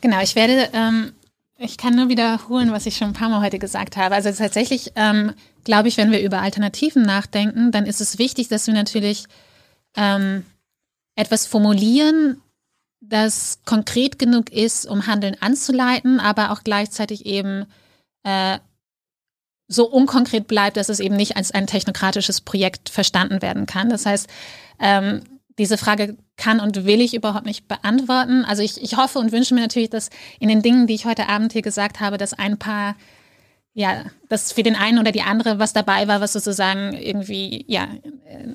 [0.00, 1.12] Genau, ich werde, ähm,
[1.58, 4.14] ich kann nur wiederholen, was ich schon ein paar Mal heute gesagt habe.
[4.14, 5.32] Also tatsächlich ähm,
[5.64, 9.24] glaube ich, wenn wir über Alternativen nachdenken, dann ist es wichtig, dass wir natürlich
[9.96, 10.44] ähm,
[11.16, 12.40] etwas formulieren,
[13.00, 17.66] das konkret genug ist, um Handeln anzuleiten, aber auch gleichzeitig eben
[18.22, 18.58] äh,
[19.68, 23.88] so unkonkret bleibt, dass es eben nicht als ein technokratisches Projekt verstanden werden kann.
[23.88, 24.28] Das heißt,
[24.78, 25.22] ähm,
[25.58, 28.44] diese Frage kann und will ich überhaupt nicht beantworten.
[28.44, 31.28] Also ich, ich hoffe und wünsche mir natürlich, dass in den Dingen, die ich heute
[31.28, 32.94] Abend hier gesagt habe, dass ein paar
[33.78, 37.88] ja, dass für den einen oder die andere was dabei war, was sozusagen irgendwie, ja,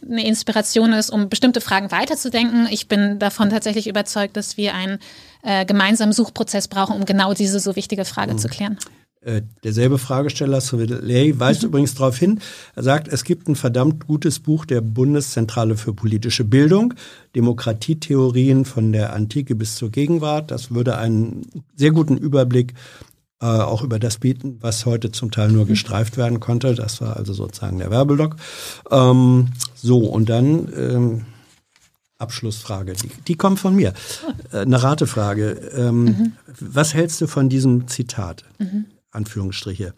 [0.09, 2.67] eine Inspiration ist, um bestimmte Fragen weiterzudenken.
[2.71, 4.97] Ich bin davon tatsächlich überzeugt, dass wir einen
[5.43, 8.37] äh, gemeinsamen Suchprozess brauchen, um genau diese so wichtige Frage mhm.
[8.39, 8.79] zu klären.
[9.23, 11.67] Äh, derselbe Fragesteller, Soleil, weist mhm.
[11.69, 12.39] übrigens darauf hin,
[12.75, 16.95] er sagt, es gibt ein verdammt gutes Buch der Bundeszentrale für politische Bildung,
[17.35, 20.49] Demokratietheorien von der Antike bis zur Gegenwart.
[20.49, 22.73] Das würde einen sehr guten Überblick
[23.41, 25.69] äh, auch über das bieten, was heute zum Teil nur mhm.
[25.69, 26.73] gestreift werden konnte.
[26.73, 28.37] Das war also sozusagen der Werbeblock.
[28.89, 31.25] Ähm, so, und dann ähm,
[32.17, 33.93] Abschlussfrage, die, die kommt von mir.
[34.51, 35.51] Äh, eine Ratefrage.
[35.75, 36.33] Ähm, mhm.
[36.59, 38.43] Was hältst du von diesem Zitat?
[38.59, 38.85] Mhm.
[39.11, 39.93] Anführungsstriche.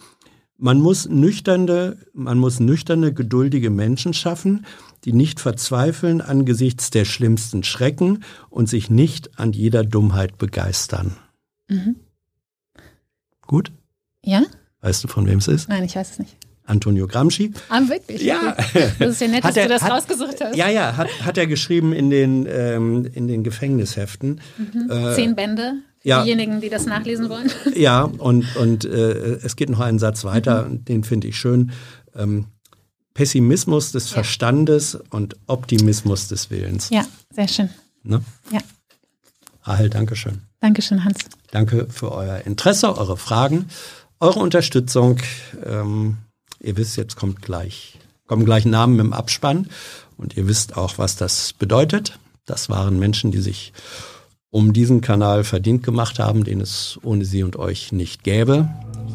[0.58, 4.66] Man muss nüchterne, man muss nüchterne, geduldige Menschen schaffen,
[5.04, 11.18] die nicht verzweifeln angesichts der schlimmsten Schrecken und sich nicht an jeder Dummheit begeistern.
[11.68, 11.96] Mhm.
[13.42, 13.72] Gut?
[14.24, 14.44] Ja?
[14.82, 15.70] Weißt du, von wem es ist?
[15.70, 16.38] Nein, ich weiß es nicht.
[16.66, 17.52] Antonio Gramsci.
[17.70, 18.22] Ah, wirklich?
[18.22, 18.56] Ja.
[19.00, 20.56] Das ist ja nett, dass er, du das hat, rausgesucht hast.
[20.56, 24.40] Ja, ja, hat, hat er geschrieben in den, ähm, in den Gefängnisheften.
[24.58, 24.90] Mhm.
[24.90, 26.24] Äh, Zehn Bände ja.
[26.24, 27.52] diejenigen, die das nachlesen wollen.
[27.76, 30.86] Ja, und, und äh, es geht noch einen Satz weiter, mhm.
[30.86, 31.72] den finde ich schön.
[32.16, 32.46] Ähm,
[33.14, 34.16] Pessimismus des ja.
[34.16, 36.90] Verstandes und Optimismus des Willens.
[36.90, 37.70] Ja, sehr schön.
[38.04, 38.24] Ne?
[38.52, 38.60] Ja.
[39.64, 40.42] Rahel, danke schön.
[40.60, 41.20] Dankeschön, Hans.
[41.52, 43.68] Danke für euer Interesse, eure Fragen,
[44.20, 45.20] eure Unterstützung.
[45.66, 46.18] Ähm,
[46.60, 49.70] ihr wisst, jetzt kommt gleich, kommen gleich Namen im Abspann
[50.18, 52.18] und ihr wisst auch, was das bedeutet.
[52.46, 53.74] Das waren Menschen, die sich
[54.54, 58.70] um diesen Kanal verdient gemacht haben, den es ohne Sie und euch nicht gäbe.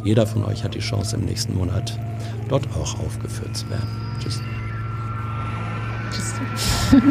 [0.05, 1.97] Jeder von euch hat die Chance, im nächsten Monat
[2.49, 3.89] dort auch aufgeführt zu werden.
[4.21, 4.41] Tschüss.
[6.11, 6.35] Tschüss.